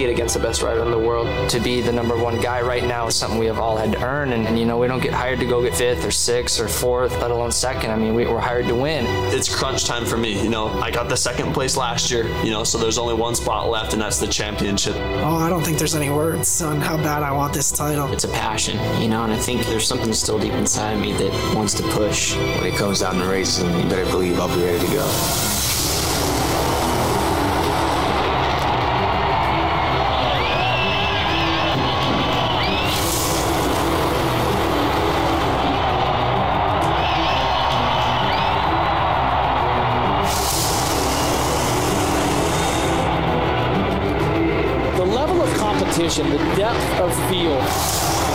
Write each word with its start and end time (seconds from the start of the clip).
compete 0.00 0.14
against 0.14 0.34
the 0.34 0.40
best 0.40 0.62
rider 0.62 0.82
in 0.82 0.90
the 0.90 0.98
world. 0.98 1.28
To 1.50 1.60
be 1.60 1.82
the 1.82 1.92
number 1.92 2.16
one 2.16 2.40
guy 2.40 2.62
right 2.62 2.82
now 2.82 3.08
is 3.08 3.16
something 3.16 3.38
we 3.38 3.46
have 3.46 3.58
all 3.58 3.76
had 3.76 3.92
to 3.92 4.02
earn, 4.02 4.32
and, 4.32 4.46
and 4.46 4.58
you 4.58 4.64
know 4.64 4.78
we 4.78 4.86
don't 4.86 5.02
get 5.02 5.12
hired 5.12 5.40
to 5.40 5.46
go 5.46 5.62
get 5.62 5.74
fifth 5.74 6.04
or 6.04 6.10
sixth 6.10 6.58
or 6.58 6.68
fourth, 6.68 7.12
let 7.20 7.30
alone 7.30 7.52
second. 7.52 7.90
I 7.90 7.96
mean 7.96 8.14
we, 8.14 8.26
we're 8.26 8.40
hired 8.40 8.66
to 8.68 8.74
win. 8.74 9.04
It's 9.34 9.54
crunch 9.54 9.84
time 9.84 10.06
for 10.06 10.16
me. 10.16 10.42
You 10.42 10.48
know, 10.48 10.68
I 10.80 10.90
got 10.90 11.08
the 11.08 11.16
second 11.16 11.52
place 11.52 11.76
last 11.76 12.10
year. 12.10 12.26
You 12.42 12.50
know, 12.50 12.64
so 12.64 12.78
there's 12.78 12.96
only 12.96 13.14
one 13.14 13.34
spot 13.34 13.68
left, 13.68 13.92
and 13.92 14.00
that's 14.00 14.18
the 14.18 14.26
championship. 14.26 14.96
Oh, 14.96 15.36
I 15.36 15.50
don't 15.50 15.62
think 15.62 15.76
there's 15.76 15.94
any 15.94 16.10
words 16.10 16.62
on 16.62 16.80
how 16.80 16.96
bad 16.96 17.22
I 17.22 17.32
want 17.32 17.52
this 17.52 17.70
title. 17.70 18.10
It's 18.12 18.24
a 18.24 18.28
passion, 18.28 18.78
you 19.02 19.08
know, 19.08 19.24
and 19.24 19.32
I 19.32 19.38
think 19.38 19.66
there's 19.66 19.86
something 19.86 20.14
still 20.14 20.38
deep 20.38 20.54
inside 20.54 20.92
of 20.92 21.00
me 21.00 21.12
that 21.12 21.54
wants 21.54 21.74
to 21.74 21.82
push. 21.82 22.34
When 22.36 22.64
it 22.64 22.74
comes 22.74 23.00
down 23.00 23.16
to 23.16 23.26
racing, 23.26 23.68
you 23.76 23.82
better 23.84 24.06
believe 24.06 24.40
I'll 24.40 24.54
be 24.54 24.62
ready 24.64 24.78
to 24.78 24.92
go. 24.92 25.59
Competition, 46.10 46.30
the 46.30 46.56
depth 46.56 47.00
of 47.00 47.30
field. 47.30 47.60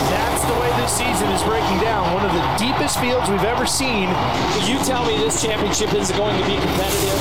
That's 0.08 0.44
the 0.44 0.54
way 0.60 0.68
this 0.80 0.92
season 0.92 1.28
is 1.30 1.42
breaking 1.42 1.78
down. 1.80 2.12
One 2.14 2.24
of 2.24 2.32
the 2.32 2.56
deepest 2.58 2.98
fields 3.00 3.28
we've 3.28 3.44
ever 3.44 3.66
seen. 3.66 4.08
You 4.64 4.78
tell 4.84 5.04
me 5.06 5.18
this 5.18 5.42
championship 5.42 5.92
is 5.94 6.10
going 6.12 6.40
to 6.40 6.46
be 6.46 6.54
competitive. 6.56 7.20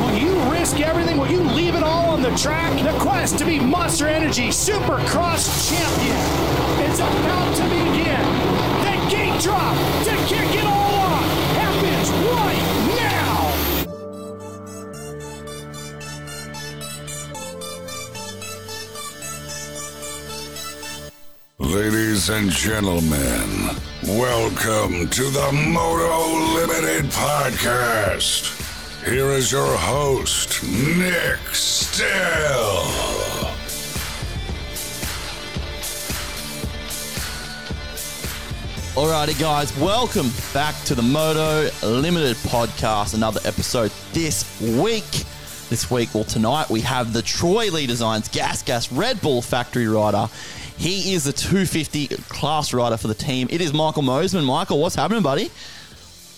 Will 0.00 0.16
you 0.16 0.50
risk 0.50 0.80
everything? 0.80 1.18
Will 1.18 1.30
you 1.30 1.40
leave 1.40 1.74
it 1.74 1.82
all 1.82 2.10
on 2.10 2.22
the 2.22 2.34
track? 2.36 2.72
The 2.82 2.98
quest 2.98 3.38
to 3.38 3.44
be 3.44 3.60
Monster 3.60 4.08
Energy 4.08 4.48
Supercross 4.48 5.68
champion 5.68 6.90
is 6.90 7.00
about 7.00 7.56
to 7.56 7.62
begin. 7.64 8.24
The 8.84 9.10
gate 9.10 9.40
drop 9.42 9.76
to 10.04 10.16
kick 10.26 10.54
it 10.56 10.64
off 10.64 10.83
Ladies 22.26 22.42
and 22.42 22.50
gentlemen, 22.50 23.76
welcome 24.02 25.10
to 25.10 25.24
the 25.24 25.52
Moto 25.52 26.54
Limited 26.54 27.04
Podcast. 27.10 28.48
Here 29.04 29.26
is 29.26 29.52
your 29.52 29.76
host, 29.76 30.62
Nic 30.62 31.38
Still. 31.52 32.06
Alrighty, 38.94 39.38
guys, 39.38 39.76
welcome 39.76 40.30
back 40.54 40.74
to 40.84 40.94
the 40.94 41.02
Moto 41.02 41.68
Limited 41.86 42.36
Podcast. 42.36 43.12
Another 43.12 43.40
episode 43.44 43.92
this 44.14 44.58
week. 44.62 45.24
This 45.68 45.90
week, 45.90 46.14
well, 46.14 46.24
tonight, 46.24 46.70
we 46.70 46.80
have 46.82 47.12
the 47.12 47.20
Troy 47.20 47.70
Lee 47.70 47.86
Designs 47.86 48.28
Gas 48.28 48.62
Gas 48.62 48.90
Red 48.92 49.20
Bull 49.20 49.42
factory 49.42 49.88
rider 49.88 50.28
he 50.76 51.14
is 51.14 51.24
the 51.24 51.32
250 51.32 52.08
class 52.28 52.72
rider 52.72 52.96
for 52.96 53.08
the 53.08 53.14
team. 53.14 53.48
It 53.50 53.60
is 53.60 53.72
Michael 53.72 54.02
Mosiman. 54.02 54.44
Michael, 54.44 54.80
what's 54.80 54.94
happening, 54.94 55.22
buddy? 55.22 55.50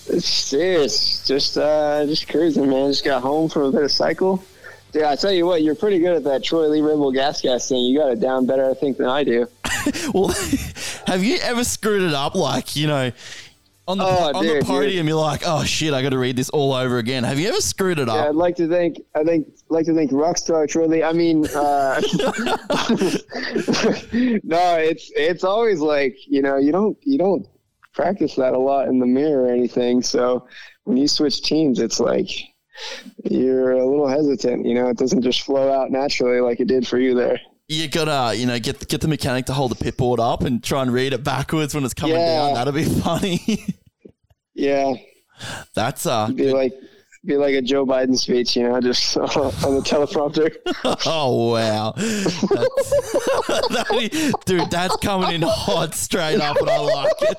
It's 0.08 0.28
serious. 0.28 1.26
Just 1.26 1.58
uh, 1.58 2.06
just 2.06 2.28
cruising, 2.28 2.68
man. 2.68 2.90
Just 2.90 3.04
got 3.04 3.22
home 3.22 3.48
from 3.48 3.62
a 3.62 3.72
bit 3.72 3.82
of 3.82 3.90
cycle. 3.90 4.44
Dude, 4.92 5.02
I 5.02 5.16
tell 5.16 5.32
you 5.32 5.46
what, 5.46 5.62
you're 5.62 5.74
pretty 5.74 5.98
good 5.98 6.16
at 6.16 6.24
that 6.24 6.44
Troy 6.44 6.68
Lee 6.68 6.80
Red 6.80 6.96
Bull 6.96 7.12
gas 7.12 7.42
gas 7.42 7.68
thing. 7.68 7.80
You 7.80 7.98
got 7.98 8.12
it 8.12 8.20
down 8.20 8.46
better, 8.46 8.70
I 8.70 8.74
think, 8.74 8.96
than 8.96 9.08
I 9.08 9.24
do. 9.24 9.48
well, 10.14 10.28
have 11.06 11.24
you 11.24 11.38
ever 11.42 11.64
screwed 11.64 12.02
it 12.02 12.14
up? 12.14 12.34
Like, 12.34 12.76
you 12.76 12.86
know, 12.86 13.12
on 13.88 13.98
the 13.98 14.04
oh, 14.04 14.32
on 14.34 14.44
dude, 14.44 14.62
the 14.62 14.64
podium, 14.64 15.06
dude. 15.06 15.10
you're 15.10 15.16
like, 15.16 15.42
oh 15.46 15.64
shit, 15.64 15.94
I 15.94 16.02
got 16.02 16.10
to 16.10 16.18
read 16.18 16.36
this 16.36 16.50
all 16.50 16.74
over 16.74 16.98
again. 16.98 17.24
Have 17.24 17.38
you 17.38 17.48
ever 17.48 17.60
screwed 17.60 17.98
it 17.98 18.08
up? 18.08 18.16
Yeah, 18.16 18.28
I'd 18.28 18.34
like 18.34 18.56
to 18.56 18.68
think. 18.68 19.00
I 19.14 19.22
think 19.22 19.46
like 19.68 19.86
to 19.86 19.94
think 19.94 20.10
Rockstar 20.10 20.68
truly. 20.68 21.04
I 21.04 21.12
mean, 21.12 21.46
uh, 21.48 22.00
no, 24.42 24.76
it's 24.76 25.12
it's 25.14 25.44
always 25.44 25.80
like 25.80 26.16
you 26.26 26.42
know 26.42 26.56
you 26.56 26.72
don't 26.72 26.96
you 27.02 27.18
don't 27.18 27.46
practice 27.92 28.34
that 28.36 28.54
a 28.54 28.58
lot 28.58 28.88
in 28.88 28.98
the 28.98 29.06
mirror 29.06 29.44
or 29.44 29.50
anything. 29.50 30.02
So 30.02 30.46
when 30.84 30.96
you 30.96 31.08
switch 31.08 31.42
teams, 31.42 31.78
it's 31.78 32.00
like 32.00 32.30
you're 33.24 33.72
a 33.72 33.86
little 33.86 34.08
hesitant. 34.08 34.66
You 34.66 34.74
know, 34.74 34.88
it 34.88 34.98
doesn't 34.98 35.22
just 35.22 35.42
flow 35.42 35.72
out 35.72 35.90
naturally 35.90 36.40
like 36.40 36.60
it 36.60 36.68
did 36.68 36.88
for 36.88 36.98
you 36.98 37.14
there 37.14 37.40
you 37.68 37.88
gotta, 37.88 38.36
you 38.36 38.46
know, 38.46 38.58
get 38.58 38.86
get 38.88 39.00
the 39.00 39.08
mechanic 39.08 39.46
to 39.46 39.52
hold 39.52 39.70
the 39.72 39.76
pit 39.76 39.96
board 39.96 40.20
up 40.20 40.42
and 40.42 40.62
try 40.62 40.82
and 40.82 40.92
read 40.92 41.12
it 41.12 41.24
backwards 41.24 41.74
when 41.74 41.84
it's 41.84 41.94
coming 41.94 42.16
yeah. 42.16 42.36
down. 42.36 42.54
That'll 42.54 42.72
be 42.72 42.84
funny. 43.02 43.64
yeah, 44.54 44.94
that's 45.74 46.06
uh, 46.06 46.28
be 46.28 46.52
like 46.52 46.72
be 47.24 47.36
like 47.36 47.54
a 47.54 47.62
Joe 47.62 47.84
Biden 47.84 48.16
speech, 48.16 48.56
you 48.56 48.68
know, 48.68 48.80
just 48.80 49.16
on 49.18 49.26
the 49.26 49.82
teleprompter. 49.84 50.54
oh 51.06 51.52
wow, 51.52 51.92
that, 53.68 54.36
dude, 54.46 54.70
that's 54.70 54.96
coming 54.98 55.32
in 55.32 55.42
hot 55.42 55.94
straight 55.94 56.40
up, 56.40 56.56
and 56.58 56.70
I 56.70 56.78
like 56.78 57.12
it. 57.22 57.38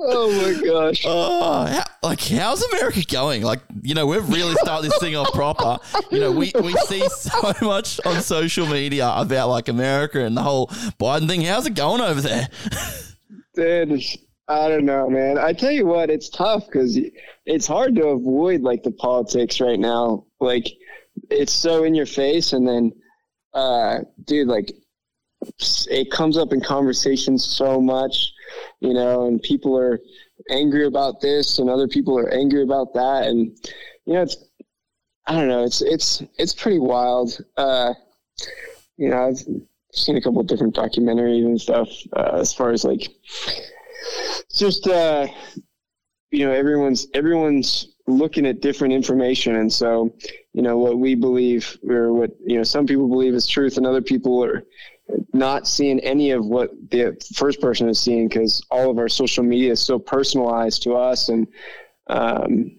Oh 0.00 0.30
my 0.30 0.66
gosh! 0.66 1.04
Oh, 1.08 1.66
how, 1.66 1.84
like 2.02 2.20
how's 2.20 2.62
America 2.62 3.02
going? 3.04 3.42
Like 3.42 3.60
you 3.82 3.94
know, 3.94 4.06
we've 4.06 4.28
really 4.28 4.54
started 4.56 4.90
this 4.90 4.98
thing 4.98 5.16
off 5.16 5.32
proper. 5.32 5.78
You 6.10 6.20
know, 6.20 6.30
we 6.30 6.52
we 6.62 6.72
see 6.86 7.06
so 7.08 7.52
much 7.62 7.98
on 8.04 8.20
social 8.22 8.66
media 8.66 9.12
about 9.16 9.48
like 9.48 9.68
America 9.68 10.24
and 10.24 10.36
the 10.36 10.42
whole 10.42 10.68
Biden 11.00 11.26
thing. 11.26 11.42
How's 11.42 11.66
it 11.66 11.74
going 11.74 12.00
over 12.00 12.20
there? 12.20 12.48
Dude, 13.54 14.02
I 14.46 14.68
don't 14.68 14.84
know, 14.84 15.10
man. 15.10 15.36
I 15.38 15.52
tell 15.52 15.72
you 15.72 15.86
what, 15.86 16.10
it's 16.10 16.28
tough 16.28 16.66
because 16.66 16.98
it's 17.46 17.66
hard 17.66 17.96
to 17.96 18.08
avoid 18.08 18.62
like 18.62 18.82
the 18.84 18.92
politics 18.92 19.60
right 19.60 19.80
now. 19.80 20.26
Like 20.40 20.68
it's 21.30 21.52
so 21.52 21.82
in 21.84 21.94
your 21.94 22.06
face, 22.06 22.52
and 22.52 22.68
then, 22.68 22.92
uh, 23.52 23.98
dude, 24.24 24.48
like 24.48 24.72
it 25.90 26.10
comes 26.10 26.36
up 26.38 26.52
in 26.52 26.60
conversations 26.60 27.44
so 27.44 27.80
much 27.80 28.32
you 28.80 28.94
know, 28.94 29.26
and 29.26 29.42
people 29.42 29.76
are 29.76 29.98
angry 30.50 30.86
about 30.86 31.20
this 31.20 31.58
and 31.58 31.68
other 31.68 31.88
people 31.88 32.18
are 32.18 32.32
angry 32.32 32.62
about 32.62 32.94
that. 32.94 33.26
And, 33.26 33.56
you 34.06 34.14
know, 34.14 34.22
it's, 34.22 34.36
I 35.26 35.34
don't 35.34 35.48
know, 35.48 35.64
it's, 35.64 35.82
it's, 35.82 36.22
it's 36.38 36.54
pretty 36.54 36.78
wild. 36.78 37.38
Uh, 37.56 37.92
you 38.96 39.10
know, 39.10 39.28
I've 39.28 39.40
seen 39.92 40.16
a 40.16 40.20
couple 40.20 40.40
of 40.40 40.46
different 40.46 40.74
documentaries 40.74 41.44
and 41.44 41.60
stuff, 41.60 41.88
uh, 42.16 42.38
as 42.40 42.54
far 42.54 42.70
as 42.70 42.84
like, 42.84 43.08
just, 44.54 44.86
uh, 44.86 45.26
you 46.30 46.46
know, 46.46 46.52
everyone's, 46.52 47.06
everyone's 47.14 47.94
looking 48.06 48.46
at 48.46 48.60
different 48.60 48.94
information. 48.94 49.56
And 49.56 49.72
so, 49.72 50.14
you 50.52 50.62
know, 50.62 50.78
what 50.78 50.98
we 50.98 51.14
believe 51.14 51.78
or 51.88 52.12
what, 52.12 52.30
you 52.44 52.56
know, 52.56 52.62
some 52.62 52.86
people 52.86 53.08
believe 53.08 53.34
is 53.34 53.46
truth 53.46 53.76
and 53.76 53.86
other 53.86 54.02
people 54.02 54.42
are, 54.44 54.64
not 55.32 55.66
seeing 55.66 56.00
any 56.00 56.30
of 56.30 56.44
what 56.44 56.70
the 56.90 57.16
first 57.34 57.60
person 57.60 57.88
is 57.88 58.00
seeing 58.00 58.28
because 58.28 58.64
all 58.70 58.90
of 58.90 58.98
our 58.98 59.08
social 59.08 59.44
media 59.44 59.72
is 59.72 59.80
so 59.80 59.98
personalized 59.98 60.82
to 60.82 60.94
us 60.94 61.28
and 61.28 61.46
um, 62.08 62.70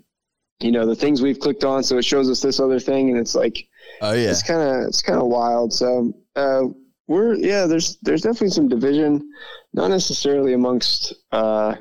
you 0.59 0.71
know 0.71 0.85
the 0.85 0.95
things 0.95 1.21
we've 1.21 1.39
clicked 1.39 1.63
on 1.63 1.83
so 1.83 1.97
it 1.97 2.05
shows 2.05 2.29
us 2.29 2.41
this 2.41 2.59
other 2.59 2.79
thing 2.79 3.09
and 3.09 3.17
it's 3.17 3.35
like 3.35 3.67
oh 4.01 4.13
yeah. 4.13 4.29
it's 4.29 4.43
kind 4.43 4.61
of 4.61 4.87
it's 4.87 5.01
kind 5.01 5.19
of 5.19 5.27
wild. 5.27 5.73
So 5.73 6.13
uh, 6.35 6.63
we're 7.09 7.33
yeah 7.33 7.65
there's 7.65 7.97
there's 8.03 8.21
definitely 8.21 8.51
some 8.51 8.69
division 8.69 9.29
not 9.73 9.89
necessarily 9.89 10.53
amongst 10.53 11.13
uh, 11.33 11.75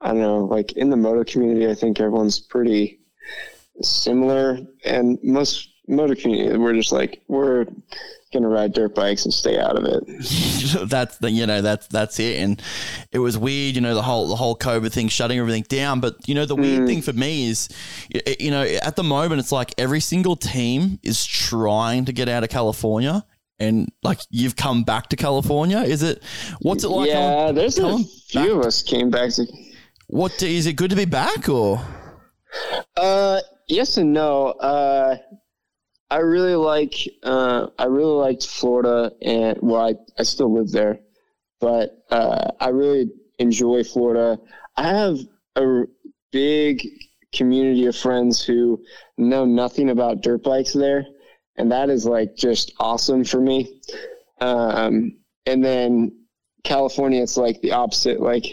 i 0.00 0.08
don't 0.08 0.20
know 0.20 0.38
like 0.46 0.72
in 0.72 0.90
the 0.90 0.96
moto 0.96 1.22
community 1.24 1.70
i 1.70 1.74
think 1.74 2.00
everyone's 2.00 2.40
pretty 2.40 3.00
similar 3.82 4.58
and 4.84 5.18
most 5.22 5.68
motor 5.86 6.16
community 6.16 6.56
we're 6.56 6.72
just 6.72 6.90
like 6.90 7.22
we're 7.28 7.66
gonna 8.34 8.48
ride 8.48 8.72
dirt 8.74 8.94
bikes 8.94 9.24
and 9.24 9.32
stay 9.32 9.58
out 9.58 9.76
of 9.76 9.84
it. 9.84 10.04
that's 10.88 11.18
the 11.18 11.30
you 11.30 11.46
know 11.46 11.62
that's 11.62 11.86
that's 11.86 12.20
it. 12.20 12.40
And 12.40 12.60
it 13.12 13.20
was 13.20 13.38
weird, 13.38 13.74
you 13.76 13.80
know, 13.80 13.94
the 13.94 14.02
whole 14.02 14.28
the 14.28 14.36
whole 14.36 14.56
COVID 14.56 14.92
thing 14.92 15.08
shutting 15.08 15.38
everything 15.38 15.64
down. 15.68 16.00
But 16.00 16.28
you 16.28 16.34
know, 16.34 16.44
the 16.44 16.56
weird 16.56 16.82
mm. 16.82 16.86
thing 16.86 17.02
for 17.02 17.12
me 17.14 17.48
is, 17.48 17.68
you 18.38 18.50
know, 18.50 18.62
at 18.62 18.96
the 18.96 19.02
moment 19.02 19.40
it's 19.40 19.52
like 19.52 19.72
every 19.78 20.00
single 20.00 20.36
team 20.36 20.98
is 21.02 21.24
trying 21.24 22.04
to 22.04 22.12
get 22.12 22.28
out 22.28 22.42
of 22.42 22.50
California. 22.50 23.24
And 23.60 23.90
like 24.02 24.18
you've 24.30 24.56
come 24.56 24.82
back 24.82 25.08
to 25.10 25.16
California, 25.16 25.78
is 25.78 26.02
it? 26.02 26.22
What's 26.60 26.82
it 26.82 26.88
like? 26.88 27.08
Yeah, 27.08 27.52
there's 27.52 27.78
a 27.78 27.98
few 27.98 28.40
back? 28.40 28.50
of 28.50 28.58
us 28.60 28.82
came 28.82 29.10
back. 29.10 29.30
To- 29.34 29.46
what 30.08 30.42
is 30.42 30.66
it 30.66 30.74
good 30.74 30.90
to 30.90 30.96
be 30.96 31.04
back 31.04 31.48
or? 31.48 31.80
Uh, 32.96 33.40
yes 33.68 33.96
and 33.96 34.12
no. 34.12 34.48
Uh, 34.48 35.16
I 36.14 36.18
really 36.18 36.54
like 36.54 36.94
uh, 37.24 37.66
I 37.76 37.86
really 37.86 38.12
liked 38.12 38.46
Florida 38.46 39.10
and 39.20 39.58
well 39.60 39.84
I, 39.84 39.94
I 40.16 40.22
still 40.22 40.54
live 40.54 40.70
there, 40.70 41.00
but 41.60 42.04
uh, 42.08 42.52
I 42.60 42.68
really 42.68 43.10
enjoy 43.40 43.82
Florida. 43.82 44.38
I 44.76 44.84
have 44.84 45.18
a 45.56 45.82
big 46.30 46.86
community 47.32 47.86
of 47.86 47.96
friends 47.96 48.44
who 48.44 48.80
know 49.18 49.44
nothing 49.44 49.90
about 49.90 50.22
dirt 50.22 50.44
bikes 50.44 50.72
there, 50.72 51.04
and 51.56 51.72
that 51.72 51.90
is 51.90 52.06
like 52.06 52.36
just 52.36 52.74
awesome 52.78 53.24
for 53.24 53.40
me. 53.40 53.80
Um, 54.40 55.16
and 55.46 55.64
then 55.64 56.12
California, 56.62 57.24
it's 57.24 57.36
like 57.36 57.60
the 57.60 57.72
opposite. 57.72 58.20
Like 58.20 58.46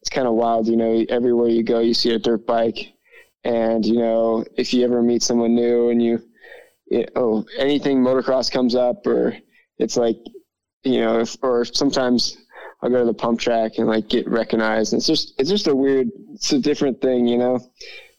it's 0.00 0.08
kind 0.08 0.26
of 0.26 0.32
wild, 0.32 0.66
you 0.66 0.76
know. 0.76 1.04
Everywhere 1.10 1.50
you 1.50 1.62
go, 1.62 1.80
you 1.80 1.92
see 1.92 2.14
a 2.14 2.18
dirt 2.18 2.46
bike, 2.46 2.94
and 3.44 3.84
you 3.84 3.98
know 3.98 4.46
if 4.56 4.72
you 4.72 4.82
ever 4.82 5.02
meet 5.02 5.22
someone 5.22 5.54
new 5.54 5.90
and 5.90 6.00
you, 6.00 6.22
oh, 7.16 7.44
anything 7.58 7.98
motocross 7.98 8.50
comes 8.50 8.74
up, 8.74 9.06
or 9.06 9.36
it's 9.78 9.96
like, 9.96 10.18
you 10.84 11.00
know, 11.00 11.20
if, 11.20 11.36
or 11.42 11.64
sometimes 11.64 12.36
I'll 12.82 12.90
go 12.90 13.00
to 13.00 13.06
the 13.06 13.14
pump 13.14 13.40
track 13.40 13.78
and 13.78 13.86
like 13.86 14.08
get 14.08 14.28
recognized. 14.28 14.92
And 14.92 15.00
it's 15.00 15.06
just 15.06 15.34
it's 15.38 15.50
just 15.50 15.66
a 15.66 15.74
weird, 15.74 16.08
it's 16.34 16.52
a 16.52 16.58
different 16.58 17.00
thing, 17.00 17.26
you 17.26 17.38
know. 17.38 17.60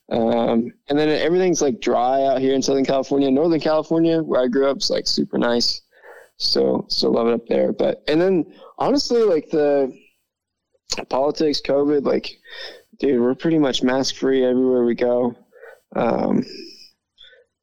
Um, 0.10 0.72
and 0.88 0.98
then 0.98 1.10
everything's 1.10 1.62
like 1.62 1.82
dry 1.82 2.24
out 2.24 2.40
here 2.40 2.54
in 2.54 2.62
Southern 2.62 2.86
California. 2.86 3.30
Northern 3.30 3.60
California, 3.60 4.22
where 4.22 4.42
I 4.42 4.48
grew 4.48 4.70
up, 4.70 4.78
is 4.78 4.90
like 4.90 5.08
super 5.08 5.38
nice. 5.38 5.82
So 6.38 6.86
so 6.90 7.10
love 7.10 7.28
it 7.28 7.34
up 7.34 7.48
there. 7.48 7.74
But 7.74 8.04
and 8.08 8.22
then 8.22 8.54
honestly, 8.78 9.24
like 9.24 9.50
the 9.50 9.94
politics, 11.10 11.62
COVID, 11.62 12.06
like 12.06 12.32
dude, 13.00 13.22
we're 13.22 13.36
pretty 13.36 13.60
much 13.60 13.84
mask 13.84 14.16
free 14.16 14.46
everywhere 14.46 14.84
we 14.84 14.96
go. 14.96 15.36
Um, 15.96 16.46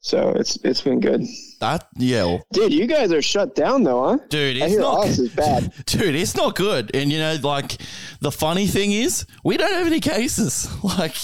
so 0.05 0.35
it's 0.37 0.57
it's 0.63 0.83
been 0.83 1.01
good. 1.01 1.25
That 1.61 1.89
yeah, 1.97 2.37
Dude, 2.53 2.75
you 2.75 2.87
guys 2.87 3.11
are 3.11 3.23
shut 3.23 3.55
down 3.55 3.85
though, 3.85 4.05
huh? 4.05 4.19
dude, 4.29 4.59
it's 4.59 4.77
not 4.77 5.07
is 5.07 5.31
bad. 5.31 5.73
dude, 5.87 6.15
it's 6.15 6.37
not 6.37 6.57
good. 6.57 6.91
And 6.95 7.11
you 7.11 7.19
know, 7.19 7.39
like 7.43 7.79
the 8.21 8.31
funny 8.31 8.67
thing 8.67 8.93
is, 8.93 9.25
we 9.45 9.57
don't 9.57 9.73
have 9.73 9.87
any 9.87 10.01
cases. 10.01 10.69
Like, 10.85 11.17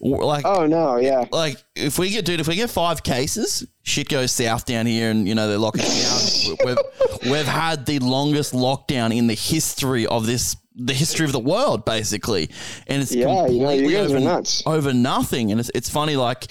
like 0.00 0.44
Oh 0.44 0.66
no, 0.66 0.98
yeah. 0.98 1.24
like 1.32 1.56
if 1.74 1.98
we 1.98 2.10
get 2.10 2.26
dude, 2.26 2.40
if 2.40 2.46
we 2.46 2.56
get 2.56 2.68
five 2.68 3.02
cases, 3.02 3.66
shit 3.82 4.10
goes 4.10 4.32
south 4.32 4.66
down 4.66 4.84
here, 4.84 5.10
and 5.10 5.26
you 5.26 5.34
know 5.34 5.48
they're 5.48 5.56
locking 5.56 5.80
down. 5.82 6.56
we've 6.66 7.30
we've 7.32 7.46
had 7.46 7.86
the 7.86 7.98
longest 8.00 8.52
lockdown 8.52 9.16
in 9.16 9.26
the 9.28 9.34
history 9.34 10.06
of 10.06 10.26
this, 10.26 10.56
the 10.76 10.92
history 10.92 11.24
of 11.24 11.32
the 11.32 11.40
world, 11.40 11.84
basically, 11.84 12.50
and 12.86 13.02
it's 13.02 13.14
Yeah, 13.14 13.46
you 13.46 13.60
know, 13.60 13.70
you 13.70 13.80
completely 13.80 13.92
guys 13.94 14.10
over, 14.10 14.16
are 14.16 14.20
nuts. 14.20 14.62
over 14.66 14.92
nothing. 14.92 15.50
And 15.50 15.58
it's 15.60 15.70
it's 15.74 15.88
funny, 15.90 16.16
like 16.16 16.46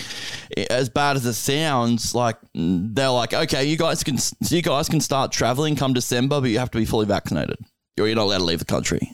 as 0.70 0.90
bad 0.90 1.16
as 1.16 1.26
it 1.26 1.34
sounds, 1.34 2.16
like 2.16 2.38
they're 2.54 3.10
like, 3.10 3.34
okay, 3.34 3.66
you 3.66 3.78
guys 3.78 4.04
can 4.04 4.18
you 4.50 4.62
guys 4.62 4.90
can 4.90 5.00
start 5.00 5.32
traveling 5.32 5.76
come 5.76 5.94
December, 5.94 6.42
but 6.42 6.50
you 6.50 6.60
have 6.60 6.72
to 6.72 6.78
be 6.78 6.86
fully 6.86 7.06
vaccinated, 7.06 7.58
or 8.00 8.08
you're 8.08 8.16
not 8.16 8.24
allowed 8.24 8.40
to 8.40 8.44
leave 8.46 8.60
the 8.60 8.66
country. 8.66 9.12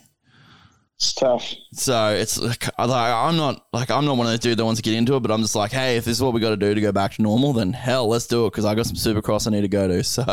It's 0.96 1.13
tough. 1.13 1.56
So 1.74 2.13
it's 2.13 2.38
like, 2.40 2.69
I'm 2.78 3.36
not 3.36 3.66
like 3.74 3.90
I'm 3.90 4.06
not 4.06 4.18
one 4.18 4.28
of 4.28 4.34
those 4.34 4.40
dudes 4.40 4.58
that 4.58 4.66
wants 4.66 4.80
to 4.80 4.84
get 4.88 4.94
into 4.94 5.16
it, 5.16 5.22
but 5.22 5.31
I'm 5.31 5.42
just 5.42 5.56
like, 5.56 5.72
hey, 5.72 5.98
if 5.98 6.06
this 6.06 6.18
is 6.18 6.22
what 6.22 6.31
we 6.31 6.40
got 6.40 6.52
to 6.52 6.58
do 6.58 6.75
to 6.75 6.80
go 6.81 6.92
back 6.92 7.13
to 7.16 7.24
normal, 7.24 7.54
then 7.54 7.74
hell, 7.74 8.08
let's 8.08 8.28
do 8.28 8.46
it 8.46 8.52
because 8.52 8.66
I 8.66 8.75
got 8.75 8.86
some 8.86 8.96
supercross 8.96 9.48
I 9.48 9.50
need 9.50 9.62
to 9.62 9.68
go 9.68 9.88
to. 9.88 10.04
So, 10.04 10.24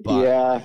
but 0.00 0.22
yeah. 0.24 0.62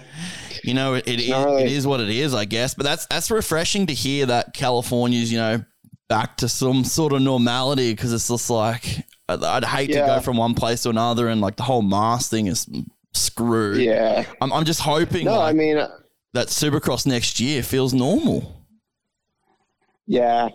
You 0.64 0.74
know, 0.74 0.94
it, 0.96 1.08
it, 1.08 1.30
Gnarly. 1.30 1.64
it 1.64 1.72
is 1.72 1.86
what 1.88 2.00
it 2.02 2.10
is, 2.10 2.34
I 2.34 2.46
guess. 2.46 2.74
But 2.76 2.84
that's 2.86 3.06
that's 3.08 3.30
refreshing 3.32 3.88
to 3.88 3.94
hear 3.94 4.26
that 4.28 4.54
California's 4.54 5.32
you 5.32 5.38
know 5.40 5.64
back 6.10 6.38
to 6.38 6.50
some 6.50 6.84
sort 6.84 7.14
of 7.14 7.22
normality 7.22 7.94
because 7.94 8.12
it's 8.14 8.28
just 8.28 8.50
like 8.50 9.06
I'd, 9.30 9.44
I'd 9.44 9.64
hate 9.64 9.88
to 9.88 10.00
go 10.00 10.20
from 10.20 10.38
one 10.38 10.54
place 10.56 10.84
to 10.84 10.90
another 10.90 11.28
and 11.30 11.40
like 11.42 11.56
the 11.56 11.64
whole 11.64 11.82
mask 11.82 12.30
thing 12.32 12.48
is 12.48 12.68
screwed. 13.14 13.78
Yeah. 13.82 14.26
I'm 14.42 14.52
I'm 14.54 14.66
just 14.66 14.82
hoping 14.82 15.26
No, 15.26 15.38
like, 15.40 15.50
I 15.50 15.58
mean, 15.58 15.78
uh, 15.78 15.90
that 16.34 16.48
supercross 16.48 17.06
next 17.06 17.40
year 17.40 17.64
feels 17.64 17.94
normal. 17.94 18.66
yeah, 20.06 20.50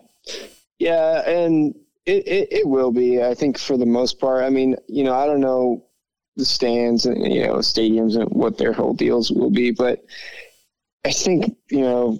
yeah, 0.78 1.28
and 1.28 1.74
it, 2.04 2.26
it 2.28 2.48
it 2.50 2.66
will 2.66 2.92
be. 2.92 3.22
I 3.22 3.34
think 3.34 3.58
for 3.58 3.76
the 3.78 3.86
most 3.86 4.20
part. 4.20 4.44
I 4.44 4.50
mean, 4.50 4.76
you 4.88 5.04
know, 5.04 5.14
I 5.14 5.26
don't 5.26 5.40
know 5.40 5.85
the 6.36 6.44
stands 6.44 7.06
and 7.06 7.32
you 7.32 7.46
know 7.46 7.56
stadiums 7.56 8.20
and 8.20 8.28
what 8.30 8.58
their 8.58 8.72
whole 8.72 8.94
deals 8.94 9.30
will 9.30 9.50
be, 9.50 9.70
but 9.70 10.04
I 11.04 11.12
think 11.12 11.56
you 11.70 11.80
know 11.80 12.18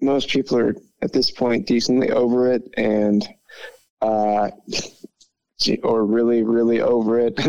most 0.00 0.28
people 0.28 0.58
are 0.58 0.74
at 1.02 1.12
this 1.12 1.30
point 1.30 1.66
decently 1.66 2.10
over 2.10 2.52
it 2.52 2.62
and 2.76 3.26
uh 4.00 4.50
or 5.82 6.04
really 6.04 6.42
really 6.42 6.80
over 6.80 7.18
it. 7.18 7.38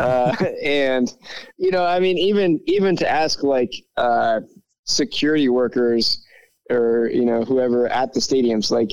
Uh 0.00 0.34
and 0.62 1.14
you 1.56 1.70
know 1.70 1.84
i 1.84 1.98
mean 1.98 2.18
even 2.18 2.60
even 2.66 2.96
to 2.96 3.08
ask 3.10 3.42
like 3.42 3.72
uh 3.96 4.40
security 4.84 5.48
workers 5.48 6.24
or 6.70 7.08
you 7.12 7.24
know 7.24 7.44
whoever 7.44 7.88
at 7.88 8.12
the 8.12 8.20
stadiums 8.20 8.70
like 8.70 8.90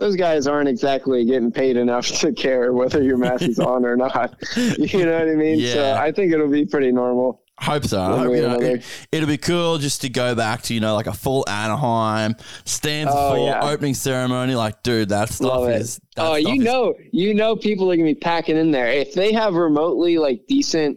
those 0.00 0.16
guys 0.16 0.46
aren't 0.48 0.68
exactly 0.68 1.24
getting 1.24 1.52
paid 1.52 1.76
enough 1.76 2.06
to 2.20 2.32
care 2.32 2.72
whether 2.72 3.02
your 3.02 3.16
mask 3.18 3.42
is 3.42 3.58
on 3.60 3.84
or 3.84 3.96
not 3.96 4.34
you 4.56 5.04
know 5.04 5.18
what 5.18 5.28
i 5.28 5.34
mean 5.34 5.58
so 5.58 5.74
Yeah. 5.92 6.00
i 6.00 6.10
think 6.10 6.32
it'll 6.32 6.48
be 6.48 6.66
pretty 6.66 6.90
normal 6.90 7.42
Hope 7.62 7.84
so. 7.84 8.00
I 8.00 8.16
hope, 8.20 8.34
you 8.34 8.40
know, 8.40 8.58
it, 8.58 8.82
it'll 9.12 9.28
be 9.28 9.36
cool 9.36 9.76
just 9.76 10.00
to 10.00 10.08
go 10.08 10.34
back 10.34 10.62
to, 10.62 10.72
you 10.74 10.80
know, 10.80 10.94
like 10.94 11.06
a 11.06 11.12
full 11.12 11.46
Anaheim, 11.46 12.34
stands 12.64 13.12
Oh, 13.14 13.34
full, 13.34 13.44
yeah. 13.48 13.60
opening 13.62 13.92
ceremony. 13.92 14.54
Like, 14.54 14.82
dude, 14.82 15.10
that 15.10 15.28
stuff 15.28 15.68
is. 15.68 16.00
that 16.16 16.24
Oh, 16.24 16.40
stuff 16.40 16.54
you 16.54 16.60
is- 16.62 16.64
know, 16.64 16.94
you 17.12 17.34
know, 17.34 17.56
people 17.56 17.92
are 17.92 17.96
gonna 17.96 18.08
be 18.08 18.14
packing 18.14 18.56
in 18.56 18.70
there 18.70 18.86
if 18.90 19.12
they 19.12 19.30
have 19.34 19.52
remotely 19.52 20.16
like 20.16 20.40
decent 20.48 20.96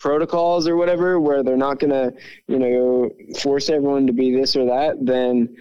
protocols 0.00 0.66
or 0.66 0.76
whatever, 0.76 1.20
where 1.20 1.42
they're 1.42 1.58
not 1.58 1.78
gonna, 1.78 2.10
you 2.48 2.58
know, 2.58 3.10
force 3.40 3.68
everyone 3.68 4.06
to 4.06 4.14
be 4.14 4.34
this 4.34 4.56
or 4.56 4.64
that. 4.64 4.96
Then 5.02 5.54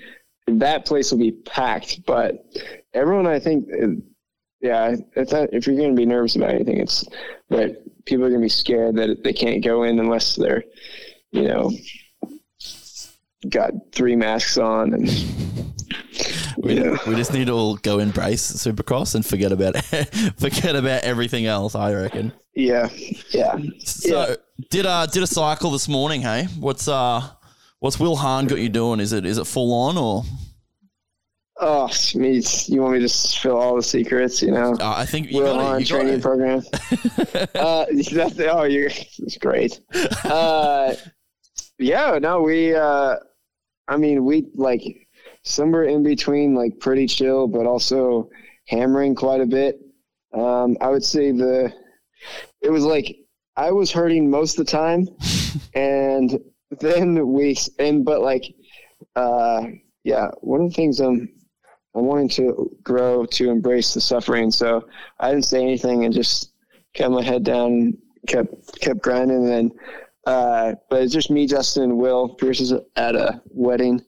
that 0.47 0.85
place 0.85 1.11
will 1.11 1.19
be 1.19 1.31
packed. 1.31 2.05
But 2.05 2.45
everyone, 2.93 3.27
I 3.27 3.39
think, 3.39 3.67
yeah, 4.61 4.95
if 5.15 5.67
you're 5.67 5.77
gonna 5.77 5.93
be 5.93 6.05
nervous 6.05 6.35
about 6.35 6.51
anything, 6.51 6.79
it's 6.79 7.05
that 7.49 7.83
people 8.05 8.25
are 8.25 8.29
gonna 8.29 8.41
be 8.41 8.49
scared 8.49 8.95
that 8.95 9.23
they 9.23 9.33
can't 9.33 9.63
go 9.63 9.83
in 9.83 9.99
unless 9.99 10.35
they're, 10.35 10.63
you 11.31 11.47
know, 11.47 11.71
got 13.49 13.71
three 13.91 14.15
masks 14.15 14.57
on 14.57 14.93
and. 14.93 15.09
We, 16.57 16.75
know. 16.75 16.97
we 17.07 17.15
just 17.15 17.33
need 17.33 17.47
to 17.47 17.53
all 17.53 17.77
go 17.77 17.97
embrace 17.97 18.51
Supercross 18.51 19.15
and 19.15 19.25
forget 19.25 19.51
about 19.51 19.83
forget 20.37 20.75
about 20.75 21.03
everything 21.03 21.47
else. 21.47 21.73
I 21.73 21.93
reckon. 21.93 22.33
Yeah, 22.53 22.89
yeah. 23.29 23.57
So 23.79 24.35
did 24.69 24.85
uh 24.85 25.07
did 25.07 25.23
a 25.23 25.27
cycle 25.27 25.71
this 25.71 25.87
morning? 25.87 26.21
Hey, 26.21 26.47
what's 26.59 26.87
uh 26.87 27.27
what's 27.81 27.99
Will 27.99 28.15
Hahn 28.15 28.47
got 28.47 28.59
you 28.59 28.69
doing? 28.69 29.01
Is 29.01 29.11
it 29.11 29.25
is 29.25 29.37
it 29.37 29.45
full 29.45 29.73
on 29.73 29.97
or? 29.97 30.23
Oh, 31.63 31.87
me, 32.15 32.41
you 32.65 32.81
want 32.81 32.93
me 32.95 32.99
to 33.01 33.09
spill 33.09 33.55
all 33.55 33.75
the 33.75 33.83
secrets? 33.83 34.41
You 34.41 34.51
know, 34.51 34.75
Uh, 34.79 34.95
I 34.97 35.05
think 35.05 35.31
you 35.31 35.43
Will 35.43 35.53
got 35.53 35.63
on 35.63 35.75
it. 35.75 35.79
You 35.81 35.85
training 35.85 36.21
program. 36.21 36.63
uh, 37.55 37.85
that's 38.11 38.39
oh, 38.39 38.63
you're 38.63 38.87
it's 38.87 39.37
great. 39.37 39.79
Uh, 40.23 40.95
yeah, 41.77 42.17
no, 42.19 42.41
we. 42.41 42.73
Uh, 42.73 43.17
I 43.87 43.97
mean, 43.97 44.25
we 44.25 44.47
like 44.55 45.07
somewhere 45.43 45.83
in 45.83 46.01
between, 46.01 46.55
like 46.55 46.79
pretty 46.79 47.07
chill, 47.07 47.47
but 47.47 47.65
also 47.65 48.29
hammering 48.67 49.13
quite 49.13 49.41
a 49.41 49.45
bit. 49.45 49.79
Um, 50.33 50.77
I 50.81 50.89
would 50.89 51.03
say 51.03 51.31
the 51.31 51.71
it 52.61 52.71
was 52.71 52.83
like 52.83 53.17
I 53.55 53.71
was 53.71 53.91
hurting 53.91 54.29
most 54.29 54.57
of 54.57 54.65
the 54.65 54.71
time, 54.71 55.07
and 55.75 56.39
then 56.79 57.27
we 57.27 57.57
and 57.79 58.05
but 58.05 58.21
like 58.21 58.55
uh, 59.15 59.63
yeah, 60.03 60.29
one 60.41 60.61
of 60.61 60.69
the 60.69 60.75
things 60.75 60.99
I'm 60.99 61.29
I'm 61.95 62.05
wanting 62.05 62.29
to 62.29 62.75
grow 62.83 63.25
to 63.25 63.49
embrace 63.49 63.93
the 63.93 64.01
suffering. 64.01 64.51
So 64.51 64.87
I 65.19 65.31
didn't 65.31 65.45
say 65.45 65.61
anything 65.61 66.05
and 66.05 66.13
just 66.13 66.53
kept 66.93 67.11
my 67.11 67.21
head 67.21 67.43
down, 67.43 67.97
kept 68.27 68.79
kept 68.79 69.01
grinding. 69.01 69.37
And 69.37 69.47
then, 69.47 69.71
uh, 70.25 70.75
but 70.89 71.03
it's 71.03 71.13
just 71.13 71.31
me, 71.31 71.47
Justin, 71.47 71.83
and 71.83 71.97
Will. 71.97 72.29
Pierce 72.29 72.61
is 72.61 72.73
at 72.95 73.15
a 73.15 73.41
wedding, 73.49 74.01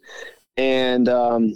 and 0.58 1.10
um, 1.10 1.56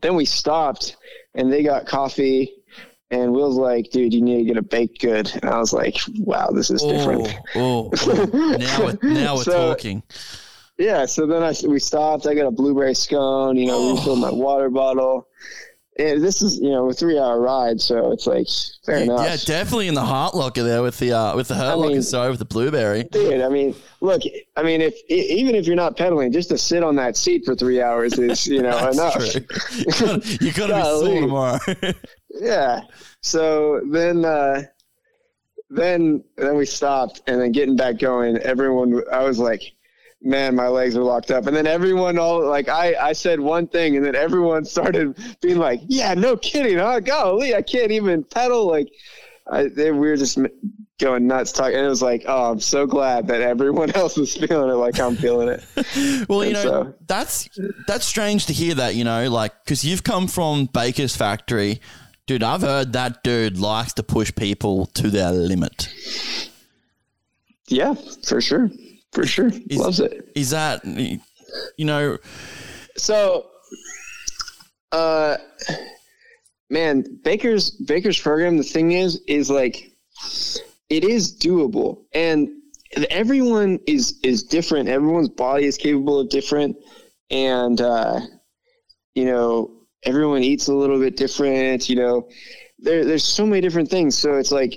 then 0.00 0.16
we 0.16 0.24
stopped, 0.24 0.96
and 1.34 1.52
they 1.52 1.62
got 1.62 1.86
coffee. 1.86 2.54
And 3.10 3.32
Will's 3.32 3.56
like, 3.56 3.90
dude, 3.90 4.12
you 4.12 4.20
need 4.20 4.38
to 4.38 4.44
get 4.44 4.56
a 4.58 4.62
baked 4.62 5.00
good. 5.00 5.30
And 5.34 5.46
I 5.50 5.58
was 5.58 5.72
like, 5.72 5.96
wow, 6.18 6.50
this 6.50 6.70
is 6.70 6.82
different. 6.82 7.26
Oh, 7.54 7.90
oh, 7.94 8.30
oh. 8.32 8.56
now 8.58 8.84
we're, 8.84 8.98
now 9.10 9.36
we're 9.36 9.42
So- 9.44 9.68
talking. 9.74 10.02
Yeah, 10.80 11.06
so 11.06 11.26
then 11.26 11.42
I 11.42 11.52
we 11.66 11.80
stopped. 11.80 12.26
I 12.28 12.34
got 12.34 12.46
a 12.46 12.52
blueberry 12.52 12.94
scone. 12.94 13.56
You 13.56 13.66
know, 13.66 13.96
refilled 13.96 14.20
my 14.20 14.30
water 14.30 14.70
bottle. 14.70 15.27
And 16.00 16.22
this 16.22 16.42
is 16.42 16.58
you 16.60 16.70
know 16.70 16.88
a 16.88 16.92
three 16.92 17.18
hour 17.18 17.40
ride, 17.40 17.80
so 17.80 18.12
it's 18.12 18.26
like 18.26 18.46
fair 18.86 18.98
enough. 18.98 19.20
Yeah, 19.24 19.36
definitely 19.44 19.88
in 19.88 19.94
the 19.94 20.04
heart 20.04 20.32
locker 20.34 20.62
there 20.62 20.80
with 20.80 20.96
the 20.98 21.12
uh 21.12 21.34
with 21.34 21.48
the 21.48 21.54
hurt 21.56 21.76
locker. 21.76 21.94
mean- 21.94 22.02
Sorry, 22.02 22.30
with 22.30 22.38
the 22.38 22.44
blueberry. 22.44 23.02
Dude, 23.04 23.40
I 23.40 23.48
mean, 23.48 23.74
look, 24.00 24.22
I 24.56 24.62
mean, 24.62 24.80
if 24.80 24.94
even 25.08 25.56
if 25.56 25.66
you're 25.66 25.74
not 25.74 25.96
pedaling, 25.96 26.30
just 26.30 26.50
to 26.50 26.58
sit 26.58 26.84
on 26.84 26.94
that 26.96 27.16
seat 27.16 27.44
for 27.44 27.56
three 27.56 27.82
hours 27.82 28.16
is, 28.18 28.46
you 28.46 28.62
know, 28.62 28.76
enough. 28.92 29.34
You 29.34 30.52
gotta, 30.52 30.74
be 30.74 30.82
sore 30.82 31.20
tomorrow. 31.20 31.58
Yeah. 32.40 32.82
So 33.20 33.80
then, 33.90 34.24
uh, 34.24 34.62
then, 35.70 36.22
then 36.36 36.56
we 36.56 36.64
stopped, 36.66 37.22
and 37.26 37.40
then 37.40 37.50
getting 37.52 37.74
back 37.74 37.98
going. 37.98 38.36
Everyone, 38.38 39.02
I 39.12 39.24
was 39.24 39.38
like, 39.40 39.62
man, 40.20 40.54
my 40.56 40.68
legs 40.68 40.96
are 40.96 41.02
locked 41.02 41.30
up. 41.30 41.46
And 41.46 41.56
then 41.56 41.66
everyone 41.66 42.18
all 42.18 42.46
like 42.46 42.68
I 42.68 42.94
I 42.94 43.12
said 43.12 43.40
one 43.40 43.66
thing, 43.66 43.96
and 43.96 44.04
then 44.04 44.14
everyone 44.14 44.64
started 44.76 45.16
being 45.40 45.58
like, 45.58 45.80
yeah, 45.86 46.14
no 46.14 46.36
kidding, 46.36 46.78
huh? 46.78 47.00
Golly, 47.00 47.54
I 47.54 47.62
can't 47.62 47.90
even 47.92 48.24
pedal. 48.24 48.66
Like, 48.66 48.88
I, 49.50 49.64
they, 49.68 49.92
we 49.92 50.08
were 50.08 50.16
just 50.16 50.38
going 50.98 51.26
nuts 51.26 51.52
talking. 51.52 51.76
And 51.76 51.86
it 51.86 51.88
was 51.88 52.02
like, 52.02 52.24
oh, 52.26 52.50
I'm 52.50 52.60
so 52.60 52.86
glad 52.86 53.28
that 53.28 53.40
everyone 53.40 53.90
else 53.94 54.18
is 54.18 54.36
feeling 54.36 54.70
it 54.70 54.74
like 54.74 54.98
I'm 55.00 55.16
feeling 55.16 55.48
it. 55.48 56.28
well, 56.28 56.44
you 56.44 56.52
know, 56.52 56.62
so- 56.62 56.94
that's 57.06 57.48
that's 57.86 58.04
strange 58.04 58.46
to 58.46 58.52
hear 58.52 58.74
that. 58.74 58.94
You 58.94 59.04
know, 59.04 59.30
like 59.30 59.52
because 59.64 59.84
you've 59.84 60.04
come 60.04 60.26
from 60.26 60.66
Baker's 60.66 61.16
factory, 61.16 61.80
dude. 62.26 62.42
I've 62.42 62.62
heard 62.62 62.92
that 62.94 63.22
dude 63.22 63.58
likes 63.58 63.92
to 63.94 64.02
push 64.02 64.34
people 64.34 64.86
to 64.86 65.08
their 65.08 65.30
limit. 65.30 65.88
yeah, 67.68 67.94
for 68.26 68.40
sure, 68.40 68.70
for 69.12 69.26
sure, 69.26 69.50
Is- 69.70 69.78
loves 69.78 70.00
it. 70.00 70.30
Is 70.34 70.50
that 70.50 70.84
you 70.84 71.84
know? 71.84 72.18
So, 72.96 73.46
uh, 74.92 75.36
man, 76.70 77.04
Baker's 77.22 77.70
Baker's 77.70 78.18
program. 78.18 78.56
The 78.56 78.64
thing 78.64 78.92
is, 78.92 79.20
is 79.26 79.50
like 79.50 79.92
it 80.90 81.04
is 81.04 81.36
doable, 81.36 82.04
and 82.12 82.48
everyone 83.10 83.80
is 83.86 84.18
is 84.22 84.42
different. 84.42 84.88
Everyone's 84.88 85.28
body 85.28 85.66
is 85.66 85.76
capable 85.76 86.20
of 86.20 86.28
different, 86.30 86.76
and 87.30 87.80
uh, 87.80 88.20
you 89.14 89.24
know, 89.26 89.70
everyone 90.04 90.42
eats 90.42 90.68
a 90.68 90.74
little 90.74 90.98
bit 90.98 91.16
different. 91.16 91.88
You 91.88 91.96
know, 91.96 92.28
there 92.78 93.04
there's 93.04 93.24
so 93.24 93.46
many 93.46 93.60
different 93.60 93.90
things. 93.90 94.16
So 94.16 94.34
it's 94.34 94.52
like, 94.52 94.74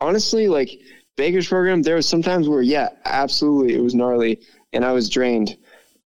honestly, 0.00 0.48
like 0.48 0.70
Baker's 1.16 1.48
program, 1.48 1.82
there 1.82 1.96
was 1.96 2.08
sometimes 2.08 2.48
where 2.48 2.62
yeah, 2.62 2.88
absolutely, 3.04 3.74
it 3.74 3.82
was 3.82 3.94
gnarly, 3.94 4.40
and 4.72 4.84
I 4.84 4.92
was 4.92 5.10
drained, 5.10 5.56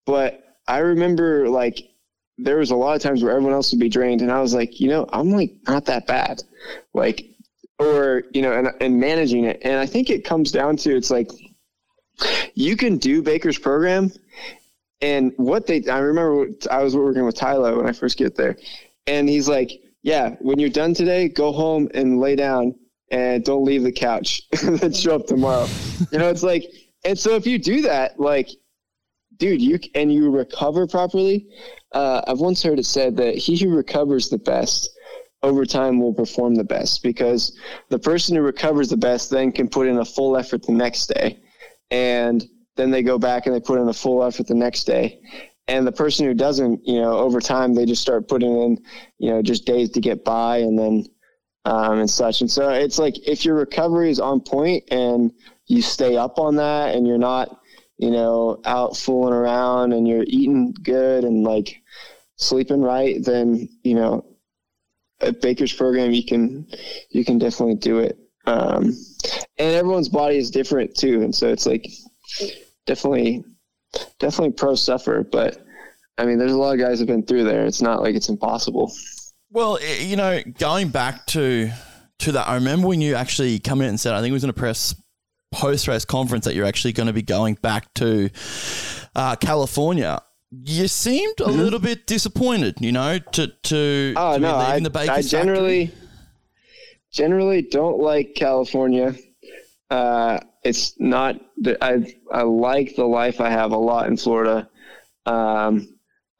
but 0.06 0.58
I 0.66 0.78
remember 0.78 1.48
like 1.48 1.90
there 2.38 2.56
was 2.56 2.70
a 2.70 2.76
lot 2.76 2.96
of 2.96 3.02
times 3.02 3.22
where 3.22 3.32
everyone 3.32 3.52
else 3.52 3.70
would 3.72 3.80
be 3.80 3.88
drained, 3.88 4.22
and 4.22 4.32
I 4.32 4.40
was 4.40 4.54
like, 4.54 4.80
you 4.80 4.88
know, 4.88 5.06
I'm 5.12 5.30
like 5.30 5.54
not 5.68 5.84
that 5.86 6.06
bad, 6.06 6.42
like, 6.94 7.26
or 7.78 8.24
you 8.32 8.42
know, 8.42 8.52
and 8.52 8.68
and 8.80 8.98
managing 8.98 9.44
it, 9.44 9.60
and 9.62 9.78
I 9.78 9.86
think 9.86 10.10
it 10.10 10.24
comes 10.24 10.50
down 10.50 10.76
to 10.78 10.96
it's 10.96 11.10
like 11.10 11.30
you 12.54 12.76
can 12.76 12.96
do 12.96 13.22
Baker's 13.22 13.58
program, 13.58 14.10
and 15.00 15.32
what 15.36 15.66
they 15.66 15.86
I 15.86 15.98
remember 15.98 16.46
I 16.70 16.82
was 16.82 16.96
working 16.96 17.24
with 17.26 17.36
Tyler 17.36 17.76
when 17.76 17.86
I 17.86 17.92
first 17.92 18.16
get 18.16 18.36
there, 18.36 18.56
and 19.06 19.28
he's 19.28 19.48
like, 19.48 19.70
yeah, 20.02 20.36
when 20.40 20.58
you're 20.58 20.70
done 20.70 20.94
today, 20.94 21.28
go 21.28 21.52
home 21.52 21.90
and 21.94 22.20
lay 22.20 22.36
down 22.36 22.74
and 23.14 23.44
don't 23.44 23.64
leave 23.64 23.84
the 23.84 23.92
couch, 23.92 24.42
then 24.62 24.92
show 24.92 25.14
up 25.14 25.26
tomorrow. 25.26 25.68
you 26.10 26.18
know, 26.18 26.28
it's 26.28 26.42
like, 26.42 26.64
and 27.04 27.16
so 27.16 27.36
if 27.36 27.46
you 27.46 27.58
do 27.58 27.80
that, 27.82 28.18
like 28.18 28.50
dude, 29.36 29.62
you 29.62 29.78
and 29.94 30.12
you 30.12 30.30
recover 30.30 30.86
properly. 30.86 31.46
Uh, 31.92 32.22
I've 32.26 32.40
once 32.40 32.62
heard 32.62 32.78
it 32.78 32.86
said 32.86 33.16
that 33.18 33.36
he 33.36 33.56
who 33.56 33.74
recovers 33.74 34.28
the 34.28 34.38
best 34.38 34.90
over 35.42 35.64
time 35.64 36.00
will 36.00 36.14
perform 36.14 36.54
the 36.54 36.64
best 36.64 37.02
because 37.02 37.56
the 37.88 37.98
person 37.98 38.36
who 38.36 38.42
recovers 38.42 38.88
the 38.88 38.96
best 38.96 39.30
then 39.30 39.52
can 39.52 39.68
put 39.68 39.86
in 39.86 39.98
a 39.98 40.04
full 40.04 40.36
effort 40.36 40.64
the 40.64 40.72
next 40.72 41.06
day, 41.06 41.38
and 41.92 42.44
then 42.76 42.90
they 42.90 43.02
go 43.02 43.18
back 43.18 43.46
and 43.46 43.54
they 43.54 43.60
put 43.60 43.80
in 43.80 43.88
a 43.88 43.94
full 43.94 44.24
effort 44.24 44.48
the 44.48 44.54
next 44.54 44.84
day. 44.84 45.20
And 45.68 45.86
the 45.86 45.92
person 45.92 46.26
who 46.26 46.34
doesn't, 46.34 46.86
you 46.86 47.00
know, 47.00 47.16
over 47.16 47.40
time 47.40 47.74
they 47.74 47.86
just 47.86 48.02
start 48.02 48.28
putting 48.28 48.60
in, 48.60 48.78
you 49.18 49.30
know, 49.30 49.40
just 49.40 49.66
days 49.66 49.90
to 49.90 50.00
get 50.00 50.24
by, 50.24 50.58
and 50.58 50.76
then 50.78 51.04
um, 51.64 52.00
and 52.00 52.10
such. 52.10 52.40
And 52.40 52.50
so 52.50 52.70
it's 52.70 52.98
like 52.98 53.16
if 53.26 53.44
your 53.44 53.56
recovery 53.56 54.10
is 54.10 54.20
on 54.20 54.40
point 54.40 54.84
and 54.90 55.32
you 55.66 55.82
stay 55.82 56.16
up 56.16 56.38
on 56.38 56.56
that, 56.56 56.94
and 56.94 57.06
you're 57.06 57.18
not 57.18 57.60
you 57.98 58.10
know, 58.10 58.60
out 58.64 58.96
fooling 58.96 59.34
around 59.34 59.92
and 59.92 60.06
you're 60.08 60.24
eating 60.26 60.74
good 60.82 61.24
and 61.24 61.44
like 61.44 61.82
sleeping 62.36 62.82
right, 62.82 63.24
then, 63.24 63.68
you 63.82 63.94
know, 63.94 64.24
at 65.20 65.40
Baker's 65.40 65.72
program, 65.72 66.12
you 66.12 66.24
can, 66.24 66.66
you 67.10 67.24
can 67.24 67.38
definitely 67.38 67.76
do 67.76 67.98
it. 68.00 68.18
Um, 68.46 68.96
and 69.58 69.74
everyone's 69.74 70.08
body 70.08 70.36
is 70.36 70.50
different 70.50 70.96
too. 70.96 71.22
And 71.22 71.34
so 71.34 71.48
it's 71.48 71.66
like 71.66 71.88
definitely, 72.86 73.44
definitely 74.18 74.52
pro 74.52 74.74
suffer, 74.74 75.22
but 75.22 75.64
I 76.18 76.26
mean, 76.26 76.38
there's 76.38 76.52
a 76.52 76.58
lot 76.58 76.74
of 76.74 76.80
guys 76.80 76.98
have 76.98 77.08
been 77.08 77.24
through 77.24 77.44
there. 77.44 77.64
It's 77.64 77.82
not 77.82 78.02
like 78.02 78.14
it's 78.14 78.28
impossible. 78.28 78.92
Well, 79.54 79.78
eh, 79.80 80.02
you 80.02 80.16
know, 80.16 80.42
going 80.58 80.88
back 80.88 81.26
to 81.26 81.70
to 82.18 82.32
that, 82.32 82.48
I 82.48 82.56
remember 82.56 82.88
when 82.88 83.00
you 83.00 83.14
actually 83.14 83.60
come 83.60 83.80
in 83.80 83.88
and 83.88 84.00
said, 84.00 84.12
I 84.12 84.20
think 84.20 84.30
it 84.30 84.34
was 84.34 84.42
in 84.42 84.50
a 84.50 84.54
press 84.54 84.96
post 85.52 85.86
race 85.86 86.04
conference 86.04 86.44
that 86.46 86.56
you're 86.56 86.66
actually 86.66 86.92
going 86.92 87.06
to 87.06 87.12
be 87.12 87.22
going 87.22 87.54
back 87.62 87.94
to 87.94 88.30
uh, 89.14 89.36
California. 89.36 90.20
You 90.50 90.88
seemed 90.88 91.38
a 91.38 91.48
little 91.48 91.78
bit 91.78 92.08
disappointed, 92.08 92.80
you 92.80 92.90
know, 92.90 93.20
to 93.20 93.46
to, 93.46 94.14
Oh 94.16 94.32
to 94.32 94.38
be 94.38 94.42
no, 94.42 94.58
leaving 94.58 94.74
I, 94.74 94.80
the 94.80 94.90
Baker's 94.90 95.08
I 95.08 95.22
generally 95.22 95.92
generally 97.12 97.62
don't 97.62 98.00
like 98.00 98.34
California. 98.34 99.14
Uh, 99.88 100.40
it's 100.64 100.98
not. 100.98 101.36
I 101.80 102.12
I 102.32 102.42
like 102.42 102.96
the 102.96 103.04
life 103.04 103.40
I 103.40 103.50
have 103.50 103.70
a 103.70 103.78
lot 103.78 104.08
in 104.08 104.16
Florida. 104.16 104.68
Um, 105.26 105.93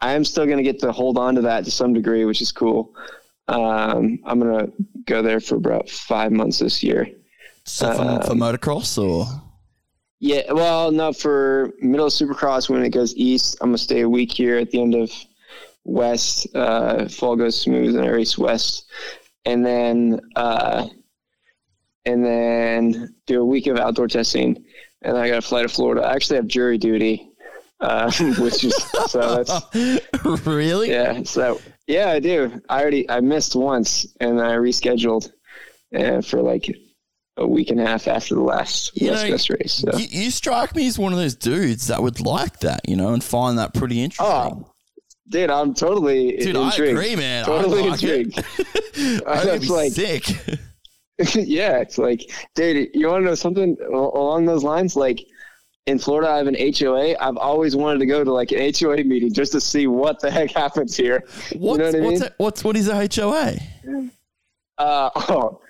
I 0.04 0.12
am 0.12 0.22
still 0.22 0.44
going 0.44 0.58
to 0.58 0.62
get 0.62 0.78
to 0.80 0.92
hold 0.92 1.16
on 1.16 1.34
to 1.36 1.40
that 1.40 1.64
to 1.64 1.70
some 1.70 1.94
degree, 1.94 2.26
which 2.26 2.42
is 2.42 2.52
cool. 2.52 2.94
Um, 3.48 4.18
I'm 4.26 4.38
going 4.38 4.66
to 4.66 4.72
go 5.06 5.22
there 5.22 5.40
for 5.40 5.54
about 5.54 5.88
five 5.88 6.30
months 6.30 6.58
this 6.58 6.82
year. 6.82 7.08
so 7.64 7.94
for, 7.94 8.26
for 8.26 8.34
motocross 8.34 8.98
or 9.02 9.26
Yeah, 10.20 10.52
well, 10.52 10.92
no, 10.92 11.14
for 11.14 11.72
middle 11.80 12.06
of 12.06 12.12
Supercross 12.12 12.68
when 12.68 12.84
it 12.84 12.90
goes 12.90 13.16
east, 13.16 13.56
I'm 13.62 13.68
gonna 13.68 13.78
stay 13.78 14.02
a 14.02 14.08
week 14.08 14.32
here 14.32 14.58
at 14.58 14.70
the 14.70 14.80
end 14.82 14.94
of 14.94 15.10
west. 15.84 16.54
Uh, 16.54 17.08
fall 17.08 17.34
goes 17.34 17.58
smooth 17.58 17.96
and 17.96 18.04
I 18.04 18.08
race 18.08 18.36
west, 18.36 18.86
and 19.46 19.64
then 19.64 20.20
uh, 20.36 20.86
and 22.04 22.24
then 22.24 23.14
do 23.26 23.40
a 23.40 23.44
week 23.44 23.66
of 23.66 23.78
outdoor 23.78 24.08
testing, 24.08 24.64
and 25.00 25.16
I 25.16 25.28
got 25.28 25.36
to 25.36 25.42
fly 25.42 25.62
to 25.62 25.68
Florida. 25.68 26.02
I 26.02 26.14
actually 26.14 26.36
have 26.36 26.46
jury 26.46 26.78
duty, 26.78 27.30
uh, 27.80 28.10
which 28.38 28.64
is 28.64 28.74
so 29.08 29.42
that's 29.42 30.46
really 30.46 30.90
yeah. 30.90 31.22
So 31.24 31.60
yeah, 31.86 32.10
I 32.10 32.20
do. 32.20 32.60
I 32.68 32.80
already 32.80 33.08
I 33.10 33.20
missed 33.20 33.54
once, 33.56 34.06
and 34.20 34.40
I 34.40 34.52
rescheduled 34.52 35.30
uh, 35.94 36.20
for 36.22 36.40
like 36.40 36.74
a 37.36 37.46
week 37.46 37.70
and 37.70 37.80
a 37.80 37.86
half 37.86 38.06
after 38.06 38.34
the 38.36 38.40
last 38.42 38.92
You 39.00 39.10
West 39.10 39.24
know, 39.24 39.30
Coast 39.30 39.50
race. 39.50 39.72
So. 39.74 39.96
you, 39.98 40.06
you 40.24 40.30
strike 40.30 40.74
me 40.76 40.86
as 40.86 40.98
one 40.98 41.12
of 41.12 41.18
those 41.18 41.34
dudes 41.34 41.88
that 41.88 42.00
would 42.02 42.20
like 42.20 42.60
that, 42.60 42.88
you 42.88 42.96
know, 42.96 43.12
and 43.12 43.22
find 43.24 43.58
that 43.58 43.74
pretty 43.74 44.00
interesting. 44.00 44.26
Oh, 44.32 44.70
dude, 45.28 45.50
I'm 45.50 45.74
totally 45.74 46.36
Dude, 46.36 46.56
I 46.56 46.66
intrigued. 46.66 46.92
agree, 46.98 47.16
man. 47.16 47.42
I 47.42 47.46
Totally 47.46 47.82
it. 47.82 47.92
intrigued. 47.92 48.44
That'd 49.24 49.62
be 49.62 49.66
like, 49.68 49.92
sick. 49.92 50.22
yeah, 51.34 51.78
it's 51.78 51.98
like, 51.98 52.20
dude, 52.54 52.90
you 52.94 53.08
want 53.08 53.22
to 53.22 53.26
know 53.30 53.34
something 53.34 53.76
along 53.92 54.46
those 54.46 54.62
lines? 54.62 54.94
Like, 54.94 55.20
in 55.86 55.98
Florida, 55.98 56.30
I 56.30 56.38
have 56.38 56.46
an 56.46 56.56
HOA. 56.56 57.14
I've 57.20 57.36
always 57.36 57.76
wanted 57.76 57.98
to 57.98 58.06
go 58.06 58.24
to 58.24 58.32
like 58.32 58.52
an 58.52 58.72
HOA 58.78 59.04
meeting 59.04 59.32
just 59.32 59.52
to 59.52 59.60
see 59.60 59.86
what 59.86 60.18
the 60.20 60.30
heck 60.30 60.50
happens 60.56 60.96
here. 60.96 61.24
What's, 61.26 61.54
you 61.54 61.60
know 61.78 61.84
what 61.84 61.86
I 61.86 61.92
mean? 61.92 62.04
what's, 62.04 62.20
it- 62.22 62.34
what's 62.38 62.64
what 62.64 62.76
is 62.76 62.88
a 62.88 63.08
HOA? 63.14 63.56
Uh, 64.78 65.10
oh, 65.16 65.60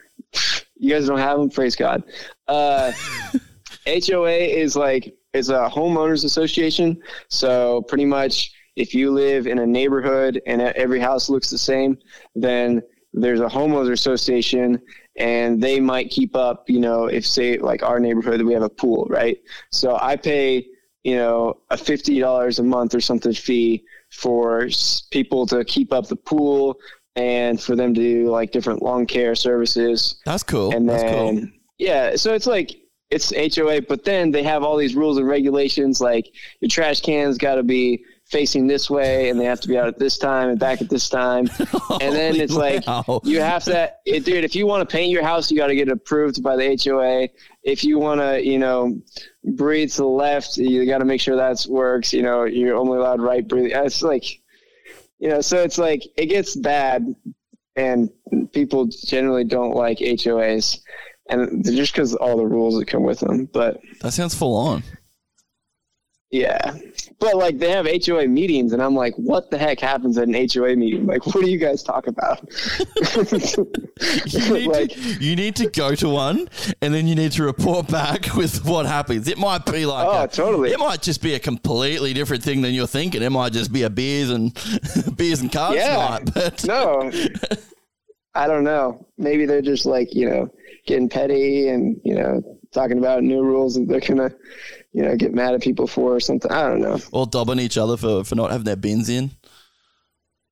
you 0.77 0.91
guys 0.91 1.07
don't 1.07 1.19
have 1.19 1.39
them. 1.39 1.51
Praise 1.51 1.75
God. 1.77 2.05
Uh, 2.47 2.93
HOA 3.87 4.31
is 4.31 4.77
like 4.77 5.15
is 5.33 5.51
a 5.51 5.69
homeowners 5.69 6.25
association. 6.25 7.01
So 7.29 7.83
pretty 7.83 8.05
much, 8.07 8.53
if 8.77 8.95
you 8.95 9.11
live 9.11 9.47
in 9.49 9.59
a 9.59 9.67
neighborhood 9.67 10.41
and 10.47 10.63
every 10.63 11.01
house 11.01 11.29
looks 11.29 11.51
the 11.51 11.59
same, 11.59 11.99
then 12.37 12.83
there's 13.13 13.41
a 13.41 13.47
homeowners 13.47 13.91
association, 13.93 14.81
and 15.17 15.63
they 15.63 15.81
might 15.81 16.11
keep 16.11 16.35
up. 16.37 16.69
You 16.69 16.81
know, 16.81 17.07
if 17.07 17.27
say 17.27 17.59
like 17.59 17.83
our 17.83 18.01
neighborhood, 18.01 18.41
that 18.41 18.45
we 18.45 18.55
have 18.55 18.63
a 18.63 18.69
pool, 18.69 19.07
right? 19.09 19.39
So 19.71 19.99
I 20.01 20.17
pay 20.17 20.67
you 21.03 21.17
know 21.17 21.59
a 21.71 21.77
fifty 21.77 22.21
dollars 22.21 22.59
a 22.59 22.63
month 22.63 22.95
or 22.95 23.01
something 23.01 23.33
fee 23.33 23.85
for 24.11 24.69
people 25.11 25.47
to 25.47 25.65
keep 25.65 25.93
up 25.93 26.07
the 26.07 26.17
pool 26.17 26.79
and 27.17 27.61
for 27.61 27.77
them 27.77 27.95
to 27.95 28.01
do 28.01 28.31
like 28.31 28.53
different 28.53 28.83
lawn 28.83 29.07
care 29.07 29.35
services. 29.35 30.21
That's 30.25 30.43
cool. 30.43 30.75
And 30.75 30.89
That's 30.89 31.03
then, 31.03 31.41
cool. 31.41 31.49
yeah, 31.79 32.17
so 32.17 32.35
it's 32.35 32.47
like 32.47 32.77
it's 33.11 33.33
HOA, 33.57 33.83
but 33.83 34.05
then 34.05 34.31
they 34.31 34.43
have 34.43 34.63
all 34.63 34.77
these 34.77 34.97
rules 34.97 35.19
and 35.19 35.29
regulations 35.29 36.01
like 36.01 36.33
your 36.61 36.69
trash 36.69 37.01
cans 37.01 37.39
got 37.39 37.57
to 37.57 37.63
be 37.63 38.05
facing 38.35 38.67
this 38.67 38.91
way 38.91 39.29
and 39.29 39.39
they 39.39 39.45
have 39.45 39.61
to 39.61 39.69
be 39.69 39.79
out 39.79 39.87
at 39.87 39.97
this 39.97 40.19
time 40.19 40.49
and 40.49 40.59
back 40.59 40.83
at 40.83 40.91
this 40.91 41.09
time. 41.09 41.49
and 42.01 42.13
then 42.13 42.35
it's 42.35 42.53
like 42.53 42.85
wow. 42.85 43.21
you 43.23 43.41
have 43.41 43.63
to, 43.63 43.93
it, 44.05 44.25
dude, 44.25 44.43
if 44.43 44.57
you 44.57 44.67
want 44.67 44.87
to 44.87 44.93
paint 44.93 45.13
your 45.13 45.23
house, 45.23 45.53
you 45.53 45.57
got 45.57 45.69
to 45.69 45.77
get 45.77 45.89
approved 45.89 46.43
by 46.43 46.57
the 46.57 46.77
HOA. 46.85 47.29
If 47.63 47.85
you 47.85 48.01
want 48.01 48.21
to, 48.21 48.45
you 48.45 48.59
know, 48.59 49.01
breathe 49.45 49.91
to 49.93 49.99
the 49.99 50.07
left, 50.07 50.57
you 50.57 50.85
got 50.85 50.99
to 50.99 51.05
make 51.05 51.21
sure 51.21 51.37
that 51.37 51.65
works. 51.69 52.13
You 52.13 52.23
know, 52.23 52.43
you're 52.43 52.75
only 52.75 52.99
allowed 52.99 53.21
right 53.21 53.47
breathing. 53.47 53.71
It's 53.73 54.03
like, 54.03 54.25
you 55.21 55.29
know, 55.29 55.41
so 55.41 55.63
it's 55.63 55.79
like 55.79 56.03
it 56.17 56.27
gets 56.27 56.57
bad, 56.57 57.07
and 57.77 58.11
people 58.53 58.89
generally 59.07 59.45
don't 59.45 59.77
like 59.77 59.99
HOAs, 59.99 60.81
and 61.31 61.65
just 61.65 61.93
because 61.93 62.17
all 62.17 62.37
the 62.37 62.47
rules 62.47 62.77
that 62.81 62.87
come 62.87 63.05
with 63.05 63.21
them. 63.21 63.49
But 63.53 63.79
That 64.01 64.13
sounds 64.13 64.35
full 64.35 64.57
on. 64.57 64.83
Yeah. 66.35 66.77
But 67.21 67.37
like 67.37 67.59
they 67.59 67.71
have 67.71 67.87
HOA 67.87 68.27
meetings 68.27 68.73
and 68.73 68.83
I'm 68.83 68.97
like, 68.97 69.15
what 69.15 69.53
the 69.53 69.57
heck 69.57 69.79
happens 69.79 70.19
at 70.19 70.27
an 70.27 70.35
HOA 70.35 70.75
meeting? 70.75 71.07
Like, 71.07 71.25
what 71.27 71.45
do 71.45 71.49
you 71.49 71.59
guys 71.59 71.85
talk 71.85 72.09
about? 72.09 72.41
You 74.27 74.53
need, 74.53 74.67
like, 74.67 74.91
to, 74.91 74.99
you 75.21 75.37
need 75.37 75.55
to 75.57 75.71
go 75.71 75.95
to 75.95 76.09
one 76.09 76.49
and 76.83 76.93
then 76.93 77.07
you 77.07 77.15
need 77.15 77.31
to 77.33 77.45
report 77.45 77.87
back 77.87 78.35
with 78.37 78.65
what 78.67 78.85
happens. 78.85 79.29
It 79.29 79.39
might 79.39 79.65
be 79.65 79.87
like 79.87 80.07
Oh, 80.09 80.25
a- 80.25 80.29
totally. 80.29 80.73
It 80.73 80.79
might 80.81 81.03
just 81.03 81.23
be 81.23 81.35
a 81.35 81.39
completely 81.39 82.13
different 82.13 82.43
thing 82.43 82.63
than 82.63 82.75
you're 82.75 82.89
thinking. 82.89 83.23
It 83.23 83.31
might 83.31 83.53
just 83.53 83.73
be 83.73 83.83
a 83.85 83.91
beers 83.91 84.31
and 84.31 84.53
beers 85.17 85.41
and 85.41 85.53
cards 85.53 85.77
yeah. 85.77 85.97
night. 85.97 86.35
But 86.35 86.65
no. 86.67 87.13
I 88.35 88.49
don't 88.49 88.65
know. 88.65 89.07
Maybe 89.19 89.47
they're 89.47 89.63
just 89.63 89.87
like, 89.87 90.13
you 90.17 90.29
know, 90.29 90.51
getting 90.89 91.09
petty 91.09 91.69
and, 91.69 92.01
you 92.05 92.17
know, 92.17 92.43
talking 92.73 92.99
about 92.99 93.23
new 93.23 93.45
rules 93.45 93.77
that 93.77 93.87
they're 93.87 94.01
gonna, 94.01 94.35
you 94.95 95.03
know, 95.03 95.15
get 95.17 95.35
mad 95.35 95.53
at 95.55 95.61
people 95.63 95.87
for 95.87 96.15
or 96.15 96.21
something. 96.21 96.51
I 96.51 96.63
don't 96.69 96.81
know. 96.81 96.99
or 97.13 97.27
dobbing 97.27 97.59
each 97.59 97.77
other 97.77 97.97
for, 97.99 98.25
for 98.25 98.35
not 98.37 98.51
having 98.51 98.65
their 98.65 98.77
bins 98.77 99.09
in. 99.11 99.31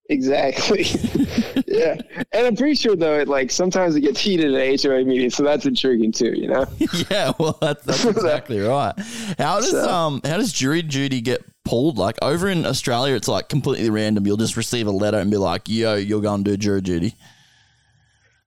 Exactly. 0.08 0.82
yeah. 1.66 1.96
And 2.32 2.46
I'm 2.46 2.56
pretty 2.56 2.74
sure 2.74 2.96
though, 2.96 3.18
it 3.20 3.28
like 3.28 3.50
sometimes 3.50 3.94
it 3.96 4.00
gets 4.02 4.20
heated 4.20 4.52
at 4.54 4.82
HOA 4.82 5.04
meetings, 5.04 5.36
so 5.36 5.42
that's 5.44 5.64
intriguing 5.64 6.12
too, 6.12 6.32
you 6.36 6.48
know? 6.48 6.66
yeah, 7.10 7.32
well, 7.38 7.56
that's, 7.62 7.82
that's 7.86 8.04
exactly 8.04 8.58
right. 8.60 8.92
How 9.38 9.60
does 9.60 9.70
So- 9.70 9.88
um 9.88 10.20
how 10.24 10.36
does 10.36 10.52
jury 10.52 10.82
duty 10.82 11.20
get 11.20 11.42
pulled? 11.64 11.96
Like 11.96 12.18
over 12.20 12.48
in 12.48 12.66
Australia, 12.66 13.14
it's 13.14 13.28
like 13.28 13.48
completely 13.48 13.88
random. 13.90 14.26
You'll 14.26 14.36
just 14.36 14.56
receive 14.56 14.86
a 14.86 14.90
letter 14.90 15.18
and 15.18 15.30
be 15.30 15.36
like, 15.38 15.68
"Yo, 15.68 15.94
you're 15.94 16.20
going 16.20 16.42
to 16.44 16.50
do 16.50 16.56
jury 16.56 16.80
duty." 16.82 17.14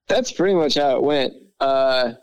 That's 0.07 0.31
pretty 0.31 0.53
much 0.53 0.75
how 0.75 0.97
it 0.97 1.01
went. 1.03 1.33
Uh, 1.59 2.13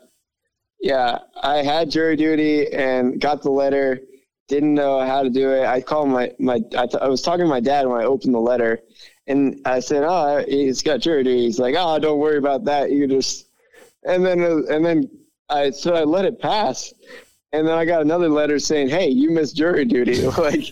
yeah, 0.83 1.19
I 1.41 1.63
had 1.63 1.89
jury 1.89 2.17
duty 2.17 2.71
and 2.73 3.19
got 3.19 3.41
the 3.41 3.49
letter. 3.49 4.01
Didn't 4.49 4.73
know 4.73 4.99
how 4.99 5.23
to 5.23 5.29
do 5.29 5.49
it. 5.53 5.65
I 5.65 5.79
called 5.79 6.09
my 6.09 6.33
my. 6.39 6.59
I, 6.77 7.07
was 7.07 7.21
talking 7.21 7.45
to 7.45 7.49
my 7.49 7.61
dad 7.61 7.87
when 7.87 8.01
I 8.01 8.03
opened 8.03 8.35
the 8.35 8.39
letter, 8.39 8.81
and 9.25 9.61
I 9.63 9.79
said, 9.79 10.03
"Oh, 10.05 10.43
he's 10.45 10.81
got 10.81 10.99
jury 10.99 11.23
duty." 11.23 11.45
He's 11.45 11.57
like, 11.57 11.75
"Oh, 11.77 11.97
don't 11.99 12.19
worry 12.19 12.37
about 12.37 12.65
that. 12.65 12.91
You 12.91 13.07
just." 13.07 13.47
And 14.03 14.25
then 14.25 14.41
and 14.41 14.85
then 14.85 15.09
I 15.49 15.69
so 15.69 15.95
I 15.95 16.03
let 16.03 16.25
it 16.25 16.41
pass, 16.41 16.93
and 17.53 17.65
then 17.65 17.77
I 17.77 17.85
got 17.85 18.01
another 18.01 18.27
letter 18.27 18.59
saying, 18.59 18.89
"Hey, 18.89 19.07
you 19.07 19.31
missed 19.31 19.55
jury 19.55 19.85
duty." 19.85 20.27
like, 20.37 20.65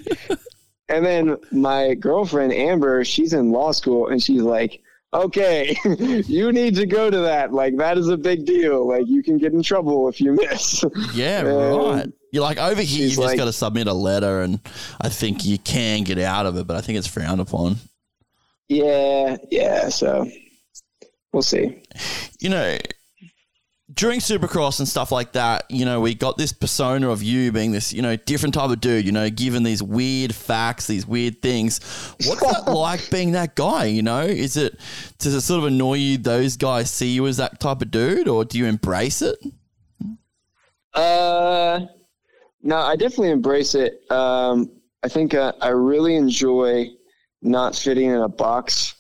and 0.90 1.06
then 1.06 1.38
my 1.54 1.94
girlfriend 1.94 2.52
Amber, 2.52 3.06
she's 3.06 3.32
in 3.32 3.54
law 3.54 3.72
school, 3.72 4.10
and 4.10 4.22
she's 4.22 4.42
like, 4.42 4.82
"Okay, 5.14 5.76
you 6.28 6.52
need 6.52 6.76
to 6.76 6.86
go 6.86 7.10
to 7.10 7.18
that. 7.20 7.54
Like, 7.54 7.78
that 7.78 7.98
is 7.98 8.08
a 8.08 8.18
big 8.18 8.46
deal. 8.46 8.88
Like, 8.88 9.08
you 9.08 9.22
can 9.24 9.38
get 9.38 9.54
in 9.54 9.62
trouble 9.64 10.08
if 10.10 10.20
you 10.22 10.34
miss." 10.34 10.84
Yeah, 11.14 11.40
um, 11.40 11.92
right. 11.96 12.08
You're 12.32 12.44
like 12.44 12.58
over 12.58 12.82
here, 12.82 13.04
you've 13.04 13.12
just 13.16 13.20
like- 13.22 13.38
got 13.38 13.46
to 13.46 13.54
submit 13.54 13.88
a 13.88 13.94
letter, 13.94 14.42
and 14.42 14.60
I 15.02 15.10
think 15.10 15.44
you 15.46 15.58
can 15.58 16.04
get 16.04 16.18
out 16.20 16.46
of 16.46 16.56
it, 16.58 16.66
but 16.68 16.78
I 16.78 16.82
think 16.82 16.98
it's 16.98 17.08
frowned 17.08 17.42
upon. 17.42 17.76
Yeah, 18.70 19.36
yeah. 19.50 19.90
So 19.90 20.30
we'll 21.34 21.42
see. 21.44 21.84
You 22.40 22.50
know, 22.50 22.78
during 23.94 24.20
Supercross 24.20 24.80
and 24.80 24.88
stuff 24.88 25.12
like 25.12 25.34
that, 25.34 25.66
you 25.70 25.86
know, 25.86 26.00
we 26.00 26.14
got 26.16 26.38
this 26.38 26.54
persona 26.54 27.10
of 27.10 27.22
you 27.24 27.52
being 27.52 27.72
this, 27.72 27.92
you 27.92 28.02
know, 28.02 28.16
different 28.16 28.54
type 28.56 28.70
of 28.70 28.80
dude. 28.80 29.06
You 29.06 29.12
know, 29.12 29.30
given 29.30 29.64
these 29.64 29.82
weird 29.84 30.34
facts, 30.34 30.88
these 30.88 31.06
weird 31.06 31.42
things. 31.42 31.80
What's 32.26 32.42
that 32.42 32.72
like 32.72 33.10
being 33.10 33.32
that 33.32 33.56
guy? 33.56 33.86
You 33.86 34.02
know, 34.02 34.22
is 34.22 34.56
it 34.58 34.80
does 35.18 35.34
it 35.34 35.42
sort 35.42 35.60
of 35.60 35.66
annoy 35.66 35.96
you? 35.96 36.18
Those 36.18 36.58
guys 36.58 36.90
see 36.92 37.10
you 37.10 37.28
as 37.28 37.38
that 37.38 37.60
type 37.60 37.82
of 37.82 37.92
dude, 37.92 38.28
or 38.28 38.46
do 38.46 38.58
you 38.58 38.66
embrace 38.66 39.22
it? 39.22 39.38
Uh, 40.94 41.82
no, 42.62 42.78
I 42.78 42.96
definitely 42.96 43.32
embrace 43.32 43.76
it. 43.76 44.02
Um, 44.12 44.72
I 45.04 45.08
think 45.08 45.34
uh, 45.34 45.54
I 45.62 45.70
really 45.70 46.16
enjoy 46.16 46.88
not 47.42 47.76
fitting 47.76 48.10
in 48.10 48.18
a 48.18 48.30
box. 48.30 48.96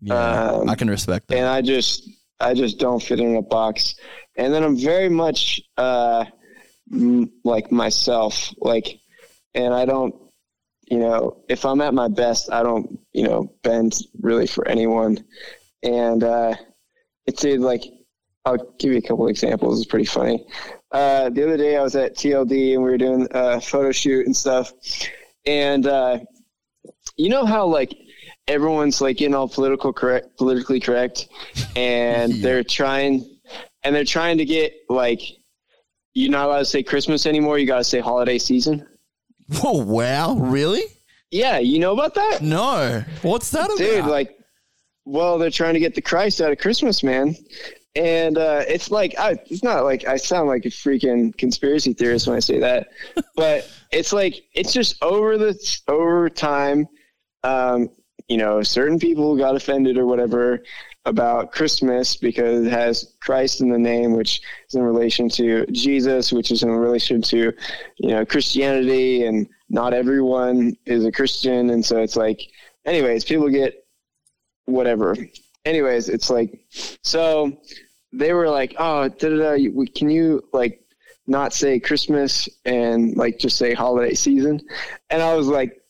Yeah, 0.00 0.14
Um, 0.14 0.68
I 0.68 0.74
can 0.74 0.88
respect 0.90 1.28
that. 1.28 1.36
and 1.38 1.46
I 1.46 1.62
just 1.62 2.10
I 2.40 2.52
just 2.54 2.78
don't 2.78 3.02
fit 3.02 3.20
in 3.20 3.36
a 3.36 3.42
box. 3.42 3.94
And 4.36 4.52
then 4.52 4.62
I'm 4.62 4.76
very 4.76 5.08
much 5.08 5.60
uh, 5.76 6.24
m- 6.92 7.30
like 7.44 7.70
myself, 7.70 8.52
like, 8.58 8.98
and 9.54 9.72
I 9.72 9.84
don't, 9.84 10.14
you 10.90 10.98
know, 10.98 11.44
if 11.48 11.64
I'm 11.64 11.80
at 11.80 11.94
my 11.94 12.08
best, 12.08 12.52
I 12.52 12.62
don't, 12.62 12.98
you 13.12 13.24
know, 13.24 13.54
bend 13.62 13.94
really 14.20 14.46
for 14.46 14.66
anyone. 14.68 15.24
And 15.82 16.22
uh, 16.22 16.54
it's 17.26 17.44
a, 17.44 17.56
like, 17.58 17.84
I'll 18.44 18.74
give 18.78 18.92
you 18.92 18.98
a 18.98 19.02
couple 19.02 19.28
examples. 19.28 19.80
It's 19.80 19.88
pretty 19.88 20.04
funny. 20.04 20.46
Uh, 20.92 21.30
the 21.30 21.42
other 21.42 21.56
day 21.56 21.76
I 21.76 21.82
was 21.82 21.96
at 21.96 22.16
TLD 22.16 22.74
and 22.74 22.82
we 22.82 22.90
were 22.90 22.98
doing 22.98 23.26
a 23.30 23.60
photo 23.60 23.90
shoot 23.90 24.26
and 24.26 24.36
stuff, 24.36 24.72
and 25.46 25.86
uh, 25.86 26.18
you 27.16 27.30
know 27.30 27.44
how 27.44 27.66
like 27.66 27.92
everyone's 28.46 29.00
like 29.00 29.16
getting 29.16 29.34
all 29.34 29.48
political 29.48 29.92
correct, 29.92 30.36
politically 30.36 30.78
correct, 30.78 31.28
and 31.76 32.34
they're 32.34 32.62
trying, 32.62 33.33
and 33.84 33.94
they're 33.94 34.04
trying 34.04 34.38
to 34.38 34.44
get 34.44 34.74
like, 34.88 35.20
you're 36.14 36.30
not 36.30 36.46
allowed 36.46 36.58
to 36.60 36.64
say 36.64 36.82
Christmas 36.82 37.26
anymore. 37.26 37.58
You 37.58 37.66
got 37.66 37.78
to 37.78 37.84
say 37.84 38.00
holiday 38.00 38.38
season. 38.38 38.86
Whoa, 39.60 39.82
wow, 39.84 40.34
really? 40.34 40.84
Yeah, 41.30 41.58
you 41.58 41.78
know 41.78 41.92
about 41.92 42.14
that? 42.14 42.40
No. 42.40 43.04
What's 43.22 43.50
that 43.50 43.66
about? 43.66 43.78
Dude, 43.78 44.06
like, 44.06 44.38
well, 45.04 45.38
they're 45.38 45.50
trying 45.50 45.74
to 45.74 45.80
get 45.80 45.94
the 45.94 46.00
Christ 46.00 46.40
out 46.40 46.52
of 46.52 46.58
Christmas, 46.58 47.02
man. 47.02 47.36
And 47.96 48.38
uh, 48.38 48.62
it's 48.66 48.90
like, 48.90 49.14
I, 49.18 49.36
it's 49.46 49.62
not 49.62 49.84
like 49.84 50.06
I 50.06 50.16
sound 50.16 50.48
like 50.48 50.64
a 50.64 50.68
freaking 50.68 51.36
conspiracy 51.36 51.92
theorist 51.92 52.26
when 52.26 52.36
I 52.36 52.40
say 52.40 52.58
that, 52.60 52.88
but 53.36 53.70
it's 53.92 54.12
like, 54.12 54.44
it's 54.54 54.72
just 54.72 55.02
over 55.02 55.36
the, 55.36 55.78
over 55.88 56.30
time, 56.30 56.88
um, 57.42 57.90
you 58.28 58.38
know, 58.38 58.62
certain 58.62 58.98
people 58.98 59.36
got 59.36 59.54
offended 59.54 59.98
or 59.98 60.06
whatever 60.06 60.62
about 61.06 61.52
Christmas 61.52 62.16
because 62.16 62.66
it 62.66 62.70
has 62.70 63.14
Christ 63.20 63.60
in 63.60 63.68
the 63.68 63.78
name, 63.78 64.12
which 64.12 64.40
is 64.68 64.74
in 64.74 64.82
relation 64.82 65.28
to 65.30 65.66
Jesus, 65.66 66.32
which 66.32 66.50
is 66.50 66.62
in 66.62 66.70
relation 66.70 67.20
to, 67.22 67.52
you 67.98 68.08
know, 68.08 68.24
Christianity, 68.24 69.26
and 69.26 69.46
not 69.68 69.92
everyone 69.92 70.76
is 70.86 71.04
a 71.04 71.12
Christian. 71.12 71.70
And 71.70 71.84
so 71.84 71.98
it's 71.98 72.16
like, 72.16 72.40
anyways, 72.86 73.24
people 73.24 73.50
get 73.50 73.86
whatever. 74.64 75.16
Anyways, 75.64 76.08
it's 76.08 76.30
like, 76.30 76.64
so 77.02 77.58
they 78.12 78.32
were 78.32 78.48
like, 78.48 78.74
oh, 78.78 79.08
da, 79.08 79.28
da, 79.28 79.56
da, 79.56 79.84
can 79.94 80.10
you 80.10 80.42
like 80.52 80.80
not 81.26 81.52
say 81.52 81.80
Christmas 81.80 82.48
and 82.64 83.16
like 83.16 83.38
just 83.38 83.58
say 83.58 83.74
holiday 83.74 84.14
season? 84.14 84.60
And 85.10 85.22
I 85.22 85.34
was 85.34 85.48
like, 85.48 85.82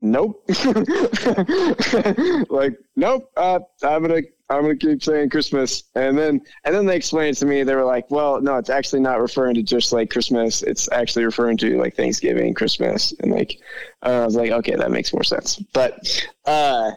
nope. 0.00 0.44
like, 2.50 2.78
nope. 2.96 3.30
Uh, 3.36 3.60
I'm 3.82 4.02
gonna 4.02 4.22
I'm 4.50 4.62
gonna 4.62 4.76
keep 4.76 5.02
saying 5.02 5.30
Christmas. 5.30 5.84
And 5.94 6.16
then 6.16 6.40
and 6.64 6.74
then 6.74 6.86
they 6.86 6.96
explained 6.96 7.36
to 7.38 7.46
me. 7.46 7.62
They 7.62 7.74
were 7.74 7.84
like, 7.84 8.10
well, 8.10 8.40
no, 8.40 8.56
it's 8.56 8.70
actually 8.70 9.00
not 9.00 9.20
referring 9.20 9.54
to 9.56 9.62
just 9.62 9.92
like 9.92 10.10
Christmas. 10.10 10.62
It's 10.62 10.90
actually 10.90 11.24
referring 11.24 11.58
to 11.58 11.78
like 11.78 11.96
Thanksgiving, 11.96 12.54
Christmas, 12.54 13.12
and 13.20 13.32
like 13.32 13.58
uh, 14.02 14.22
I 14.22 14.24
was 14.24 14.36
like, 14.36 14.50
okay, 14.50 14.74
that 14.74 14.90
makes 14.90 15.12
more 15.12 15.24
sense. 15.24 15.56
But 15.74 16.26
uh, 16.46 16.92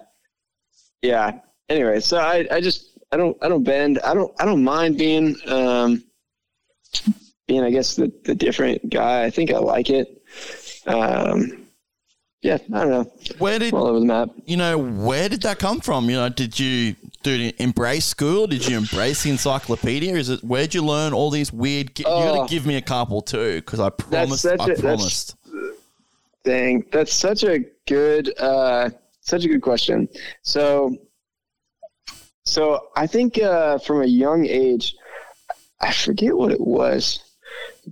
yeah. 1.02 1.40
Anyway, 1.68 2.00
so 2.00 2.18
I 2.18 2.48
I 2.52 2.62
just 2.62 3.00
I 3.12 3.18
don't 3.18 3.38
I 3.42 3.50
don't 3.50 3.64
bend. 3.64 4.00
I 4.00 4.14
don't 4.14 4.34
I 4.40 4.46
don't 4.46 4.64
mind 4.64 4.98
being 4.98 5.36
um 5.48 6.04
being 7.48 7.64
I 7.64 7.70
guess 7.70 7.96
the 7.96 8.12
the 8.24 8.36
different 8.36 8.90
guy. 8.90 9.24
I 9.26 9.30
think 9.30 9.52
I 9.52 9.58
like 9.58 9.90
it. 9.90 10.22
Um, 10.88 11.61
yeah, 12.42 12.58
I 12.74 12.80
don't 12.82 12.90
know. 12.90 13.12
Where 13.38 13.60
did 13.60 13.74
all 13.74 13.88
over 13.88 14.00
the 14.00 14.06
map? 14.06 14.30
You 14.46 14.58
know, 14.58 14.78
where 14.78 15.30
did 15.30 15.42
that 15.44 15.60
come 15.60 15.80
from? 15.80 16.10
You 16.10 16.16
know, 16.18 16.30
did 16.30 16.60
you 16.60 16.96
do 17.24 17.32
you 17.32 17.54
embrace 17.60 18.06
school? 18.06 18.48
Did 18.48 18.68
you 18.68 18.78
embrace 18.78 19.24
the 19.24 19.30
encyclopedia? 19.30 20.16
Is 20.16 20.30
it 20.30 20.44
where'd 20.44 20.74
you 20.74 20.84
learn 20.84 21.14
all 21.14 21.30
these 21.30 21.54
weird? 21.54 21.98
You 22.00 22.06
got 22.06 22.38
Oh. 22.38 22.48
to 22.48 22.52
give 22.54 22.66
me 22.66 22.76
a 22.78 22.82
couple 22.82 23.22
too, 23.22 23.56
because 23.62 23.80
I 23.80 23.90
promised. 23.90 24.42
such 24.44 24.60
I 24.60 24.64
a- 24.64 24.68
that's- 24.68 24.82
promised. 24.82 25.36
Dang, 26.44 26.84
that's 26.92 27.14
such 27.14 27.44
a 27.44 27.60
good, 27.88 28.34
uh, 28.40 28.90
such 29.20 29.46
a 29.46 29.48
good 29.48 29.62
question. 29.62 30.10
So, 30.42 30.98
so 32.46 32.88
I 32.96 33.06
think 33.06 33.40
uh, 33.40 33.78
from 33.78 34.02
a 34.02 34.08
young 34.08 34.48
age, 34.48 34.96
I 35.82 35.94
forget 35.94 36.36
what 36.36 36.52
it 36.52 36.60
was 36.62 37.20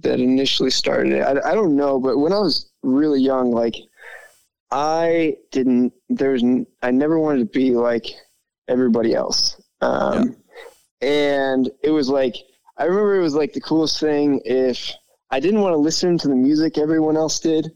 that 0.01 0.19
initially 0.19 0.71
started 0.71 1.13
it. 1.13 1.21
I, 1.21 1.51
I 1.51 1.53
don't 1.53 1.75
know, 1.75 1.99
but 1.99 2.17
when 2.17 2.33
I 2.33 2.39
was 2.39 2.71
really 2.81 3.21
young, 3.21 3.51
like 3.51 3.75
I 4.71 5.37
didn't. 5.51 5.93
There 6.09 6.31
was. 6.31 6.43
I 6.81 6.91
never 6.91 7.19
wanted 7.19 7.39
to 7.39 7.45
be 7.45 7.71
like 7.71 8.05
everybody 8.67 9.13
else. 9.15 9.59
Um, 9.81 10.35
And 11.01 11.69
it 11.81 11.91
was 11.91 12.09
like 12.09 12.35
I 12.77 12.85
remember 12.85 13.15
it 13.15 13.21
was 13.21 13.35
like 13.35 13.53
the 13.53 13.61
coolest 13.61 13.99
thing 13.99 14.41
if 14.45 14.91
I 15.31 15.39
didn't 15.39 15.61
want 15.61 15.73
to 15.73 15.77
listen 15.77 16.17
to 16.17 16.27
the 16.27 16.35
music 16.35 16.77
everyone 16.77 17.17
else 17.17 17.39
did. 17.39 17.71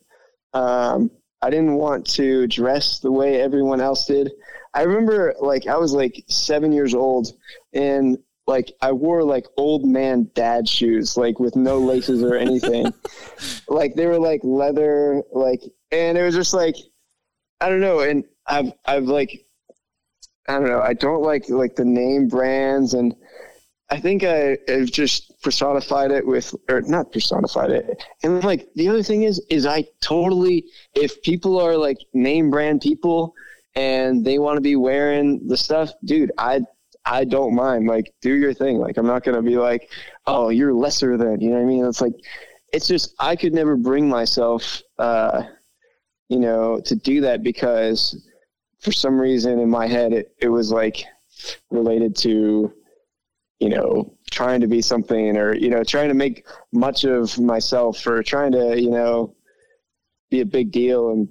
Um, 0.53 1.11
I 1.41 1.49
didn't 1.49 1.75
want 1.75 2.07
to 2.11 2.47
dress 2.47 2.99
the 2.99 3.11
way 3.11 3.41
everyone 3.41 3.81
else 3.81 4.05
did. 4.05 4.31
I 4.73 4.83
remember 4.83 5.35
like 5.39 5.67
I 5.67 5.77
was 5.77 5.93
like 5.93 6.23
seven 6.27 6.71
years 6.71 6.93
old 6.93 7.27
and 7.73 8.17
like 8.47 8.71
I 8.81 8.91
wore 8.91 9.23
like 9.23 9.45
old 9.57 9.85
man 9.85 10.29
dad 10.35 10.67
shoes, 10.67 11.17
like 11.17 11.39
with 11.39 11.55
no 11.55 11.79
laces 11.79 12.23
or 12.23 12.35
anything. 12.35 12.93
like 13.67 13.95
they 13.95 14.05
were 14.05 14.19
like 14.19 14.41
leather, 14.43 15.21
like, 15.31 15.61
and 15.93 16.17
it 16.17 16.23
was 16.23 16.35
just 16.35 16.53
like, 16.53 16.75
I 17.61 17.69
don't 17.69 17.81
know. 17.81 17.99
And 17.99 18.25
I've, 18.47 18.73
I've 18.85 19.05
like, 19.05 19.45
I 20.49 20.53
don't 20.53 20.67
know. 20.67 20.81
I 20.81 20.93
don't 20.93 21.21
like 21.21 21.47
like 21.49 21.75
the 21.75 21.85
name 21.85 22.27
brands, 22.27 22.93
and 22.93 23.15
I 23.89 23.99
think 23.99 24.23
I, 24.23 24.57
have 24.67 24.91
just 24.91 25.41
personified 25.41 26.11
it 26.11 26.25
with, 26.25 26.53
or 26.69 26.81
not 26.81 27.13
personified 27.13 27.71
it. 27.71 28.03
And 28.23 28.43
like 28.43 28.67
the 28.75 28.89
other 28.89 29.03
thing 29.03 29.23
is, 29.23 29.41
is 29.49 29.65
I 29.65 29.85
totally, 30.01 30.65
if 30.95 31.21
people 31.21 31.61
are 31.61 31.77
like 31.77 31.97
name 32.13 32.49
brand 32.49 32.81
people 32.81 33.35
and 33.75 34.25
they 34.25 34.39
want 34.39 34.57
to 34.57 34.61
be 34.61 34.75
wearing 34.75 35.47
the 35.47 35.55
stuff, 35.55 35.91
dude, 36.03 36.31
I 36.37 36.61
I 37.05 37.23
don't 37.23 37.53
mind. 37.55 37.87
Like, 37.87 38.13
do 38.21 38.33
your 38.33 38.53
thing. 38.53 38.79
Like, 38.79 38.97
I'm 38.97 39.07
not 39.07 39.23
gonna 39.23 39.41
be 39.41 39.57
like, 39.57 39.89
oh, 40.25 40.49
you're 40.49 40.73
lesser 40.73 41.15
than. 41.15 41.39
You 41.39 41.51
know 41.51 41.57
what 41.57 41.63
I 41.63 41.65
mean? 41.65 41.85
It's 41.85 42.01
like, 42.01 42.15
it's 42.73 42.87
just 42.87 43.13
I 43.19 43.35
could 43.35 43.53
never 43.53 43.77
bring 43.77 44.09
myself, 44.09 44.81
uh, 44.99 45.43
you 46.33 46.39
know, 46.39 46.81
to 46.85 46.95
do 46.95 47.21
that 47.21 47.43
because 47.43 48.27
for 48.79 48.91
some 48.91 49.19
reason 49.19 49.59
in 49.59 49.69
my 49.69 49.87
head 49.87 50.11
it, 50.13 50.35
it 50.39 50.49
was 50.49 50.71
like 50.71 51.05
related 51.69 52.15
to, 52.17 52.73
you 53.59 53.69
know, 53.69 54.17
trying 54.31 54.59
to 54.61 54.67
be 54.67 54.81
something 54.81 55.37
or 55.37 55.53
you 55.55 55.69
know 55.69 55.83
trying 55.83 56.07
to 56.07 56.15
make 56.15 56.47
much 56.71 57.03
of 57.03 57.39
myself 57.39 58.05
or 58.07 58.23
trying 58.23 58.51
to 58.51 58.81
you 58.81 58.89
know 58.89 59.35
be 60.31 60.41
a 60.41 60.45
big 60.45 60.71
deal 60.71 61.11
and 61.11 61.29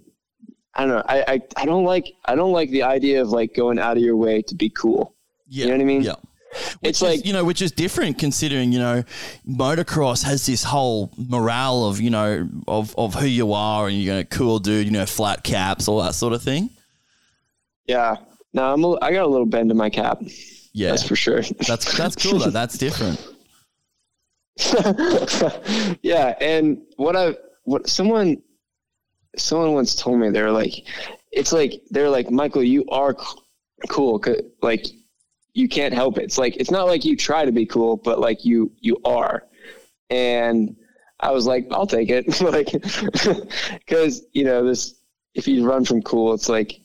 I 0.75 0.87
don't 0.87 0.95
know. 0.95 1.03
I, 1.07 1.25
I, 1.29 1.41
I 1.57 1.67
don't 1.67 1.85
like 1.85 2.15
I 2.25 2.35
don't 2.35 2.53
like 2.53 2.71
the 2.71 2.85
idea 2.85 3.21
of 3.21 3.31
like 3.31 3.55
going 3.55 3.79
out 3.79 3.97
of 3.97 4.03
your 4.03 4.17
way 4.17 4.41
to 4.43 4.55
be 4.55 4.71
cool. 4.71 5.17
Yeah. 5.49 5.65
You 5.65 5.71
know 5.71 5.77
what 5.77 5.83
I 5.83 5.87
mean? 5.87 6.03
Yeah. 6.03 6.15
It's 6.83 6.99
is, 6.99 7.03
like- 7.03 7.27
you 7.27 7.33
know, 7.33 7.45
which 7.45 7.63
is 7.63 7.73
different 7.73 8.19
considering, 8.19 8.73
you 8.73 8.79
know, 8.79 9.05
motocross 9.49 10.25
has 10.25 10.47
this 10.47 10.65
whole 10.65 11.13
morale 11.17 11.85
of, 11.85 12.01
you 12.01 12.11
know, 12.11 12.49
of, 12.67 12.95
of 12.99 13.15
who 13.15 13.27
you 13.27 13.53
are 13.53 13.89
and 13.89 13.97
you're 14.03 14.19
a 14.19 14.25
cool 14.25 14.59
dude, 14.59 14.87
you 14.87 14.93
know, 14.93 15.07
flat 15.07 15.45
caps, 15.45 15.89
all 15.89 16.03
that 16.03 16.15
sort 16.15 16.33
of 16.33 16.43
thing. 16.43 16.71
Yeah. 17.87 18.17
No, 18.53 18.73
I'm 18.73 18.85
a, 18.85 18.99
I 19.01 19.13
got 19.13 19.25
a 19.25 19.29
little 19.29 19.47
bend 19.47 19.71
in 19.71 19.77
my 19.77 19.91
cap. 19.91 20.23
Yeah. 20.73 20.91
That's 20.91 21.03
for 21.07 21.17
sure. 21.17 21.43
That's 21.67 21.97
that's 21.97 22.17
cool 22.17 22.39
though. 22.39 22.51
That's 22.51 22.79
different. 22.79 23.21
yeah, 26.03 26.35
and 26.41 26.83
what 26.97 27.17
I 27.17 27.35
what 27.65 27.89
someone 27.89 28.43
someone 29.37 29.73
once 29.73 29.95
told 29.95 30.19
me 30.19 30.31
they 30.31 30.43
were 30.43 30.51
like, 30.51 30.87
it's 31.31 31.53
like 31.53 31.83
they're 31.91 32.11
like 32.11 32.31
Michael, 32.31 32.63
you 32.63 32.85
are 32.91 33.15
cool, 33.89 34.23
like 34.61 34.87
you 35.55 35.69
can't 35.69 35.95
help 35.95 36.19
it. 36.19 36.25
It's 36.25 36.39
like 36.39 36.57
it's 36.57 36.71
not 36.71 36.87
like 36.87 37.05
you 37.05 37.17
try 37.17 37.45
to 37.45 37.53
be 37.53 37.67
cool, 37.67 37.97
but 37.97 38.19
like 38.19 38.45
you 38.45 38.73
you 38.81 38.99
are, 39.05 39.45
and 40.11 40.75
I 41.21 41.31
was 41.31 41.47
like, 41.47 41.67
I'll 41.71 41.87
take 41.87 42.09
it, 42.11 42.41
like 42.41 42.73
because 43.87 44.23
you 44.33 44.45
know 44.45 44.65
this 44.67 44.95
if 45.35 45.49
you 45.49 45.67
run 45.67 45.85
from 45.85 46.03
cool, 46.03 46.35
it's 46.35 46.49
like 46.49 46.81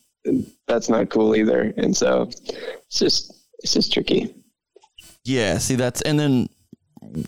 that's 0.67 0.89
not 0.89 1.10
cool 1.10 1.36
either, 1.36 1.73
and 1.77 1.95
so 1.95 2.23
it's 2.23 2.99
just 2.99 3.34
it's 3.60 3.73
just 3.73 3.93
tricky. 3.93 4.34
Yeah, 5.23 5.58
see 5.58 5.75
that's 5.75 6.01
and 6.01 6.19
then 6.19 6.49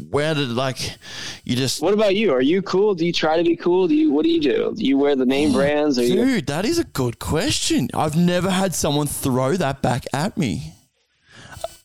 where 0.09 0.33
did 0.33 0.49
like 0.49 0.97
you 1.45 1.55
just 1.55 1.81
What 1.81 1.93
about 1.93 2.15
you? 2.15 2.33
Are 2.33 2.41
you 2.41 2.61
cool? 2.61 2.95
Do 2.95 3.05
you 3.05 3.13
try 3.13 3.37
to 3.37 3.43
be 3.43 3.55
cool? 3.55 3.87
Do 3.87 3.95
you 3.95 4.11
what 4.11 4.23
do 4.23 4.29
you 4.29 4.41
do? 4.41 4.73
Do 4.75 4.85
you 4.85 4.97
wear 4.97 5.15
the 5.15 5.25
name 5.25 5.51
oh, 5.51 5.53
brands? 5.53 5.97
Or 5.97 6.03
you, 6.03 6.15
Dude, 6.15 6.47
that 6.47 6.65
is 6.65 6.79
a 6.79 6.83
good 6.83 7.19
question. 7.19 7.89
I've 7.93 8.15
never 8.15 8.49
had 8.49 8.75
someone 8.75 9.07
throw 9.07 9.55
that 9.55 9.81
back 9.81 10.05
at 10.13 10.37
me. 10.37 10.73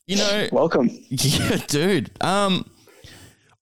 You 0.06 0.16
know, 0.16 0.48
welcome. 0.52 0.90
Yeah, 1.08 1.56
dude. 1.68 2.10
Um, 2.22 2.68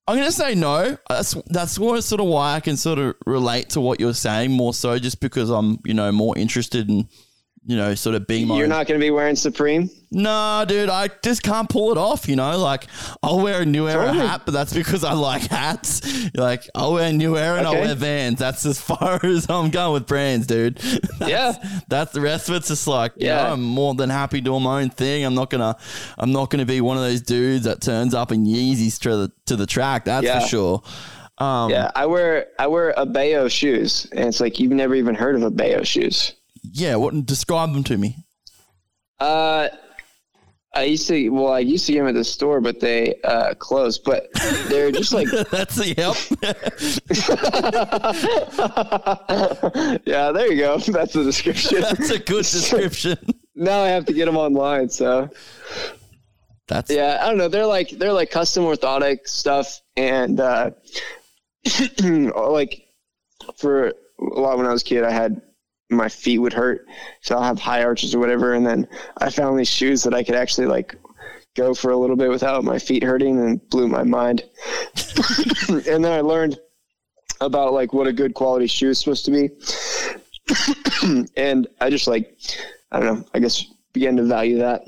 I'm 0.06 0.16
gonna 0.16 0.32
say 0.32 0.54
no. 0.54 0.98
That's 1.08 1.34
that's 1.46 1.78
what 1.78 2.02
sort 2.02 2.20
of 2.20 2.26
why 2.26 2.54
I 2.54 2.60
can 2.60 2.76
sort 2.76 2.98
of 2.98 3.14
relate 3.26 3.70
to 3.70 3.80
what 3.80 4.00
you're 4.00 4.14
saying 4.14 4.50
more 4.50 4.74
so, 4.74 4.98
just 4.98 5.20
because 5.20 5.50
I'm 5.50 5.78
you 5.84 5.94
know 5.94 6.10
more 6.10 6.36
interested 6.36 6.88
in 6.88 7.08
you 7.64 7.76
know 7.76 7.94
sort 7.94 8.14
of 8.16 8.26
being 8.26 8.48
my. 8.48 8.56
You're 8.58 8.66
not 8.66 8.86
going 8.86 8.98
to 8.98 9.04
be 9.04 9.10
wearing 9.10 9.36
Supreme. 9.36 9.88
No, 10.14 10.64
dude, 10.68 10.90
I 10.90 11.08
just 11.24 11.42
can't 11.42 11.68
pull 11.70 11.90
it 11.90 11.96
off. 11.96 12.28
You 12.28 12.36
know, 12.36 12.58
like 12.58 12.86
I'll 13.22 13.40
wear 13.40 13.62
a 13.62 13.64
New 13.64 13.88
Era 13.88 14.06
Totally. 14.08 14.26
hat, 14.26 14.42
but 14.44 14.52
that's 14.52 14.74
because 14.74 15.04
I 15.04 15.12
like 15.14 15.42
hats. 15.42 16.02
Like 16.34 16.68
I'll 16.74 16.92
wear 16.94 17.12
New 17.12 17.36
Era 17.38 17.58
and 17.58 17.66
I'll 17.66 17.74
wear 17.74 17.94
Vans. 17.94 18.38
That's 18.38 18.66
as 18.66 18.80
far 18.90 19.20
as 19.24 19.48
I'm 19.48 19.70
going 19.70 19.94
with 19.94 20.06
brands, 20.06 20.46
dude. 20.46 20.76
That's, 21.18 21.30
Yeah. 21.30 21.80
that's 21.88 22.12
the 22.12 22.20
rest 22.20 22.48
of 22.48 22.56
it's 22.56 22.68
just 22.68 22.86
like 22.86 23.12
yeah. 23.16 23.46
Yeah. 23.46 23.52
I'm 23.52 23.62
more 23.62 23.94
than 23.94 24.10
happy 24.10 24.40
doing 24.40 24.62
my 24.64 24.82
own 24.82 24.90
thing. 24.90 25.24
I'm 25.24 25.34
not 25.34 25.48
gonna, 25.50 25.76
I'm 26.18 26.32
not 26.32 26.50
gonna 26.50 26.66
be 26.66 26.80
one 26.80 26.96
of 26.96 27.02
those 27.04 27.20
dudes 27.22 27.64
that 27.64 27.80
turns 27.80 28.12
up 28.12 28.32
in 28.32 28.44
Yeezys 28.44 28.98
to 29.00 29.16
the 29.16 29.32
to 29.46 29.56
the 29.56 29.66
track. 29.66 30.04
That's 30.06 30.26
Yeah. 30.26 30.40
for 30.40 30.46
sure. 30.48 30.82
Um, 31.38 31.70
yeah, 31.70 31.90
I 31.96 32.04
wear 32.06 32.48
I 32.58 32.66
wear 32.66 32.92
Abeo 32.98 33.50
shoes, 33.50 34.06
and 34.12 34.28
it's 34.28 34.40
like 34.40 34.60
you've 34.60 34.72
never 34.72 34.94
even 34.94 35.14
heard 35.14 35.34
of 35.36 35.42
Abeo 35.50 35.84
shoes. 35.86 36.34
Yeah. 36.62 36.96
What 36.96 37.26
describe 37.26 37.72
them 37.72 37.84
to 37.84 37.96
me? 37.96 38.16
Uh, 39.18 39.68
I 40.74 40.84
used 40.84 41.06
to 41.08 41.28
well, 41.28 41.52
I 41.52 41.58
used 41.58 41.84
to 41.86 41.92
get 41.92 41.98
them 41.98 42.08
at 42.08 42.14
the 42.14 42.24
store, 42.24 42.60
but 42.60 42.80
they 42.80 43.14
uh, 43.24 43.52
closed. 43.54 44.04
But 44.04 44.28
they're 44.68 44.90
just 44.90 45.12
like 45.12 45.28
That's 45.50 45.76
the 45.76 45.88
yep. 45.88 46.16
yeah, 50.06 50.32
there 50.32 50.50
you 50.50 50.58
go. 50.58 50.78
That's 50.88 51.12
the 51.12 51.24
description. 51.24 51.82
that's 51.82 52.10
a 52.10 52.18
good 52.18 52.44
description. 52.44 53.18
now 53.54 53.80
I 53.80 53.88
have 53.88 54.06
to 54.06 54.14
get 54.14 54.24
them 54.24 54.38
online. 54.38 54.88
So 54.88 55.28
That's 56.68 56.90
yeah, 56.90 57.18
I 57.20 57.28
don't 57.28 57.36
know. 57.36 57.48
They're 57.48 57.66
like 57.66 57.90
they're 57.90 58.12
like 58.12 58.30
custom 58.30 58.64
orthotic 58.64 59.28
stuff, 59.28 59.78
and 59.98 60.40
uh, 60.40 60.70
like 62.02 62.86
for 63.56 63.88
a 63.88 63.94
lot 64.40 64.56
when 64.56 64.66
I 64.66 64.72
was 64.72 64.80
a 64.80 64.86
kid, 64.86 65.04
I 65.04 65.10
had 65.10 65.42
my 65.96 66.08
feet 66.08 66.38
would 66.38 66.52
hurt, 66.52 66.86
so 67.20 67.36
I'll 67.36 67.42
have 67.42 67.58
high 67.58 67.82
arches 67.82 68.14
or 68.14 68.18
whatever, 68.18 68.54
and 68.54 68.66
then 68.66 68.88
I 69.18 69.30
found 69.30 69.58
these 69.58 69.68
shoes 69.68 70.02
that 70.02 70.14
I 70.14 70.22
could 70.22 70.34
actually 70.34 70.66
like 70.66 70.94
go 71.54 71.74
for 71.74 71.90
a 71.90 71.96
little 71.96 72.16
bit 72.16 72.30
without 72.30 72.64
my 72.64 72.78
feet 72.78 73.02
hurting, 73.02 73.38
and 73.38 73.68
blew 73.70 73.88
my 73.88 74.02
mind. 74.02 74.44
and 75.68 76.04
then 76.04 76.12
I 76.12 76.20
learned 76.20 76.58
about 77.40 77.72
like 77.72 77.92
what 77.92 78.06
a 78.06 78.12
good 78.12 78.34
quality 78.34 78.66
shoe 78.66 78.90
is 78.90 78.98
supposed 78.98 79.24
to 79.26 79.30
be, 79.30 79.50
and 81.36 81.66
I 81.80 81.90
just 81.90 82.06
like 82.06 82.38
I 82.90 83.00
don't 83.00 83.18
know. 83.20 83.26
I 83.34 83.38
guess 83.38 83.64
began 83.92 84.16
to 84.16 84.22
value 84.22 84.58
that 84.58 84.84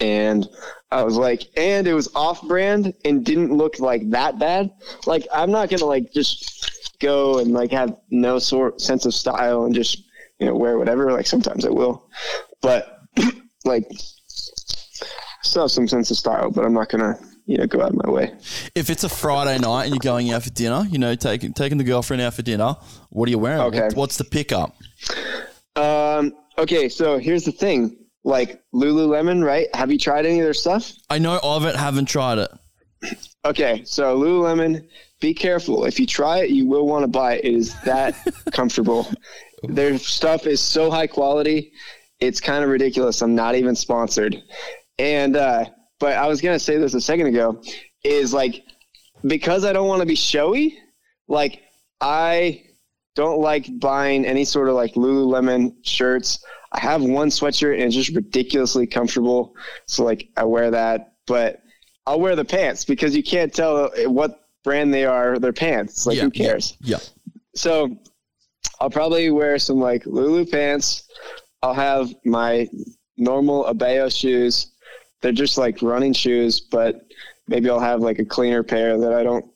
and 0.00 0.48
I 0.90 1.02
was 1.02 1.16
like, 1.16 1.46
and 1.56 1.86
it 1.86 1.94
was 1.94 2.08
off 2.14 2.42
brand 2.42 2.92
and 3.04 3.24
didn't 3.24 3.56
look 3.56 3.78
like 3.78 4.10
that 4.10 4.38
bad. 4.38 4.70
Like, 5.06 5.26
I'm 5.32 5.50
not 5.50 5.70
gonna 5.70 5.84
like 5.84 6.12
just 6.12 6.59
go 7.00 7.38
and 7.38 7.52
like 7.52 7.70
have 7.72 7.96
no 8.10 8.38
sort 8.38 8.80
sense 8.80 9.06
of 9.06 9.14
style 9.14 9.64
and 9.64 9.74
just 9.74 10.04
you 10.38 10.46
know 10.46 10.54
wear 10.54 10.78
whatever. 10.78 11.10
Like 11.12 11.26
sometimes 11.26 11.64
I 11.64 11.70
will, 11.70 12.08
but 12.62 13.00
like 13.64 13.84
still 15.42 15.62
have 15.62 15.70
some 15.70 15.88
sense 15.88 16.10
of 16.10 16.16
style. 16.16 16.50
But 16.50 16.64
I'm 16.64 16.74
not 16.74 16.88
gonna 16.88 17.18
you 17.46 17.58
know 17.58 17.66
go 17.66 17.82
out 17.82 17.90
of 17.90 18.04
my 18.04 18.10
way. 18.10 18.32
if 18.74 18.90
it's 18.90 19.04
a 19.04 19.08
Friday 19.08 19.58
night 19.58 19.84
and 19.84 19.94
you're 19.94 19.98
going 20.00 20.30
out 20.32 20.42
for 20.44 20.50
dinner, 20.50 20.84
you 20.90 20.98
know, 20.98 21.14
taking 21.14 21.52
taking 21.52 21.78
the 21.78 21.84
girlfriend 21.84 22.22
out 22.22 22.34
for 22.34 22.42
dinner, 22.42 22.76
what 23.10 23.26
are 23.28 23.30
you 23.30 23.38
wearing? 23.38 23.60
Okay. 23.62 23.80
What- 23.82 23.96
what's 23.96 24.16
the 24.16 24.24
pickup? 24.24 24.76
Um, 25.76 26.34
okay, 26.58 26.88
so 26.88 27.18
here's 27.18 27.44
the 27.44 27.52
thing. 27.52 27.96
Like 28.22 28.62
Lululemon, 28.74 29.42
right? 29.44 29.74
Have 29.74 29.90
you 29.90 29.98
tried 29.98 30.26
any 30.26 30.40
of 30.40 30.44
their 30.44 30.52
stuff? 30.54 30.92
I 31.08 31.18
know 31.18 31.40
of 31.42 31.64
it, 31.64 31.74
haven't 31.74 32.04
tried 32.06 32.38
it. 32.38 32.50
Okay, 33.46 33.82
so 33.86 34.14
Lululemon, 34.18 34.86
be 35.20 35.34
careful. 35.34 35.84
If 35.84 36.00
you 36.00 36.06
try 36.06 36.38
it, 36.38 36.50
you 36.50 36.66
will 36.66 36.86
want 36.86 37.02
to 37.02 37.08
buy 37.08 37.34
it. 37.34 37.44
It 37.44 37.54
is 37.54 37.80
that 37.82 38.16
comfortable. 38.52 39.06
Their 39.62 39.98
stuff 39.98 40.46
is 40.46 40.60
so 40.60 40.90
high 40.90 41.06
quality, 41.06 41.72
it's 42.20 42.40
kind 42.40 42.62
of 42.62 42.70
ridiculous. 42.70 43.22
I'm 43.22 43.34
not 43.34 43.54
even 43.54 43.74
sponsored. 43.74 44.42
And 44.98 45.36
uh, 45.36 45.66
but 45.98 46.16
I 46.16 46.26
was 46.26 46.40
gonna 46.40 46.58
say 46.58 46.76
this 46.76 46.94
a 46.94 47.00
second 47.00 47.26
ago, 47.26 47.62
is 48.04 48.32
like 48.32 48.62
because 49.26 49.64
I 49.64 49.72
don't 49.72 49.88
want 49.88 50.00
to 50.00 50.06
be 50.06 50.14
showy, 50.14 50.78
like 51.28 51.62
I 52.00 52.64
don't 53.14 53.40
like 53.40 53.66
buying 53.80 54.24
any 54.24 54.44
sort 54.44 54.68
of 54.68 54.74
like 54.74 54.94
Lululemon 54.94 55.74
shirts. 55.82 56.44
I 56.72 56.80
have 56.80 57.02
one 57.02 57.28
sweatshirt 57.28 57.74
and 57.74 57.82
it's 57.82 57.94
just 57.94 58.14
ridiculously 58.14 58.86
comfortable. 58.86 59.54
So 59.86 60.04
like 60.04 60.28
I 60.36 60.44
wear 60.44 60.70
that, 60.70 61.14
but 61.26 61.60
I'll 62.06 62.20
wear 62.20 62.36
the 62.36 62.44
pants 62.44 62.84
because 62.84 63.16
you 63.16 63.22
can't 63.22 63.52
tell 63.52 63.90
what 64.06 64.39
brand 64.64 64.92
they 64.92 65.04
are, 65.04 65.38
their 65.38 65.52
pants. 65.52 66.06
Like 66.06 66.16
Yeah, 66.16 66.24
who 66.24 66.30
cares? 66.30 66.76
Yeah. 66.80 66.98
So 67.54 67.96
I'll 68.80 68.90
probably 68.90 69.30
wear 69.30 69.58
some 69.58 69.78
like 69.78 70.06
Lulu 70.06 70.46
pants. 70.46 71.08
I'll 71.62 71.74
have 71.74 72.14
my 72.24 72.68
normal 73.16 73.64
Abeo 73.64 74.14
shoes. 74.14 74.72
They're 75.20 75.32
just 75.32 75.58
like 75.58 75.82
running 75.82 76.12
shoes, 76.12 76.60
but 76.60 77.02
maybe 77.48 77.68
I'll 77.68 77.80
have 77.80 78.00
like 78.00 78.18
a 78.18 78.24
cleaner 78.24 78.62
pair 78.62 78.98
that 78.98 79.12
I 79.12 79.22
don't 79.22 79.46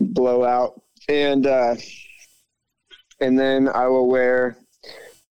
blow 0.00 0.44
out. 0.44 0.80
And 1.08 1.46
uh 1.46 1.76
and 3.20 3.38
then 3.38 3.68
I 3.68 3.86
will 3.86 4.08
wear 4.08 4.56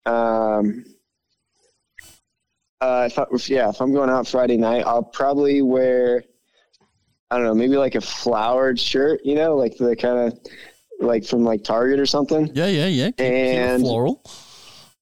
um 0.06 0.86
Uh, 2.80 3.10
if 3.10 3.17
I, 3.17 3.26
if, 3.32 3.50
yeah, 3.50 3.70
if 3.70 3.82
I'm 3.82 3.91
going 3.91 4.10
out 4.12 4.28
Friday 4.28 4.56
night, 4.56 4.84
I'll 4.86 5.02
probably 5.04 5.63
wear, 5.63 6.24
I 7.30 7.38
don't 7.38 7.46
know, 7.46 7.54
maybe 7.54 7.78
like 7.78 7.96
a 7.96 8.02
flowered 8.02 8.80
shirt, 8.80 9.22
you 9.26 9.36
know, 9.36 9.56
like 9.56 9.78
the 9.78 9.96
kind 9.96 10.18
of 10.32 10.40
like 11.00 11.26
from 11.26 11.44
like 11.44 11.63
Target 11.63 12.00
or 12.00 12.06
something. 12.06 12.50
Yeah, 12.54 12.68
yeah, 12.68 12.88
yeah. 12.88 13.06
Keep- 13.08 13.18
keep 13.18 13.26
And- 13.28 13.84
floral. 13.84 14.24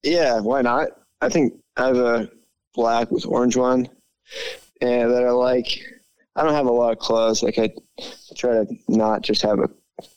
Yeah, 0.03 0.39
why 0.39 0.61
not? 0.61 0.89
I 1.21 1.29
think 1.29 1.53
I 1.77 1.87
have 1.87 1.97
a 1.97 2.29
black 2.75 3.09
with 3.11 3.25
orange 3.25 3.55
one, 3.57 3.89
and 4.81 5.11
that 5.11 5.23
I 5.25 5.31
like. 5.31 5.79
I 6.35 6.43
don't 6.43 6.53
have 6.53 6.65
a 6.67 6.71
lot 6.71 6.91
of 6.91 6.99
clothes. 6.99 7.41
Like 7.41 7.57
I 7.57 7.73
try 8.35 8.51
to 8.51 8.67
not 8.87 9.21
just 9.21 9.41
have 9.41 9.59
a 9.59 9.69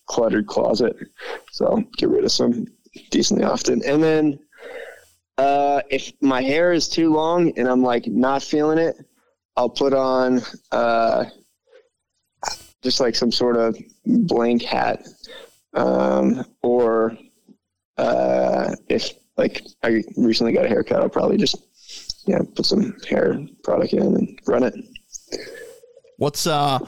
cluttered 0.07 0.47
closet, 0.47 0.97
so 1.53 1.83
get 1.97 2.09
rid 2.09 2.25
of 2.25 2.33
some 2.33 2.67
decently 3.11 3.45
often. 3.45 3.83
And 3.87 4.03
then, 4.03 4.39
uh, 5.39 5.81
if 5.91 6.13
my 6.21 6.43
hair 6.43 6.73
is 6.73 6.89
too 6.89 7.13
long 7.13 7.57
and 7.57 7.69
I'm 7.69 7.83
like 7.83 8.07
not 8.09 8.43
feeling 8.43 8.79
it, 8.79 8.97
I'll 9.57 9.71
put 9.71 9.95
on 9.95 10.43
uh, 10.73 11.25
just 12.83 13.01
like 13.01 13.15
some 13.15 13.33
sort 13.33 13.57
of 13.57 13.77
blank 14.07 14.63
hat, 14.63 15.07
um, 15.75 16.45
or 16.63 17.17
uh, 17.97 18.75
if 18.89 19.13
like 19.37 19.63
I 19.83 20.03
recently 20.17 20.53
got 20.53 20.65
a 20.65 20.69
haircut, 20.69 21.01
I'll 21.01 21.09
probably 21.09 21.37
just 21.37 21.57
yeah 22.27 22.41
put 22.55 22.67
some 22.67 22.97
hair 23.09 23.41
product 23.65 23.93
in 23.93 24.03
and 24.03 24.39
run 24.47 24.63
it. 24.63 24.75
What's 26.17 26.47
uh, 26.47 26.79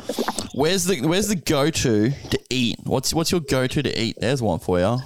where's 0.55 0.85
the 0.85 1.00
where's 1.07 1.29
the 1.29 1.37
go 1.37 1.70
to 1.70 2.11
to 2.11 2.40
eat? 2.50 2.79
What's 2.85 3.14
what's 3.14 3.31
your 3.31 3.40
go 3.40 3.66
to 3.66 3.83
to 3.83 4.00
eat? 4.00 4.16
There's 4.20 4.42
one 4.42 4.59
for 4.59 4.79
you. 4.79 4.98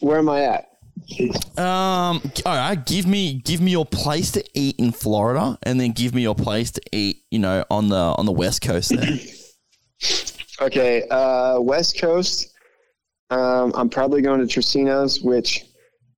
Where 0.00 0.18
am 0.18 0.28
I 0.28 0.42
at? 0.42 0.64
Um, 1.56 2.20
all 2.46 2.54
right, 2.54 2.76
give 2.86 3.06
me 3.06 3.40
give 3.44 3.60
me 3.60 3.70
your 3.70 3.86
place 3.86 4.30
to 4.32 4.44
eat 4.54 4.76
in 4.78 4.92
Florida, 4.92 5.58
and 5.62 5.80
then 5.80 5.92
give 5.92 6.14
me 6.14 6.22
your 6.22 6.34
place 6.34 6.70
to 6.72 6.82
eat. 6.92 7.24
You 7.30 7.40
know, 7.40 7.64
on 7.70 7.88
the 7.88 7.96
on 7.96 8.26
the 8.26 8.32
west 8.32 8.62
coast 8.62 8.90
there. 8.90 9.18
Okay, 10.60 11.06
uh, 11.08 11.60
West 11.60 12.00
Coast. 12.00 12.54
Um, 13.30 13.72
I'm 13.74 13.88
probably 13.88 14.22
going 14.22 14.46
to 14.46 14.46
Tracino's, 14.46 15.20
which, 15.20 15.66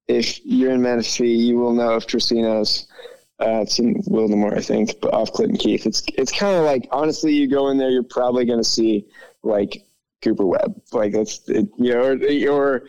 if 0.09 0.40
you're 0.45 0.73
in 0.73 0.83
Menifee, 0.83 1.35
you 1.35 1.57
will 1.57 1.75
know 1.75 1.95
of 1.95 2.07
Tracino's. 2.07 2.87
Uh, 3.40 3.61
it's 3.62 3.79
in 3.79 3.95
Wildomar, 4.05 4.57
I 4.57 4.61
think, 4.61 5.01
but 5.01 5.14
off 5.14 5.33
Clinton 5.33 5.57
Keith. 5.57 5.87
It's 5.87 6.03
it's 6.14 6.31
kind 6.31 6.57
of 6.57 6.64
like 6.64 6.87
honestly, 6.90 7.33
you 7.33 7.49
go 7.49 7.69
in 7.69 7.79
there, 7.79 7.90
you're 7.90 8.03
probably 8.03 8.45
going 8.45 8.59
to 8.59 8.69
see 8.69 9.07
like 9.43 9.83
Cooper 10.23 10.45
Webb, 10.45 10.81
like 10.93 11.12
that's 11.12 11.49
it, 11.49 11.66
you 11.79 11.95
know, 11.95 12.03
or, 12.03 12.12
or 12.12 12.88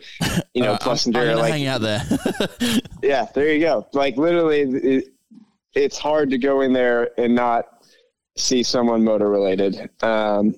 you 0.52 0.62
know, 0.62 0.72
Uh, 0.74 0.78
Plessinger, 0.78 1.36
like 1.36 1.52
hang 1.52 1.66
out 1.66 1.80
there. 1.80 2.02
yeah, 3.02 3.26
there 3.34 3.50
you 3.50 3.60
go. 3.60 3.86
Like 3.94 4.16
literally, 4.18 4.60
it, 4.60 5.14
it's 5.74 5.98
hard 5.98 6.28
to 6.30 6.38
go 6.38 6.60
in 6.60 6.74
there 6.74 7.18
and 7.18 7.34
not 7.34 7.81
see 8.36 8.62
someone 8.62 9.04
motor 9.04 9.28
related. 9.28 9.90
Um, 10.02 10.54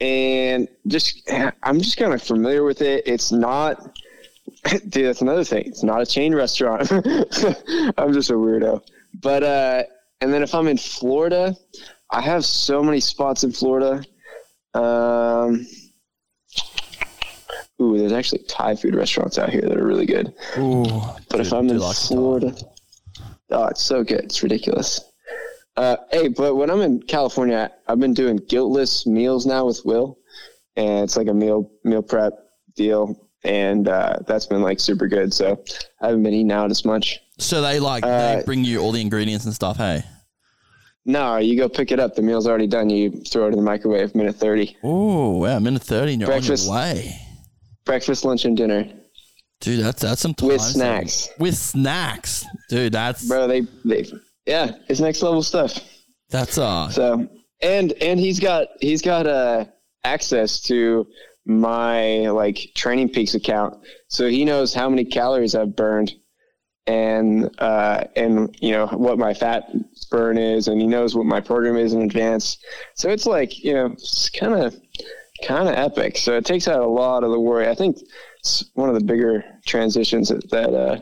and 0.00 0.68
just, 0.86 1.30
I'm 1.62 1.78
just 1.78 1.96
kind 1.96 2.12
of 2.12 2.22
familiar 2.22 2.64
with 2.64 2.82
it. 2.82 3.04
It's 3.06 3.32
not, 3.32 3.96
dude. 4.88 5.06
That's 5.06 5.22
another 5.22 5.44
thing. 5.44 5.64
It's 5.66 5.82
not 5.82 6.00
a 6.00 6.06
chain 6.06 6.34
restaurant. 6.34 6.90
I'm 6.92 8.12
just 8.12 8.30
a 8.30 8.34
weirdo. 8.34 8.82
But 9.20 9.42
uh, 9.42 9.82
and 10.20 10.32
then 10.32 10.42
if 10.42 10.54
I'm 10.54 10.66
in 10.68 10.78
Florida, 10.78 11.56
I 12.10 12.20
have 12.20 12.44
so 12.44 12.82
many 12.82 13.00
spots 13.00 13.44
in 13.44 13.52
Florida. 13.52 14.02
Um, 14.74 15.66
ooh, 17.80 17.96
there's 17.98 18.12
actually 18.12 18.42
Thai 18.48 18.74
food 18.74 18.94
restaurants 18.94 19.38
out 19.38 19.50
here 19.50 19.62
that 19.62 19.76
are 19.76 19.86
really 19.86 20.06
good. 20.06 20.34
Ooh, 20.58 20.84
But 21.28 21.40
if 21.40 21.52
I'm 21.52 21.68
in 21.68 21.78
Florida, 21.78 22.54
oh, 23.50 23.66
it's 23.66 23.82
so 23.82 24.02
good. 24.02 24.24
It's 24.24 24.42
ridiculous. 24.42 25.00
Uh, 25.76 25.96
hey, 26.12 26.28
but 26.28 26.54
when 26.54 26.70
I'm 26.70 26.80
in 26.80 27.02
California, 27.02 27.70
I've 27.88 27.98
been 27.98 28.14
doing 28.14 28.36
guiltless 28.48 29.06
meals 29.06 29.44
now 29.44 29.66
with 29.66 29.80
Will, 29.84 30.18
and 30.76 31.02
it's 31.04 31.16
like 31.16 31.26
a 31.26 31.34
meal 31.34 31.70
meal 31.82 32.02
prep 32.02 32.32
deal, 32.76 33.28
and 33.42 33.88
uh, 33.88 34.18
that's 34.26 34.46
been 34.46 34.62
like 34.62 34.78
super 34.78 35.08
good. 35.08 35.34
So 35.34 35.62
I 36.00 36.06
haven't 36.06 36.22
been 36.22 36.34
eating 36.34 36.52
out 36.52 36.70
as 36.70 36.84
much. 36.84 37.20
so 37.38 37.60
they 37.60 37.80
like 37.80 38.04
Uh, 38.04 38.36
they 38.36 38.42
bring 38.44 38.64
you 38.64 38.78
all 38.80 38.92
the 38.92 39.00
ingredients 39.00 39.44
and 39.46 39.54
stuff. 39.54 39.76
Hey. 39.78 40.04
No, 41.06 41.36
you 41.36 41.56
go 41.58 41.68
pick 41.68 41.92
it 41.92 42.00
up. 42.00 42.14
The 42.14 42.22
meal's 42.22 42.46
already 42.46 42.66
done. 42.66 42.88
You 42.88 43.10
throw 43.10 43.44
it 43.46 43.50
in 43.50 43.56
the 43.56 43.62
microwave, 43.62 44.14
minute 44.14 44.36
thirty. 44.36 44.76
Oh 44.82 45.38
wow, 45.38 45.58
minute 45.58 45.82
thirty, 45.82 46.14
you're 46.14 46.26
Breakfast. 46.26 46.68
on 46.68 46.74
your 46.74 46.94
way, 46.94 47.16
Breakfast, 47.84 48.24
lunch, 48.24 48.44
and 48.44 48.56
dinner 48.56 48.90
dude. 49.64 49.84
That's 49.84 50.02
that's 50.02 50.20
some 50.20 50.34
time 50.34 50.48
with 50.48 50.60
snacks, 50.60 51.28
With 51.38 51.56
snacks, 51.56 52.44
dude. 52.68 52.92
That's 52.92 53.26
bro. 53.26 53.46
They 53.48 53.62
they 53.84 54.06
yeah, 54.46 54.72
it's 54.88 55.00
next 55.00 55.22
level 55.22 55.42
stuff. 55.42 55.78
that's 56.30 56.58
uh. 56.58 56.88
So 56.90 57.28
and 57.62 57.92
and 58.00 58.20
he's 58.20 58.40
got 58.40 58.68
he's 58.80 59.02
got 59.02 59.26
uh 59.26 59.64
access 60.04 60.60
to 60.62 61.06
my 61.46 62.28
like 62.30 62.56
TrainingPeaks 62.76 63.34
account, 63.34 63.82
so 64.08 64.28
he 64.28 64.44
knows 64.44 64.74
how 64.74 64.88
many 64.88 65.04
calories 65.04 65.54
I've 65.54 65.76
burned, 65.76 66.12
and 66.86 67.50
uh 67.58 68.04
and 68.16 68.56
you 68.60 68.72
know 68.72 68.86
what 68.88 69.18
my 69.18 69.34
fat 69.34 69.70
burn 70.10 70.38
is, 70.38 70.68
and 70.68 70.80
he 70.80 70.86
knows 70.86 71.14
what 71.14 71.26
my 71.26 71.40
program 71.40 71.76
is 71.76 71.92
in 71.92 72.02
advance. 72.02 72.58
So 72.94 73.10
it's 73.10 73.26
like 73.26 73.62
you 73.62 73.74
know 73.74 73.86
it's 73.86 74.28
kind 74.30 74.54
of 74.54 74.74
kind 75.42 75.68
of 75.68 75.74
epic. 75.74 76.16
So 76.16 76.36
it 76.36 76.44
takes 76.44 76.68
out 76.68 76.80
a 76.80 76.86
lot 76.86 77.24
of 77.24 77.30
the 77.30 77.40
worry. 77.40 77.68
I 77.68 77.74
think 77.74 77.98
it's 78.38 78.70
one 78.74 78.88
of 78.88 78.94
the 78.94 79.04
bigger 79.04 79.44
transitions 79.66 80.28
that, 80.28 80.50
that 80.50 80.74
uh, 80.74 81.00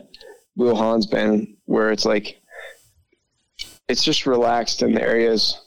Will 0.55 0.75
Hahn's 0.75 1.05
been, 1.05 1.55
where 1.65 1.91
it's 1.91 2.05
like 2.05 2.41
it's 3.93 4.03
just 4.03 4.25
relaxed 4.25 4.81
in 4.81 4.95
the 4.95 5.01
areas 5.01 5.61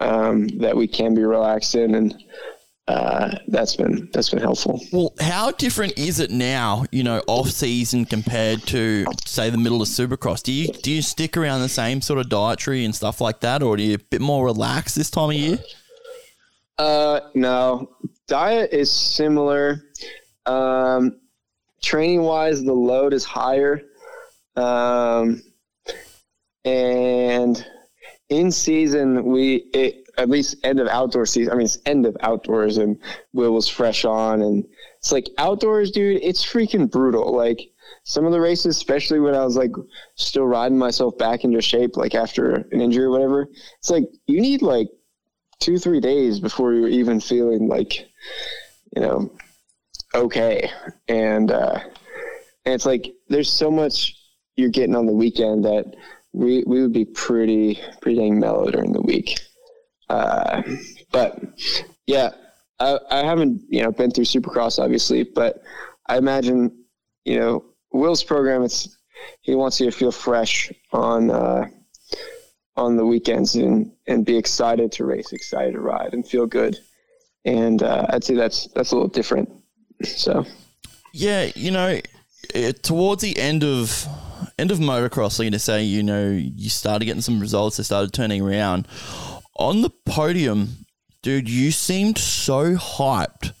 um, 0.00 0.48
that 0.58 0.76
we 0.76 0.88
can 0.88 1.14
be 1.14 1.22
relaxed 1.22 1.76
in, 1.76 1.94
and 1.94 2.24
uh, 2.88 3.36
that's 3.46 3.76
been 3.76 4.10
that's 4.12 4.30
been 4.30 4.40
helpful. 4.40 4.80
Well, 4.92 5.14
how 5.20 5.52
different 5.52 5.96
is 5.96 6.18
it 6.18 6.32
now? 6.32 6.84
You 6.90 7.04
know, 7.04 7.22
off 7.28 7.48
season 7.50 8.06
compared 8.06 8.66
to 8.74 9.06
say 9.24 9.50
the 9.50 9.56
middle 9.56 9.80
of 9.80 9.86
Supercross. 9.86 10.42
Do 10.42 10.52
you 10.52 10.66
do 10.72 10.90
you 10.90 11.00
stick 11.00 11.36
around 11.36 11.60
the 11.60 11.68
same 11.68 12.00
sort 12.00 12.18
of 12.18 12.28
dietary 12.28 12.84
and 12.84 12.92
stuff 12.92 13.20
like 13.20 13.38
that, 13.40 13.62
or 13.62 13.76
do 13.76 13.84
you 13.84 13.94
a 13.94 13.98
bit 13.98 14.20
more 14.20 14.44
relaxed 14.44 14.96
this 14.96 15.08
time 15.08 15.30
of 15.30 15.36
year? 15.36 15.60
Uh, 16.76 17.20
no, 17.36 17.88
diet 18.26 18.72
is 18.72 18.90
similar. 18.90 19.84
Um, 20.46 21.20
training 21.84 22.22
wise, 22.22 22.64
the 22.64 22.72
load 22.72 23.14
is 23.14 23.24
higher. 23.24 23.80
Um, 24.56 25.40
and 26.64 27.64
in 28.28 28.50
season, 28.50 29.24
we, 29.24 29.68
it, 29.74 30.08
at 30.18 30.28
least 30.28 30.56
end 30.64 30.80
of 30.80 30.86
outdoor 30.88 31.26
season, 31.26 31.52
I 31.52 31.56
mean, 31.56 31.64
it's 31.64 31.78
end 31.86 32.06
of 32.06 32.16
outdoors 32.20 32.78
and 32.78 32.98
Will 33.32 33.52
was 33.52 33.68
fresh 33.68 34.04
on. 34.04 34.42
And 34.42 34.64
it's 34.98 35.12
like 35.12 35.28
outdoors, 35.38 35.90
dude, 35.90 36.22
it's 36.22 36.44
freaking 36.44 36.90
brutal. 36.90 37.34
Like 37.34 37.60
some 38.04 38.26
of 38.26 38.32
the 38.32 38.40
races, 38.40 38.76
especially 38.76 39.20
when 39.20 39.34
I 39.34 39.44
was 39.44 39.56
like 39.56 39.72
still 40.14 40.46
riding 40.46 40.78
myself 40.78 41.16
back 41.18 41.44
into 41.44 41.60
shape, 41.60 41.96
like 41.96 42.14
after 42.14 42.66
an 42.70 42.80
injury 42.80 43.04
or 43.04 43.10
whatever, 43.10 43.48
it's 43.78 43.90
like 43.90 44.04
you 44.26 44.40
need 44.40 44.62
like 44.62 44.88
two 45.60 45.78
three 45.78 46.00
days 46.00 46.40
before 46.40 46.72
you're 46.72 46.88
even 46.88 47.20
feeling 47.20 47.68
like 47.68 48.08
you 48.96 49.02
know 49.02 49.30
okay 50.14 50.70
and 51.06 51.52
uh 51.52 51.78
and 52.64 52.74
it's 52.74 52.86
like 52.86 53.12
there's 53.28 53.52
so 53.52 53.70
much 53.70 54.16
you're 54.56 54.70
getting 54.70 54.96
on 54.96 55.06
the 55.06 55.12
weekend 55.12 55.64
that 55.64 55.94
we 56.32 56.62
we 56.66 56.82
would 56.82 56.92
be 56.92 57.04
pretty 57.04 57.80
pretty 58.00 58.18
dang 58.18 58.38
mellow 58.38 58.70
during 58.70 58.92
the 58.92 59.02
week 59.02 59.40
uh 60.08 60.62
but 61.10 61.40
yeah 62.06 62.30
i 62.78 62.98
i 63.10 63.18
haven't 63.18 63.60
you 63.68 63.82
know 63.82 63.90
been 63.90 64.10
through 64.10 64.24
supercross 64.24 64.78
obviously 64.78 65.22
but 65.24 65.62
i 66.08 66.16
imagine 66.16 66.84
you 67.24 67.38
know 67.38 67.64
will's 67.92 68.22
program 68.22 68.62
it's 68.62 68.96
he 69.42 69.54
wants 69.54 69.80
you 69.80 69.86
to 69.86 69.92
feel 69.92 70.12
fresh 70.12 70.72
on 70.92 71.30
uh 71.30 71.66
on 72.76 72.96
the 72.96 73.04
weekends 73.04 73.54
and 73.54 73.92
and 74.06 74.24
be 74.24 74.36
excited 74.36 74.90
to 74.92 75.04
race, 75.04 75.32
excited 75.32 75.74
to 75.74 75.80
ride, 75.80 76.12
and 76.12 76.26
feel 76.26 76.46
good. 76.46 76.78
And 77.44 77.82
uh, 77.82 78.06
I'd 78.08 78.24
say 78.24 78.34
that's 78.34 78.66
that's 78.68 78.92
a 78.92 78.94
little 78.94 79.08
different. 79.08 79.48
So 80.02 80.44
Yeah, 81.12 81.50
you 81.54 81.70
know, 81.70 82.00
towards 82.82 83.22
the 83.22 83.38
end 83.38 83.62
of 83.62 84.06
end 84.58 84.70
of 84.70 84.78
motocross, 84.78 85.38
like 85.38 85.52
to 85.52 85.58
say, 85.58 85.82
you 85.84 86.02
know, 86.02 86.30
you 86.30 86.70
started 86.70 87.04
getting 87.04 87.22
some 87.22 87.40
results. 87.40 87.76
They 87.76 87.82
started 87.82 88.12
turning 88.12 88.42
around 88.42 88.86
on 89.56 89.82
the 89.82 89.90
podium, 90.06 90.86
dude. 91.22 91.48
You 91.48 91.70
seemed 91.70 92.18
so 92.18 92.74
hyped 92.74 93.52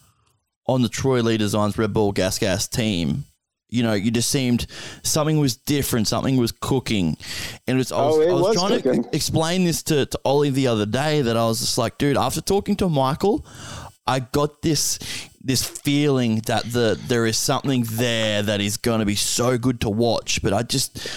on 0.66 0.82
the 0.82 0.88
Troy 0.88 1.20
Lee 1.22 1.36
Designs 1.36 1.76
Red 1.76 1.92
Bull 1.92 2.12
Gas 2.12 2.38
Gas 2.38 2.68
team. 2.68 3.24
You 3.72 3.84
know, 3.84 3.92
you 3.92 4.10
just 4.10 4.30
seemed 4.30 4.66
something 5.04 5.38
was 5.38 5.56
different, 5.56 6.08
something 6.08 6.36
was 6.36 6.50
cooking, 6.50 7.16
and 7.68 7.78
it 7.78 7.92
oh, 7.92 7.92
was. 7.92 7.92
I 7.92 7.96
was, 8.02 8.16
Oh, 8.16 8.20
it 8.20 8.28
I 8.28 8.32
was, 8.32 8.42
was 8.42 8.56
trying 8.56 8.82
cooking. 8.82 9.04
to 9.04 9.14
explain 9.16 9.64
this 9.64 9.84
to 9.84 10.06
to 10.06 10.20
Ollie 10.24 10.50
the 10.50 10.66
other 10.66 10.86
day 10.86 11.22
that 11.22 11.36
I 11.36 11.44
was 11.46 11.60
just 11.60 11.78
like, 11.78 11.96
dude, 11.96 12.16
after 12.16 12.40
talking 12.40 12.74
to 12.76 12.88
Michael, 12.88 13.46
I 14.10 14.18
got 14.18 14.62
this 14.62 14.98
this 15.40 15.62
feeling 15.64 16.42
that 16.46 16.64
the 16.64 16.98
there 17.06 17.26
is 17.26 17.38
something 17.38 17.84
there 17.88 18.42
that 18.42 18.60
is 18.60 18.76
going 18.76 18.98
to 18.98 19.06
be 19.06 19.14
so 19.14 19.56
good 19.56 19.80
to 19.82 19.88
watch. 19.88 20.42
But 20.42 20.52
I 20.52 20.62
just 20.64 21.08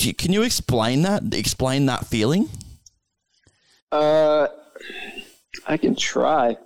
you- 0.00 0.12
can 0.14 0.32
you 0.32 0.42
explain 0.42 1.02
that? 1.02 1.22
Explain 1.32 1.86
that 1.86 2.06
feeling? 2.06 2.48
Uh, 3.92 4.48
I 5.66 5.76
can 5.76 5.94
try. 5.94 6.56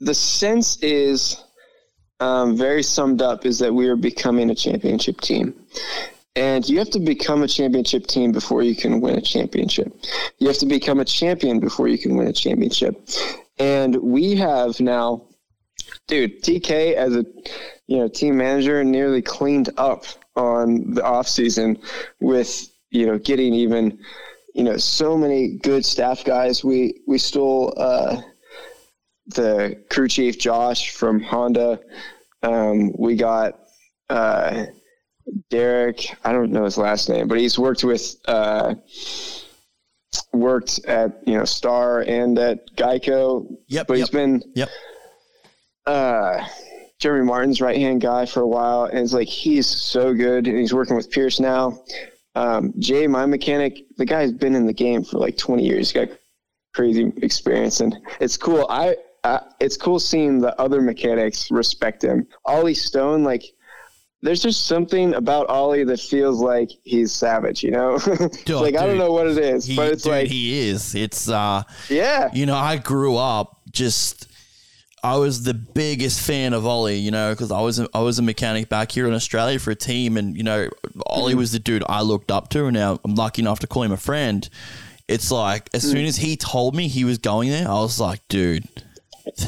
The 0.00 0.14
sense 0.14 0.82
is 0.82 1.42
um, 2.18 2.56
very 2.56 2.82
summed 2.82 3.22
up 3.22 3.46
is 3.46 3.58
that 3.60 3.72
we 3.72 3.86
are 3.88 3.96
becoming 3.96 4.50
a 4.50 4.54
championship 4.54 5.20
team. 5.20 5.54
And 6.38 6.68
you 6.68 6.78
have 6.78 6.90
to 6.90 7.00
become 7.00 7.42
a 7.42 7.48
championship 7.48 8.06
team 8.06 8.30
before 8.30 8.62
you 8.62 8.76
can 8.76 9.00
win 9.00 9.16
a 9.16 9.20
championship. 9.20 9.92
You 10.38 10.46
have 10.46 10.58
to 10.58 10.66
become 10.66 11.00
a 11.00 11.04
champion 11.04 11.58
before 11.58 11.88
you 11.88 11.98
can 11.98 12.14
win 12.16 12.28
a 12.28 12.32
championship. 12.32 13.08
And 13.58 13.96
we 13.96 14.36
have 14.36 14.78
now, 14.78 15.26
dude, 16.06 16.40
TK 16.44 16.94
as 16.94 17.16
a 17.16 17.26
you 17.88 17.96
know 17.98 18.06
team 18.06 18.36
manager 18.36 18.84
nearly 18.84 19.20
cleaned 19.20 19.70
up 19.78 20.04
on 20.36 20.94
the 20.94 21.02
offseason 21.02 21.82
with 22.20 22.68
you 22.90 23.04
know 23.04 23.18
getting 23.18 23.52
even 23.52 23.98
you 24.54 24.62
know 24.62 24.76
so 24.76 25.18
many 25.18 25.58
good 25.58 25.84
staff 25.84 26.22
guys. 26.22 26.62
We 26.62 27.00
we 27.08 27.18
stole 27.18 27.74
uh, 27.76 28.22
the 29.26 29.82
crew 29.90 30.06
chief 30.06 30.38
Josh 30.38 30.92
from 30.92 31.20
Honda. 31.20 31.80
Um, 32.44 32.92
we 32.96 33.16
got 33.16 33.58
uh, 34.08 34.66
Derek. 35.50 36.16
I 36.24 36.32
don't 36.32 36.50
know 36.50 36.64
his 36.64 36.78
last 36.78 37.08
name, 37.08 37.28
but 37.28 37.38
he's 37.38 37.58
worked 37.58 37.84
with 37.84 38.16
uh, 38.26 38.74
worked 40.32 40.80
at 40.86 41.20
you 41.26 41.36
know 41.36 41.44
Star 41.44 42.00
and 42.00 42.38
at 42.38 42.74
Geico. 42.76 43.46
Yep, 43.68 43.86
but 43.86 43.98
yep. 43.98 44.06
he's 44.06 44.10
been 44.10 44.42
Yep. 44.54 44.68
uh, 45.86 46.46
Jeremy 46.98 47.26
Martin's 47.26 47.60
right 47.60 47.76
hand 47.76 48.00
guy 48.00 48.26
for 48.26 48.40
a 48.40 48.46
while, 48.48 48.84
and 48.84 48.98
it's 48.98 49.12
like 49.12 49.28
he's 49.28 49.66
so 49.66 50.14
good, 50.14 50.46
and 50.46 50.58
he's 50.58 50.74
working 50.74 50.96
with 50.96 51.10
Pierce 51.10 51.40
now. 51.40 51.82
Um, 52.34 52.72
Jay, 52.78 53.06
my 53.06 53.26
mechanic, 53.26 53.84
the 53.96 54.04
guy's 54.04 54.32
been 54.32 54.54
in 54.54 54.66
the 54.66 54.72
game 54.72 55.02
for 55.02 55.18
like 55.18 55.36
20 55.36 55.64
years. 55.64 55.90
He's 55.90 56.06
got 56.06 56.16
crazy 56.74 57.12
experience, 57.22 57.80
and 57.80 57.96
it's 58.20 58.36
cool. 58.36 58.66
I, 58.70 58.96
I 59.24 59.40
it's 59.60 59.76
cool 59.76 59.98
seeing 59.98 60.38
the 60.38 60.58
other 60.60 60.80
mechanics 60.80 61.50
respect 61.50 62.02
him. 62.02 62.26
Ollie 62.44 62.74
Stone, 62.74 63.24
like. 63.24 63.44
There's 64.20 64.42
just 64.42 64.66
something 64.66 65.14
about 65.14 65.48
Ollie 65.48 65.84
that 65.84 66.00
feels 66.00 66.40
like 66.40 66.70
he's 66.82 67.12
savage, 67.12 67.62
you 67.62 67.70
know. 67.70 67.94
It's 68.06 68.42
Dude, 68.44 68.56
like 68.60 68.76
I 68.76 68.84
don't 68.86 68.98
know 68.98 69.12
what 69.12 69.28
it 69.28 69.38
is, 69.38 69.64
He, 69.64 69.76
but 69.76 69.92
it's 69.92 70.02
dude, 70.02 70.12
like 70.12 70.26
he 70.26 70.68
is. 70.68 70.94
It's 70.94 71.28
uh 71.28 71.62
yeah, 71.88 72.28
you 72.32 72.44
know, 72.46 72.56
I 72.56 72.76
grew 72.78 73.16
up 73.16 73.60
just 73.70 74.26
I 75.04 75.16
was 75.16 75.44
the 75.44 75.54
biggest 75.54 76.20
fan 76.20 76.52
of 76.52 76.66
Ollie, 76.66 76.96
you 76.96 77.12
know, 77.12 77.30
because 77.32 77.52
I 77.52 77.60
was 77.60 77.78
a, 77.78 77.88
I 77.94 78.00
was 78.00 78.18
a 78.18 78.22
mechanic 78.22 78.68
back 78.68 78.90
here 78.90 79.06
in 79.06 79.14
Australia 79.14 79.60
for 79.60 79.70
a 79.70 79.76
team, 79.76 80.16
and 80.16 80.36
you 80.36 80.42
know, 80.42 80.68
Ollie 81.06 81.32
Mm-hmm. 81.32 81.38
was 81.38 81.52
the 81.52 81.60
dude 81.60 81.84
I 81.88 82.02
looked 82.02 82.32
up 82.32 82.48
to, 82.50 82.64
and 82.66 82.74
now 82.74 82.98
I'm 83.04 83.14
lucky 83.14 83.40
enough 83.42 83.60
to 83.60 83.68
call 83.68 83.84
him 83.84 83.92
a 83.92 83.96
friend. 83.96 84.48
It's 85.06 85.30
like 85.30 85.70
as 85.72 85.84
Mm. 85.84 85.90
soon 85.92 86.04
as 86.06 86.16
he 86.16 86.36
told 86.36 86.74
me 86.74 86.88
he 86.88 87.04
was 87.04 87.18
going 87.18 87.50
there, 87.50 87.68
I 87.68 87.74
was 87.74 88.00
like, 88.00 88.26
dude, 88.28 88.66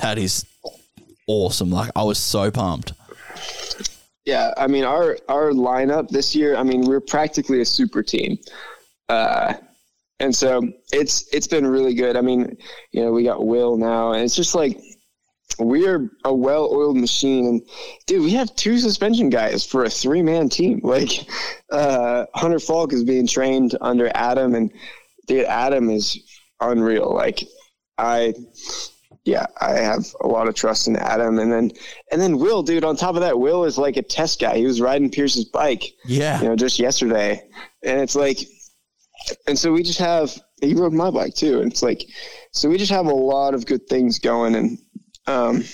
that 0.00 0.16
is 0.18 0.44
awesome. 1.26 1.70
Like 1.70 1.90
I 1.96 2.04
was 2.04 2.18
so 2.18 2.52
pumped. 2.52 2.92
Yeah, 4.24 4.52
I 4.56 4.66
mean 4.66 4.84
our 4.84 5.18
our 5.28 5.50
lineup 5.50 6.08
this 6.08 6.34
year. 6.34 6.56
I 6.56 6.62
mean 6.62 6.82
we're 6.82 7.00
practically 7.00 7.60
a 7.60 7.64
super 7.64 8.02
team, 8.02 8.38
uh, 9.08 9.54
and 10.20 10.34
so 10.34 10.62
it's 10.92 11.26
it's 11.32 11.46
been 11.46 11.66
really 11.66 11.94
good. 11.94 12.16
I 12.16 12.20
mean, 12.20 12.56
you 12.92 13.02
know, 13.02 13.12
we 13.12 13.24
got 13.24 13.46
Will 13.46 13.76
now, 13.76 14.12
and 14.12 14.22
it's 14.22 14.36
just 14.36 14.54
like 14.54 14.78
we 15.58 15.86
are 15.86 16.10
a 16.24 16.34
well-oiled 16.34 16.96
machine. 16.96 17.46
And 17.46 17.62
dude, 18.06 18.22
we 18.22 18.30
have 18.32 18.54
two 18.56 18.78
suspension 18.78 19.30
guys 19.30 19.64
for 19.64 19.84
a 19.84 19.90
three-man 19.90 20.48
team. 20.48 20.80
Like 20.82 21.26
uh, 21.70 22.26
Hunter 22.34 22.60
Falk 22.60 22.92
is 22.92 23.04
being 23.04 23.26
trained 23.26 23.76
under 23.80 24.10
Adam, 24.14 24.54
and 24.54 24.70
dude, 25.26 25.46
Adam 25.46 25.90
is 25.90 26.18
unreal. 26.60 27.12
Like 27.12 27.42
I 27.96 28.34
yeah, 29.30 29.46
I 29.60 29.72
have 29.78 30.04
a 30.20 30.26
lot 30.26 30.48
of 30.48 30.54
trust 30.54 30.88
in 30.88 30.96
Adam, 30.96 31.38
and 31.38 31.52
then 31.52 31.70
and 32.10 32.20
then 32.20 32.38
Will, 32.38 32.62
dude. 32.62 32.84
On 32.84 32.96
top 32.96 33.14
of 33.14 33.20
that, 33.20 33.38
Will 33.38 33.64
is 33.64 33.78
like 33.78 33.96
a 33.96 34.02
test 34.02 34.40
guy. 34.40 34.56
He 34.56 34.66
was 34.66 34.80
riding 34.80 35.10
Pierce's 35.10 35.44
bike, 35.44 35.84
Yeah. 36.04 36.40
you 36.42 36.48
know, 36.48 36.56
just 36.56 36.78
yesterday, 36.78 37.42
and 37.84 38.00
it's 38.00 38.16
like, 38.16 38.38
and 39.46 39.58
so 39.58 39.72
we 39.72 39.82
just 39.82 39.98
have. 40.00 40.36
He 40.60 40.74
rode 40.74 40.92
my 40.92 41.10
bike 41.10 41.34
too, 41.34 41.60
and 41.60 41.70
it's 41.72 41.82
like, 41.82 42.04
so 42.52 42.68
we 42.68 42.76
just 42.76 42.90
have 42.92 43.06
a 43.06 43.14
lot 43.14 43.54
of 43.54 43.64
good 43.66 43.86
things 43.88 44.18
going, 44.18 44.54
and 44.56 44.78
um, 45.26 45.64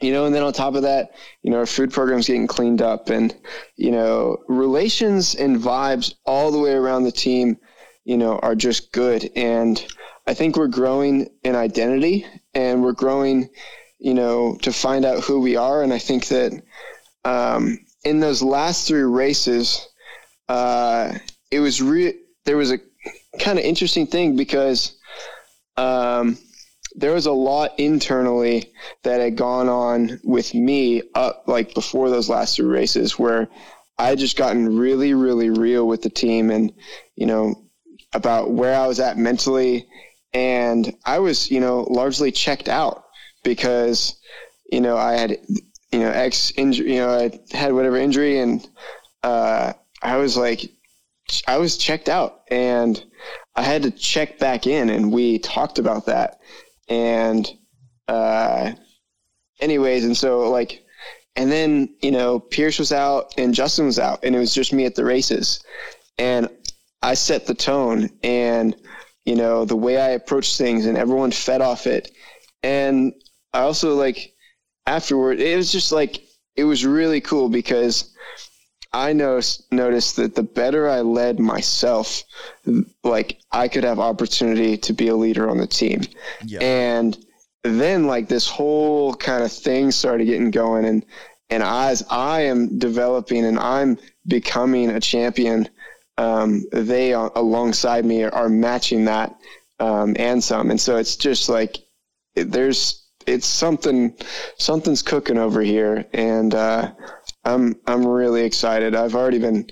you 0.00 0.12
know, 0.12 0.26
and 0.26 0.34
then 0.34 0.42
on 0.42 0.52
top 0.52 0.74
of 0.74 0.82
that, 0.82 1.10
you 1.42 1.50
know, 1.50 1.58
our 1.58 1.66
food 1.66 1.92
program's 1.92 2.26
getting 2.26 2.46
cleaned 2.46 2.82
up, 2.82 3.08
and 3.08 3.34
you 3.76 3.90
know, 3.90 4.36
relations 4.48 5.34
and 5.34 5.56
vibes 5.58 6.14
all 6.26 6.50
the 6.52 6.58
way 6.58 6.72
around 6.72 7.04
the 7.04 7.12
team, 7.12 7.56
you 8.04 8.16
know, 8.16 8.38
are 8.40 8.54
just 8.54 8.92
good, 8.92 9.30
and 9.34 9.84
I 10.32 10.34
think 10.34 10.56
we're 10.56 10.66
growing 10.66 11.28
in 11.44 11.54
identity, 11.54 12.24
and 12.54 12.82
we're 12.82 12.94
growing, 12.94 13.50
you 13.98 14.14
know, 14.14 14.56
to 14.62 14.72
find 14.72 15.04
out 15.04 15.22
who 15.22 15.40
we 15.40 15.56
are, 15.56 15.82
and 15.82 15.92
I 15.92 15.98
think 15.98 16.28
that 16.28 16.58
um, 17.22 17.78
in 18.02 18.18
those 18.18 18.42
last 18.42 18.88
three 18.88 19.02
races, 19.02 19.86
uh, 20.48 21.12
it 21.50 21.60
was 21.60 21.82
re- 21.82 22.18
there 22.46 22.56
was 22.56 22.72
a 22.72 22.78
kind 23.40 23.58
of 23.58 23.64
interesting 23.66 24.06
thing 24.06 24.34
because 24.34 24.96
um, 25.76 26.38
there 26.94 27.12
was 27.12 27.26
a 27.26 27.32
lot 27.32 27.78
internally 27.78 28.72
that 29.02 29.20
had 29.20 29.36
gone 29.36 29.68
on 29.68 30.18
with 30.24 30.54
me 30.54 31.02
up 31.14 31.44
like 31.46 31.74
before 31.74 32.08
those 32.08 32.30
last 32.30 32.56
three 32.56 32.64
races 32.64 33.18
where 33.18 33.50
I 33.98 34.08
had 34.08 34.18
just 34.18 34.38
gotten 34.38 34.78
really, 34.78 35.12
really 35.12 35.50
real 35.50 35.86
with 35.86 36.00
the 36.00 36.08
team 36.08 36.50
and, 36.50 36.72
you 37.16 37.26
know, 37.26 37.54
about 38.14 38.52
where 38.52 38.74
I 38.74 38.86
was 38.86 38.98
at 38.98 39.18
mentally. 39.18 39.86
And 40.34 40.96
I 41.04 41.18
was, 41.18 41.50
you 41.50 41.60
know, 41.60 41.82
largely 41.90 42.32
checked 42.32 42.68
out 42.68 43.04
because, 43.44 44.18
you 44.70 44.80
know, 44.80 44.96
I 44.96 45.12
had, 45.12 45.38
you 45.90 45.98
know, 45.98 46.08
X 46.08 46.52
injury, 46.56 46.94
you 46.94 47.00
know, 47.00 47.10
I 47.10 47.56
had 47.56 47.72
whatever 47.72 47.96
injury 47.96 48.38
and, 48.38 48.66
uh, 49.22 49.74
I 50.02 50.16
was 50.16 50.36
like, 50.36 50.70
I 51.46 51.58
was 51.58 51.76
checked 51.76 52.08
out 52.08 52.42
and 52.50 53.02
I 53.54 53.62
had 53.62 53.82
to 53.82 53.90
check 53.90 54.38
back 54.38 54.66
in 54.66 54.90
and 54.90 55.12
we 55.12 55.38
talked 55.38 55.78
about 55.78 56.06
that. 56.06 56.40
And, 56.88 57.46
uh, 58.08 58.72
anyways, 59.60 60.04
and 60.04 60.16
so 60.16 60.50
like, 60.50 60.82
and 61.36 61.50
then, 61.52 61.94
you 62.02 62.10
know, 62.10 62.40
Pierce 62.40 62.78
was 62.78 62.92
out 62.92 63.34
and 63.38 63.54
Justin 63.54 63.86
was 63.86 63.98
out 63.98 64.20
and 64.22 64.34
it 64.34 64.38
was 64.38 64.54
just 64.54 64.72
me 64.72 64.86
at 64.86 64.94
the 64.94 65.04
races. 65.04 65.62
And 66.18 66.48
I 67.02 67.14
set 67.14 67.46
the 67.46 67.54
tone 67.54 68.10
and, 68.22 68.76
you 69.24 69.36
know, 69.36 69.64
the 69.64 69.76
way 69.76 69.98
I 69.98 70.10
approached 70.10 70.58
things 70.58 70.86
and 70.86 70.98
everyone 70.98 71.30
fed 71.30 71.60
off 71.60 71.86
it. 71.86 72.10
And 72.62 73.12
I 73.52 73.60
also 73.60 73.94
like 73.94 74.34
afterward, 74.86 75.40
it 75.40 75.56
was 75.56 75.70
just 75.70 75.92
like, 75.92 76.22
it 76.56 76.64
was 76.64 76.84
really 76.84 77.20
cool 77.20 77.48
because 77.48 78.14
I 78.92 79.12
noticed, 79.12 79.72
noticed 79.72 80.16
that 80.16 80.34
the 80.34 80.42
better 80.42 80.88
I 80.88 81.00
led 81.00 81.40
myself, 81.40 82.22
like 83.04 83.38
I 83.50 83.68
could 83.68 83.84
have 83.84 83.98
opportunity 83.98 84.76
to 84.78 84.92
be 84.92 85.08
a 85.08 85.16
leader 85.16 85.48
on 85.48 85.58
the 85.58 85.66
team. 85.66 86.02
Yeah. 86.44 86.60
And 86.60 87.16
then 87.64 88.06
like 88.06 88.28
this 88.28 88.48
whole 88.48 89.14
kind 89.14 89.44
of 89.44 89.52
thing 89.52 89.92
started 89.92 90.26
getting 90.26 90.50
going 90.50 90.84
and, 90.84 91.04
and 91.48 91.62
as 91.62 92.02
I 92.10 92.42
am 92.42 92.78
developing 92.78 93.44
and 93.44 93.58
I'm 93.58 93.98
becoming 94.26 94.90
a 94.90 95.00
champion, 95.00 95.68
um, 96.18 96.64
they 96.72 97.12
alongside 97.12 98.04
me 98.04 98.24
are, 98.24 98.34
are 98.34 98.48
matching 98.48 99.04
that 99.06 99.34
um, 99.80 100.14
and 100.18 100.42
some. 100.42 100.70
And 100.70 100.80
so 100.80 100.96
it's 100.96 101.16
just 101.16 101.48
like 101.48 101.78
there's 102.34 103.02
it's 103.26 103.46
something 103.46 104.14
something's 104.58 105.02
cooking 105.02 105.38
over 105.38 105.60
here, 105.60 106.06
and 106.12 106.54
uh, 106.54 106.92
I'm 107.44 107.76
I'm 107.86 108.06
really 108.06 108.44
excited. 108.44 108.94
I've 108.94 109.14
already 109.14 109.38
been 109.38 109.68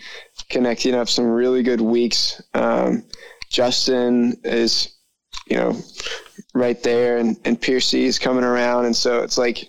connecting 0.49 0.95
up 0.95 1.09
some 1.09 1.27
really 1.27 1.63
good 1.63 1.81
weeks. 1.81 2.41
Um, 2.55 3.05
Justin 3.51 4.37
is 4.45 4.97
you 5.47 5.57
know 5.57 5.77
right 6.55 6.83
there, 6.83 7.19
and 7.19 7.37
and 7.45 7.61
Piercy 7.61 8.05
is 8.05 8.19
coming 8.19 8.45
around, 8.45 8.87
and 8.87 8.97
so 8.97 9.23
it's 9.23 9.39
like 9.39 9.69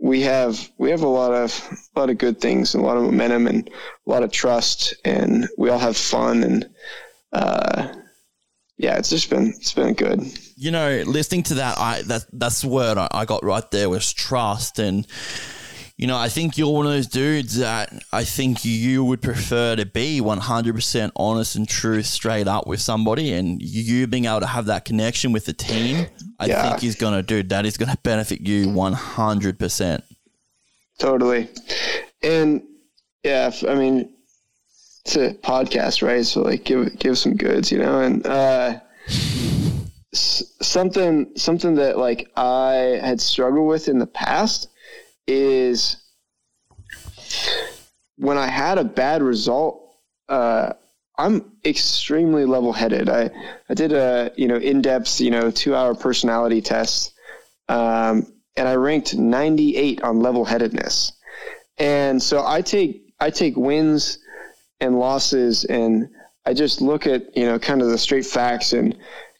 we 0.00 0.22
have 0.22 0.70
we 0.78 0.90
have 0.90 1.02
a 1.02 1.08
lot 1.08 1.32
of 1.32 1.90
a 1.94 2.00
lot 2.00 2.10
of 2.10 2.18
good 2.18 2.40
things, 2.40 2.74
a 2.74 2.80
lot 2.80 2.96
of 2.96 3.02
momentum, 3.04 3.46
and 3.46 3.68
a 4.06 4.10
lot 4.10 4.22
of 4.22 4.32
trust, 4.32 4.94
and 5.04 5.48
we 5.58 5.68
all 5.68 5.78
have 5.78 5.96
fun, 5.96 6.42
and 6.42 6.70
uh, 7.32 7.92
yeah, 8.78 8.96
it's 8.96 9.10
just 9.10 9.28
been 9.28 9.48
it's 9.56 9.74
been 9.74 9.94
good. 9.94 10.22
you 10.56 10.70
know, 10.70 11.02
listening 11.06 11.42
to 11.44 11.54
that, 11.54 11.78
I 11.78 12.02
that 12.02 12.24
that's 12.32 12.62
the 12.62 12.68
word 12.68 12.96
I, 12.96 13.08
I 13.12 13.24
got 13.26 13.44
right 13.44 13.70
there 13.70 13.90
was 13.90 14.12
trust, 14.12 14.78
and 14.78 15.06
you 16.00 16.06
know, 16.06 16.16
I 16.16 16.30
think 16.30 16.56
you're 16.56 16.72
one 16.72 16.86
of 16.86 16.92
those 16.92 17.06
dudes 17.08 17.58
that 17.58 17.92
I 18.10 18.24
think 18.24 18.64
you 18.64 19.04
would 19.04 19.20
prefer 19.20 19.76
to 19.76 19.84
be 19.84 20.18
100% 20.22 21.10
honest 21.14 21.56
and 21.56 21.68
true, 21.68 22.02
straight 22.02 22.48
up 22.48 22.66
with 22.66 22.80
somebody, 22.80 23.32
and 23.34 23.60
you 23.60 24.06
being 24.06 24.24
able 24.24 24.40
to 24.40 24.46
have 24.46 24.64
that 24.66 24.86
connection 24.86 25.30
with 25.32 25.44
the 25.44 25.52
team, 25.52 26.06
I 26.38 26.46
Yeah. 26.46 26.62
think 26.62 26.84
is 26.84 26.94
gonna, 26.94 27.22
dude, 27.22 27.50
that 27.50 27.66
is 27.66 27.76
gonna 27.76 27.98
benefit 28.02 28.40
you 28.40 28.68
100%. 28.70 30.02
Totally. 30.98 31.48
And 32.22 32.62
yeah, 33.22 33.50
I 33.68 33.74
mean, 33.74 34.08
it's 35.04 35.16
a 35.16 35.34
podcast, 35.34 36.00
right? 36.02 36.24
So 36.24 36.40
like 36.40 36.64
give 36.64 36.98
give 36.98 37.18
some 37.18 37.36
goods, 37.36 37.70
you 37.70 37.78
know, 37.78 38.00
and 38.00 38.26
uh, 38.26 38.80
s- 40.14 40.44
something 40.62 41.30
something 41.36 41.74
that 41.76 41.98
like 41.98 42.30
I 42.36 43.00
had 43.02 43.20
struggled 43.20 43.68
with 43.68 43.88
in 43.88 43.98
the 43.98 44.06
past 44.06 44.68
is 45.30 45.96
when 48.16 48.36
I 48.38 48.46
had 48.46 48.78
a 48.78 48.84
bad 48.84 49.22
result. 49.22 49.96
Uh, 50.28 50.72
I'm 51.18 51.52
extremely 51.64 52.44
level 52.44 52.72
headed. 52.72 53.08
I 53.08 53.30
I 53.68 53.74
did 53.74 53.92
a 53.92 54.32
you 54.36 54.48
know 54.48 54.56
in 54.56 54.80
depth 54.80 55.20
you 55.20 55.30
know 55.30 55.50
two 55.50 55.74
hour 55.74 55.94
personality 55.94 56.60
test, 56.60 57.12
um, 57.68 58.32
and 58.56 58.68
I 58.68 58.74
ranked 58.74 59.14
98 59.14 60.02
on 60.02 60.20
level 60.20 60.44
headedness. 60.44 61.12
And 61.78 62.22
so 62.22 62.46
I 62.46 62.62
take 62.62 63.14
I 63.20 63.30
take 63.30 63.56
wins 63.56 64.18
and 64.80 64.98
losses 64.98 65.64
and 65.64 66.08
I 66.46 66.54
just 66.54 66.80
look 66.80 67.06
at, 67.06 67.36
you 67.36 67.44
know, 67.44 67.58
kind 67.58 67.82
of 67.82 67.88
the 67.88 67.98
straight 67.98 68.26
facts 68.26 68.72
and, 68.72 68.96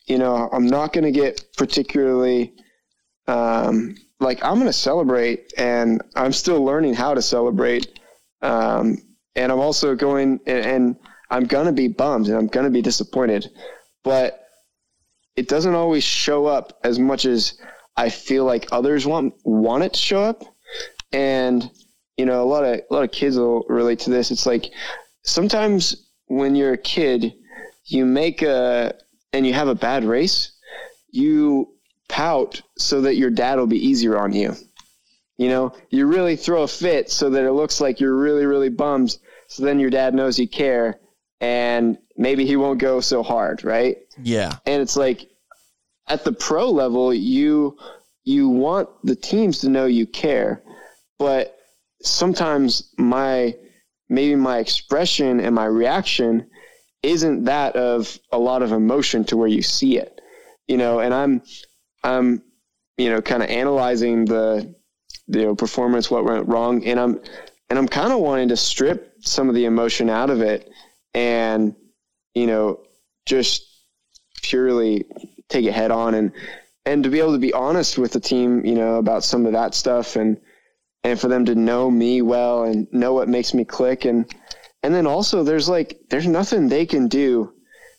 you 0.06 0.18
know, 0.18 0.48
I'm 0.52 0.66
not 0.66 0.92
going 0.92 1.04
to 1.04 1.10
get 1.10 1.44
particularly, 1.56 2.54
um, 3.26 3.96
like 4.20 4.44
I'm 4.44 4.54
going 4.54 4.66
to 4.66 4.72
celebrate 4.72 5.52
and 5.56 6.02
I'm 6.14 6.32
still 6.32 6.62
learning 6.62 6.94
how 6.94 7.14
to 7.14 7.22
celebrate. 7.22 7.98
Um, 8.42 8.98
and 9.34 9.50
I'm 9.50 9.58
also 9.58 9.94
going 9.94 10.40
and, 10.46 10.66
and 10.66 10.96
I'm 11.30 11.46
going 11.46 11.66
to 11.66 11.72
be 11.72 11.88
bummed 11.88 12.28
and 12.28 12.36
I'm 12.36 12.46
going 12.46 12.64
to 12.64 12.70
be 12.70 12.82
disappointed, 12.82 13.50
but 14.04 14.44
it 15.36 15.48
doesn't 15.48 15.74
always 15.74 16.04
show 16.04 16.46
up 16.46 16.78
as 16.84 16.98
much 16.98 17.24
as 17.24 17.58
I 17.96 18.10
feel 18.10 18.44
like 18.44 18.68
others 18.72 19.06
want, 19.06 19.34
want 19.44 19.84
it 19.84 19.92
to 19.94 19.98
show 19.98 20.22
up. 20.22 20.42
And, 21.12 21.70
you 22.16 22.26
know, 22.26 22.42
a 22.42 22.44
lot 22.44 22.64
of, 22.64 22.80
a 22.90 22.94
lot 22.94 23.04
of 23.04 23.12
kids 23.12 23.36
will 23.38 23.64
relate 23.68 24.00
to 24.00 24.10
this. 24.10 24.30
It's 24.30 24.46
like, 24.46 24.66
sometimes 25.22 26.10
when 26.26 26.54
you're 26.54 26.74
a 26.74 26.78
kid, 26.78 27.32
you 27.84 28.04
make 28.04 28.42
a 28.42 28.94
and 29.32 29.46
you 29.46 29.52
have 29.52 29.68
a 29.68 29.74
bad 29.74 30.04
race, 30.04 30.52
you 31.10 31.68
pout 32.10 32.60
so 32.76 33.00
that 33.02 33.16
your 33.16 33.30
dad 33.30 33.58
will 33.58 33.66
be 33.66 33.86
easier 33.86 34.18
on 34.18 34.32
you. 34.32 34.54
You 35.38 35.48
know, 35.48 35.72
you 35.88 36.06
really 36.06 36.36
throw 36.36 36.64
a 36.64 36.68
fit 36.68 37.10
so 37.10 37.30
that 37.30 37.44
it 37.44 37.52
looks 37.52 37.80
like 37.80 38.00
you're 38.00 38.16
really, 38.16 38.44
really 38.44 38.68
bummed. 38.68 39.16
So 39.48 39.64
then 39.64 39.80
your 39.80 39.90
dad 39.90 40.14
knows 40.14 40.38
you 40.38 40.48
care 40.48 41.00
and 41.40 41.96
maybe 42.16 42.44
he 42.44 42.56
won't 42.56 42.78
go 42.78 43.00
so 43.00 43.22
hard, 43.22 43.64
right? 43.64 43.96
Yeah. 44.22 44.58
And 44.66 44.82
it's 44.82 44.96
like 44.96 45.30
at 46.08 46.24
the 46.24 46.32
pro 46.32 46.70
level, 46.70 47.14
you 47.14 47.78
you 48.24 48.48
want 48.48 48.88
the 49.02 49.16
teams 49.16 49.60
to 49.60 49.70
know 49.70 49.86
you 49.86 50.06
care, 50.06 50.62
but 51.18 51.56
sometimes 52.02 52.92
my 52.98 53.54
maybe 54.08 54.34
my 54.34 54.58
expression 54.58 55.40
and 55.40 55.54
my 55.54 55.64
reaction 55.64 56.50
isn't 57.02 57.44
that 57.44 57.76
of 57.76 58.18
a 58.32 58.38
lot 58.38 58.62
of 58.62 58.72
emotion 58.72 59.24
to 59.24 59.36
where 59.36 59.48
you 59.48 59.62
see 59.62 59.96
it 59.96 60.20
you 60.66 60.76
know 60.76 61.00
and 61.00 61.14
i'm 61.14 61.42
i'm 62.02 62.42
you 62.96 63.10
know 63.10 63.20
kind 63.20 63.42
of 63.42 63.48
analyzing 63.48 64.24
the 64.24 64.74
you 65.28 65.42
know 65.42 65.54
performance 65.54 66.10
what 66.10 66.24
went 66.24 66.48
wrong 66.48 66.84
and 66.84 66.98
i'm 66.98 67.20
and 67.68 67.78
i'm 67.78 67.88
kind 67.88 68.12
of 68.12 68.20
wanting 68.20 68.48
to 68.48 68.56
strip 68.56 69.14
some 69.20 69.48
of 69.48 69.54
the 69.54 69.64
emotion 69.64 70.10
out 70.10 70.30
of 70.30 70.40
it 70.40 70.70
and 71.14 71.74
you 72.34 72.46
know 72.46 72.80
just 73.26 73.66
purely 74.42 75.04
take 75.48 75.64
it 75.64 75.72
head 75.72 75.90
on 75.90 76.14
and 76.14 76.32
and 76.86 77.04
to 77.04 77.10
be 77.10 77.20
able 77.20 77.32
to 77.32 77.38
be 77.38 77.52
honest 77.52 77.98
with 77.98 78.12
the 78.12 78.20
team 78.20 78.64
you 78.64 78.74
know 78.74 78.96
about 78.96 79.24
some 79.24 79.46
of 79.46 79.52
that 79.52 79.74
stuff 79.74 80.16
and 80.16 80.40
and 81.02 81.18
for 81.18 81.28
them 81.28 81.44
to 81.44 81.54
know 81.54 81.90
me 81.90 82.22
well 82.22 82.64
and 82.64 82.86
know 82.92 83.12
what 83.12 83.28
makes 83.28 83.54
me 83.54 83.64
click 83.64 84.04
and 84.04 84.32
and 84.82 84.94
then 84.94 85.06
also 85.06 85.42
there's 85.42 85.68
like 85.68 86.00
there's 86.08 86.26
nothing 86.26 86.68
they 86.68 86.86
can 86.86 87.08
do 87.08 87.52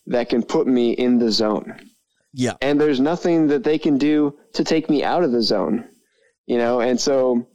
that 0.07 0.29
can 0.29 0.41
put 0.41 0.67
me 0.67 0.91
in 0.91 1.19
the 1.19 1.31
zone 1.31 1.90
Yeah. 2.34 2.53
and 2.61 2.79
there's 2.79 2.99
nothing 2.99 3.47
that 3.47 3.63
they 3.63 3.77
can 3.77 3.97
do 3.97 4.38
to 4.53 4.63
take 4.63 4.89
me 4.89 5.03
out 5.03 5.23
of 5.23 5.32
the 5.32 5.41
zone 5.41 5.88
you 6.45 6.57
know 6.57 6.79
and 6.79 6.99
so 6.99 7.47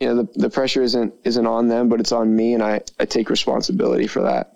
you 0.00 0.08
know 0.08 0.22
the, 0.22 0.28
the 0.34 0.50
pressure 0.50 0.82
isn't 0.82 1.14
isn't 1.24 1.46
on 1.46 1.68
them 1.68 1.88
but 1.88 2.00
it's 2.00 2.12
on 2.12 2.34
me 2.34 2.54
and 2.54 2.62
i 2.62 2.80
i 2.98 3.04
take 3.04 3.30
responsibility 3.30 4.06
for 4.06 4.22
that 4.22 4.52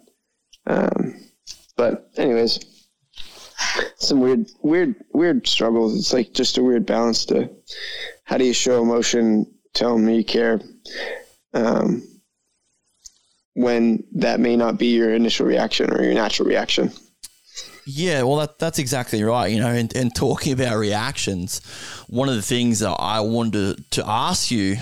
um 0.66 1.20
but 1.76 2.10
anyways 2.16 2.60
some 3.96 4.20
weird 4.20 4.46
weird 4.62 4.94
weird 5.12 5.46
struggles 5.46 5.98
it's 5.98 6.12
like 6.12 6.32
just 6.32 6.58
a 6.58 6.62
weird 6.62 6.86
balance 6.86 7.24
to 7.26 7.50
how 8.24 8.36
do 8.38 8.44
you 8.44 8.52
show 8.52 8.82
emotion 8.82 9.46
tell 9.74 9.94
them 9.94 10.08
you 10.08 10.24
care 10.24 10.60
um, 11.54 12.02
when 13.54 14.04
that 14.12 14.40
may 14.40 14.56
not 14.56 14.78
be 14.78 14.94
your 14.94 15.14
initial 15.14 15.46
reaction 15.46 15.92
or 15.92 16.02
your 16.02 16.14
natural 16.14 16.48
reaction. 16.48 16.92
Yeah, 17.90 18.24
well, 18.24 18.36
that, 18.36 18.58
that's 18.58 18.78
exactly 18.78 19.22
right. 19.22 19.50
You 19.50 19.60
know, 19.60 19.68
and, 19.68 19.96
and 19.96 20.14
talking 20.14 20.52
about 20.52 20.76
reactions, 20.76 21.64
one 22.06 22.28
of 22.28 22.34
the 22.34 22.42
things 22.42 22.80
that 22.80 22.90
I 22.90 23.20
wanted 23.20 23.90
to, 23.92 24.06
ask 24.06 24.50
you 24.50 24.76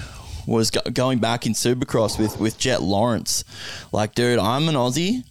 was 0.45 0.73
go, 0.73 0.81
going 0.93 1.21
back 1.21 1.47
in 1.47 1.53
Supercross 1.53 2.19
with, 2.19 2.41
with 2.41 2.59
Jett 2.59 2.83
Lawrence. 2.83 3.45
Like, 3.93 4.17
dude, 4.17 4.41
I'm 4.41 4.69
an 4.69 4.75
Aussie, 4.75 5.23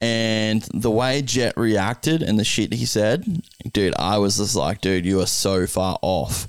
and 0.00 0.62
the 0.74 0.90
way 0.90 1.22
Jett 1.22 1.56
reacted 1.56 2.20
and 2.20 2.36
the 2.36 2.42
shit 2.42 2.72
he 2.72 2.84
said, 2.84 3.24
dude, 3.72 3.94
I 3.96 4.18
was 4.18 4.38
just 4.38 4.56
like, 4.56 4.80
dude, 4.80 5.06
you 5.06 5.20
are 5.20 5.26
so 5.26 5.68
far 5.68 5.96
off. 6.02 6.48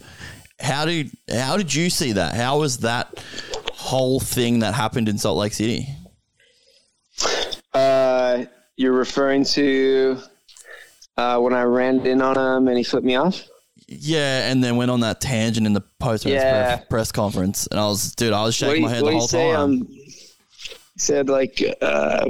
How 0.59 0.85
did 0.85 1.11
how 1.29 1.57
did 1.57 1.75
you 1.75 1.91
see 1.91 2.13
that? 2.13 2.33
How 2.33 2.57
was 2.57 2.79
that 2.79 3.23
whole 3.71 4.19
thing 4.19 4.59
that 4.59 4.73
happened 4.73 5.09
in 5.09 5.19
Salt 5.19 5.37
Lake 5.37 5.53
City? 5.53 5.89
Uh, 7.71 8.45
you're 8.77 8.93
referring 8.93 9.43
to 9.43 10.19
uh, 11.17 11.39
when 11.39 11.53
I 11.53 11.63
ran 11.63 12.05
in 12.05 12.21
on 12.21 12.37
him 12.37 12.67
and 12.67 12.77
he 12.77 12.83
flipped 12.83 13.05
me 13.05 13.15
off? 13.15 13.43
Yeah, 13.87 14.49
and 14.49 14.63
then 14.63 14.77
went 14.77 14.89
on 14.89 15.01
that 15.01 15.21
tangent 15.21 15.67
in 15.67 15.73
the 15.73 15.81
post 15.99 16.25
Yeah. 16.25 16.77
press, 16.77 16.85
press 16.89 17.11
conference, 17.11 17.67
and 17.67 17.79
I 17.79 17.85
was, 17.85 18.13
dude, 18.15 18.33
I 18.33 18.43
was 18.43 18.55
shaking 18.55 18.77
do 18.77 18.81
my 18.81 18.89
head 18.89 19.05
the 19.05 19.11
whole 19.11 19.27
say? 19.27 19.51
time. 19.51 19.59
Um, 19.59 19.87
he 19.87 20.29
said 20.97 21.29
like, 21.29 21.61
uh, 21.81 22.25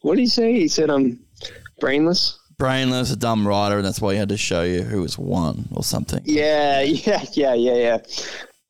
what 0.00 0.16
did 0.16 0.22
he 0.22 0.26
say? 0.26 0.52
He 0.54 0.68
said 0.68 0.90
I'm 0.90 1.20
brainless. 1.80 2.38
Brainless, 2.58 3.10
a 3.12 3.16
dumb 3.16 3.46
rider, 3.46 3.76
and 3.76 3.84
that's 3.84 4.00
why 4.00 4.12
he 4.12 4.18
had 4.18 4.28
to 4.30 4.36
show 4.36 4.62
you 4.62 4.82
who 4.82 5.02
was 5.02 5.18
one 5.18 5.68
or 5.72 5.82
something. 5.84 6.22
Yeah, 6.24 6.80
yeah, 6.82 7.24
yeah, 7.32 7.54
yeah, 7.54 7.74
yeah. 7.74 7.98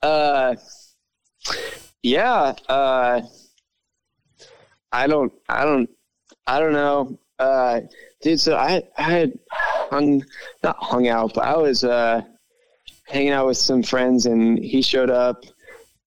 Uh, 0.03 0.55
yeah. 2.03 2.55
Uh, 2.69 3.23
I 4.93 5.07
don't, 5.07 5.33
I 5.49 5.65
don't, 5.65 5.89
I 6.47 6.59
don't 6.61 6.73
know, 6.73 7.19
uh, 7.39 7.81
dude. 8.23 8.41
So 8.41 8.57
I, 8.57 8.83
I 8.97 9.03
had 9.03 9.39
hung, 9.51 10.25
not 10.63 10.77
hung 10.81 11.09
out, 11.09 11.35
but 11.35 11.45
I 11.45 11.57
was 11.57 11.85
uh, 11.85 12.23
hanging 13.07 13.31
out 13.31 13.47
with 13.47 13.59
some 13.59 13.83
friends, 13.83 14.27
and 14.27 14.59
he 14.59 14.83
showed 14.83 15.11
up, 15.11 15.45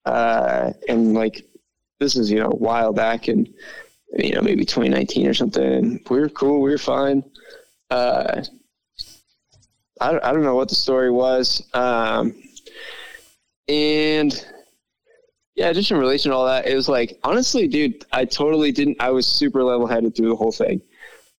uh, 0.06 0.72
and 0.88 1.14
like 1.14 1.46
this 2.00 2.16
is 2.16 2.32
you 2.32 2.40
know 2.40 2.50
a 2.50 2.56
while 2.56 2.94
back, 2.94 3.28
and 3.28 3.48
you 4.18 4.34
know 4.34 4.42
maybe 4.42 4.66
2019 4.66 5.28
or 5.28 5.34
something. 5.34 6.02
We 6.10 6.20
were 6.20 6.30
cool, 6.30 6.62
we 6.62 6.72
were 6.72 6.78
fine. 6.78 7.24
Uh, 7.92 8.44
I 10.02 10.12
don't, 10.12 10.24
I 10.24 10.34
don't 10.34 10.44
know 10.44 10.56
what 10.56 10.70
the 10.70 10.76
story 10.76 11.12
was. 11.12 11.68
Um, 11.74 12.36
and 13.68 14.46
yeah, 15.56 15.72
just 15.72 15.90
in 15.90 15.98
relation 15.98 16.32
to 16.32 16.38
all 16.38 16.46
that, 16.46 16.68
it 16.68 16.76
was 16.76 16.90
like, 16.90 17.18
honestly, 17.24 17.68
dude, 17.68 18.04
I 18.12 18.26
totally 18.26 18.72
didn't, 18.72 18.98
I 19.00 19.12
was 19.12 19.26
super 19.26 19.64
level 19.64 19.88
headed 19.88 20.16
through 20.16 20.30
the 20.30 20.36
whole 20.36 20.52
thing. 20.52 20.82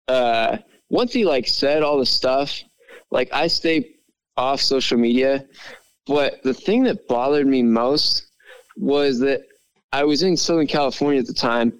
Uh, 0.08 0.58
once 0.88 1.12
he 1.12 1.24
like 1.24 1.48
said 1.48 1.82
all 1.82 1.98
the 1.98 2.06
stuff, 2.06 2.62
like 3.10 3.32
I 3.32 3.46
stay 3.46 3.94
off 4.36 4.60
social 4.60 4.98
media, 4.98 5.44
but 6.06 6.42
the 6.42 6.54
thing 6.54 6.84
that 6.84 7.08
bothered 7.08 7.46
me 7.46 7.62
most 7.62 8.26
was 8.76 9.18
that 9.20 9.42
I 9.92 10.04
was 10.04 10.22
in 10.22 10.36
Southern 10.36 10.66
California 10.66 11.20
at 11.20 11.26
the 11.26 11.34
time 11.34 11.72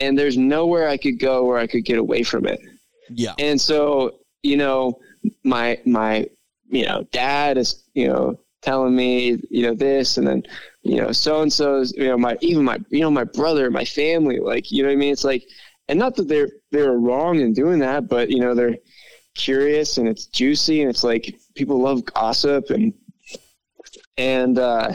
and 0.00 0.18
there's 0.18 0.36
nowhere 0.36 0.88
I 0.88 0.96
could 0.96 1.18
go 1.18 1.44
where 1.44 1.58
I 1.58 1.66
could 1.66 1.84
get 1.84 1.98
away 1.98 2.22
from 2.22 2.46
it. 2.46 2.60
Yeah. 3.08 3.34
And 3.38 3.60
so, 3.60 4.18
you 4.42 4.56
know, 4.56 4.98
my 5.42 5.80
my 5.84 6.28
you 6.68 6.86
know, 6.86 7.06
dad 7.12 7.56
is, 7.58 7.84
you 7.94 8.08
know, 8.08 8.38
telling 8.62 8.96
me, 8.96 9.38
you 9.50 9.62
know, 9.62 9.74
this 9.74 10.16
and 10.16 10.26
then, 10.26 10.42
you 10.82 10.96
know, 10.96 11.12
so 11.12 11.42
and 11.42 11.52
so's, 11.52 11.92
you 11.96 12.06
know, 12.06 12.18
my 12.18 12.36
even 12.40 12.64
my 12.64 12.78
you 12.90 13.00
know, 13.00 13.10
my 13.10 13.24
brother, 13.24 13.70
my 13.70 13.84
family, 13.84 14.38
like, 14.38 14.70
you 14.70 14.82
know 14.82 14.88
what 14.88 14.94
I 14.94 14.96
mean? 14.96 15.12
It's 15.12 15.24
like 15.24 15.44
and 15.88 15.98
not 15.98 16.16
that 16.16 16.28
they're 16.28 16.48
they're 16.74 16.92
wrong 16.92 17.40
in 17.40 17.52
doing 17.52 17.78
that, 17.80 18.08
but 18.08 18.30
you 18.30 18.40
know, 18.40 18.54
they're 18.54 18.76
curious 19.34 19.98
and 19.98 20.08
it's 20.08 20.26
juicy 20.26 20.80
and 20.80 20.90
it's 20.90 21.02
like 21.02 21.34
people 21.56 21.80
love 21.80 22.04
gossip 22.04 22.70
and 22.70 22.94
and 24.16 24.60
uh 24.60 24.92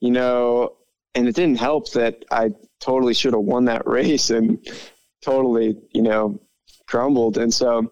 you 0.00 0.10
know 0.10 0.76
and 1.16 1.26
it 1.26 1.34
didn't 1.34 1.58
help 1.58 1.90
that 1.92 2.24
I 2.30 2.50
totally 2.78 3.14
should 3.14 3.32
have 3.32 3.42
won 3.42 3.64
that 3.64 3.86
race 3.88 4.30
and 4.30 4.58
totally, 5.22 5.76
you 5.92 6.02
know, 6.02 6.40
crumbled. 6.86 7.38
And 7.38 7.52
so, 7.52 7.90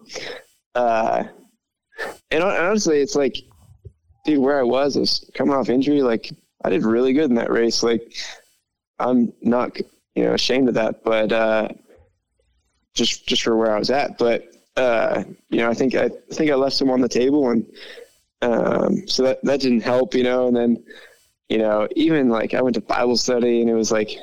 uh, 0.75 1.23
and 2.31 2.43
honestly, 2.43 2.99
it's 2.99 3.15
like, 3.15 3.35
dude, 4.25 4.39
where 4.39 4.59
I 4.59 4.63
was, 4.63 4.95
I 4.95 4.99
was 5.01 5.29
coming 5.33 5.55
off 5.55 5.69
injury. 5.69 6.01
Like 6.01 6.31
I 6.63 6.69
did 6.69 6.83
really 6.83 7.13
good 7.13 7.29
in 7.29 7.35
that 7.35 7.51
race. 7.51 7.83
Like 7.83 8.13
I'm 8.99 9.33
not, 9.41 9.77
you 10.13 10.23
know, 10.23 10.33
ashamed 10.33 10.69
of 10.69 10.75
that, 10.75 11.03
but, 11.03 11.31
uh, 11.31 11.69
just 12.95 13.27
just 13.27 13.43
for 13.43 13.55
where 13.55 13.75
I 13.75 13.77
was 13.77 13.91
at. 13.91 14.17
But 14.17 14.51
uh, 14.75 15.23
you 15.49 15.59
know, 15.59 15.69
I 15.69 15.73
think 15.73 15.95
I, 15.95 16.05
I 16.05 16.33
think 16.33 16.49
I 16.49 16.55
left 16.55 16.75
some 16.75 16.89
on 16.89 17.01
the 17.01 17.09
table, 17.09 17.49
and 17.51 17.65
um, 18.41 19.07
so 19.07 19.23
that 19.23 19.43
that 19.43 19.59
didn't 19.61 19.81
help. 19.81 20.15
You 20.15 20.23
know, 20.23 20.47
and 20.47 20.55
then 20.55 20.83
you 21.49 21.59
know, 21.59 21.87
even 21.95 22.29
like 22.29 22.53
I 22.53 22.61
went 22.61 22.75
to 22.75 22.81
Bible 22.81 23.17
study, 23.17 23.61
and 23.61 23.69
it 23.69 23.75
was 23.75 23.91
like. 23.91 24.17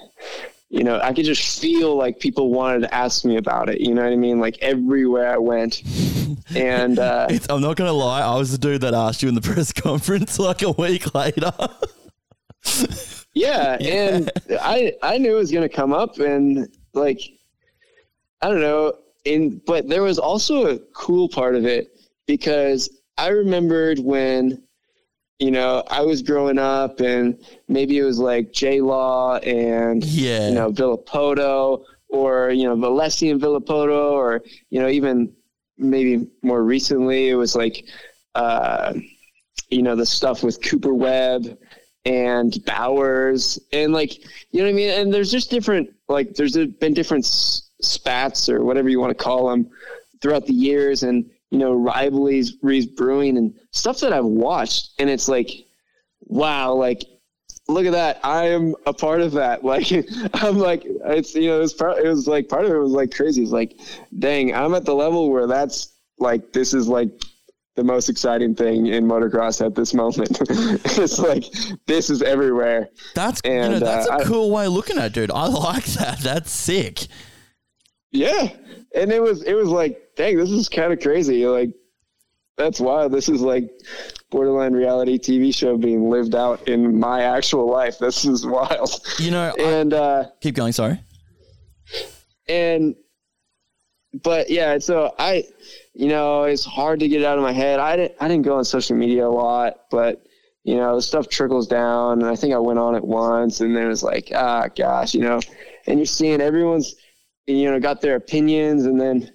You 0.75 0.85
know, 0.85 0.99
I 1.03 1.13
could 1.13 1.27
just 1.27 1.61
feel 1.61 1.97
like 1.97 2.19
people 2.19 2.51
wanted 2.51 2.81
to 2.81 2.95
ask 2.95 3.27
me 3.27 3.37
about 3.37 3.69
it. 3.69 3.83
You 3.83 3.93
know 3.93 4.05
what 4.05 4.11
I 4.11 4.17
mean? 4.17 4.41
Like 4.41 4.57
everywhere 4.63 5.31
I 5.31 5.37
went, 5.37 5.83
and 6.55 6.99
uh, 6.99 7.29
I'm 7.51 7.61
not 7.61 7.77
gonna 7.77 7.93
lie. 7.93 8.23
I 8.23 8.39
was 8.39 8.53
the 8.53 8.57
dude 8.57 8.81
that 8.81 8.95
asked 8.95 9.23
you 9.23 9.29
in 9.29 9.35
the 9.35 9.41
press 9.53 9.71
conference 9.71 10.39
like 10.39 10.63
a 10.63 10.71
week 10.71 11.15
later. 11.15 11.53
yeah, 13.35 13.77
and 13.83 14.31
I 14.63 14.95
I 15.03 15.19
knew 15.19 15.33
it 15.33 15.39
was 15.41 15.53
gonna 15.53 15.69
come 15.69 15.93
up, 15.93 16.19
and 16.21 16.67
like 16.95 17.21
I 18.43 18.49
don't 18.49 18.61
know, 18.61 18.95
and 19.25 19.65
but 19.65 19.89
there 19.89 20.03
was 20.03 20.19
also 20.19 20.67
a 20.67 20.79
cool 20.95 21.29
part 21.29 21.55
of 21.55 21.65
it 21.65 21.97
because 22.27 22.91
I 23.17 23.29
remembered 23.29 23.99
when 24.01 24.63
you 25.39 25.51
know 25.51 25.85
I 25.91 26.01
was 26.03 26.23
growing 26.23 26.59
up, 26.59 27.01
and 27.01 27.39
maybe 27.69 27.99
it 27.99 28.05
was 28.05 28.19
like 28.19 28.53
J 28.53 28.81
Law 28.81 29.37
and 29.39 30.05
Yeah. 30.05 30.49
you 30.49 30.55
know 30.55 30.73
Villopoto 30.73 31.85
or 32.09 32.51
you 32.51 32.65
know 32.65 32.77
Valesi 32.77 33.31
and 33.31 33.41
Villopoto, 33.41 34.13
or 34.13 34.43
you 34.71 34.81
know 34.81 34.89
even 34.89 35.33
maybe 35.79 36.29
more 36.43 36.63
recently 36.65 37.29
it 37.29 37.35
was 37.35 37.55
like 37.57 37.87
uh, 38.35 38.93
you 39.71 39.83
know 39.83 39.97
the 39.97 40.07
stuff 40.07 40.43
with 40.43 40.61
Cooper 40.63 40.95
Webb 40.95 41.57
and 42.05 42.57
Bowers 42.65 43.59
and 43.73 43.93
like 43.93 44.19
you 44.51 44.59
know 44.59 44.65
what 44.65 44.71
I 44.71 44.73
mean 44.73 44.91
and 44.91 45.15
there's 45.15 45.31
just 45.31 45.51
different 45.51 45.89
like 46.09 46.35
there's 46.35 46.57
been 46.57 46.95
different 46.95 47.25
spats 47.83 48.49
or 48.49 48.63
whatever 48.65 48.89
you 48.89 49.01
want 49.01 49.17
to 49.17 49.25
call 49.25 49.49
them 49.49 49.71
throughout 50.21 50.47
the 50.47 50.53
years 50.53 51.03
and 51.03 51.29
you 51.51 51.59
know 51.59 51.75
rivalries 51.75 52.53
brewing 52.53 53.37
and 53.37 53.55
stuff 53.73 54.01
that 54.01 54.13
I've 54.13 54.25
watched 54.25 54.91
and 54.99 55.11
it's 55.11 55.29
like 55.29 55.51
wow 56.27 56.73
like 56.73 57.05
look 57.69 57.85
at 57.87 57.93
that 57.93 58.21
I 58.23 58.49
am 58.49 58.75
a 58.87 58.93
part 58.93 59.21
of 59.21 59.33
that 59.33 59.65
like 59.73 59.91
I'm 60.35 60.59
like 60.59 60.83
it's 60.87 61.35
you 61.35 61.49
know 61.49 61.57
it 61.57 61.61
was 61.61 61.75
part 61.75 61.99
it 61.99 62.09
was 62.09 62.27
like 62.27 62.49
part 62.49 62.65
of 62.65 62.71
it 62.73 62.79
was 62.79 62.93
like 62.93 63.15
crazy 63.15 63.43
it's 63.43 63.53
like 63.53 63.79
dang 64.19 64.55
I'm 64.55 64.75
at 64.75 64.85
the 64.85 64.95
level 64.95 65.31
where 65.31 65.47
that's 65.47 65.93
like 66.19 66.53
this 66.53 66.73
is 66.75 66.89
like 66.89 67.11
the 67.75 67.83
most 67.83 68.09
exciting 68.11 68.55
thing 68.55 68.87
in 68.87 69.07
motocross 69.07 69.65
at 69.65 69.75
this 69.75 69.95
moment. 69.95 70.39
it's 70.99 71.19
like 71.19 71.45
this 71.87 72.11
is 72.11 72.21
everywhere. 72.21 72.91
That's 73.15 73.41
And, 73.47 73.73
you 73.73 73.81
know 73.81 73.87
that's 73.87 74.09
uh, 74.11 74.13
a 74.13 74.17
I- 74.19 74.25
cool 74.25 74.51
way 74.51 74.67
of 74.67 74.73
looking 74.75 74.99
at 74.99 75.07
it, 75.07 75.13
dude. 75.15 75.31
I 75.31 75.47
like 75.47 75.85
that. 75.87 76.19
That's 76.21 76.51
sick. 76.53 77.07
Yeah, 78.13 78.49
and 78.95 79.11
it 79.11 79.23
was 79.23 79.43
it 79.43 79.55
was 79.55 79.69
like, 79.69 80.13
dang, 80.17 80.37
this 80.37 80.51
is 80.51 80.69
kind 80.69 80.93
of 80.93 81.01
crazy. 81.01 81.47
Like 81.47 81.71
that's 82.57 82.79
wild. 82.79 83.13
This 83.13 83.29
is 83.29 83.41
like 83.41 83.71
borderline 84.31 84.75
reality 84.75 85.19
TV 85.19 85.55
show 85.55 85.77
being 85.77 86.11
lived 86.11 86.35
out 86.35 86.69
in 86.69 86.99
my 86.99 87.23
actual 87.23 87.71
life. 87.71 87.99
This 87.99 88.25
is 88.25 88.47
wild. 88.47 88.91
You 89.19 89.31
know, 89.31 89.55
and 89.59 89.95
uh, 89.95 90.27
keep 90.41 90.55
going. 90.55 90.73
Sorry. 90.73 91.01
and 92.49 92.95
but 94.23 94.51
yeah, 94.51 94.79
so 94.79 95.15
I, 95.19 95.45
you 95.95 96.09
know, 96.09 96.45
it's 96.45 96.65
hard 96.65 97.01
to 97.01 97.09
get 97.09 97.23
it 97.23 97.25
out 97.25 97.39
of 97.39 97.43
my 97.43 97.53
head. 97.53 97.81
I 97.81 97.97
didn't 97.97 98.15
I 98.21 98.29
didn't 98.29 98.45
go 98.45 98.59
on 98.59 98.65
social 98.65 98.97
media 98.97 99.27
a 99.27 99.31
lot, 99.31 99.85
but 99.91 100.25
you 100.65 100.77
know, 100.77 100.95
the 100.97 101.03
stuff 101.03 101.29
trickles 101.29 101.67
down, 101.67 102.21
and 102.21 102.31
I 102.31 102.37
think 102.37 102.55
I 102.55 102.59
went 102.59 102.79
on 102.79 102.95
it 102.95 103.05
once, 103.05 103.61
and 103.61 103.75
then 103.75 103.87
it 103.87 103.89
was 103.89 104.03
like, 104.03 104.31
ah, 104.35 104.69
gosh, 104.77 105.15
you 105.15 105.21
know, 105.21 105.41
and 105.87 105.99
you're 105.99 106.07
seeing 106.07 106.41
everyone's, 106.41 106.95
you 107.47 107.71
know, 107.71 107.81
got 107.81 108.01
their 108.01 108.17
opinions, 108.17 108.85
and 108.85 109.01
then 109.01 109.33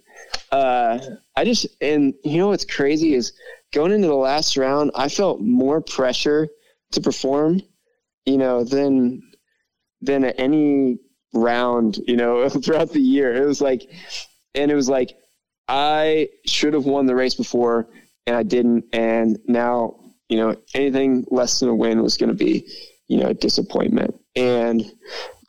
uh, 0.51 0.99
I 1.36 1.43
just 1.43 1.68
and 1.82 2.14
you 2.24 2.38
know 2.38 2.49
what's 2.49 2.66
crazy 2.66 3.14
is 3.14 3.34
going 3.74 3.91
into 3.91 4.08
the 4.08 4.16
last 4.16 4.58
round, 4.58 4.91
I 4.95 5.10
felt 5.10 5.41
more 5.41 5.82
pressure 5.82 6.47
to 6.91 7.01
perform, 7.01 7.62
you 8.26 8.38
know, 8.38 8.64
than 8.64 9.22
than 10.01 10.24
at 10.24 10.39
any 10.39 10.99
round, 11.34 11.97
you 12.08 12.16
know, 12.16 12.47
throughout 12.49 12.91
the 12.91 13.01
year. 13.01 13.34
It 13.36 13.45
was 13.45 13.62
like, 13.62 13.84
and 14.55 14.72
it 14.72 14.76
was 14.76 14.89
like, 14.89 15.16
I 15.68 16.30
should 16.45 16.74
have 16.74 16.86
won 16.86 17.05
the 17.05 17.16
race 17.16 17.36
before 17.36 17.89
and 18.26 18.36
I 18.36 18.43
didn't. 18.43 18.86
And 18.93 19.39
now, 19.47 19.99
you 20.30 20.38
know, 20.38 20.55
anything 20.74 21.26
less 21.30 21.60
than 21.60 21.70
a 21.70 21.76
win 21.76 22.01
was 22.01 22.18
going 22.18 22.30
to 22.30 22.36
be, 22.36 22.68
you 23.08 23.18
know, 23.18 23.28
a 23.28 23.34
disappointment. 23.34 24.16
And 24.36 24.86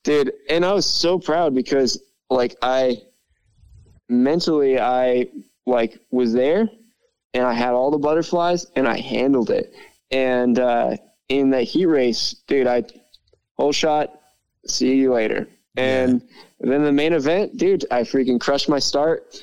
dude, 0.03 0.33
and 0.49 0.65
I 0.65 0.73
was 0.73 0.87
so 0.87 1.19
proud 1.19 1.55
because 1.55 2.03
like 2.31 2.57
I 2.63 3.03
mentally, 4.09 4.79
I 4.81 5.29
like 5.67 5.99
was 6.11 6.33
there 6.33 6.69
and 7.35 7.45
I 7.45 7.53
had 7.53 7.73
all 7.73 7.91
the 7.91 7.99
butterflies 7.99 8.67
and 8.77 8.89
I 8.89 8.99
handled 8.99 9.51
it. 9.51 9.73
And, 10.11 10.59
uh, 10.59 10.97
in 11.29 11.51
that 11.51 11.65
heat 11.65 11.87
race, 11.87 12.37
dude, 12.47 12.67
I 12.67 12.85
whole 13.59 13.73
shot, 13.73 14.21
see 14.67 14.97
you 14.97 15.13
later. 15.13 15.47
And 15.77 16.23
then 16.61 16.85
the 16.85 16.93
main 16.93 17.13
event, 17.13 17.57
dude, 17.57 17.85
I 17.91 18.03
freaking 18.03 18.41
crushed 18.41 18.69
my 18.69 18.79
start. 18.79 19.41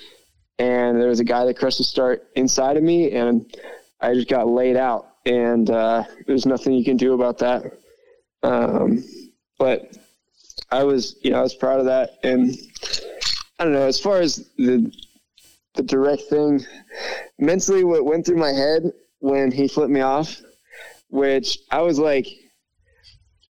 And 0.57 0.99
there 0.99 1.09
was 1.09 1.19
a 1.19 1.23
guy 1.25 1.45
that 1.45 1.57
crushed 1.57 1.77
the 1.77 1.83
start 1.83 2.27
inside 2.35 2.77
of 2.77 2.83
me, 2.83 3.11
and 3.11 3.45
I 4.01 4.13
just 4.13 4.29
got 4.29 4.47
laid 4.47 4.77
out. 4.77 5.09
And 5.25 5.69
uh, 5.69 6.03
there's 6.27 6.45
nothing 6.45 6.73
you 6.73 6.85
can 6.85 6.97
do 6.97 7.13
about 7.13 7.37
that. 7.39 7.73
Um, 8.43 9.03
but 9.57 9.97
I 10.71 10.83
was, 10.83 11.17
you 11.21 11.31
know, 11.31 11.39
I 11.39 11.41
was 11.41 11.55
proud 11.55 11.79
of 11.79 11.85
that. 11.85 12.17
And 12.23 12.55
I 13.59 13.63
don't 13.63 13.73
know, 13.73 13.87
as 13.87 13.99
far 13.99 14.19
as 14.19 14.49
the 14.57 14.91
the 15.75 15.83
direct 15.83 16.23
thing, 16.23 16.65
mentally, 17.37 17.83
what 17.83 18.05
went 18.05 18.25
through 18.25 18.37
my 18.37 18.51
head 18.51 18.91
when 19.19 19.51
he 19.51 19.67
flipped 19.67 19.91
me 19.91 20.01
off, 20.01 20.41
which 21.09 21.59
I 21.69 21.81
was 21.81 21.99
like, 21.99 22.27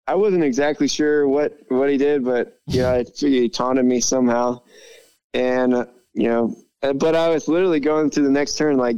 I 0.07 0.15
wasn't 0.15 0.43
exactly 0.43 0.87
sure 0.87 1.27
what 1.27 1.57
what 1.69 1.89
he 1.89 1.97
did, 1.97 2.23
but 2.23 2.59
yeah, 2.67 2.91
I 2.91 3.03
figured 3.15 3.43
he 3.43 3.49
taunted 3.49 3.85
me 3.85 3.99
somehow, 3.99 4.61
and 5.33 5.73
uh, 5.73 5.85
you 6.13 6.29
know, 6.29 6.55
uh, 6.83 6.93
but 6.93 7.15
I 7.15 7.29
was 7.29 7.47
literally 7.47 7.79
going 7.79 8.09
to 8.11 8.21
the 8.21 8.29
next 8.29 8.57
turn, 8.57 8.77
like, 8.77 8.97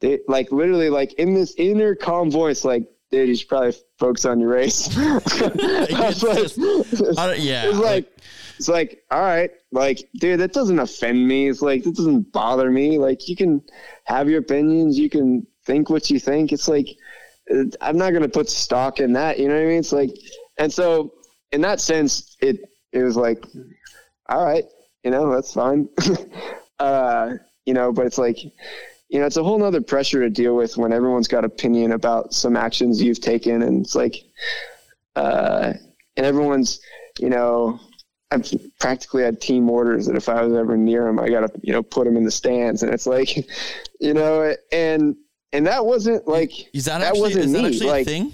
they, 0.00 0.20
like 0.26 0.50
literally, 0.50 0.90
like 0.90 1.12
in 1.14 1.34
this 1.34 1.54
inner 1.56 1.94
calm 1.94 2.30
voice, 2.30 2.64
like, 2.64 2.88
dude, 3.10 3.28
you 3.28 3.36
should 3.36 3.48
probably 3.48 3.74
focus 3.98 4.24
on 4.24 4.40
your 4.40 4.50
race. 4.50 4.88
I 4.96 5.18
was 5.18 6.22
like, 6.22 7.16
don't- 7.16 7.38
yeah, 7.38 7.66
it's 7.68 7.78
like, 7.78 8.12
it's 8.58 8.68
like, 8.68 9.02
all 9.10 9.20
right, 9.20 9.50
like, 9.72 10.08
dude, 10.16 10.40
that 10.40 10.52
doesn't 10.52 10.78
offend 10.78 11.26
me. 11.26 11.48
It's 11.48 11.62
like, 11.62 11.86
it 11.86 11.94
doesn't 11.94 12.32
bother 12.32 12.70
me. 12.70 12.98
Like, 12.98 13.28
you 13.28 13.36
can 13.36 13.62
have 14.04 14.28
your 14.28 14.40
opinions, 14.40 14.98
you 14.98 15.08
can 15.08 15.46
think 15.64 15.90
what 15.90 16.10
you 16.10 16.18
think. 16.18 16.52
It's 16.52 16.68
like, 16.68 16.88
uh, 17.50 17.64
I'm 17.80 17.96
not 17.96 18.10
going 18.10 18.22
to 18.22 18.28
put 18.28 18.48
stock 18.48 19.00
in 19.00 19.12
that. 19.14 19.38
You 19.38 19.48
know 19.48 19.54
what 19.54 19.62
I 19.62 19.66
mean? 19.66 19.78
It's 19.78 19.92
like, 19.92 20.10
and 20.58 20.72
so 20.72 21.12
in 21.52 21.60
that 21.62 21.80
sense, 21.80 22.36
it 22.40 22.60
it 22.92 23.02
was 23.02 23.16
like, 23.16 23.44
all 24.28 24.44
right, 24.44 24.64
you 25.04 25.10
know, 25.10 25.32
that's 25.32 25.54
fine. 25.54 25.88
uh, 26.78 27.34
you 27.64 27.74
know, 27.74 27.92
but 27.92 28.06
it's 28.06 28.18
like, 28.18 28.38
you 29.08 29.18
know, 29.18 29.26
it's 29.26 29.36
a 29.36 29.42
whole 29.42 29.58
nother 29.58 29.80
pressure 29.80 30.20
to 30.20 30.30
deal 30.30 30.54
with 30.56 30.76
when 30.76 30.92
everyone's 30.92 31.28
got 31.28 31.44
opinion 31.44 31.92
about 31.92 32.32
some 32.34 32.56
actions 32.56 33.02
you've 33.02 33.20
taken, 33.20 33.62
and 33.62 33.84
it's 33.84 33.94
like, 33.94 34.16
uh, 35.16 35.72
and 36.16 36.26
everyone's, 36.26 36.80
you 37.18 37.30
know. 37.30 37.78
I've 38.30 38.46
practically 38.78 39.22
had 39.22 39.40
team 39.40 39.70
orders 39.70 40.04
that 40.04 40.14
if 40.14 40.28
I 40.28 40.42
was 40.42 40.54
ever 40.54 40.76
near 40.76 41.08
him, 41.08 41.18
I 41.18 41.30
got 41.30 41.40
to, 41.50 41.60
you 41.62 41.72
know, 41.72 41.82
put 41.82 42.06
him 42.06 42.14
in 42.14 42.24
the 42.24 42.30
stands. 42.30 42.82
And 42.82 42.92
it's 42.92 43.06
like, 43.06 43.34
you 44.00 44.12
know, 44.12 44.54
and, 44.70 45.16
and 45.54 45.66
that 45.66 45.86
wasn't 45.86 46.28
like, 46.28 46.52
Is 46.74 46.84
that, 46.84 46.98
that 46.98 47.06
actually, 47.06 47.20
wasn't 47.22 47.52
that 47.54 47.62
me. 47.70 47.80
like, 47.88 48.02
a 48.02 48.04
thing? 48.04 48.32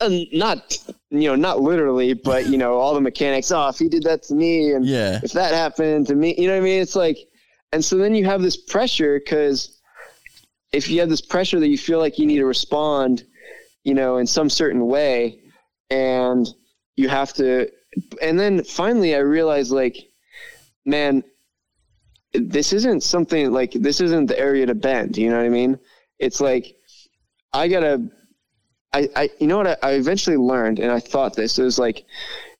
uh, 0.00 0.08
not 0.32 0.78
you 1.10 1.28
know 1.28 1.36
not 1.36 1.60
literally 1.60 2.14
but 2.14 2.46
you 2.48 2.56
know 2.58 2.74
all 2.74 2.94
the 2.94 3.00
mechanics 3.00 3.52
oh 3.52 3.70
he 3.78 3.88
did 3.88 4.02
that 4.02 4.22
to 4.24 4.34
me 4.34 4.72
and 4.72 4.84
Yeah. 4.84 5.20
if 5.22 5.32
that 5.32 5.52
happened 5.54 6.06
to 6.08 6.14
me 6.16 6.34
you 6.36 6.48
know 6.48 6.54
what 6.54 6.62
i 6.62 6.64
mean 6.64 6.80
it's 6.82 6.96
like 6.96 7.16
and 7.74 7.84
so 7.84 7.98
then 7.98 8.14
you 8.14 8.24
have 8.24 8.40
this 8.40 8.56
pressure 8.56 9.18
because 9.18 9.80
if 10.72 10.88
you 10.88 11.00
have 11.00 11.08
this 11.08 11.20
pressure 11.20 11.58
that 11.58 11.68
you 11.68 11.76
feel 11.76 11.98
like 11.98 12.18
you 12.18 12.26
need 12.26 12.38
to 12.38 12.46
respond 12.46 13.24
you 13.82 13.94
know 13.94 14.18
in 14.18 14.26
some 14.26 14.48
certain 14.48 14.86
way 14.86 15.40
and 15.90 16.46
you 16.96 17.08
have 17.08 17.32
to 17.32 17.68
and 18.22 18.38
then 18.38 18.62
finally 18.62 19.16
i 19.16 19.18
realized 19.18 19.72
like 19.72 19.96
man 20.86 21.22
this 22.32 22.72
isn't 22.72 23.02
something 23.02 23.50
like 23.50 23.72
this 23.72 24.00
isn't 24.00 24.26
the 24.26 24.38
area 24.38 24.64
to 24.64 24.74
bend 24.74 25.16
you 25.16 25.28
know 25.28 25.36
what 25.36 25.46
i 25.46 25.48
mean? 25.48 25.78
It's 26.20 26.40
like 26.40 26.76
i 27.52 27.66
gotta 27.66 28.08
I, 28.92 29.08
I 29.16 29.30
you 29.40 29.48
know 29.48 29.56
what 29.58 29.66
I, 29.66 29.76
I 29.82 29.92
eventually 29.94 30.36
learned 30.36 30.78
and 30.78 30.92
I 30.92 31.00
thought 31.00 31.34
this 31.34 31.58
it 31.58 31.64
was 31.64 31.80
like, 31.80 32.06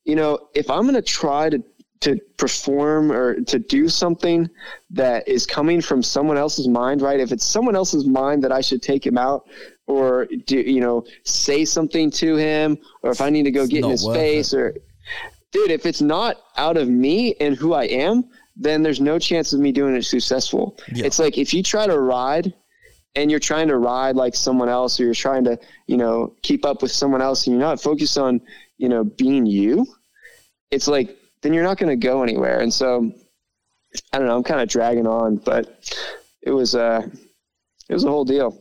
you 0.05 0.17
know, 0.17 0.49
if 0.55 0.69
I'm 0.69 0.85
gonna 0.85 1.01
try 1.01 1.49
to 1.49 1.63
to 2.05 2.19
perform 2.37 3.11
or 3.11 3.41
to 3.41 3.59
do 3.59 3.89
something 3.89 4.49
that 4.91 5.27
is 5.27 5.47
coming 5.47 5.81
from 5.81 6.03
someone 6.03 6.37
else's 6.37 6.69
mind, 6.69 7.01
right? 7.01 7.19
If 7.19 7.33
it's 7.33 7.47
someone 7.47 7.75
else's 7.75 8.07
mind 8.07 8.45
that 8.45 8.53
I 8.53 8.61
should 8.61 8.83
take 8.83 9.07
him 9.07 9.17
out 9.17 9.49
or 9.87 10.27
do 10.47 10.59
you 10.59 10.81
know, 10.81 11.05
say 11.25 11.65
something 11.65 12.11
to 12.13 12.37
him, 12.37 12.79
or 13.03 13.11
if 13.11 13.21
I 13.21 13.31
need 13.31 13.45
to 13.45 13.51
go 13.51 13.67
get 13.67 13.85
in 13.85 13.91
his 13.91 14.07
face 14.07 14.53
or 14.53 14.75
dude, 15.53 15.71
if 15.71 15.87
it's 15.87 16.03
not 16.03 16.37
out 16.57 16.77
of 16.77 16.89
me 16.89 17.35
and 17.41 17.57
who 17.57 17.73
I 17.73 17.85
am, 17.85 18.25
then 18.57 18.83
there's 18.83 19.01
no 19.01 19.19
chance 19.19 19.53
of 19.53 19.61
me 19.61 19.73
doing 19.73 19.97
it 19.97 20.05
successful. 20.05 20.77
It's 20.89 21.19
like 21.19 21.39
if 21.39 21.55
you 21.55 21.63
try 21.63 21.87
to 21.87 21.99
ride 21.99 22.53
and 23.15 23.31
you're 23.31 23.41
trying 23.41 23.69
to 23.69 23.79
ride 23.79 24.17
like 24.17 24.35
someone 24.35 24.69
else 24.69 25.01
or 25.01 25.05
you're 25.05 25.15
trying 25.15 25.45
to, 25.45 25.59
you 25.87 25.97
know, 25.97 26.35
keep 26.43 26.65
up 26.67 26.83
with 26.83 26.93
someone 26.93 27.23
else 27.23 27.47
and 27.47 27.57
you're 27.57 27.67
not 27.67 27.81
focused 27.81 28.19
on, 28.19 28.41
you 28.77 28.89
know, 28.89 29.05
being 29.05 29.47
you, 29.47 29.87
it's 30.71 30.89
like 30.89 31.17
then 31.45 31.53
you're 31.53 31.63
not 31.63 31.77
going 31.77 31.91
to 31.91 32.07
go 32.07 32.23
anywhere. 32.23 32.61
And 32.61 32.73
so 32.73 33.13
I 34.13 34.19
don't 34.19 34.27
know, 34.27 34.37
I'm 34.37 34.43
kind 34.43 34.61
of 34.63 34.69
dragging 34.69 35.07
on, 35.07 35.37
but 35.37 35.95
it 36.43 36.51
was 36.51 36.75
uh 36.75 37.07
it 37.89 37.93
was 37.95 38.03
a 38.05 38.09
whole 38.09 38.25
deal. 38.25 38.59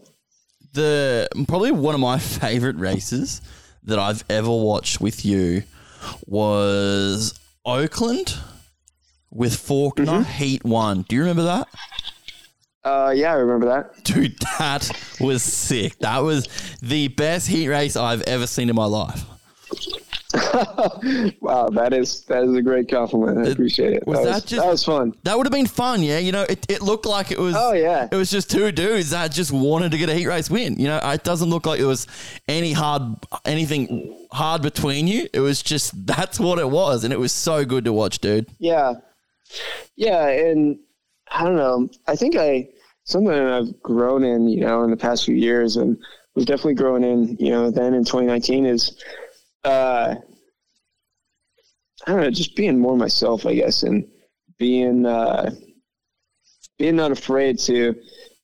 The 0.74 1.28
probably 1.48 1.72
one 1.72 1.96
of 1.96 2.02
my 2.02 2.20
favorite 2.20 2.76
races 2.76 3.42
that 3.84 3.98
I've 3.98 4.24
ever 4.30 4.50
watched 4.52 5.02
with 5.02 5.26
you 5.26 5.64
was 6.28 7.40
Oakland 7.66 8.36
with 9.32 9.54
Forkner 9.54 10.06
Mm-hmm. 10.06 10.32
Heat 10.32 10.64
One. 10.66 11.04
Do 11.04 11.16
you 11.16 11.22
remember 11.22 11.44
that? 11.44 11.68
Uh 12.84 13.14
yeah, 13.16 13.32
I 13.32 13.36
remember 13.36 13.68
that. 13.68 14.04
Dude, 14.04 14.38
that 14.60 14.92
was 15.22 15.42
sick. 15.42 15.98
That 16.00 16.20
was 16.20 16.50
the 16.82 17.08
best 17.08 17.48
heat 17.48 17.70
race 17.70 17.96
I've 17.96 18.22
ever 18.24 18.46
seen 18.46 18.70
in 18.70 18.76
my 18.76 18.86
life. 18.86 19.24
wow, 21.42 21.70
that 21.70 21.94
is 21.94 22.24
that 22.26 22.44
is 22.44 22.56
a 22.56 22.62
great 22.62 22.90
compliment. 22.90 23.48
I 23.48 23.52
appreciate 23.52 23.94
it. 23.94 24.08
was 24.08 24.18
that, 24.20 24.26
that 24.26 24.34
was, 24.34 24.44
just- 24.46 24.64
that 24.64 24.72
was 24.72 24.84
fun. 24.84 25.14
That 25.24 25.38
would 25.38 25.46
have 25.46 25.52
been 25.54 25.68
fun, 25.68 26.02
yeah. 26.02 26.18
You 26.18 26.32
know, 26.32 26.44
it, 26.44 26.66
it 26.70 26.82
looked 26.82 27.06
like 27.06 27.32
it 27.32 27.40
was. 27.40 27.56
Oh, 27.58 27.74
yeah. 27.74 28.08
It 28.12 28.16
was 28.16 28.32
just 28.32 28.50
two 28.50 28.72
dudes 28.72 29.12
that 29.12 29.32
just 29.32 29.52
wanted 29.52 29.92
to 29.92 29.98
get 29.98 30.10
a 30.10 30.14
heat 30.16 30.28
race 30.28 30.50
win. 30.50 30.80
You 30.80 30.88
know, 30.88 31.00
it 31.04 31.24
doesn't 31.24 31.50
look 31.50 31.66
like 31.66 31.80
it 31.80 31.86
was 31.86 32.08
any 32.48 32.74
hard, 32.74 33.04
anything 33.46 34.28
hard 34.32 34.62
between 34.62 35.08
you. 35.08 35.28
It 35.34 35.40
was 35.40 35.62
just 35.62 36.06
that's 36.08 36.40
what 36.40 36.60
it 36.60 36.70
was, 36.70 37.04
and 37.04 37.14
it 37.14 37.20
was 37.20 37.32
so 37.32 37.64
good 37.66 37.86
to 37.86 37.94
watch, 37.94 38.20
dude. 38.20 38.48
Yeah. 38.60 38.94
Yeah, 39.96 40.28
and 40.28 40.80
I 41.32 41.44
don't 41.44 41.58
know. 41.58 41.90
I 42.08 42.16
think 42.16 42.36
I 42.36 42.70
something 43.04 43.34
I've 43.34 43.82
grown 43.82 44.24
in, 44.24 44.48
you 44.48 44.62
know, 44.62 44.84
in 44.84 44.90
the 44.90 44.98
past 44.98 45.26
few 45.26 45.36
years 45.36 45.76
and 45.78 45.98
was 46.36 46.46
definitely 46.46 46.74
growing 46.76 47.04
in, 47.04 47.38
you 47.40 47.52
know, 47.52 47.70
then 47.70 47.94
in 47.94 48.04
2019 48.04 48.66
is 48.66 49.04
uh 49.64 50.16
I 52.06 52.12
don't 52.12 52.22
know, 52.22 52.32
just 52.32 52.56
being 52.56 52.80
more 52.80 52.98
myself, 52.98 53.46
I 53.46 53.56
guess, 53.56 53.84
and 53.84 54.06
being 54.58 55.06
uh 55.06 55.52
being 56.78 56.96
not 56.96 57.12
afraid 57.12 57.60
to, 57.60 57.96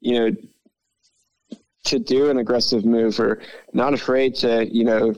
you 0.01 0.19
know, 0.19 0.35
to 1.85 1.99
do 1.99 2.29
an 2.29 2.37
aggressive 2.37 2.85
move 2.85 3.19
or 3.19 3.41
not 3.73 3.93
afraid 3.93 4.35
to, 4.35 4.65
you 4.71 4.83
know, 4.83 5.15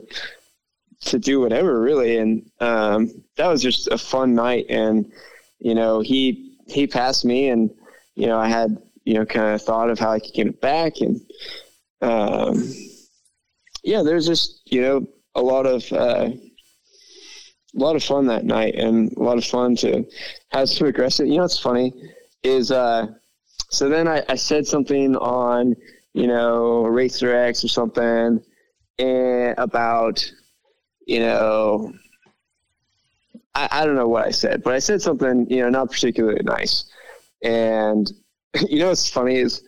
to 1.02 1.18
do 1.18 1.40
whatever 1.40 1.80
really. 1.80 2.18
And 2.18 2.50
um, 2.60 3.10
that 3.36 3.48
was 3.48 3.62
just 3.62 3.88
a 3.88 3.98
fun 3.98 4.34
night. 4.34 4.66
And, 4.68 5.12
you 5.58 5.74
know, 5.74 6.00
he, 6.00 6.56
he 6.66 6.86
passed 6.86 7.24
me 7.24 7.48
and, 7.48 7.70
you 8.14 8.26
know, 8.26 8.38
I 8.38 8.48
had, 8.48 8.78
you 9.04 9.14
know, 9.14 9.26
kind 9.26 9.54
of 9.54 9.62
thought 9.62 9.90
of 9.90 9.98
how 9.98 10.12
I 10.12 10.20
could 10.20 10.32
get 10.32 10.46
it 10.46 10.60
back. 10.60 11.00
And, 11.00 11.20
um, 12.00 12.72
yeah, 13.82 14.02
there's 14.02 14.26
just, 14.26 14.62
you 14.72 14.80
know, 14.80 15.06
a 15.34 15.40
lot 15.40 15.66
of, 15.66 15.90
uh, 15.92 16.30
a 17.74 17.78
lot 17.78 17.96
of 17.96 18.04
fun 18.04 18.26
that 18.26 18.44
night 18.44 18.74
and 18.74 19.12
a 19.16 19.22
lot 19.22 19.38
of 19.38 19.44
fun 19.44 19.74
to 19.76 20.04
have 20.50 20.68
some 20.68 20.86
aggressive, 20.86 21.26
you 21.26 21.36
know, 21.36 21.42
what's 21.42 21.58
funny 21.58 21.92
is, 22.42 22.70
uh, 22.70 23.06
so 23.70 23.88
then 23.88 24.06
I, 24.06 24.22
I 24.28 24.34
said 24.34 24.66
something 24.66 25.16
on, 25.16 25.74
you 26.12 26.26
know, 26.26 26.84
Racer 26.84 27.34
X 27.34 27.64
or 27.64 27.68
something 27.68 28.42
and 28.98 29.54
about, 29.58 30.30
you 31.06 31.20
know, 31.20 31.92
I, 33.54 33.68
I 33.70 33.86
don't 33.86 33.96
know 33.96 34.08
what 34.08 34.26
I 34.26 34.30
said, 34.30 34.62
but 34.62 34.74
I 34.74 34.78
said 34.78 35.00
something, 35.00 35.46
you 35.48 35.62
know, 35.62 35.70
not 35.70 35.90
particularly 35.90 36.42
nice. 36.42 36.84
And 37.42 38.10
you 38.68 38.80
know 38.80 38.88
what's 38.88 39.08
funny 39.08 39.36
is 39.36 39.62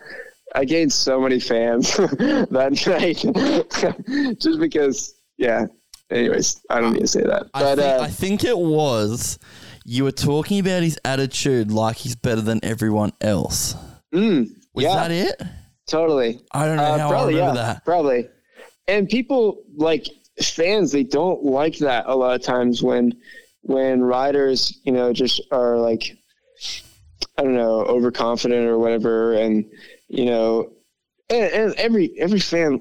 I 0.55 0.65
gained 0.65 0.93
so 0.93 1.21
many 1.21 1.41
fans 1.41 1.97
that 1.97 2.85
night 2.87 4.39
just 4.39 4.61
because, 4.61 5.15
yeah. 5.39 5.67
Anyways, 6.11 6.61
I 6.71 6.81
don't 6.81 6.93
need 6.93 7.01
to 7.01 7.07
say 7.07 7.23
that. 7.23 7.47
I, 7.55 7.61
But 7.63 7.77
think, 7.79 8.01
uh, 8.01 8.03
I 8.05 8.09
think 8.09 8.45
it 8.45 8.59
was 8.59 9.39
you 9.87 10.05
were 10.05 10.13
talking 10.13 10.59
about 10.61 10.83
his 10.83 10.99
attitude 11.05 11.71
like 11.71 11.97
he's 11.97 12.15
better 12.17 12.41
than 12.43 12.61
everyone 12.63 13.13
else. 13.21 13.75
mm, 14.15 14.47
Was 14.75 14.85
yeah, 14.85 14.95
that 14.97 15.11
it? 15.11 15.43
totally. 15.87 16.41
I 16.53 16.67
don't 16.67 16.77
know 16.77 16.83
Uh, 16.85 16.99
how 16.99 17.07
I 17.09 17.11
probably, 17.11 17.35
remember 17.35 17.59
yeah, 17.61 17.67
that. 17.67 17.85
Probably. 17.85 18.29
And 18.87 19.09
people 19.09 19.63
like 19.77 20.07
fans, 20.43 20.93
they 20.93 21.05
don't 21.05 21.43
like 21.43 21.79
that 21.79 22.05
a 22.07 22.15
lot 22.15 22.35
of 22.35 22.43
times 22.43 22.83
when 22.83 23.13
when 23.63 24.03
riders, 24.03 24.79
you 24.85 24.93
know, 24.93 25.13
just 25.13 25.41
are 25.51 25.79
like 25.79 26.17
I 27.39 27.43
don't 27.43 27.55
know, 27.55 27.81
overconfident 27.87 28.67
or 28.67 28.79
whatever 28.79 29.33
and 29.35 29.65
you 30.09 30.27
know 30.27 30.71
and, 31.31 31.51
and 31.53 31.75
every 31.77 32.13
every 32.19 32.41
fan 32.41 32.81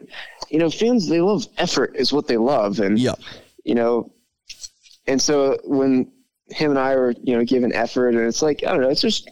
you 0.54 0.60
know, 0.60 0.70
fans 0.70 1.10
they 1.10 1.20
love 1.20 1.46
effort 1.58 1.96
is 1.96 2.14
what 2.14 2.28
they 2.28 2.38
love 2.38 2.80
and 2.80 2.98
Yep. 2.98 3.20
you 3.66 3.76
know 3.76 4.14
and 5.08 5.22
so 5.22 5.58
when 5.66 6.12
him 6.50 6.72
and 6.72 6.80
I 6.80 6.96
were, 6.96 7.14
you 7.24 7.36
know, 7.36 7.44
giving 7.44 7.74
effort 7.74 8.10
and 8.10 8.20
it's 8.20 8.42
like, 8.42 8.64
I 8.66 8.72
don't 8.72 8.82
know, 8.82 8.90
it's 8.90 9.02
just 9.02 9.30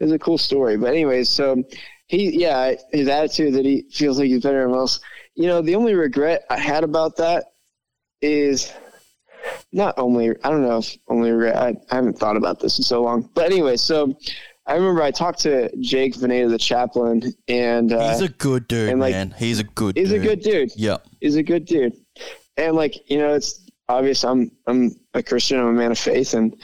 it's 0.00 0.12
a 0.12 0.18
cool 0.18 0.38
story. 0.38 0.76
But 0.76 0.90
anyways, 0.90 1.28
so 1.28 1.62
he 2.06 2.40
yeah, 2.40 2.74
his 2.92 3.08
attitude 3.08 3.54
that 3.54 3.64
he 3.64 3.84
feels 3.90 4.18
like 4.18 4.28
he's 4.28 4.42
better 4.42 4.66
than 4.66 4.74
else. 4.74 5.00
You 5.34 5.46
know, 5.46 5.62
the 5.62 5.74
only 5.74 5.94
regret 5.94 6.44
I 6.50 6.58
had 6.58 6.84
about 6.84 7.16
that 7.16 7.44
is 8.20 8.72
not 9.72 9.94
only 9.98 10.30
I 10.42 10.50
don't 10.50 10.62
know 10.62 10.78
if 10.78 10.96
only 11.08 11.30
regret 11.30 11.56
I, 11.56 11.68
I 11.90 11.96
haven't 11.96 12.18
thought 12.18 12.36
about 12.36 12.60
this 12.60 12.78
in 12.78 12.84
so 12.84 13.02
long. 13.02 13.28
But 13.34 13.46
anyway, 13.46 13.76
so 13.76 14.16
I 14.66 14.74
remember 14.74 15.02
I 15.02 15.12
talked 15.12 15.40
to 15.40 15.74
Jake 15.78 16.14
Veneta, 16.14 16.50
the 16.50 16.58
chaplain, 16.58 17.32
and 17.46 17.92
uh, 17.92 18.10
He's 18.10 18.22
a 18.22 18.28
good 18.28 18.66
dude, 18.66 18.88
and, 18.88 19.00
like, 19.00 19.12
man. 19.12 19.34
He's 19.38 19.60
a 19.60 19.64
good 19.64 19.96
he's 19.96 20.10
dude. 20.10 20.20
a 20.20 20.24
good 20.24 20.40
dude. 20.40 20.70
Yep. 20.76 21.06
He's 21.20 21.36
a 21.36 21.42
good 21.42 21.64
dude. 21.66 21.94
And 22.56 22.74
like, 22.74 23.08
you 23.10 23.18
know, 23.18 23.34
it's 23.34 23.66
obvious 23.88 24.24
I'm 24.24 24.50
I'm 24.66 24.96
a 25.14 25.22
Christian, 25.22 25.60
I'm 25.60 25.68
a 25.68 25.72
man 25.72 25.92
of 25.92 25.98
faith 25.98 26.34
and 26.34 26.56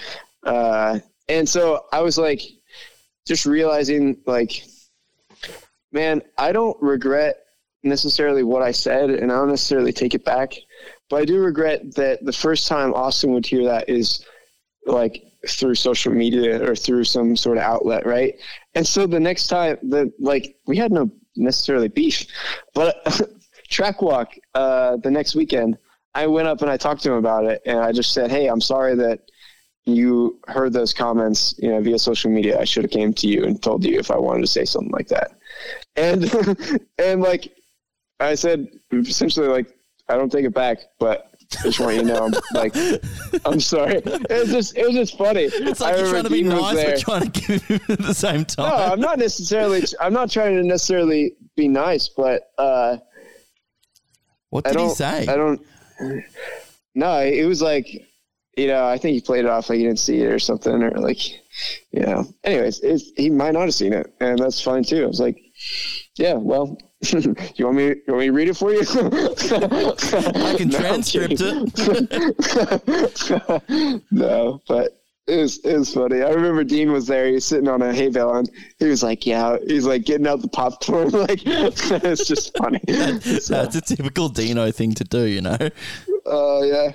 uh 0.44 0.98
and 1.28 1.48
so 1.48 1.84
I 1.92 2.00
was 2.00 2.18
like 2.18 2.42
just 3.26 3.46
realizing 3.46 4.18
like 4.26 4.64
man, 5.92 6.22
I 6.38 6.52
don't 6.52 6.76
regret 6.82 7.36
necessarily 7.84 8.42
what 8.42 8.62
I 8.62 8.72
said 8.72 9.10
and 9.10 9.30
I 9.30 9.36
don't 9.36 9.50
necessarily 9.50 9.92
take 9.92 10.14
it 10.14 10.24
back. 10.24 10.54
But 11.10 11.16
I 11.22 11.24
do 11.24 11.40
regret 11.40 11.94
that 11.96 12.24
the 12.24 12.32
first 12.32 12.66
time 12.66 12.94
Austin 12.94 13.32
would 13.32 13.46
hear 13.46 13.64
that 13.64 13.88
is 13.88 14.24
like 14.86 15.22
through 15.48 15.74
social 15.74 16.12
media 16.12 16.62
or 16.68 16.76
through 16.76 17.04
some 17.04 17.36
sort 17.36 17.58
of 17.58 17.64
outlet, 17.64 18.06
right? 18.06 18.34
And 18.74 18.86
so 18.86 19.06
the 19.06 19.20
next 19.20 19.48
time 19.48 19.78
the 19.82 20.12
like 20.18 20.56
we 20.66 20.76
had 20.76 20.92
no 20.92 21.10
necessarily 21.36 21.88
beef, 21.88 22.26
but 22.74 23.30
track 23.68 24.02
walk 24.02 24.34
uh, 24.54 24.96
the 24.98 25.10
next 25.10 25.34
weekend, 25.34 25.78
I 26.14 26.26
went 26.26 26.48
up 26.48 26.62
and 26.62 26.70
I 26.70 26.76
talked 26.76 27.02
to 27.04 27.12
him 27.12 27.18
about 27.18 27.44
it, 27.44 27.62
and 27.66 27.78
I 27.80 27.92
just 27.92 28.12
said, 28.12 28.30
"Hey, 28.30 28.46
I'm 28.46 28.60
sorry 28.60 28.94
that 28.96 29.30
you 29.84 30.38
heard 30.46 30.72
those 30.72 30.92
comments, 30.92 31.54
you 31.58 31.70
know, 31.70 31.80
via 31.80 31.98
social 31.98 32.30
media. 32.30 32.60
I 32.60 32.64
should 32.64 32.84
have 32.84 32.92
came 32.92 33.12
to 33.14 33.26
you 33.26 33.44
and 33.44 33.60
told 33.60 33.84
you 33.84 33.98
if 33.98 34.10
I 34.10 34.18
wanted 34.18 34.42
to 34.42 34.46
say 34.46 34.64
something 34.64 34.92
like 34.92 35.08
that." 35.08 35.32
And 35.96 36.32
and 36.98 37.20
like 37.20 37.52
I 38.20 38.34
said, 38.34 38.68
essentially, 38.92 39.48
like 39.48 39.76
I 40.08 40.16
don't 40.16 40.30
take 40.30 40.44
it 40.44 40.54
back, 40.54 40.78
but. 40.98 41.28
I 41.60 41.62
just 41.64 41.80
want 41.80 41.96
you 41.96 42.02
to 42.02 42.06
know, 42.06 42.24
I'm 42.26 42.32
like, 42.54 42.74
I'm 43.44 43.60
sorry. 43.60 43.96
It 43.96 44.30
was 44.30 44.50
just, 44.50 44.76
it 44.76 44.86
was 44.86 44.94
just 44.94 45.18
funny. 45.18 45.42
It's 45.42 45.80
like 45.80 45.94
I 45.94 45.98
you're 45.98 46.10
trying 46.10 46.24
to 46.24 46.30
be 46.30 46.42
nice, 46.42 46.76
there. 46.76 46.90
but 46.92 47.00
trying 47.00 47.30
to 47.30 47.40
give 47.40 47.62
him 47.62 47.80
at 47.88 47.98
the 47.98 48.14
same 48.14 48.44
time. 48.44 48.68
No, 48.68 48.92
I'm 48.92 49.00
not 49.00 49.18
necessarily. 49.18 49.82
I'm 50.00 50.12
not 50.12 50.30
trying 50.30 50.56
to 50.56 50.62
necessarily 50.62 51.34
be 51.56 51.68
nice, 51.68 52.08
but 52.08 52.50
uh, 52.58 52.98
what 54.50 54.64
did 54.64 54.78
he 54.78 54.88
say? 54.90 55.26
I 55.26 55.36
don't. 55.36 55.60
No, 56.94 57.20
it 57.20 57.46
was 57.46 57.62
like, 57.62 57.86
you 58.56 58.66
know, 58.66 58.86
I 58.86 58.98
think 58.98 59.14
he 59.14 59.20
played 59.20 59.44
it 59.44 59.50
off 59.50 59.70
like 59.70 59.78
he 59.78 59.84
didn't 59.84 59.98
see 59.98 60.20
it 60.20 60.30
or 60.30 60.38
something, 60.38 60.82
or 60.82 60.90
like, 60.90 61.30
you 61.90 62.00
know. 62.00 62.26
Anyways, 62.44 62.80
it's, 62.80 63.10
he 63.16 63.30
might 63.30 63.52
not 63.54 63.62
have 63.62 63.74
seen 63.74 63.92
it, 63.92 64.12
and 64.20 64.38
that's 64.38 64.60
fine 64.60 64.84
too. 64.84 65.04
I 65.04 65.06
was 65.06 65.20
like, 65.20 65.40
yeah, 66.16 66.34
well, 66.34 66.76
you 67.56 67.64
want 67.66 67.76
me? 67.76 67.84
You 67.86 68.02
want 68.08 68.18
me 68.20 68.26
to 68.26 68.32
read 68.32 68.48
it 68.48 68.56
for 68.56 68.72
you? 68.72 68.80
I 70.42 70.54
can 70.56 70.68
No, 70.70 70.78
transcript 70.78 71.40
it. 71.40 72.92
no, 74.10 74.60
but 74.68 74.98
it 75.26 75.36
was 75.36 75.58
it 75.64 75.76
was 75.78 75.92
funny. 75.94 76.22
I 76.22 76.30
remember 76.30 76.64
Dean 76.64 76.92
was 76.92 77.06
there. 77.06 77.26
He 77.26 77.32
was 77.34 77.44
sitting 77.44 77.68
on 77.68 77.82
a 77.82 77.92
hay 77.92 78.08
bale, 78.08 78.34
and 78.34 78.48
he 78.78 78.86
was 78.86 79.02
like, 79.02 79.24
"Yeah," 79.26 79.56
he's 79.66 79.86
like 79.86 80.04
getting 80.04 80.26
out 80.26 80.42
the 80.42 80.48
popcorn. 80.48 81.10
Like 81.10 81.40
it's 81.44 82.26
just 82.26 82.56
funny. 82.56 82.80
So, 83.40 83.54
That's 83.54 83.76
a 83.76 83.80
typical 83.80 84.28
Dino 84.28 84.70
thing 84.70 84.94
to 84.94 85.04
do, 85.04 85.24
you 85.26 85.40
know. 85.40 85.56
Oh 86.26 86.62
yeah, 86.64 86.92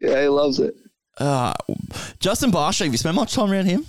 yeah, 0.00 0.22
he 0.22 0.28
loves 0.28 0.58
it. 0.60 0.74
Uh, 1.18 1.52
Justin 2.18 2.50
Barcia, 2.50 2.84
have 2.84 2.92
you 2.92 2.98
spent 2.98 3.14
much 3.16 3.34
time 3.34 3.50
around 3.52 3.66
him? 3.66 3.84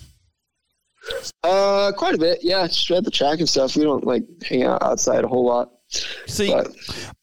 Uh, 1.44 1.92
quite 1.98 2.16
a 2.16 2.18
bit. 2.18 2.40
Yeah, 2.44 2.68
just 2.68 2.90
at 2.92 3.04
the 3.04 3.12
track 3.12 3.40
and 3.40 3.50
stuff. 3.50 3.76
We 3.76 3.84
don't 3.84 4.06
like 4.06 4.24
hang 4.44 4.64
out 4.64 4.84
outside 4.84 5.24
a 5.24 5.28
whole 5.28 5.46
lot. 5.46 5.72
See, 6.28 6.52
But- 6.52 6.68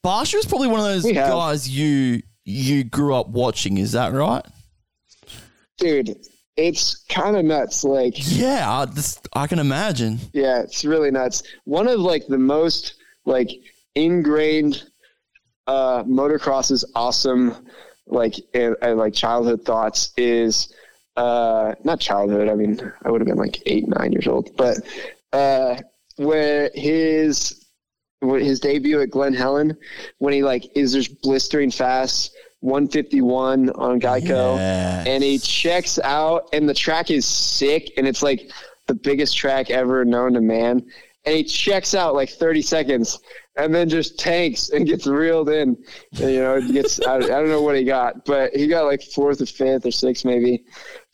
Barcia 0.05 0.35
was 0.35 0.45
probably 0.45 0.67
one 0.67 0.79
of 0.79 0.85
those 0.85 1.11
guys 1.11 1.69
you 1.69 2.21
you 2.45 2.83
grew 2.83 3.15
up 3.15 3.29
watching. 3.29 3.77
Is 3.77 3.91
that 3.93 4.13
right? 4.13 4.45
dude 5.77 6.13
it's 6.59 7.05
kind 7.07 7.37
of 7.37 7.45
nuts. 7.45 7.83
Like, 7.83 8.15
Yeah, 8.17 8.69
I, 8.69 8.85
this, 8.85 9.19
I 9.33 9.47
can 9.47 9.59
imagine. 9.59 10.19
yeah, 10.33 10.59
it's 10.59 10.83
really 10.83 11.09
nuts. 11.09 11.41
One 11.63 11.87
of 11.87 11.99
like 11.99 12.27
the 12.27 12.37
most 12.37 12.95
like 13.25 13.49
ingrained 13.95 14.83
uh, 15.67 16.03
motocross's 16.03 16.83
awesome 16.95 17.55
like 18.07 18.35
and, 18.53 18.75
and, 18.81 18.97
like 18.97 19.13
childhood 19.13 19.63
thoughts 19.63 20.11
is 20.17 20.73
uh, 21.19 21.75
not 21.83 21.99
childhood. 21.99 22.47
I 22.49 22.55
mean, 22.55 22.79
I 23.03 23.11
would 23.11 23.21
have 23.21 23.27
been 23.27 23.37
like 23.37 23.61
eight, 23.65 23.87
nine 23.87 24.11
years 24.11 24.27
old, 24.27 24.55
but 24.57 24.77
uh, 25.33 25.75
where 26.15 26.71
his 26.73 27.65
his 28.21 28.59
debut 28.59 28.99
at 29.01 29.09
Glen 29.11 29.33
Helen, 29.33 29.77
when 30.17 30.33
he 30.33 30.43
like 30.43 30.65
is 30.75 30.93
just 30.93 31.21
blistering 31.21 31.71
fast, 31.71 32.35
151 32.61 33.69
on 33.71 33.99
Geico, 33.99 34.55
Yes. 34.57 35.07
and 35.07 35.23
he 35.23 35.37
checks 35.39 35.99
out, 35.99 36.49
and 36.53 36.67
the 36.67 36.73
track 36.73 37.11
is 37.11 37.25
sick, 37.25 37.91
and 37.97 38.07
it's 38.07 38.21
like 38.23 38.51
the 38.87 38.93
biggest 38.93 39.37
track 39.37 39.69
ever 39.69 40.03
known 40.05 40.33
to 40.33 40.41
man. 40.41 40.85
And 41.25 41.35
he 41.35 41.43
checks 41.43 41.93
out 41.93 42.15
like 42.15 42.29
30 42.29 42.61
seconds, 42.61 43.19
and 43.57 43.73
then 43.75 43.87
just 43.89 44.17
tanks 44.19 44.69
and 44.69 44.87
gets 44.87 45.05
reeled 45.05 45.49
in. 45.49 45.77
And, 46.19 46.31
you 46.31 46.39
know, 46.39 46.61
gets 46.61 46.99
I, 47.05 47.15
I 47.15 47.19
don't 47.19 47.49
know 47.49 47.61
what 47.61 47.75
he 47.75 47.83
got, 47.83 48.25
but 48.25 48.53
he 48.55 48.67
got 48.67 48.83
like 48.85 49.01
fourth 49.03 49.41
or 49.41 49.45
fifth 49.45 49.85
or 49.85 49.91
sixth 49.91 50.25
maybe. 50.25 50.63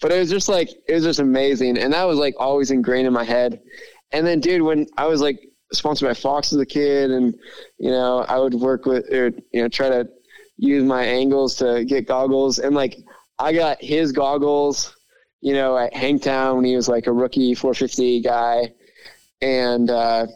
But 0.06 0.12
it 0.12 0.20
was 0.20 0.30
just 0.30 0.49
like 0.49 0.70
it 0.88 0.93
was 0.93 1.03
just 1.03 1.18
amazing, 1.18 1.80
and 1.80 1.91
that 1.93 2.03
was 2.03 2.20
like 2.20 2.36
always 2.38 2.70
ingrained 2.70 3.08
in 3.08 3.14
my 3.14 3.24
head. 3.24 3.60
And 4.12 4.24
then, 4.28 4.39
dude, 4.39 4.62
when 4.62 4.86
I 4.97 5.08
was 5.08 5.20
like 5.20 5.39
sponsored 5.74 6.08
by 6.08 6.14
Fox 6.14 6.53
as 6.53 6.60
a 6.60 6.66
kid, 6.68 7.10
and 7.10 7.34
you 7.80 7.89
know, 7.89 8.20
I 8.20 8.38
would 8.38 8.53
work 8.53 8.86
with 8.86 9.12
or 9.12 9.32
you 9.51 9.64
know 9.64 9.68
try 9.68 9.89
to 9.89 10.08
use 10.58 10.84
my 10.84 11.03
angles 11.03 11.56
to 11.56 11.86
get 11.86 12.08
goggles, 12.08 12.60
and 12.60 12.76
like 12.76 12.97
I 13.39 13.51
got 13.51 13.82
his 13.82 14.12
goggles, 14.12 14.95
you 15.41 15.53
know, 15.53 15.76
at 15.76 15.95
Hangtown 15.95 16.58
when 16.58 16.66
he 16.66 16.76
was 16.76 16.88
like 16.88 17.08
a 17.08 17.12
rookie 17.12 17.56
450 17.56 18.22
guy, 18.22 18.72
and 19.41 19.89
uh, 19.89 20.28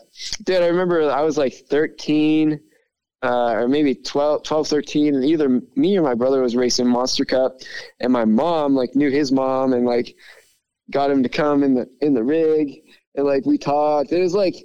dude, 0.46 0.64
I 0.64 0.68
remember 0.68 1.12
I 1.12 1.22
was 1.22 1.38
like 1.38 1.54
13. 1.70 2.60
Uh, 3.22 3.52
or 3.52 3.68
maybe 3.68 3.94
12, 3.94 4.44
12, 4.44 4.68
13, 4.68 5.16
and 5.16 5.26
either 5.26 5.62
me 5.76 5.98
or 5.98 6.02
my 6.02 6.14
brother 6.14 6.42
was 6.42 6.56
racing 6.56 6.88
Monster 6.88 7.26
Cup, 7.26 7.60
and 8.00 8.14
my 8.14 8.24
mom 8.24 8.76
like 8.76 8.96
knew 8.96 9.10
his 9.10 9.32
mom 9.32 9.74
and 9.74 9.86
like 9.86 10.16
got 10.90 11.12
him 11.12 11.22
to 11.24 11.30
come 11.30 11.64
in 11.64 11.74
the 11.74 11.90
in 12.02 12.14
the 12.14 12.24
rig, 12.24 12.82
and 13.16 13.26
like 13.26 13.46
we 13.46 13.58
talked. 13.58 14.14
It 14.14 14.22
was 14.22 14.34
like 14.34 14.56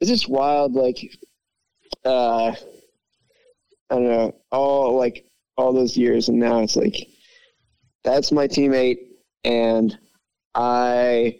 it's 0.00 0.10
just 0.10 0.28
wild, 0.28 0.72
like 0.74 0.98
uh, 2.04 2.48
I 2.48 2.56
don't 3.88 4.04
know, 4.04 4.34
all 4.50 4.96
like 4.96 5.24
all 5.56 5.72
those 5.72 5.96
years, 5.96 6.28
and 6.28 6.38
now 6.38 6.60
it's 6.60 6.76
like 6.76 7.08
that's 8.02 8.32
my 8.32 8.48
teammate, 8.48 8.98
and 9.44 9.96
I, 10.54 11.38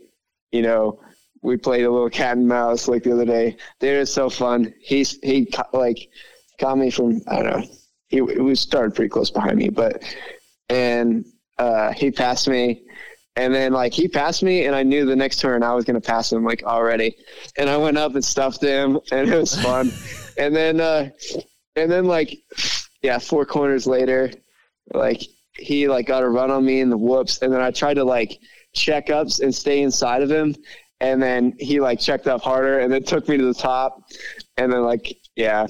you 0.53 0.63
know, 0.63 1.01
we 1.43 1.57
played 1.57 1.85
a 1.85 1.91
little 1.91 2.11
cat 2.11 2.37
and 2.37 2.49
mouse 2.49 2.89
like 2.89 3.03
the 3.03 3.13
other 3.13 3.27
day. 3.27 3.57
They 3.81 3.97
were 3.97 4.07
so 4.07 4.31
fun. 4.31 4.73
He's 4.81 5.19
he 5.23 5.53
like 5.73 6.09
got 6.65 6.79
me 6.79 6.91
from 6.91 7.21
I 7.29 7.43
don't 7.43 7.61
know. 7.61 7.67
He 8.09 8.21
we 8.23 8.55
started 8.55 8.95
pretty 8.95 9.11
close 9.11 9.31
behind 9.31 9.59
me, 9.59 9.69
but 9.69 10.03
and 10.71 11.27
uh, 11.59 11.93
he 11.93 12.11
passed 12.11 12.49
me. 12.49 12.83
And 13.37 13.53
then 13.53 13.73
like 13.73 13.93
he 13.93 14.07
passed 14.09 14.43
me 14.43 14.65
and 14.65 14.75
I 14.75 14.83
knew 14.83 15.05
the 15.05 15.17
next 15.17 15.41
turn 15.41 15.63
I 15.63 15.75
was 15.75 15.85
gonna 15.85 16.01
pass 16.01 16.33
him 16.33 16.45
like 16.45 16.63
already. 16.63 17.17
And 17.59 17.69
I 17.69 17.77
went 17.77 17.99
up 17.99 18.15
and 18.15 18.25
stuffed 18.25 18.63
him 18.63 18.99
and 19.13 19.29
it 19.29 19.37
was 19.37 19.61
fun. 19.61 19.93
and 20.39 20.57
then 20.57 20.81
uh 20.81 21.11
and 21.77 21.91
then 21.91 22.07
like 22.07 22.39
yeah, 23.03 23.19
four 23.19 23.45
corners 23.45 23.87
later, 23.87 24.31
like 24.95 25.21
he 25.59 25.89
like 25.89 26.07
got 26.07 26.23
a 26.23 26.29
run 26.29 26.51
on 26.51 26.65
me 26.65 26.81
in 26.81 26.89
the 26.89 26.97
whoops 26.97 27.43
and 27.43 27.53
then 27.53 27.61
I 27.61 27.73
tried 27.73 27.95
to 27.95 28.05
like 28.05 28.39
check 28.73 29.11
ups 29.11 29.41
and 29.41 29.55
stay 29.55 29.83
inside 29.83 30.23
of 30.23 30.31
him 30.31 30.55
and 31.01 31.23
then 31.23 31.53
he 31.59 31.81
like 31.81 32.01
checked 32.01 32.27
up 32.27 32.41
harder 32.41 32.79
and 32.79 32.91
then 32.91 33.03
took 33.03 33.29
me 33.29 33.37
to 33.37 33.45
the 33.45 33.61
top 33.61 33.99
and 34.57 34.73
then 34.73 34.83
like 34.83 35.15
yeah. 35.37 35.67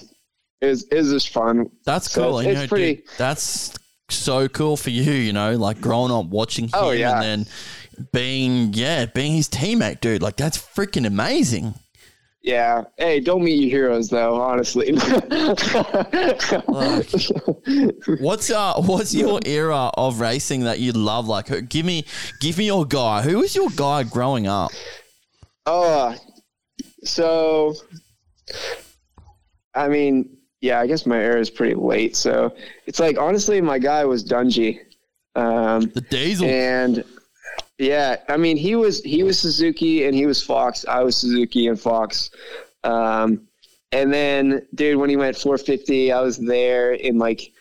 It 0.90 1.02
just 1.04 1.28
fun. 1.30 1.70
That's 1.84 2.10
So 2.10 2.22
cool. 2.30 2.38
it's- 2.40 2.54
know, 2.62 2.66
pretty- 2.68 2.94
dude, 2.96 3.04
that's 3.18 3.74
so 4.10 4.48
cool 4.48 4.76
for 4.76 4.90
you, 4.90 5.10
you 5.12 5.32
know, 5.32 5.56
like 5.56 5.80
growing 5.80 6.12
up 6.12 6.26
watching 6.26 6.64
him 6.66 6.70
Oh, 6.74 6.90
yeah. 6.90 7.20
and 7.22 7.46
then 7.46 8.06
being, 8.12 8.72
yeah, 8.74 9.06
being 9.06 9.32
his 9.32 9.48
teammate, 9.48 10.00
dude. 10.00 10.20
Like, 10.22 10.36
that's 10.36 10.58
freaking 10.58 11.06
amazing. 11.06 11.74
Yeah. 12.42 12.82
Hey, 12.98 13.20
don't 13.20 13.42
meet 13.42 13.54
your 13.54 13.70
heroes 13.70 14.10
though, 14.10 14.38
honestly. 14.38 14.92
What's 18.20 18.50
uh 18.50 18.74
what's 18.82 19.14
your 19.14 19.40
era 19.46 19.90
of 19.96 20.20
racing 20.20 20.64
that 20.64 20.78
you 20.78 20.92
love? 20.92 21.26
Like 21.26 21.68
give 21.68 21.86
me 21.86 22.04
give 22.40 22.58
me 22.58 22.66
your 22.66 22.84
guy. 22.84 23.22
Who 23.22 23.38
was 23.38 23.54
your 23.56 23.70
guy 23.70 24.02
growing 24.02 24.46
up? 24.46 24.70
Oh, 25.66 26.14
so 27.02 27.74
I 29.74 29.88
mean, 29.88 30.33
yeah, 30.64 30.80
I 30.80 30.86
guess 30.86 31.04
my 31.04 31.18
era 31.18 31.38
is 31.38 31.50
pretty 31.50 31.74
late. 31.74 32.16
So 32.16 32.54
it's 32.86 32.98
like 32.98 33.18
honestly, 33.18 33.60
my 33.60 33.78
guy 33.78 34.06
was 34.06 34.24
Dungey. 34.24 34.80
Um, 35.36 35.92
the 35.94 36.40
and 36.42 37.04
yeah, 37.78 38.16
I 38.30 38.38
mean, 38.38 38.56
he 38.56 38.74
was 38.74 39.02
he 39.02 39.22
was 39.24 39.38
Suzuki 39.38 40.06
and 40.06 40.14
he 40.14 40.24
was 40.24 40.42
Fox. 40.42 40.86
I 40.88 41.02
was 41.02 41.18
Suzuki 41.18 41.66
and 41.66 41.78
Fox. 41.78 42.30
Um, 42.82 43.46
and 43.92 44.12
then, 44.12 44.66
dude, 44.74 44.96
when 44.96 45.10
he 45.10 45.16
went 45.16 45.36
450, 45.36 46.12
I 46.12 46.20
was 46.22 46.38
there 46.38 46.94
in 46.94 47.18
like 47.18 47.52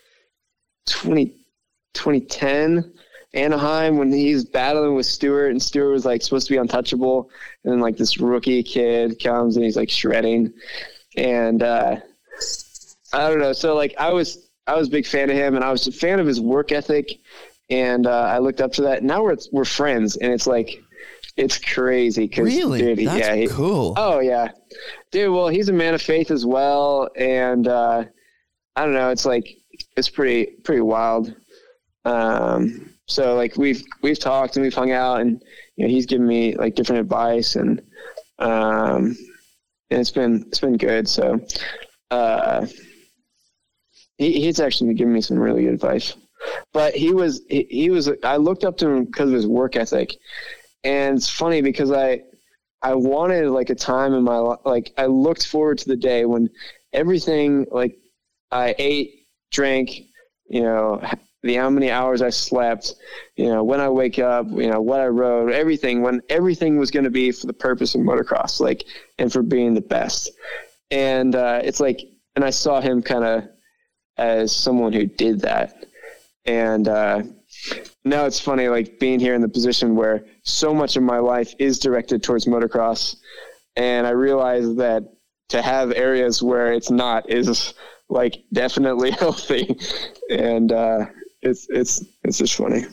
20, 0.88 1.26
2010 1.94 2.94
Anaheim 3.34 3.98
when 3.98 4.14
he's 4.14 4.46
battling 4.46 4.96
with 4.96 5.06
Stewart, 5.08 5.52
and 5.52 5.62
Stewart 5.62 5.92
was 5.92 6.06
like 6.06 6.22
supposed 6.22 6.48
to 6.48 6.54
be 6.54 6.58
untouchable, 6.58 7.30
and 7.64 7.74
then 7.74 7.82
like 7.82 7.98
this 7.98 8.18
rookie 8.18 8.64
kid 8.64 9.22
comes 9.22 9.58
and 9.58 9.66
he's 9.66 9.76
like 9.76 9.90
shredding, 9.90 10.54
and 11.18 11.64
uh, 11.64 11.98
I 13.14 13.30
don't 13.30 13.40
know. 13.40 13.54
So 13.54 13.76
like 13.76 13.94
I 14.00 14.12
was 14.12 14.50
I 14.68 14.76
was 14.76 14.88
a 14.88 14.92
big 14.92 15.06
fan 15.06 15.30
of 15.30 15.36
him, 15.36 15.56
and 15.56 15.64
I 15.64 15.72
was 15.72 15.88
a 15.88 15.92
fan 15.92 16.20
of 16.20 16.28
his 16.28 16.42
work 16.42 16.72
ethic, 16.72 17.20
and 17.70 18.08
uh, 18.08 18.12
I 18.12 18.40
looked 18.40 18.62
up 18.62 18.72
to 18.74 18.82
that. 18.84 19.04
Now 19.04 19.24
we're 19.24 19.38
we're 19.52 19.66
friends, 19.66 20.16
and 20.18 20.32
it's 20.32 20.48
like 20.48 20.82
it's 21.38 21.58
crazy 21.58 22.28
because 22.28 22.46
Really? 22.46 22.80
dude, 22.80 23.08
That's 23.08 23.20
yeah, 23.20 23.36
he- 23.36 23.48
cool. 23.48 23.94
Oh 23.98 24.20
yeah, 24.20 24.50
dude. 25.12 25.32
Well, 25.34 25.48
he's 25.48 25.70
a 25.70 25.74
man 25.74 25.94
of 25.94 26.02
faith 26.02 26.32
as 26.32 26.46
well, 26.46 27.10
and 27.16 27.68
uh, 27.68 28.06
I 28.76 28.86
don't 28.86 28.94
know. 28.94 29.10
It's 29.10 29.26
like 29.26 29.48
it's 29.98 30.10
pretty 30.10 30.46
pretty 30.64 30.82
wild. 30.82 31.34
Um, 32.06 32.90
so 33.08 33.36
like 33.36 33.58
we've 33.58 33.84
we've 34.02 34.20
talked 34.20 34.56
and 34.56 34.64
we've 34.64 34.74
hung 34.74 34.92
out, 34.92 35.22
and 35.22 35.42
you 35.76 35.86
know 35.86 35.90
he's 35.92 36.06
given 36.06 36.26
me 36.28 36.56
like 36.56 36.76
different 36.76 37.02
advice, 37.02 37.56
and 37.56 37.82
um, 38.40 39.18
and 39.90 40.00
it's 40.00 40.12
been 40.12 40.46
it's 40.48 40.60
been 40.60 40.78
good. 40.78 41.08
So 41.08 41.40
uh, 42.12 42.66
he, 44.18 44.42
he's 44.42 44.60
actually 44.60 44.88
been 44.88 44.98
giving 44.98 45.14
me 45.14 45.22
some 45.22 45.40
really 45.40 45.64
good 45.64 45.74
advice. 45.74 46.16
But 46.74 46.96
he 46.96 47.14
was 47.14 47.42
he, 47.50 47.68
he 47.70 47.90
was 47.90 48.10
I 48.24 48.38
looked 48.38 48.64
up 48.64 48.78
to 48.78 48.90
him 48.90 49.06
because 49.06 49.30
of 49.30 49.36
his 49.36 49.48
work 49.48 49.76
ethic, 49.76 50.16
and 50.84 51.18
it's 51.18 51.30
funny 51.30 51.62
because 51.62 51.92
I 51.92 52.22
I 52.82 52.96
wanted 52.96 53.50
like 53.50 53.70
a 53.70 53.76
time 53.76 54.14
in 54.14 54.24
my 54.24 54.38
life 54.38 54.60
like 54.66 54.92
I 54.98 55.06
looked 55.06 55.48
forward 55.48 55.78
to 55.80 55.88
the 55.88 55.96
day 55.96 56.26
when 56.26 56.50
everything 56.92 57.66
like 57.72 57.98
I 58.52 58.76
ate, 58.78 59.26
drank, 59.52 59.90
you 60.48 60.62
know, 60.62 61.02
the 61.44 61.56
how 61.56 61.70
many 61.70 61.92
hours 61.92 62.22
I 62.22 62.30
slept, 62.30 62.96
you 63.36 63.48
know, 63.48 63.64
when 63.64 63.82
I 63.82 63.90
wake 63.90 64.20
up, 64.20 64.48
you 64.50 64.70
know, 64.70 64.82
what 64.82 65.02
I 65.02 65.08
rode, 65.08 65.52
everything, 65.52 66.02
when 66.02 66.22
everything 66.30 66.78
was 66.78 66.90
going 66.90 67.04
to 67.04 67.10
be 67.10 67.32
for 67.32 67.48
the 67.48 67.54
purpose 67.54 67.96
of 67.96 68.02
motocross, 68.02 68.60
like, 68.60 68.86
and 69.20 69.32
for 69.32 69.44
being 69.44 69.74
the 69.74 69.82
best. 69.82 70.32
And 70.90 71.36
uh, 71.36 71.62
it's 71.64 71.80
like, 71.80 72.02
and 72.36 72.46
I 72.46 72.50
saw 72.50 72.80
him 72.80 73.02
kind 73.02 73.26
of 73.26 73.44
as 74.18 74.56
someone 74.56 74.94
who 74.94 75.06
did 75.06 75.42
that. 75.42 75.86
And 76.46 76.88
uh, 76.88 77.24
now 78.04 78.26
it's 78.26 78.40
funny, 78.40 78.68
like 78.68 79.00
being 79.00 79.20
here 79.20 79.34
in 79.34 79.42
the 79.42 79.48
position 79.48 79.96
where 79.96 80.26
so 80.44 80.74
much 80.74 80.96
of 80.96 81.04
my 81.04 81.20
life 81.20 81.54
is 81.60 81.80
directed 81.80 82.24
towards 82.24 82.46
motocross. 82.46 83.16
And 83.76 84.06
I 84.06 84.12
realize 84.12 84.76
that 84.76 85.04
to 85.50 85.62
have 85.62 85.92
areas 85.94 86.42
where 86.44 86.74
it's 86.74 86.92
not 86.92 87.30
is 87.30 87.74
like 88.10 88.44
definitely 88.52 89.12
healthy. 89.20 89.78
And 90.30 90.72
uh, 90.72 91.06
it's, 91.42 91.68
it's, 91.70 92.04
it's 92.24 92.38
just 92.38 92.56
funny. 92.56 92.84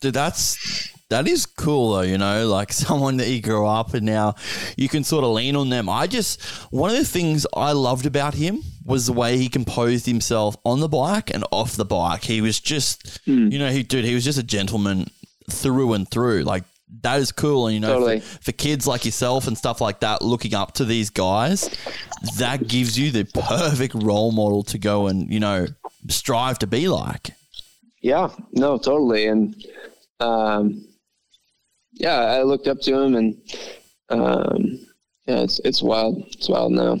Dude, 0.00 0.14
that's 0.14 0.92
that 1.08 1.28
is 1.28 1.46
cool 1.46 1.92
though, 1.92 2.00
you 2.02 2.18
know, 2.18 2.48
like 2.48 2.72
someone 2.84 3.16
that 3.18 3.28
you 3.28 3.40
grew 3.40 3.66
up 3.66 3.94
and 3.94 4.04
now 4.04 4.34
you 4.76 4.88
can 4.88 5.04
sort 5.04 5.24
of 5.24 5.30
lean 5.30 5.56
on 5.56 5.68
them. 5.68 5.88
I 5.88 6.06
just 6.06 6.42
one 6.72 6.90
of 6.90 6.96
the 6.96 7.04
things 7.04 7.46
I 7.54 7.72
loved 7.72 8.06
about 8.06 8.34
him 8.34 8.62
was 8.84 9.06
the 9.06 9.12
way 9.12 9.36
he 9.36 9.48
composed 9.48 10.06
himself 10.06 10.56
on 10.64 10.80
the 10.80 10.88
bike 10.88 11.30
and 11.32 11.44
off 11.50 11.76
the 11.76 11.84
bike. 11.84 12.24
He 12.24 12.40
was 12.40 12.60
just 12.60 13.20
hmm. 13.24 13.48
you 13.48 13.58
know, 13.58 13.70
he 13.70 13.82
dude, 13.82 14.04
he 14.04 14.14
was 14.14 14.24
just 14.24 14.38
a 14.38 14.42
gentleman 14.42 15.10
through 15.50 15.92
and 15.92 16.10
through. 16.10 16.42
Like 16.42 16.64
that 17.02 17.18
is 17.18 17.32
cool 17.32 17.66
and 17.66 17.74
you 17.74 17.80
know 17.80 17.94
Totally. 17.94 18.20
for, 18.20 18.42
for 18.44 18.52
kids 18.52 18.86
like 18.86 19.04
yourself 19.04 19.46
and 19.46 19.58
stuff 19.58 19.80
like 19.80 20.00
that 20.00 20.22
looking 20.22 20.54
up 20.54 20.72
to 20.74 20.84
these 20.84 21.10
guys, 21.10 21.70
that 22.38 22.68
gives 22.68 22.98
you 22.98 23.10
the 23.10 23.24
perfect 23.24 23.94
role 23.94 24.32
model 24.32 24.62
to 24.64 24.78
go 24.78 25.06
and, 25.06 25.32
you 25.32 25.40
know, 25.40 25.66
strive 26.08 26.58
to 26.60 26.66
be 26.66 26.88
like. 26.88 27.30
Yeah, 28.06 28.28
no, 28.52 28.78
totally. 28.78 29.26
And, 29.26 29.56
um, 30.20 30.86
yeah, 31.92 32.18
I 32.20 32.42
looked 32.42 32.68
up 32.68 32.80
to 32.82 32.96
him, 32.96 33.16
and 33.16 33.36
um, 34.10 34.78
yeah, 35.26 35.40
it's 35.40 35.58
it's 35.64 35.82
wild. 35.82 36.22
It's 36.28 36.48
wild 36.48 36.70
now. 36.70 37.00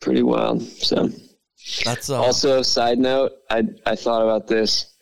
Pretty 0.00 0.22
wild. 0.22 0.62
So 0.62 1.10
That's 1.84 2.08
uh, 2.08 2.22
also 2.22 2.62
side 2.62 2.98
note, 2.98 3.32
I 3.50 3.64
I 3.84 3.96
thought 3.96 4.22
about 4.22 4.46
this. 4.46 4.96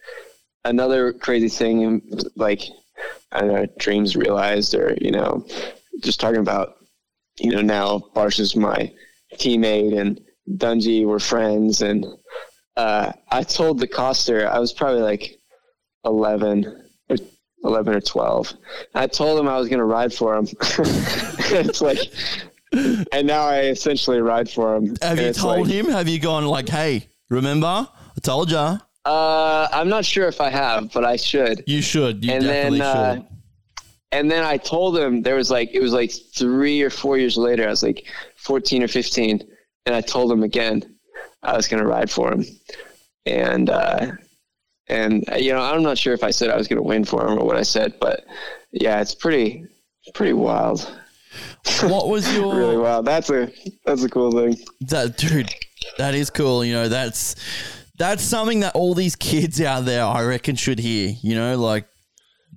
Another 0.65 1.13
crazy 1.13 1.49
thing, 1.49 2.03
like 2.35 2.63
I 3.31 3.43
don't 3.43 3.53
know, 3.53 3.67
dreams 3.79 4.17
realized, 4.17 4.75
or 4.75 4.99
you 5.01 5.13
know, 5.13 5.47
just 6.03 6.19
talking 6.19 6.41
about, 6.41 6.79
you 7.39 7.53
know, 7.53 7.63
now 7.63 8.03
Barsh 8.13 8.41
is 8.41 8.57
my 8.57 8.93
teammate 9.35 9.97
and 9.97 10.21
Dungey 10.51 11.07
were 11.07 11.21
friends, 11.21 11.81
and 11.81 12.05
uh, 12.79 13.13
I 13.31 13.43
told 13.43 13.81
De 13.81 13.87
Coster 13.87 14.49
I 14.49 14.59
was 14.61 14.73
probably 14.73 15.03
like 15.03 15.39
eleven 16.05 16.89
or 17.11 17.17
eleven 17.65 17.95
or 17.95 18.01
twelve. 18.01 18.53
I 18.95 19.09
told 19.09 19.39
him 19.39 19.49
I 19.49 19.59
was 19.59 19.69
going 19.69 19.81
to 19.81 19.85
ride 19.85 20.15
for 20.15 20.37
him. 20.37 20.47
it's 20.61 21.81
like, 21.81 21.99
and 23.13 23.27
now 23.27 23.43
I 23.43 23.63
essentially 23.63 24.21
ride 24.21 24.49
for 24.49 24.77
him. 24.77 24.97
have 25.03 25.19
you 25.21 25.33
told 25.33 25.67
like- 25.67 25.71
him? 25.71 25.87
Have 25.89 26.09
you 26.09 26.21
gone 26.21 26.47
like, 26.47 26.69
hey, 26.69 27.09
remember? 27.29 27.67
I 27.67 28.21
told 28.23 28.51
ya. 28.51 28.79
Uh, 29.05 29.67
I'm 29.73 29.89
not 29.89 30.05
sure 30.05 30.29
if 30.29 30.41
I 30.41 30.51
have, 30.51 30.93
but 30.93 31.05
I 31.05 31.17
should. 31.17 31.65
You 31.67 31.83
should. 31.83 32.25
You 32.25 32.33
and 32.33 32.45
definitely 32.45 32.79
then, 32.79 32.97
uh, 32.97 33.15
should. 33.15 33.27
and 34.13 34.31
then 34.31 34.45
I 34.45 34.57
told 34.57 34.97
him 34.97 35.23
there 35.23 35.37
was 35.37 35.51
like 35.51 35.71
it 35.73 35.81
was 35.81 35.93
like 35.93 36.13
three 36.13 36.81
or 36.83 36.91
four 36.91 37.19
years 37.19 37.37
later. 37.37 37.67
I 37.67 37.71
was 37.71 37.83
like 37.83 38.05
14 38.37 38.85
or 38.85 38.89
15, 38.89 39.43
and 39.87 39.95
I 39.97 40.01
told 40.01 40.31
him 40.31 40.45
again 40.45 40.98
I 41.43 41.57
was 41.57 41.69
going 41.69 41.83
to 41.83 41.89
ride 41.89 42.11
for 42.11 42.33
him, 42.33 42.45
and 43.27 43.71
uh, 43.71 44.13
and 44.89 45.29
uh, 45.31 45.37
you 45.37 45.53
know 45.53 45.61
I'm 45.61 45.83
not 45.83 45.99
sure 45.99 46.15
if 46.15 46.25
I 46.25 46.31
said 46.31 46.51
I 46.51 46.57
was 46.57 46.69
going 46.69 46.79
to 46.79 46.89
win 46.89 47.05
for 47.05 47.27
him 47.27 47.39
or 47.39 47.45
what 47.45 47.57
I 47.57 47.63
said, 47.63 47.95
but 48.01 48.25
yeah, 48.73 49.01
it's 49.01 49.15
pretty 49.15 49.65
pretty 50.15 50.33
wild, 50.33 50.91
What 51.83 52.09
was 52.09 52.33
your 52.35 52.55
really 52.55 52.77
wild. 52.77 53.07
That's 53.07 53.31
a 53.31 53.53
that's 53.85 54.03
a 54.03 54.09
cool 54.09 54.33
thing. 54.33 54.57
That 54.81 55.17
dude, 55.17 55.53
that 55.99 56.15
is 56.15 56.31
cool. 56.31 56.65
You 56.65 56.75
know, 56.75 56.89
that's 56.89 57.37
that's 57.97 58.23
something 58.23 58.61
that 58.61 58.75
all 58.75 58.95
these 58.95 59.17
kids 59.17 59.61
out 59.61 59.85
there, 59.85 60.05
I 60.05 60.23
reckon, 60.25 60.57
should 60.57 60.79
hear. 60.79 61.15
You 61.23 61.35
know, 61.35 61.57
like 61.57 61.87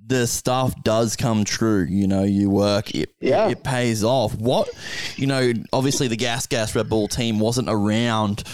the 0.06 0.26
stuff 0.26 0.74
does 0.82 1.16
come 1.16 1.44
true. 1.44 1.84
You 1.84 2.06
know, 2.06 2.24
you 2.24 2.50
work, 2.50 2.94
it 2.94 3.14
Yeah. 3.20 3.48
it, 3.48 3.62
pays 3.62 4.02
off. 4.04 4.34
What, 4.34 4.68
you 5.16 5.26
know, 5.26 5.52
obviously 5.72 6.08
the 6.08 6.16
Gas 6.16 6.46
Gas 6.46 6.74
Red 6.74 6.88
Bull 6.88 7.08
team 7.08 7.38
wasn't 7.38 7.68
around. 7.70 8.44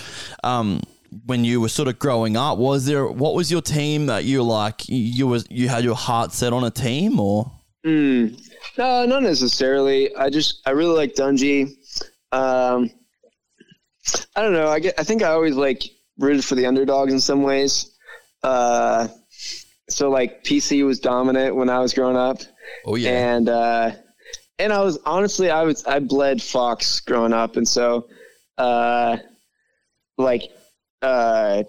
Um, 0.45 0.81
when 1.25 1.43
you 1.45 1.61
were 1.61 1.71
sort 1.71 1.89
of 1.89 1.99
growing 1.99 2.37
up, 2.37 2.59
was 2.59 2.85
there 2.85 3.07
what 3.07 3.35
was 3.35 3.51
your 3.51 3.63
team 3.63 4.07
that 4.07 4.25
you 4.25 4.43
like? 4.43 4.83
You 4.89 5.27
was 5.27 5.47
you 5.49 5.69
had 5.69 5.83
your 5.83 5.95
heart 5.97 6.33
set 6.33 6.53
on 6.53 6.65
a 6.65 6.71
team, 6.71 7.19
or 7.19 7.51
Mm, 7.87 8.39
no, 8.77 9.07
not 9.07 9.23
necessarily. 9.23 10.15
I 10.17 10.29
just 10.29 10.61
I 10.67 10.71
really 10.73 10.95
like 10.95 11.15
Dungey. 11.15 11.71
Um, 12.33 12.91
I 14.37 14.43
don't 14.43 14.53
know. 14.53 14.69
I 14.69 14.81
get. 14.81 14.99
I 14.99 15.05
think 15.05 15.23
I 15.23 15.29
always 15.29 15.55
like 15.55 15.83
rooted 16.19 16.45
for 16.45 16.55
the 16.57 16.67
underdogs 16.67 17.13
in 17.13 17.21
some 17.21 17.43
ways. 17.43 17.91
Uh, 18.43 19.09
so 19.89 20.11
like 20.11 20.45
PC 20.45 20.85
was 20.85 21.01
dominant 21.01 21.57
when 21.57 21.69
I 21.69 21.81
was 21.81 21.95
growing 21.95 22.17
up, 22.17 22.39
oh 22.85 22.97
yeah, 22.97 23.35
and 23.35 23.49
uh, 23.49 23.93
and 24.59 24.73
I 24.73 24.83
was 24.83 24.99
honestly 25.05 25.51
I 25.51 25.63
was 25.63 25.85
I 25.85 25.99
bled 25.99 26.43
Fox 26.43 27.01
growing 27.01 27.33
up, 27.33 27.57
and 27.57 27.67
so 27.67 28.09
uh, 28.57 29.17
like 30.17 30.43
uh, 31.03 31.63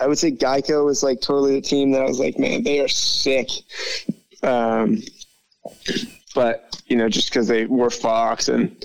I 0.00 0.06
would 0.06 0.18
say 0.18 0.30
Geico 0.32 0.84
was 0.84 1.02
like 1.02 1.20
totally 1.20 1.54
the 1.54 1.60
team 1.60 1.92
that 1.92 2.02
I 2.02 2.06
was 2.06 2.18
like, 2.18 2.38
man, 2.38 2.62
they 2.62 2.80
are 2.80 2.88
sick. 2.88 3.48
Um, 4.42 5.02
but 6.34 6.80
you 6.86 6.96
know, 6.96 7.08
just 7.08 7.28
because 7.30 7.48
they 7.48 7.66
were 7.66 7.90
Fox 7.90 8.48
and 8.48 8.84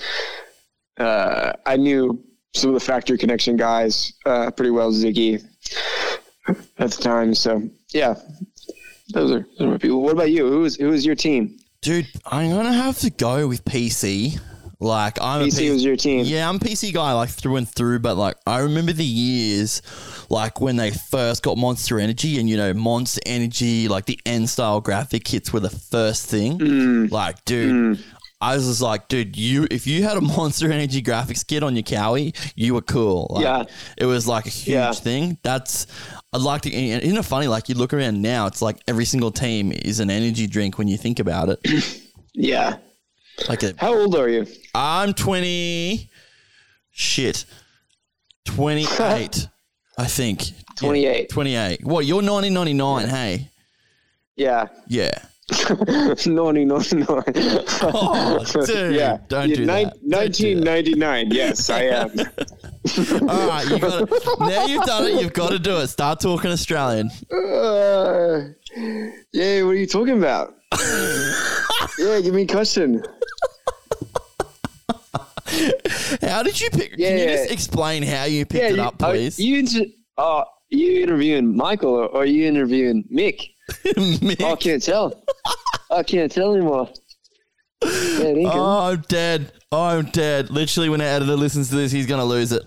uh, 0.98 1.54
I 1.66 1.78
knew 1.78 2.24
some 2.54 2.70
of 2.70 2.74
the 2.74 2.86
factory 2.86 3.18
connection 3.18 3.56
guys 3.56 4.14
uh, 4.26 4.52
pretty 4.52 4.72
well, 4.72 4.92
Ziggy 4.92 5.44
at 6.78 6.92
the 6.92 7.02
time. 7.02 7.34
So 7.34 7.70
yeah, 7.92 8.16
those 9.10 9.32
are, 9.32 9.46
those 9.58 9.68
are 9.68 9.72
my 9.72 9.78
people. 9.78 10.02
What 10.02 10.14
about 10.14 10.32
you? 10.32 10.48
Who 10.48 10.66
is 10.66 10.76
who 10.76 10.92
is 10.92 11.06
your 11.06 11.16
team? 11.16 11.60
dude, 11.82 12.08
I'm 12.26 12.52
gonna 12.52 12.74
have 12.74 13.00
to 13.00 13.10
go 13.10 13.48
with 13.48 13.64
PC. 13.66 14.40
Like 14.82 15.22
I'm 15.22 15.46
PC 15.48 15.58
P- 15.60 15.72
was 15.72 15.84
your 15.84 15.98
team. 15.98 16.24
Yeah, 16.26 16.48
I'm 16.48 16.56
a 16.56 16.60
PC 16.60 16.94
guy 16.94 17.12
like 17.12 17.30
through 17.30 17.58
and 17.58 17.68
through, 17.68 18.00
but 18.00 18.16
like 18.16 18.38
I 18.48 18.60
remember 18.60 18.94
the 18.94 19.04
years 19.04 19.82
like 20.30 20.62
when 20.62 20.78
they 20.78 20.92
first 20.92 21.44
got 21.44 21.58
Monster 21.58 22.00
Energy 22.00 22.40
and 22.40 22.50
you 22.50 22.56
know, 22.56 22.74
Monster 22.74 23.20
Energy, 23.26 23.90
like 23.90 24.06
the 24.06 24.20
N 24.26 24.48
style 24.48 24.80
graphic 24.80 25.26
kits 25.26 25.52
were 25.52 25.60
the 25.60 25.70
first 25.70 26.28
thing. 26.28 26.60
Mm. 26.60 27.12
Like, 27.12 27.44
dude, 27.44 28.02
I 28.42 28.56
was 28.56 28.68
just 28.68 28.82
like, 28.82 29.10
dude, 29.10 29.36
you 29.36 29.68
if 29.70 29.86
you 29.86 30.04
had 30.04 30.16
a 30.18 30.22
Monster 30.38 30.72
Energy 30.72 31.02
graphics 31.02 31.46
kit 31.46 31.62
on 31.64 31.76
your 31.76 31.84
Cowie, 31.84 32.34
you 32.56 32.74
were 32.74 32.82
cool. 32.82 33.28
Like, 33.32 33.44
Yeah. 33.44 33.64
It 33.98 34.06
was 34.06 34.28
like 34.28 34.46
a 34.46 34.50
huge 34.50 34.74
Yeah. 34.76 34.92
thing. 34.94 35.38
That's 35.44 35.88
I'd 36.32 36.42
like 36.42 36.62
to 36.62 36.74
and 36.74 37.02
isn't 37.04 37.18
it 37.18 37.26
funny, 37.26 37.48
like 37.48 37.68
you 37.70 37.76
look 37.76 37.94
around 37.94 38.22
now, 38.22 38.46
it's 38.48 38.62
like 38.62 38.78
every 38.88 39.06
single 39.06 39.32
team 39.32 39.72
is 39.74 40.00
an 40.00 40.10
energy 40.10 40.48
drink 40.48 40.78
when 40.78 40.88
you 40.88 40.98
think 40.98 41.20
about 41.20 41.50
it. 41.50 41.60
Yeah. 42.34 42.78
like 43.50 43.64
a 43.64 43.74
How 43.78 43.94
old 43.94 44.16
are 44.16 44.30
you? 44.30 44.46
I'm 44.74 45.14
20. 45.14 46.10
Shit. 46.92 47.44
28, 48.46 49.48
I 49.98 50.06
think. 50.06 50.52
Yeah, 50.52 50.56
28. 50.78 51.30
28. 51.30 51.84
What, 51.86 52.06
you're 52.06 52.18
1999, 52.18 53.08
hey? 53.10 53.50
Yeah. 54.38 54.68
Yeah. 54.88 55.12
Naughty, 56.28 56.66
naughty, 56.66 56.96
naughty. 56.98 57.32
Oh, 57.82 58.44
dude, 58.66 58.96
yeah. 58.96 59.18
don't 59.28 59.50
Yeah, 59.50 59.56
do 59.56 59.66
nine- 59.66 59.86
that. 59.86 60.10
Don't 60.10 60.34
do 60.36 60.56
1999. 60.62 61.32
Yes, 61.32 61.70
I 61.70 61.82
am. 61.84 62.10
All 63.30 63.48
right, 63.48 63.68
you 63.70 63.78
now 64.48 64.66
you've 64.66 64.84
done 64.86 65.06
it. 65.08 65.22
You've 65.22 65.34
got 65.34 65.50
to 65.52 65.60
do 65.60 65.78
it. 65.78 65.88
Start 65.88 66.20
talking 66.20 66.52
Australian. 66.52 67.10
Uh, 67.32 68.50
yeah, 69.34 69.64
what 69.64 69.72
are 69.72 69.76
you 69.76 69.88
talking 69.88 70.18
about? 70.18 70.56
yeah, 72.00 72.20
give 72.22 72.34
me 72.34 72.44
a 72.44 72.48
question. 72.48 73.04
How 76.22 76.44
did 76.44 76.60
you 76.62 76.70
pick? 76.70 76.94
Yeah, 76.98 77.10
can 77.10 77.18
you 77.20 77.26
just 77.26 77.52
explain 77.52 78.04
how 78.04 78.26
you 78.26 78.46
picked 78.46 78.64
yeah, 78.64 78.70
it 78.70 78.76
you, 78.76 78.82
up, 78.82 79.02
are 79.04 79.12
please? 79.14 79.40
you, 79.40 79.60
inter- 79.60 79.86
uh, 80.18 80.44
you 80.70 81.02
interviewing 81.04 81.56
Michael 81.56 81.90
or 81.96 82.16
are 82.18 82.26
you 82.26 82.48
interviewing 82.48 83.04
Mick? 83.12 83.50
Mick. 84.22 84.42
I 84.44 84.56
can't 84.56 84.82
tell. 84.84 85.24
I 85.92 86.04
can't 86.04 86.32
tell 86.32 86.54
anymore. 86.56 86.90
Yeah. 87.84 88.50
Oh, 88.52 88.92
I'm 88.92 89.02
dead. 89.08 89.52
Oh, 89.72 89.82
I'm 89.84 90.06
dead. 90.06 90.50
Literally, 90.50 90.90
when 90.90 91.00
the 91.00 91.06
editor 91.06 91.36
listens 91.36 91.70
to 91.70 91.76
this, 91.76 91.92
he's 91.92 92.06
going 92.06 92.20
to 92.20 92.26
lose 92.26 92.52
it. 92.52 92.64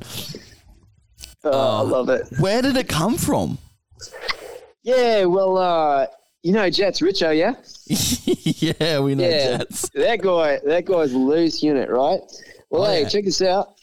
Oh, 1.45 1.79
I 1.79 1.81
love 1.83 2.09
it. 2.09 2.27
Where 2.39 2.63
did 2.63 2.77
it 2.77 2.89
come 2.89 3.17
from? 3.19 3.59
Yeah, 4.85 5.25
well, 5.27 5.59
uh, 5.59 6.07
you 6.43 6.53
know 6.53 6.69
Jets 6.71 7.01
Richo, 7.01 7.37
yeah? 7.37 7.55
yeah, 8.81 9.01
we 9.01 9.15
know 9.15 9.25
yeah, 9.29 9.59
Jets. 9.59 9.89
that 9.95 10.21
guy, 10.23 10.59
that 10.65 10.85
guy's 10.87 11.13
a 11.13 11.19
loose 11.19 11.63
unit, 11.63 11.89
right? 11.91 12.21
Well, 12.71 12.83
Oh, 12.83 12.87
hey, 12.87 13.03
yeah. 13.03 13.09
check 13.09 13.25
this 13.25 13.43
out. 13.43 13.75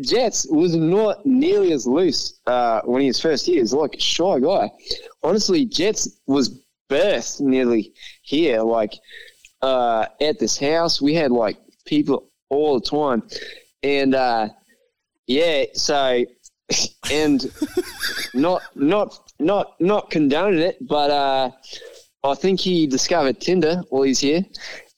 Jets 0.00 0.46
was 0.50 0.76
not 0.76 1.24
nearly 1.24 1.72
as 1.72 1.86
loose 1.86 2.38
uh, 2.46 2.82
when 2.84 3.00
he 3.00 3.08
was 3.08 3.20
first 3.20 3.46
here. 3.46 3.60
He's 3.60 3.72
like 3.72 3.94
a 3.94 4.00
shy 4.00 4.40
guy. 4.40 4.70
Honestly, 5.22 5.64
Jets 5.64 6.20
was 6.26 6.60
birthed 6.90 7.40
nearly 7.40 7.92
here, 8.22 8.60
like 8.60 8.94
uh, 9.62 10.06
at 10.20 10.38
this 10.38 10.58
house. 10.58 11.00
We 11.00 11.14
had 11.14 11.30
like 11.30 11.56
people 11.86 12.30
all 12.50 12.78
the 12.78 12.86
time, 12.86 13.22
and 13.82 14.14
uh, 14.14 14.48
yeah, 15.26 15.64
so 15.72 16.24
and 17.10 17.50
not 18.34 18.62
not 18.74 19.32
not 19.38 19.80
not 19.80 20.10
condoning 20.10 20.60
it, 20.60 20.76
but 20.86 21.10
uh, 21.10 21.50
I 22.22 22.34
think 22.34 22.60
he 22.60 22.86
discovered 22.86 23.40
Tinder 23.40 23.82
while 23.88 24.02
he's 24.02 24.20
here, 24.20 24.44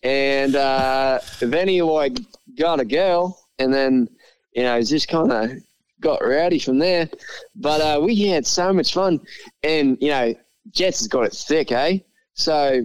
and 0.02 0.56
uh, 0.56 1.20
then 1.40 1.68
he 1.68 1.82
like 1.82 2.18
got 2.58 2.80
a 2.80 2.84
girl, 2.84 3.38
and 3.58 3.72
then 3.72 4.08
you 4.58 4.64
know 4.64 4.82
just 4.82 5.08
kind 5.08 5.30
of 5.32 5.50
got 6.00 6.20
rowdy 6.24 6.58
from 6.58 6.78
there. 6.78 7.08
But 7.54 7.80
uh, 7.80 8.00
we 8.02 8.26
had 8.26 8.46
so 8.46 8.72
much 8.72 8.92
fun, 8.92 9.20
and 9.62 9.96
you 10.00 10.10
know 10.10 10.34
Jets 10.72 10.98
has 10.98 11.08
got 11.08 11.26
it 11.26 11.32
thick, 11.32 11.72
eh? 11.72 11.98
So 12.34 12.84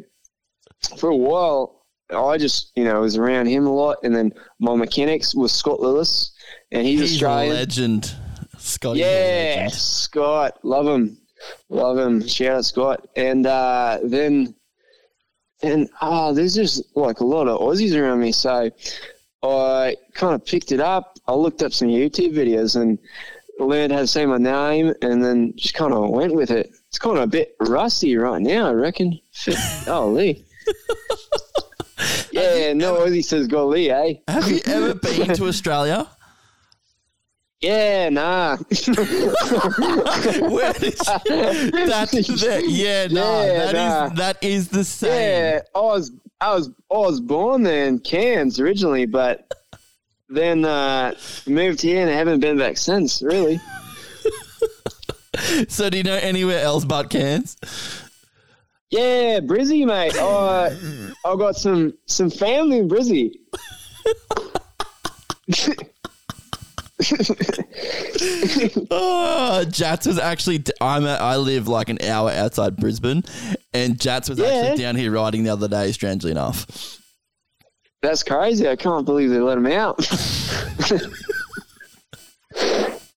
for 0.97 1.09
a 1.09 1.15
while, 1.15 1.85
I 2.15 2.37
just 2.37 2.71
you 2.75 2.83
know 2.83 3.01
was 3.01 3.17
around 3.17 3.47
him 3.47 3.65
a 3.65 3.73
lot, 3.73 3.97
and 4.03 4.15
then 4.15 4.33
my 4.59 4.75
mechanics 4.75 5.33
was 5.35 5.51
Scott 5.51 5.79
Lewis, 5.79 6.33
and 6.71 6.85
he's, 6.85 6.99
He's 6.99 7.11
a 7.11 7.25
Australian. 7.25 7.55
legend. 7.55 8.15
Scott, 8.59 8.95
Yeah, 8.95 9.67
Scott, 9.67 10.59
love 10.63 10.87
him, 10.87 11.17
love 11.69 11.97
him. 11.97 12.25
Shout 12.25 12.57
out 12.57 12.65
Scott, 12.65 13.07
and 13.17 13.45
uh, 13.45 13.99
then 14.03 14.55
and 15.61 15.89
oh, 16.01 16.33
there's 16.33 16.55
just 16.55 16.81
like 16.95 17.19
a 17.19 17.25
lot 17.25 17.47
of 17.47 17.59
Aussies 17.59 17.93
around 17.99 18.19
me, 18.21 18.31
so 18.31 18.69
I 19.43 19.95
kind 20.13 20.33
of 20.33 20.45
picked 20.45 20.71
it 20.71 20.79
up. 20.79 21.17
I 21.27 21.33
looked 21.33 21.61
up 21.63 21.73
some 21.73 21.89
YouTube 21.89 22.33
videos 22.33 22.79
and 22.79 22.97
learned 23.59 23.91
how 23.91 23.99
to 23.99 24.07
say 24.07 24.25
my 24.25 24.37
name, 24.37 24.93
and 25.01 25.23
then 25.23 25.53
just 25.55 25.73
kind 25.73 25.93
of 25.93 26.09
went 26.09 26.33
with 26.33 26.51
it. 26.51 26.71
It's 26.87 26.97
kind 26.97 27.17
of 27.17 27.23
a 27.23 27.27
bit 27.27 27.55
rusty 27.59 28.15
right 28.15 28.41
now, 28.41 28.67
I 28.67 28.73
reckon. 28.73 29.19
Lee. 29.87 30.45
yeah, 32.31 32.73
no 32.73 32.95
Aussie 32.95 33.23
says 33.23 33.47
goalie, 33.47 33.89
eh? 33.89 34.19
Have 34.31 34.49
you 34.49 34.59
ever 34.65 34.93
been 35.01 35.33
to 35.35 35.47
Australia? 35.47 36.07
Yeah, 37.61 38.09
nah. 38.09 38.57
Where 38.57 38.67
you, 40.81 40.91
that, 41.71 42.09
that, 42.11 42.63
yeah, 42.67 43.07
no, 43.07 43.45
Yeah, 43.45 43.57
that 43.57 43.69
is 43.69 43.73
nah. 43.73 44.09
that 44.09 44.43
is 44.43 44.67
the 44.67 44.83
same. 44.83 45.11
Yeah, 45.11 45.61
I 45.73 45.79
was 45.79 46.11
I 46.43 46.53
was 46.53 46.69
I 46.91 46.97
was 46.97 47.21
born 47.21 47.63
there 47.63 47.85
in 47.85 47.99
Cairns 47.99 48.59
originally, 48.59 49.05
but 49.05 49.49
then 50.27 50.65
uh, 50.65 51.15
moved 51.47 51.81
here 51.81 52.01
and 52.01 52.09
I 52.09 52.13
haven't 52.13 52.41
been 52.41 52.57
back 52.57 52.77
since. 52.77 53.21
Really? 53.21 53.59
So 55.67 55.89
do 55.89 55.97
you 55.97 56.03
know 56.03 56.15
anywhere 56.15 56.61
else 56.61 56.85
but 56.85 57.09
Cairns? 57.09 57.57
Yeah, 58.91 59.39
Brizzy, 59.39 59.85
mate. 59.85 60.13
Oh, 60.15 61.13
I 61.25 61.35
got 61.35 61.55
some 61.55 61.97
some 62.05 62.29
family 62.29 62.77
in 62.77 62.87
Brizzy. 62.87 63.33
Oh, 68.91 69.65
Jats 69.69 70.05
was 70.07 70.17
actually. 70.19 70.63
I'm. 70.81 71.05
A, 71.05 71.13
I 71.13 71.37
live 71.37 71.67
like 71.67 71.89
an 71.89 72.01
hour 72.01 72.29
outside 72.31 72.75
Brisbane, 72.77 73.23
and 73.73 73.99
Jats 73.99 74.29
was 74.29 74.39
Yeah. 74.39 74.47
actually 74.47 74.77
down 74.83 74.95
here 74.95 75.11
riding 75.11 75.43
the 75.43 75.49
other 75.51 75.67
day. 75.67 75.91
Strangely 75.91 76.31
enough. 76.31 76.99
That's 78.01 78.23
crazy. 78.23 78.67
I 78.67 78.75
can't 78.75 79.05
believe 79.05 79.29
they 79.29 79.39
let 79.39 79.57
him 79.57 79.67
out. 79.67 79.97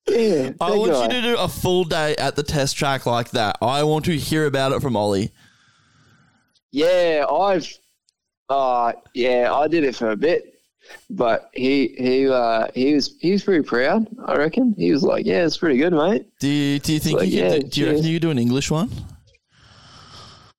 yeah, 0.08 0.52
I 0.60 0.70
want 0.70 0.92
guy. 0.92 1.02
you 1.04 1.08
to 1.08 1.22
do 1.22 1.36
a 1.38 1.48
full 1.48 1.84
day 1.84 2.14
at 2.16 2.36
the 2.36 2.42
test 2.42 2.76
track 2.76 3.06
like 3.06 3.30
that. 3.30 3.56
I 3.60 3.82
want 3.82 4.04
to 4.06 4.16
hear 4.16 4.46
about 4.46 4.72
it 4.72 4.80
from 4.80 4.96
Ollie. 4.96 5.32
Yeah, 6.72 7.24
I've. 7.30 7.68
Uh, 8.48 8.92
yeah, 9.12 9.52
I 9.52 9.66
did 9.66 9.82
it 9.82 9.96
for 9.96 10.10
a 10.10 10.16
bit, 10.16 10.55
but 11.10 11.50
he 11.54 11.88
he 11.98 12.28
uh, 12.28 12.68
he 12.74 12.94
was 12.94 13.16
he 13.20 13.32
was 13.32 13.44
pretty 13.44 13.64
proud. 13.64 14.06
I 14.26 14.36
reckon 14.36 14.74
he 14.76 14.92
was 14.92 15.02
like, 15.02 15.24
"Yeah, 15.26 15.44
it's 15.44 15.58
pretty 15.58 15.78
good, 15.78 15.92
mate." 15.92 16.26
Do 16.40 16.48
you, 16.48 16.78
do 16.78 16.92
you 16.92 16.98
think 17.00 17.18
Like, 17.20 17.30
you 17.30 17.42
could? 17.42 17.52
yeah, 17.52 17.58
do, 17.58 17.62
do 17.68 17.80
you 17.80 17.86
reckon 17.86 18.02
cheers. 18.02 18.08
you 18.08 18.16
could 18.16 18.22
do 18.22 18.30
an 18.30 18.38
English 18.38 18.70
one? 18.70 18.90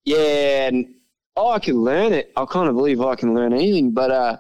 Yeah, 0.05 0.67
and 0.67 0.88
oh, 1.36 1.51
I 1.51 1.59
can 1.59 1.75
learn 1.75 2.13
it. 2.13 2.32
I 2.38 2.45
can't 2.45 2.73
believe 2.75 3.01
I 3.01 3.15
can 3.15 3.34
learn 3.36 3.53
anything, 3.53 3.91
but 3.91 4.09
uh, 4.11 4.38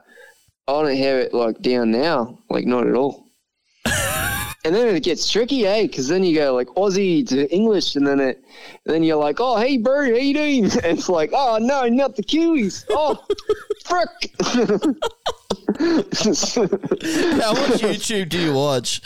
I 0.67 0.71
don't 0.71 0.95
have 0.95 1.17
it 1.17 1.33
like 1.33 1.59
down 1.61 1.91
now, 1.91 2.39
like 2.49 2.65
not 2.65 2.87
at 2.87 2.95
all. 2.95 3.26
And 4.67 4.75
then 4.75 4.93
it 4.93 5.03
gets 5.03 5.31
tricky, 5.31 5.65
eh? 5.65 5.83
Because 5.83 6.09
then 6.09 6.25
you 6.25 6.35
go 6.35 6.53
like 6.53 6.67
Aussie 6.67 7.25
to 7.29 7.49
English, 7.53 7.95
and 7.95 8.05
then 8.05 8.19
it, 8.19 8.43
and 8.85 8.93
then 8.93 9.01
you're 9.01 9.15
like, 9.15 9.37
oh, 9.39 9.57
hey, 9.57 9.77
bro, 9.77 10.03
how 10.03 10.17
you 10.17 10.33
doing? 10.33 10.65
And 10.83 10.97
it's 10.97 11.07
like, 11.07 11.31
oh 11.33 11.57
no, 11.59 11.87
not 11.87 12.15
the 12.15 12.23
Kiwis. 12.23 12.85
Oh, 12.89 13.17
frick. 13.85 14.33
How 17.41 17.53
much 17.53 17.81
YouTube 17.81 18.29
do 18.29 18.39
you 18.39 18.53
watch? 18.53 19.01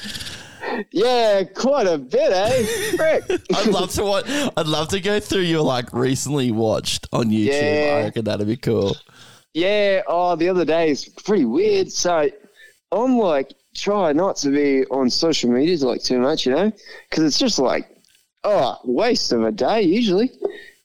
yeah, 0.92 1.44
quite 1.44 1.86
a 1.86 1.98
bit, 1.98 2.32
eh? 2.32 2.96
Frick. 2.96 3.42
I'd 3.56 3.68
love 3.68 3.92
to 3.92 4.04
watch. 4.04 4.26
I'd 4.28 4.68
love 4.68 4.88
to 4.90 5.00
go 5.00 5.20
through 5.20 5.42
your 5.42 5.62
like 5.62 5.94
recently 5.94 6.52
watched 6.52 7.08
on 7.14 7.26
YouTube. 7.26 7.62
Yeah. 7.62 7.96
I 7.96 8.04
reckon 8.04 8.26
that'd 8.26 8.48
be 8.48 8.58
cool. 8.58 8.96
Yeah, 9.54 10.02
oh, 10.08 10.36
the 10.36 10.50
other 10.50 10.66
day 10.66 10.90
is 10.90 11.08
pretty 11.08 11.46
weird. 11.46 11.92
So 11.92 12.30
I'm 12.92 13.18
like, 13.18 13.54
try 13.76 14.14
not 14.14 14.36
to 14.38 14.50
be 14.50 14.86
on 14.86 15.10
social 15.10 15.52
media 15.52 15.78
like 15.86 16.04
too 16.04 16.20
much, 16.20 16.46
you 16.46 16.54
know, 16.54 16.72
because 17.10 17.24
it's 17.24 17.40
just 17.40 17.60
like, 17.60 17.90
oh, 18.44 18.78
waste 18.84 19.32
of 19.32 19.44
a 19.44 19.52
day 19.52 19.82
usually. 19.82 20.32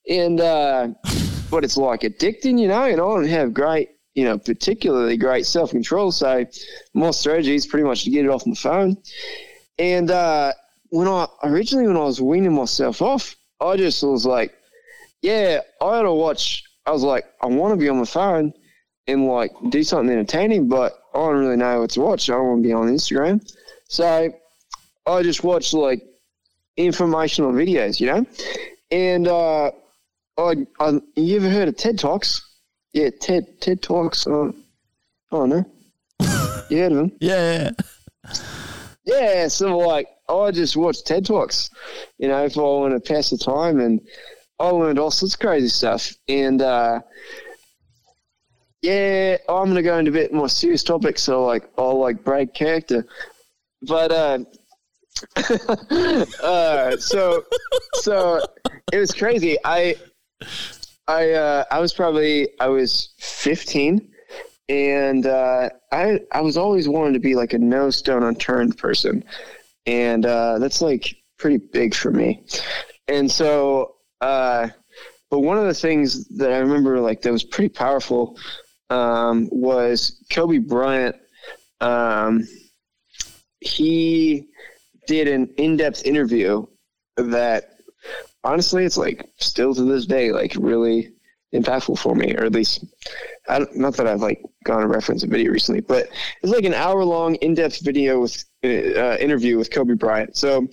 And, 0.09 0.41
uh, 0.41 0.89
but 1.51 1.64
it's 1.64 1.76
like 1.76 2.01
addicting, 2.01 2.61
you 2.61 2.68
know, 2.68 2.84
and 2.84 2.95
I 2.95 2.97
don't 2.97 3.26
have 3.26 3.55
great, 3.55 3.91
you 4.14 4.24
know, 4.24 4.39
particularly 4.39 5.16
great 5.16 5.47
self 5.47 5.70
control. 5.70 6.12
So 6.12 6.47
my 6.95 7.11
strategy 7.11 7.55
is 7.55 7.66
pretty 7.66 7.84
much 7.84 8.05
to 8.05 8.11
get 8.11 8.24
it 8.24 8.30
off 8.30 8.47
my 8.47 8.55
phone. 8.55 8.97
And, 9.78 10.11
uh, 10.11 10.53
when 10.91 11.09
I 11.09 11.26
originally, 11.43 11.87
when 11.87 11.97
I 11.97 12.05
was 12.05 12.20
weaning 12.20 12.55
myself 12.55 13.03
off, 13.03 13.37
I 13.61 13.76
just 13.76 14.03
was 14.03 14.24
like, 14.26 14.55
yeah, 15.22 15.61
I 15.80 15.97
had 15.97 16.03
to 16.03 16.12
watch. 16.12 16.64
I 16.87 16.93
was 16.93 17.03
like, 17.03 17.24
I 17.43 17.47
want 17.47 17.74
to 17.74 17.76
be 17.76 17.89
on 17.89 17.99
my 17.99 18.05
phone 18.05 18.53
and 19.07 19.26
like 19.26 19.53
do 19.70 19.82
something 19.82 20.11
entertaining, 20.11 20.68
but 20.68 21.01
I 21.17 21.19
don't 21.19 21.39
really 21.39 21.57
know 21.57 21.81
what 21.81 21.91
to 21.91 22.01
watch. 22.01 22.29
I 22.29 22.35
don't 22.35 22.47
want 22.47 22.62
to 22.62 22.69
be 22.69 22.75
on 22.75 22.89
Instagram. 22.89 23.41
So 23.89 24.31
I 25.07 25.23
just 25.23 25.43
watch 25.43 25.73
like 25.73 26.03
informational 26.77 27.53
videos, 27.53 28.01
you 28.01 28.07
know? 28.07 28.27
And 28.91 29.27
uh, 29.27 29.71
I, 30.37 30.67
I, 30.79 31.01
you 31.14 31.37
ever 31.37 31.49
heard 31.49 31.69
of 31.69 31.77
TED 31.77 31.99
Talks? 31.99 32.47
Yeah, 32.93 33.11
TED 33.19 33.61
TED 33.61 33.81
Talks. 33.83 34.27
Uh, 34.27 34.49
I 34.49 34.53
don't 35.33 35.49
know. 35.49 35.64
You 36.69 36.79
heard 36.79 36.93
of 36.93 36.99
them? 36.99 37.12
Yeah. 37.21 37.71
Yeah, 39.05 39.47
so 39.47 39.79
like 39.79 40.09
I 40.29 40.51
just 40.51 40.77
watch 40.77 41.05
TED 41.05 41.25
Talks, 41.25 41.71
you 42.19 42.27
know, 42.27 42.45
if 42.45 42.59
I 42.59 42.61
want 42.61 42.93
to 42.93 43.14
pass 43.14 43.31
the 43.31 43.39
time, 43.39 43.79
and 43.79 44.01
I 44.59 44.69
learned 44.69 44.99
all 44.99 45.12
sorts 45.12 45.35
of 45.35 45.41
crazy 45.41 45.69
stuff. 45.69 46.12
And 46.29 46.61
uh, 46.61 47.01
yeah, 48.87 49.37
I'm 49.49 49.66
gonna 49.66 49.82
go 49.82 49.99
into 49.99 50.12
a 50.12 50.14
bit 50.14 50.32
more 50.32 50.49
serious 50.49 50.84
topics, 50.84 51.20
so 51.20 51.45
like 51.45 51.68
I'll 51.76 51.99
like 51.99 52.22
break 52.22 52.55
character, 52.55 53.05
but 53.82 54.12
uh, 54.12 54.39
uh, 56.43 56.97
so 56.97 57.43
so 57.95 58.41
it 58.93 58.99
was 58.99 59.12
crazy. 59.12 59.59
I 59.64 59.97
I 61.09 61.32
uh, 61.32 61.64
I 61.72 61.80
was 61.80 61.93
probably 61.93 62.49
I 62.61 62.68
was 62.68 63.14
15 63.18 64.09
and 64.68 65.26
uh, 65.26 65.68
I 65.91 66.20
I 66.30 66.41
was 66.41 66.57
always 66.57 66.89
wanting 66.89 67.14
to 67.14 67.20
be 67.20 67.34
like 67.34 67.55
a 67.55 67.59
no 67.59 67.91
stone 67.91 68.22
unturned 68.22 68.78
person, 68.78 69.24
and 69.87 70.24
uh, 70.24 70.61
that's 70.61 70.80
like 70.80 71.12
pretty 71.39 71.59
big 71.59 71.93
for 71.93 72.12
me. 72.12 72.45
And 73.09 73.28
so, 73.30 73.97
uh, 74.20 74.68
but 75.28 75.41
one 75.41 75.59
of 75.59 75.66
the 75.66 75.74
things 75.74 76.28
that 76.39 76.53
I 76.53 76.59
remember 76.59 77.01
like 77.01 77.22
that 77.22 77.32
was 77.32 77.43
pretty 77.43 77.68
powerful 77.68 78.39
um, 78.91 79.49
was 79.51 80.24
Kobe 80.30 80.59
Bryant. 80.59 81.16
Um, 81.80 82.47
he 83.61 84.49
did 85.07 85.28
an 85.28 85.53
in 85.57 85.76
depth 85.76 86.05
interview 86.05 86.66
that 87.16 87.76
honestly, 88.45 88.84
it's 88.84 88.97
like 88.97 89.28
still 89.39 89.74
to 89.74 89.82
this 89.82 90.07
day 90.07 90.32
like 90.32 90.55
really 90.57 91.12
impactful 91.55 91.99
for 91.99 92.14
me, 92.14 92.34
or 92.37 92.45
at 92.45 92.53
least 92.53 92.84
I 93.49 93.59
don't, 93.59 93.76
not 93.76 93.97
that 93.97 94.07
I've 94.07 94.22
like 94.22 94.43
gone 94.64 94.82
and 94.82 94.91
referenced 94.91 95.24
a 95.24 95.28
video 95.28 95.53
recently, 95.53 95.80
but 95.80 96.09
it's 96.43 96.53
like 96.53 96.64
an 96.64 96.74
hour 96.74 97.05
long 97.05 97.37
in 97.37 97.55
depth 97.55 97.84
video 97.84 98.20
with 98.20 98.45
uh, 98.64 99.16
interview 99.18 99.59
with 99.59 99.70
Kobe 99.70 99.95
Bryant. 99.95 100.37
So 100.37 100.66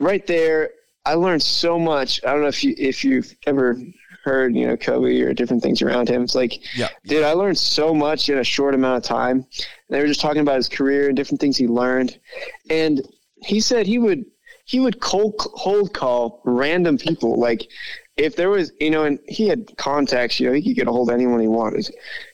right 0.00 0.26
there, 0.26 0.70
I 1.04 1.14
learned 1.14 1.42
so 1.42 1.78
much. 1.78 2.20
I 2.24 2.32
don't 2.32 2.42
know 2.42 2.48
if 2.48 2.64
you 2.64 2.74
if 2.78 3.04
you've 3.04 3.34
ever 3.46 3.78
heard 4.24 4.56
you 4.56 4.66
know 4.66 4.76
Kobe 4.76 5.20
or 5.20 5.32
different 5.32 5.62
things 5.62 5.82
around 5.82 6.08
him. 6.08 6.22
It's 6.22 6.34
like, 6.34 6.60
Yeah. 6.76 6.88
dude, 7.04 7.24
I 7.24 7.32
learned 7.32 7.58
so 7.58 7.94
much 7.94 8.28
in 8.28 8.38
a 8.38 8.44
short 8.44 8.74
amount 8.74 8.96
of 8.96 9.08
time. 9.08 9.46
They 9.90 10.00
were 10.00 10.06
just 10.06 10.20
talking 10.20 10.42
about 10.42 10.56
his 10.56 10.68
career 10.68 11.08
and 11.08 11.16
different 11.16 11.40
things 11.40 11.56
he 11.56 11.68
learned, 11.68 12.18
and 12.70 13.02
he 13.42 13.60
said 13.60 13.86
he 13.86 13.98
would 13.98 14.24
he 14.64 14.80
would 14.80 15.00
cold 15.00 15.36
cold 15.38 15.92
call 15.92 16.40
random 16.44 16.96
people 16.96 17.38
like 17.38 17.68
if 18.16 18.34
there 18.36 18.48
was 18.48 18.72
you 18.80 18.90
know 18.90 19.04
and 19.04 19.18
he 19.28 19.46
had 19.46 19.76
contacts 19.76 20.40
you 20.40 20.46
know 20.46 20.54
he 20.54 20.62
could 20.62 20.76
get 20.76 20.88
a 20.88 20.92
hold 20.92 21.10
of 21.10 21.14
anyone 21.14 21.40
he 21.40 21.48
wanted 21.48 21.86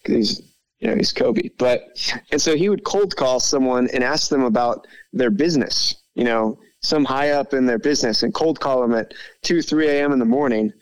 because 0.03 0.15
he's 0.15 0.43
you 0.79 0.89
know 0.89 0.95
he's 0.95 1.13
Kobe 1.13 1.49
but 1.59 1.83
and 2.31 2.41
so 2.41 2.55
he 2.57 2.69
would 2.69 2.85
cold 2.85 3.17
call 3.17 3.41
someone 3.41 3.89
and 3.93 4.05
ask 4.05 4.31
them 4.31 4.45
about 4.45 4.87
their 5.13 5.31
business 5.31 5.97
you 6.15 6.23
know 6.23 6.57
some 6.83 7.05
high 7.05 7.31
up 7.31 7.53
in 7.53 7.67
their 7.67 7.79
business 7.79 8.23
and 8.23 8.33
cold 8.33 8.61
call 8.61 8.81
them 8.81 8.95
at 8.95 9.13
2 9.43 9.61
3 9.61 9.89
a.m 9.89 10.13
in 10.13 10.19
the 10.21 10.25
morning 10.25 10.73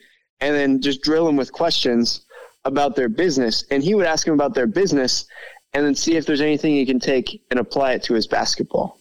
and 0.40 0.54
then 0.54 0.80
just 0.80 1.02
drill 1.02 1.26
them 1.26 1.36
with 1.36 1.52
questions 1.52 2.26
about 2.64 2.96
their 2.96 3.08
business. 3.08 3.64
And 3.70 3.82
he 3.82 3.94
would 3.94 4.06
ask 4.06 4.24
them 4.24 4.34
about 4.34 4.54
their 4.54 4.66
business 4.66 5.26
and 5.72 5.84
then 5.84 5.94
see 5.94 6.16
if 6.16 6.26
there's 6.26 6.40
anything 6.40 6.74
he 6.74 6.86
can 6.86 7.00
take 7.00 7.42
and 7.50 7.60
apply 7.60 7.92
it 7.92 8.02
to 8.04 8.14
his 8.14 8.26
basketball. 8.26 8.98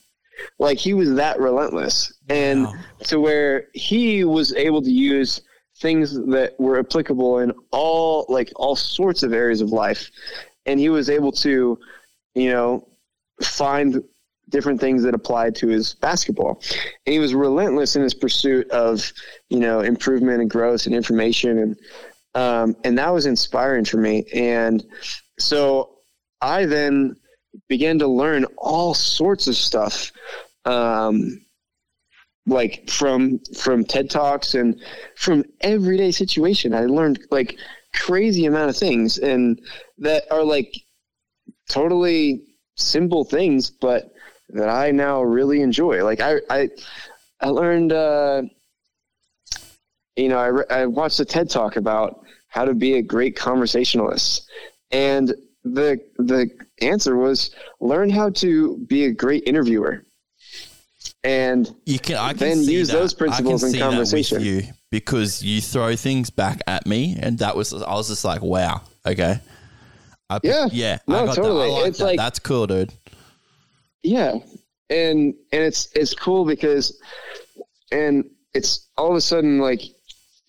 Like 0.60 0.78
he 0.78 0.94
was 0.94 1.14
that 1.16 1.40
relentless. 1.40 2.14
And 2.30 2.68
to 3.06 3.20
where 3.20 3.68
he 3.74 4.24
was 4.24 4.54
able 4.54 4.82
to 4.82 4.92
use 4.92 5.42
things 5.80 6.14
that 6.14 6.56
were 6.60 6.80
applicable 6.80 7.40
in 7.40 7.52
all 7.72 8.26
like 8.30 8.52
all 8.56 8.76
sorts 8.76 9.24
of 9.24 9.34
areas 9.34 9.62
of 9.62 9.70
life. 9.70 10.10
And 10.66 10.80
he 10.80 10.90
was 10.90 11.10
able 11.10 11.32
to 11.34 11.80
you 12.36 12.52
know 12.52 12.88
find 13.42 14.04
different 14.50 14.80
things 14.80 15.04
that 15.04 15.14
applied 15.14 15.56
to 15.56 15.68
his 15.68 15.95
basketball. 15.95 16.62
And 17.06 17.14
he 17.14 17.20
was 17.20 17.34
relentless 17.34 17.95
in 17.95 18.02
his 18.02 18.14
pursuit 18.14 18.70
of 18.72 19.12
you 19.50 19.60
know 19.60 19.82
improvement 19.82 20.41
and 20.41 20.50
growth 20.50 20.86
and 20.86 20.95
information. 20.95 21.58
And 21.60 21.76
um, 22.36 22.76
and 22.84 22.98
that 22.98 23.14
was 23.14 23.26
inspiring 23.26 23.86
for 23.86 23.98
me. 23.98 24.26
And 24.34 24.84
so 25.39 25.93
i 26.41 26.66
then 26.66 27.16
began 27.68 27.98
to 28.00 28.08
learn 28.08 28.45
all 28.58 28.93
sorts 28.93 29.48
of 29.48 29.56
stuff 29.56 30.12
um, 30.66 31.41
like 32.45 32.89
from 32.89 33.39
from 33.58 33.84
TED 33.84 34.10
Talks 34.10 34.54
and 34.54 34.80
from 35.16 35.43
everyday 35.62 36.12
situation. 36.12 36.74
I 36.74 36.86
learned 36.86 37.20
like 37.32 37.58
crazy 37.93 38.45
amount 38.45 38.70
of 38.70 38.78
things 38.78 39.18
and 39.18 39.60
that 39.98 40.24
are 40.32 40.43
like 40.43 40.74
totally 41.70 42.43
simple 42.76 43.24
things, 43.24 43.70
but 43.70 44.12
that 44.50 44.70
I 44.70 44.91
now 44.91 45.22
really 45.24 45.62
enjoy. 45.62 46.04
Like 46.04 46.22
I, 46.22 46.38
I, 46.50 46.70
I 47.41 47.48
learned, 47.50 47.91
uh, 47.93 48.43
you 50.16 50.30
know, 50.30 50.38
I, 50.38 50.48
re- 50.48 50.66
I 50.70 50.86
watched 50.86 51.20
a 51.20 51.26
TED 51.26 51.50
talk 51.50 51.76
about 51.76 52.22
how 52.48 52.66
to 52.66 52.74
be 52.74 52.95
a 52.95 53.02
great 53.02 53.36
conversationalist 53.36 54.50
and 54.91 55.34
the, 55.64 56.00
the 56.18 56.50
answer 56.82 57.18
was 57.18 57.54
learn 57.82 58.10
how 58.10 58.30
to 58.30 58.78
be 58.88 59.06
a 59.06 59.12
great 59.12 59.43
interviewer 59.45 60.04
and 61.24 61.74
you 61.86 62.00
can 62.00 62.16
I 62.16 62.30
can 62.30 62.38
then 62.39 62.58
see 62.64 62.74
use 62.74 62.88
that. 62.88 62.93
those 62.93 63.14
principles 63.14 63.64
I 63.64 63.68
can 63.68 63.68
in 63.68 63.74
see 63.74 63.80
that 63.80 63.88
with 63.88 63.95
conversation. 63.95 64.41
you 64.41 64.62
because 64.91 65.43
you 65.43 65.60
throw 65.62 65.95
things 65.98 66.30
back 66.30 66.62
at 66.68 66.86
me, 66.86 67.18
and 67.20 67.39
that 67.39 67.56
was 67.58 67.74
I 67.74 67.93
was 67.93 68.08
just 68.08 68.24
like, 68.24 68.41
wow, 68.41 68.82
okay, 69.06 69.39
I, 70.30 70.39
Yeah. 70.43 70.68
yeah, 70.72 71.00
No, 71.08 71.24
I 71.24 71.26
got 71.26 71.36
totally. 71.36 71.70
Like 71.70 71.88
It's 71.88 71.98
that. 71.98 72.06
like- 72.06 72.18
that's 72.18 72.39
cool, 72.39 72.68
dude. 72.68 72.93
Yeah, 74.04 74.36
and 74.89 75.34
and 75.52 75.64
it's 75.64 75.89
it's 75.93 76.14
cool 76.14 76.45
because, 76.45 77.00
and 77.91 78.30
it's 78.54 78.88
all 78.98 79.12
of 79.12 79.16
a 79.16 79.22
sudden 79.22 79.60
like 79.60 79.82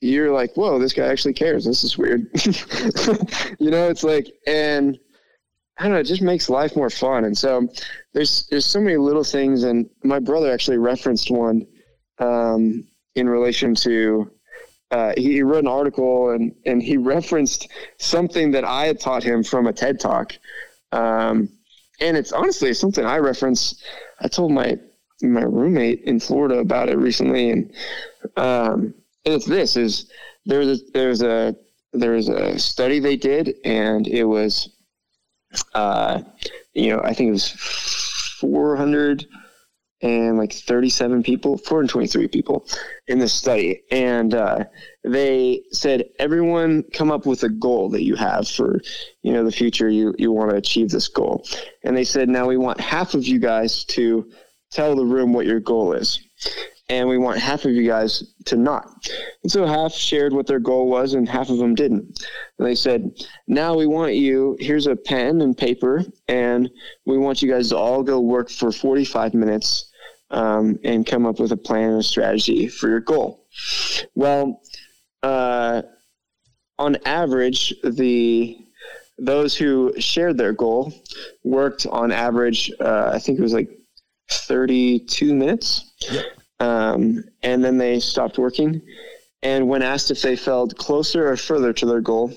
you're 0.00 0.32
like, 0.32 0.54
whoa, 0.54 0.78
this 0.78 0.92
guy 0.92 1.06
actually 1.06 1.34
cares. 1.34 1.64
This 1.64 1.82
is 1.82 1.98
weird. 1.98 2.28
you 3.58 3.70
know, 3.70 3.88
it's 3.88 4.04
like, 4.04 4.28
and 4.46 4.98
I 5.78 5.84
don't 5.84 5.92
know, 5.92 5.98
it 5.98 6.04
just 6.04 6.22
makes 6.22 6.48
life 6.48 6.76
more 6.76 6.90
fun. 6.90 7.24
And 7.24 7.36
so 7.36 7.68
there's 8.12 8.46
there's 8.48 8.66
so 8.66 8.80
many 8.80 8.96
little 8.96 9.24
things, 9.24 9.64
and 9.64 9.88
my 10.04 10.18
brother 10.18 10.52
actually 10.52 10.78
referenced 10.78 11.30
one 11.30 11.66
um, 12.18 12.86
in 13.14 13.28
relation 13.28 13.74
to. 13.76 14.30
Uh, 14.90 15.12
he 15.18 15.42
wrote 15.42 15.58
an 15.58 15.66
article 15.66 16.30
and, 16.30 16.54
and 16.64 16.82
he 16.82 16.96
referenced 17.14 17.68
something 17.98 18.50
that 18.52 18.64
I 18.64 18.86
had 18.86 18.98
taught 18.98 19.22
him 19.22 19.44
from 19.44 19.66
a 19.66 19.72
TED 19.72 20.00
talk. 20.00 20.32
Um, 20.92 21.50
and 22.00 22.16
it's 22.16 22.32
honestly 22.32 22.72
something 22.74 23.04
I 23.04 23.18
reference. 23.18 23.82
I 24.20 24.28
told 24.28 24.52
my 24.52 24.78
my 25.22 25.42
roommate 25.42 26.02
in 26.02 26.20
Florida 26.20 26.58
about 26.58 26.88
it 26.88 26.96
recently, 26.96 27.50
and 27.50 27.72
um, 28.36 28.94
and 29.24 29.34
it's 29.34 29.46
this: 29.46 29.76
is 29.76 30.10
there 30.46 30.60
was 30.60 30.80
a, 30.80 30.84
there 30.92 31.08
was 31.08 31.22
a 31.22 31.56
there 31.92 32.12
was 32.12 32.28
a 32.28 32.58
study 32.58 33.00
they 33.00 33.16
did, 33.16 33.56
and 33.64 34.06
it 34.06 34.24
was, 34.24 34.70
uh, 35.74 36.22
you 36.74 36.90
know, 36.90 37.00
I 37.02 37.14
think 37.14 37.28
it 37.28 37.32
was 37.32 37.50
four 38.40 38.76
hundred 38.76 39.26
and 40.00 40.38
like 40.38 40.52
37 40.52 41.22
people, 41.22 41.58
423 41.58 42.28
people 42.28 42.66
in 43.08 43.18
this 43.18 43.34
study. 43.34 43.82
And 43.90 44.34
uh, 44.34 44.64
they 45.02 45.62
said, 45.70 46.04
everyone 46.18 46.84
come 46.92 47.10
up 47.10 47.26
with 47.26 47.42
a 47.42 47.48
goal 47.48 47.88
that 47.90 48.04
you 48.04 48.14
have 48.14 48.48
for, 48.48 48.80
you 49.22 49.32
know, 49.32 49.44
the 49.44 49.52
future. 49.52 49.88
You, 49.88 50.14
you 50.18 50.30
want 50.30 50.50
to 50.50 50.56
achieve 50.56 50.90
this 50.90 51.08
goal. 51.08 51.44
And 51.82 51.96
they 51.96 52.04
said, 52.04 52.28
now 52.28 52.46
we 52.46 52.56
want 52.56 52.80
half 52.80 53.14
of 53.14 53.26
you 53.26 53.38
guys 53.38 53.84
to 53.86 54.30
tell 54.70 54.94
the 54.94 55.04
room 55.04 55.32
what 55.32 55.46
your 55.46 55.60
goal 55.60 55.92
is. 55.92 56.20
And 56.88 57.08
we 57.08 57.18
want 57.18 57.38
half 57.38 57.64
of 57.64 57.72
you 57.72 57.86
guys 57.86 58.34
to 58.46 58.56
not. 58.56 58.88
And 59.42 59.52
so 59.52 59.66
half 59.66 59.92
shared 59.92 60.32
what 60.32 60.46
their 60.46 60.58
goal 60.58 60.88
was 60.88 61.14
and 61.14 61.28
half 61.28 61.50
of 61.50 61.58
them 61.58 61.74
didn't. 61.74 62.24
And 62.58 62.66
they 62.66 62.74
said, 62.74 63.10
now 63.46 63.74
we 63.74 63.86
want 63.86 64.14
you, 64.14 64.56
here's 64.58 64.86
a 64.86 64.96
pen 64.96 65.42
and 65.42 65.56
paper, 65.56 66.02
and 66.28 66.70
we 67.04 67.18
want 67.18 67.42
you 67.42 67.50
guys 67.50 67.68
to 67.70 67.76
all 67.76 68.02
go 68.02 68.20
work 68.20 68.48
for 68.48 68.72
45 68.72 69.34
minutes 69.34 69.90
um, 70.30 70.78
and 70.84 71.06
come 71.06 71.26
up 71.26 71.38
with 71.38 71.52
a 71.52 71.56
plan 71.56 71.90
and 71.90 72.00
a 72.00 72.02
strategy 72.02 72.68
for 72.68 72.88
your 72.88 73.00
goal. 73.00 73.46
Well, 74.14 74.62
uh, 75.22 75.82
on 76.78 76.96
average, 77.04 77.74
the 77.82 78.58
those 79.18 79.56
who 79.56 79.92
shared 79.98 80.38
their 80.38 80.52
goal 80.52 80.92
worked 81.42 81.86
on 81.86 82.12
average, 82.12 82.70
uh, 82.80 83.10
I 83.12 83.18
think 83.18 83.38
it 83.38 83.42
was 83.42 83.52
like 83.52 83.68
32 84.30 85.34
minutes. 85.34 85.92
Um, 86.60 87.24
and 87.42 87.64
then 87.64 87.78
they 87.78 88.00
stopped 88.00 88.38
working. 88.38 88.82
And 89.42 89.68
when 89.68 89.82
asked 89.82 90.10
if 90.10 90.22
they 90.22 90.36
felt 90.36 90.76
closer 90.76 91.30
or 91.30 91.36
further 91.36 91.72
to 91.72 91.86
their 91.86 92.00
goal, 92.00 92.32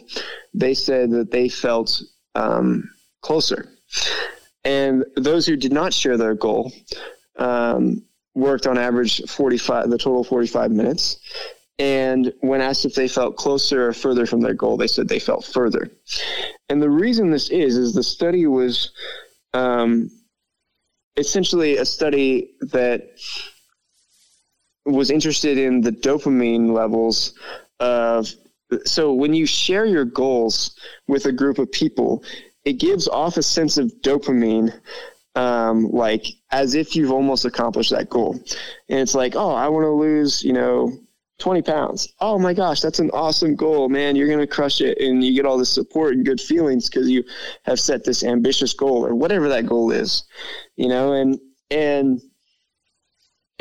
they 0.54 0.74
said 0.74 1.10
that 1.12 1.32
they 1.32 1.50
felt 1.50 2.02
um, 2.36 2.90
closer. 3.22 3.70
And 4.64 5.06
those 5.16 5.48
who 5.48 5.56
did 5.56 5.74
not 5.74 5.94
share 5.94 6.18
their 6.18 6.36
goal 6.36 6.72
um, 7.38 8.04
worked 8.36 8.68
on 8.68 8.78
average 8.78 9.22
45, 9.28 9.90
the 9.90 9.98
total 9.98 10.24
45 10.24 10.72
minutes. 10.72 11.20
And 11.80 12.32
when 12.42 12.62
asked 12.62 12.86
if 12.86 12.94
they 12.94 13.08
felt 13.08 13.38
closer 13.38 13.88
or 13.88 13.94
further 13.94 14.28
from 14.28 14.42
their 14.42 14.54
goal, 14.54 14.78
they 14.78 14.88
said 14.88 15.08
they 15.08 15.20
felt 15.20 15.44
further. 15.44 15.90
And 16.70 16.80
the 16.82 16.90
reason 16.90 17.32
this 17.32 17.50
is, 17.50 17.76
is 17.76 17.96
the 17.96 18.04
study 18.04 18.46
was 18.46 18.92
um, 19.56 20.12
essentially 21.18 21.78
a 21.78 21.86
study 21.86 22.52
that 22.62 23.18
was 24.86 25.12
interested 25.12 25.58
in 25.58 25.82
the 25.82 25.92
dopamine 25.92 26.72
levels 26.72 27.34
of 27.80 28.28
so 28.86 29.14
when 29.14 29.34
you 29.34 29.46
share 29.46 29.86
your 29.86 30.06
goals 30.06 30.80
with 31.08 31.26
a 31.26 31.32
group 31.32 31.60
of 31.60 31.72
people 31.72 32.24
it 32.64 32.74
gives 32.74 33.08
off 33.08 33.38
a 33.38 33.44
sense 33.44 33.78
of 33.78 33.92
dopamine 34.02 34.74
um, 35.36 35.90
like 35.92 36.26
as 36.52 36.76
if 36.76 36.96
you've 36.96 37.12
almost 37.12 37.46
accomplished 37.46 37.92
that 37.92 38.10
goal. 38.10 38.34
And 38.90 39.00
it's 39.00 39.16
like 39.16 39.36
oh 39.36 39.52
i 39.52 39.68
want 39.68 39.84
to 39.84 39.90
lose 39.90 40.44
you 40.44 40.54
know 40.54 40.92
20 41.40 41.64
pounds. 41.64 42.14
Oh 42.20 42.38
my 42.38 42.54
gosh 42.54 42.82
that's 42.82 43.00
an 43.00 43.10
awesome 43.12 43.56
goal 43.56 43.90
man. 43.90 44.16
You're 44.16 44.28
going 44.28 44.40
to 44.40 44.48
crush 44.48 44.80
it 44.80 44.98
and 45.00 45.24
you 45.24 45.34
get 45.34 45.46
all 45.46 45.58
this 45.58 45.74
support 45.74 46.14
and 46.14 46.26
good 46.26 46.40
feelings 46.40 46.90
because 46.90 47.10
you 47.10 47.24
have 47.64 47.80
set 47.80 48.04
this 48.04 48.24
ambitious 48.24 48.74
goal 48.74 49.06
or 49.06 49.16
whatever 49.16 49.50
that 49.50 49.66
goal 49.66 49.92
is 49.92 50.24
you 50.76 50.88
know? 50.88 51.14
And 51.14 51.40
and 51.72 52.22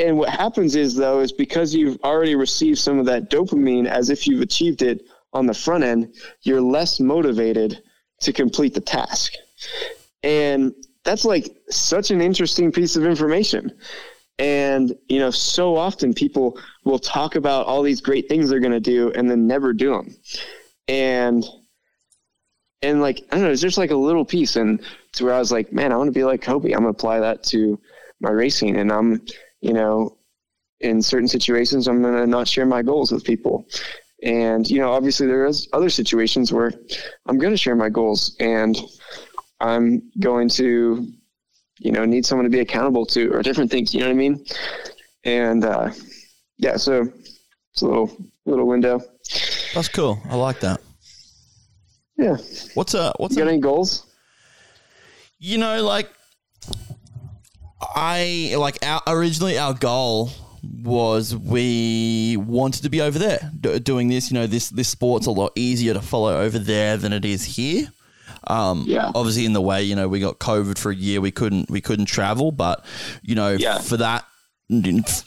and 0.00 0.16
what 0.16 0.28
happens 0.28 0.76
is 0.76 0.94
though 0.94 1.20
is 1.20 1.32
because 1.32 1.74
you've 1.74 1.98
already 2.02 2.34
received 2.34 2.78
some 2.78 2.98
of 2.98 3.06
that 3.06 3.30
dopamine 3.30 3.86
as 3.86 4.10
if 4.10 4.26
you've 4.26 4.42
achieved 4.42 4.82
it 4.82 5.02
on 5.32 5.46
the 5.46 5.54
front 5.54 5.84
end 5.84 6.14
you're 6.42 6.60
less 6.60 7.00
motivated 7.00 7.82
to 8.20 8.32
complete 8.32 8.74
the 8.74 8.80
task. 8.80 9.32
And 10.22 10.74
that's 11.04 11.24
like 11.24 11.56
such 11.70 12.10
an 12.10 12.20
interesting 12.20 12.70
piece 12.70 12.96
of 12.96 13.04
information. 13.04 13.72
And 14.38 14.94
you 15.08 15.18
know 15.18 15.30
so 15.30 15.76
often 15.76 16.14
people 16.14 16.58
will 16.84 16.98
talk 16.98 17.34
about 17.34 17.66
all 17.66 17.82
these 17.82 18.00
great 18.00 18.28
things 18.28 18.48
they're 18.48 18.60
going 18.60 18.72
to 18.72 18.80
do 18.80 19.12
and 19.14 19.30
then 19.30 19.46
never 19.46 19.74
do 19.74 19.90
them 19.90 20.16
and 20.88 21.44
and 22.80 23.02
like 23.02 23.18
i 23.30 23.34
don't 23.34 23.40
know 23.40 23.46
there's 23.48 23.60
just 23.60 23.76
like 23.76 23.90
a 23.90 23.96
little 23.96 24.24
piece. 24.24 24.56
And 24.56 24.80
to 25.12 25.24
where 25.24 25.34
i 25.34 25.38
was 25.38 25.52
like 25.52 25.74
man 25.74 25.92
i 25.92 25.96
want 25.96 26.08
to 26.08 26.18
be 26.18 26.24
like 26.24 26.40
kobe. 26.40 26.72
I'm 26.72 26.80
going 26.80 26.94
to 26.94 26.98
apply 26.98 27.20
that 27.20 27.42
to 27.44 27.78
my 28.20 28.30
racing 28.30 28.76
and 28.76 28.90
i'm 28.90 29.22
you 29.60 29.72
know 29.72 30.16
in 30.80 31.02
certain 31.02 31.28
situations 31.28 31.86
i'm 31.88 32.00
going 32.02 32.14
to 32.14 32.26
not 32.26 32.48
share 32.48 32.66
my 32.66 32.82
goals 32.82 33.12
with 33.12 33.24
people. 33.24 33.66
And 34.22 34.68
you 34.68 34.78
know 34.78 34.90
obviously 34.92 35.26
there 35.26 35.46
is 35.46 35.68
other 35.72 35.88
situations 35.90 36.52
where 36.52 36.72
i'm 37.26 37.38
going 37.38 37.52
to 37.52 37.56
share 37.56 37.76
my 37.76 37.88
goals 37.88 38.36
and 38.38 38.78
i'm 39.60 40.02
going 40.20 40.48
to 40.50 41.06
you 41.78 41.92
know 41.92 42.04
need 42.04 42.26
someone 42.26 42.44
to 42.44 42.50
be 42.50 42.60
accountable 42.60 43.06
to 43.06 43.32
or 43.32 43.42
different 43.42 43.70
things 43.70 43.94
you 43.94 44.00
know 44.00 44.06
what 44.06 44.12
i 44.12 44.16
mean? 44.16 44.44
And 45.24 45.64
uh 45.64 45.90
yeah 46.58 46.76
so 46.76 47.08
it's 47.72 47.82
a 47.82 47.86
little 47.86 48.10
little 48.46 48.66
window. 48.66 49.00
That's 49.74 49.88
cool. 49.88 50.18
I 50.28 50.34
like 50.34 50.60
that. 50.60 50.80
yeah. 52.16 52.36
What's 52.74 52.94
a 52.94 53.12
what's 53.16 53.36
you 53.36 53.44
a, 53.44 53.48
any 53.48 53.58
goals? 53.58 54.06
You 55.38 55.56
know 55.58 55.82
like 55.82 56.10
I 57.94 58.54
like 58.58 58.78
our 58.84 59.02
originally 59.06 59.58
our 59.58 59.74
goal 59.74 60.30
was 60.82 61.34
we 61.34 62.36
wanted 62.38 62.82
to 62.82 62.90
be 62.90 63.00
over 63.00 63.18
there 63.18 63.50
do, 63.58 63.78
doing 63.78 64.08
this. 64.08 64.30
You 64.30 64.34
know, 64.38 64.46
this 64.46 64.68
this 64.70 64.88
sport's 64.88 65.26
a 65.26 65.30
lot 65.30 65.52
easier 65.56 65.94
to 65.94 66.00
follow 66.00 66.38
over 66.40 66.58
there 66.58 66.96
than 66.96 67.12
it 67.12 67.24
is 67.24 67.44
here. 67.44 67.90
Um, 68.46 68.84
Yeah. 68.86 69.10
Obviously, 69.14 69.44
in 69.44 69.52
the 69.52 69.60
way 69.60 69.82
you 69.82 69.96
know 69.96 70.08
we 70.08 70.20
got 70.20 70.38
COVID 70.38 70.78
for 70.78 70.90
a 70.90 70.94
year, 70.96 71.20
we 71.20 71.30
couldn't 71.30 71.70
we 71.70 71.80
couldn't 71.80 72.06
travel, 72.06 72.52
but 72.52 72.84
you 73.22 73.34
know 73.34 73.50
Yeah. 73.58 73.78
for 73.78 73.96
that 73.98 74.24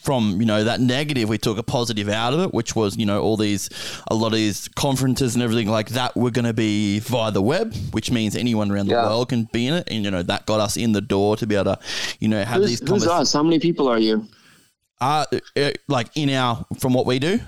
from 0.02 0.40
you 0.40 0.46
know 0.46 0.64
that 0.64 0.80
negative 0.80 1.28
we 1.28 1.38
took 1.38 1.58
a 1.58 1.64
positive 1.64 2.08
out 2.08 2.34
of 2.34 2.40
it 2.40 2.54
which 2.54 2.76
was 2.76 2.96
you 2.96 3.06
know 3.06 3.22
all 3.22 3.36
these 3.36 3.70
a 4.08 4.16
lot 4.16 4.28
of 4.28 4.34
these 4.34 4.70
conferences 4.70 5.36
and 5.36 5.44
everything 5.44 5.68
like 5.68 5.90
that 5.90 6.16
were 6.16 6.32
going 6.32 6.46
to 6.46 6.54
be 6.54 7.00
via 7.00 7.30
the 7.30 7.42
web 7.42 7.76
which 7.92 8.10
means 8.10 8.36
anyone 8.38 8.72
around 8.72 8.88
the 8.88 8.94
world 8.94 9.28
can 9.30 9.44
be 9.52 9.68
in 9.68 9.74
it. 9.74 9.88
And 9.92 10.06
you 10.06 10.12
know 10.12 10.24
that 10.24 10.46
got 10.46 10.60
us 10.62 10.78
in 10.78 10.94
the 10.94 11.02
door 11.02 11.36
to 11.38 11.46
be 11.46 11.56
able 11.56 11.76
to 11.76 11.80
you 12.20 12.30
know 12.30 12.42
have 12.44 12.62
who's, 12.62 12.70
these 12.70 12.80
who's 12.80 12.88
conversations 12.90 13.22
us? 13.22 13.34
How 13.34 13.44
many 13.44 13.60
people 13.60 13.88
are 13.88 14.00
you? 14.00 14.26
Uh, 15.02 15.26
uh, 15.58 15.72
like 15.90 16.10
in 16.16 16.30
our 16.30 16.66
from 16.80 16.94
what 16.94 17.06
we 17.06 17.20
do? 17.20 17.40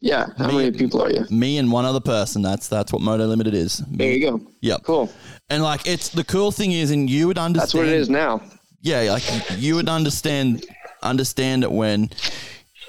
Yeah 0.00 0.26
how 0.36 0.48
Me- 0.48 0.56
many 0.56 0.72
people 0.72 1.00
are 1.02 1.10
you? 1.10 1.24
me 1.30 1.58
and 1.58 1.72
one 1.72 1.84
other 1.84 2.00
person. 2.00 2.42
That's 2.42 2.68
that's 2.68 2.92
what 2.92 3.00
moto 3.00 3.24
limited 3.26 3.54
is. 3.54 3.78
There 3.88 4.12
you 4.12 4.20
go. 4.30 4.40
Yep. 4.60 4.82
Cool. 4.84 5.10
And 5.48 5.62
like 5.62 5.86
it's 5.86 6.10
the 6.10 6.24
cool 6.24 6.50
thing 6.52 6.72
is 6.72 6.90
and 6.90 7.08
you 7.08 7.26
would 7.28 7.38
understand 7.38 7.62
that's 7.62 7.74
what 7.74 7.86
it 7.86 7.94
is 7.94 8.10
now. 8.10 8.42
Yeah, 8.84 9.12
like 9.12 9.22
you 9.58 9.76
would 9.76 9.88
understand 9.88 10.66
understand 11.02 11.64
it 11.64 11.72
when 11.72 12.10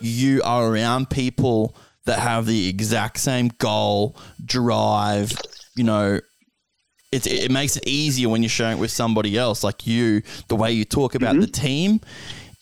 you 0.02 0.41
are 0.44 0.68
around 0.68 1.10
people 1.10 1.76
that 2.06 2.19
have 2.19 2.45
the 2.45 2.68
exact 2.68 3.19
same 3.19 3.49
goal, 3.60 4.18
drive, 4.44 5.31
you 5.76 5.84
know, 5.84 6.19
it, 7.11 7.27
it 7.27 7.52
makes 7.52 7.77
it 7.77 7.88
easier 7.88 8.27
when 8.27 8.41
you're 8.41 8.49
sharing 8.49 8.77
it 8.77 8.81
with 8.81 8.91
somebody 8.91 9.38
else 9.38 9.64
like 9.64 9.85
you 9.85 10.23
the 10.48 10.56
way 10.56 10.72
you 10.72 10.84
talk 10.84 11.14
about 11.14 11.35
the 11.35 11.41
mm-hmm. 11.41 11.61
team 11.61 12.02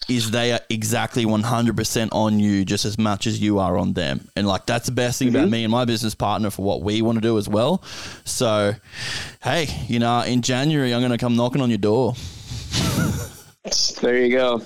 is 0.10 0.32
they 0.32 0.52
are 0.52 0.60
exactly 0.69 1.26
100% 1.26 2.10
on 2.11 2.40
you 2.40 2.65
just 2.65 2.84
as 2.84 2.98
much 2.98 3.28
as 3.28 3.40
you 3.40 3.60
are 3.60 3.78
on 3.78 3.94
them. 3.94 4.28
And 4.36 4.48
like 4.48 4.65
that's 4.65 4.88
the 4.88 4.91
best 4.91 5.19
thing 5.19 5.30
about 5.30 5.44
mm-hmm. 5.44 5.52
me 5.52 5.64
and 5.64 5.72
my 5.72 5.86
business 5.86 6.15
partner 6.15 6.49
for 6.49 6.64
what 6.64 6.82
we 6.82 7.02
want 7.02 7.18
to 7.18 7.22
do 7.22 7.38
as 7.38 7.48
well. 7.48 7.84
So 8.26 8.73
hey 9.41 9.68
you 9.88 9.99
know 9.99 10.22
in 10.22 10.41
january 10.41 10.94
i'm 10.94 11.02
going 11.02 11.11
to 11.11 11.18
come 11.18 11.36
knocking 11.36 11.61
on 11.61 11.69
your 11.69 11.78
door. 11.78 12.15
There 14.02 14.18
you 14.18 14.36
go. 14.36 14.64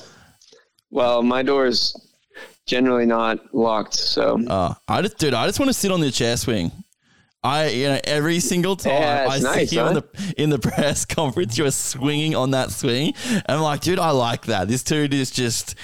Well, 0.96 1.22
my 1.22 1.44
door 1.44 1.66
is 1.66 1.94
generally 2.66 3.06
not 3.06 3.54
locked, 3.54 3.94
so 3.94 4.40
uh, 4.48 4.74
i 4.88 5.02
just 5.02 5.18
dude 5.20 5.36
i 5.36 5.46
just 5.46 5.60
want 5.60 5.70
to 5.70 5.74
sit 5.74 5.92
on 5.92 6.00
the 6.00 6.10
chair 6.10 6.36
swing 6.38 6.72
I, 7.44 7.68
you 7.68 7.88
know, 7.90 8.00
every 8.06 8.40
single 8.40 8.76
time 8.76 9.02
Yeah, 9.02 9.28
I 9.30 9.38
nice, 9.38 9.70
see 9.70 9.76
you 9.76 9.86
in 9.86 9.94
the 9.94 10.34
in 10.36 10.50
the 10.50 10.58
press 10.68 11.06
conference, 11.06 11.60
you're 11.60 11.70
swinging 11.70 12.34
on 12.36 12.50
that 12.52 12.72
swing. 12.72 13.14
And 13.30 13.44
I'm 13.48 13.62
like, 13.62 13.82
dude, 13.82 14.00
I 14.00 14.10
like 14.10 14.48
that. 14.48 14.68
This 14.68 14.82
dude 14.82 15.14
is 15.14 15.30
just, 15.30 15.76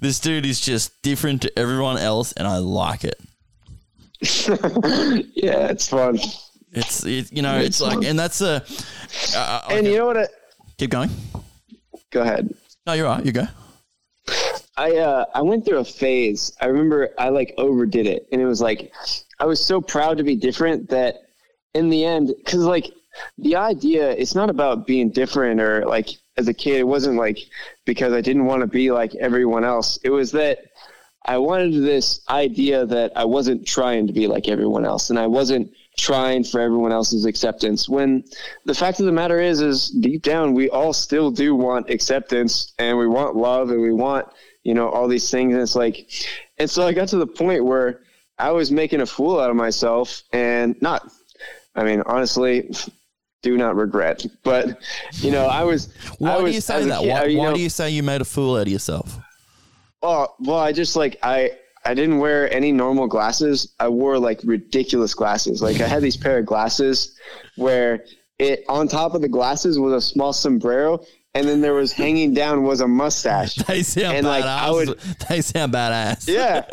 this 0.00 0.18
dude 0.18 0.44
is 0.44 0.60
just 0.60 1.00
different 1.02 1.42
to 1.42 1.56
everyone 1.56 1.96
else, 1.96 2.32
and 2.32 2.48
I 2.48 2.58
like 2.58 3.04
it. 3.04 3.20
yeah, 5.36 5.68
it's 5.70 5.88
fun. 5.88 6.18
It's, 6.72 7.06
it, 7.06 7.32
you 7.32 7.42
know, 7.42 7.56
it's, 7.56 7.80
It's 7.80 7.80
like, 7.80 8.04
and 8.04 8.18
that's 8.18 8.40
a. 8.40 8.64
Uh, 9.32 9.60
And 9.70 9.86
you 9.86 9.98
know 9.98 10.06
what? 10.06 10.16
I, 10.16 10.26
keep 10.76 10.90
going. 10.90 11.10
go 12.10 12.22
ahead. 12.22 12.52
No, 12.84 12.94
you're 12.94 13.06
right. 13.06 13.24
You 13.24 13.30
go. 13.30 13.46
I 14.76 14.96
uh 14.96 15.24
I 15.34 15.42
went 15.42 15.64
through 15.64 15.78
a 15.78 15.84
phase. 15.84 16.52
I 16.60 16.66
remember 16.66 17.10
I 17.18 17.30
like 17.30 17.54
overdid 17.58 18.06
it, 18.06 18.28
and 18.32 18.40
it 18.40 18.46
was 18.46 18.60
like 18.60 18.92
I 19.40 19.46
was 19.46 19.64
so 19.64 19.80
proud 19.80 20.18
to 20.18 20.24
be 20.24 20.36
different 20.36 20.88
that 20.90 21.22
in 21.74 21.88
the 21.88 22.04
end, 22.04 22.32
because 22.38 22.60
like 22.60 22.92
the 23.38 23.56
idea, 23.56 24.10
it's 24.10 24.34
not 24.34 24.50
about 24.50 24.86
being 24.86 25.10
different 25.10 25.60
or 25.60 25.86
like 25.86 26.10
as 26.36 26.48
a 26.48 26.54
kid, 26.54 26.80
it 26.80 26.86
wasn't 26.86 27.16
like 27.16 27.38
because 27.84 28.12
I 28.12 28.20
didn't 28.20 28.46
want 28.46 28.60
to 28.60 28.66
be 28.66 28.90
like 28.90 29.14
everyone 29.14 29.64
else. 29.64 29.98
It 30.04 30.10
was 30.10 30.32
that 30.32 30.58
I 31.24 31.38
wanted 31.38 31.82
this 31.82 32.20
idea 32.28 32.86
that 32.86 33.12
I 33.16 33.24
wasn't 33.24 33.66
trying 33.66 34.06
to 34.06 34.12
be 34.12 34.26
like 34.26 34.48
everyone 34.48 34.84
else, 34.84 35.10
and 35.10 35.18
I 35.18 35.26
wasn't 35.26 35.72
trying 35.96 36.44
for 36.44 36.60
everyone 36.60 36.92
else's 36.92 37.24
acceptance. 37.24 37.88
When 37.88 38.24
the 38.64 38.74
fact 38.74 39.00
of 39.00 39.06
the 39.06 39.12
matter 39.12 39.40
is, 39.40 39.60
is 39.60 39.88
deep 39.90 40.22
down, 40.22 40.54
we 40.54 40.68
all 40.70 40.92
still 40.92 41.30
do 41.30 41.54
want 41.54 41.90
acceptance, 41.90 42.74
and 42.78 42.98
we 42.98 43.06
want 43.06 43.36
love, 43.36 43.70
and 43.70 43.80
we 43.80 43.92
want 43.92 44.26
you 44.62 44.74
know 44.74 44.88
all 44.88 45.08
these 45.08 45.30
things. 45.30 45.54
And 45.54 45.62
it's 45.62 45.74
like, 45.76 46.10
and 46.58 46.68
so 46.68 46.86
I 46.86 46.92
got 46.92 47.08
to 47.08 47.16
the 47.16 47.26
point 47.26 47.64
where 47.64 48.00
I 48.38 48.50
was 48.50 48.70
making 48.70 49.00
a 49.00 49.06
fool 49.06 49.40
out 49.40 49.50
of 49.50 49.56
myself, 49.56 50.22
and 50.32 50.80
not. 50.80 51.10
I 51.74 51.84
mean, 51.84 52.02
honestly. 52.06 52.70
Do 53.42 53.56
not 53.56 53.76
regret, 53.76 54.26
but 54.42 54.80
you 55.20 55.30
know, 55.30 55.46
I 55.46 55.62
was. 55.62 55.94
Why 56.18 56.34
I 56.36 56.40
do 56.40 56.50
you 56.50 56.60
say 56.60 56.84
that? 56.86 57.00
kid, 57.00 57.08
Why, 57.08 57.34
why 57.36 57.50
know- 57.50 57.54
do 57.54 57.60
you 57.60 57.68
say 57.68 57.90
you 57.90 58.02
made 58.02 58.20
a 58.20 58.24
fool 58.24 58.56
out 58.56 58.62
of 58.62 58.68
yourself? 58.68 59.16
Oh 60.02 60.34
well, 60.40 60.58
I 60.58 60.72
just 60.72 60.96
like 60.96 61.18
I 61.22 61.52
I 61.86 61.94
didn't 61.94 62.18
wear 62.18 62.52
any 62.52 62.72
normal 62.72 63.06
glasses. 63.06 63.72
I 63.80 63.88
wore 63.88 64.18
like 64.18 64.40
ridiculous 64.44 65.14
glasses. 65.14 65.62
Like 65.62 65.80
I 65.80 65.86
had 65.88 66.02
these 66.02 66.16
pair 66.16 66.38
of 66.38 66.46
glasses 66.46 67.16
where 67.56 68.04
it 68.38 68.64
on 68.68 68.88
top 68.88 69.14
of 69.14 69.22
the 69.22 69.28
glasses 69.28 69.78
was 69.78 69.92
a 69.94 70.00
small 70.00 70.32
sombrero, 70.32 71.00
and 71.34 71.46
then 71.48 71.60
there 71.60 71.74
was 71.74 71.92
hanging 71.92 72.34
down 72.34 72.64
was 72.64 72.80
a 72.80 72.88
mustache. 72.88 73.56
They 73.66 73.82
sound 73.82 74.16
and 74.16 74.26
badass. 74.26 74.30
like 74.30 74.44
I 74.44 74.70
would 74.70 74.88
they 75.28 75.40
sound 75.40 75.72
badass. 75.72 76.28
yeah 76.28 76.64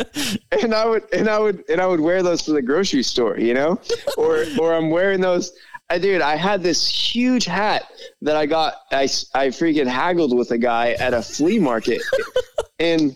and 0.64 0.74
i 0.74 0.86
would 0.86 1.04
and 1.14 1.30
i 1.30 1.38
would 1.40 1.64
and 1.70 1.80
i 1.82 1.88
would 1.88 2.00
wear 2.00 2.22
those 2.24 2.42
to 2.44 2.52
the 2.54 2.62
grocery 2.62 3.04
store 3.04 3.38
you 3.40 3.54
know 3.54 3.80
or 4.18 4.46
or 4.60 4.74
i'm 4.74 4.90
wearing 4.90 5.22
those 5.22 5.52
I 5.94 6.00
dude, 6.00 6.22
I 6.22 6.38
had 6.38 6.64
this 6.64 6.88
huge 6.88 7.46
hat 7.46 7.84
that 8.24 8.36
I 8.36 8.48
got. 8.48 8.74
I, 8.92 9.04
I 9.36 9.50
freaking 9.50 9.86
haggled 9.86 10.36
with 10.36 10.50
a 10.50 10.58
guy 10.58 10.94
at 10.94 11.14
a 11.14 11.22
flea 11.22 11.60
market 11.60 12.02
in 12.80 13.16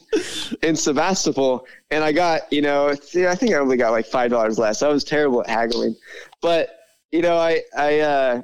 in 0.61 0.75
Sebastopol, 0.75 1.65
and 1.89 2.03
I 2.03 2.11
got 2.11 2.53
you 2.53 2.61
know 2.61 2.89
I 2.89 2.95
think 2.95 3.51
I 3.51 3.55
only 3.55 3.77
got 3.77 3.89
like 3.89 4.05
five 4.05 4.29
dollars 4.29 4.59
less. 4.59 4.83
I 4.83 4.89
was 4.89 5.03
terrible 5.03 5.41
at 5.41 5.49
haggling, 5.49 5.95
but 6.39 6.69
you 7.11 7.23
know 7.23 7.35
I 7.35 7.63
I 7.75 7.99
uh, 8.01 8.41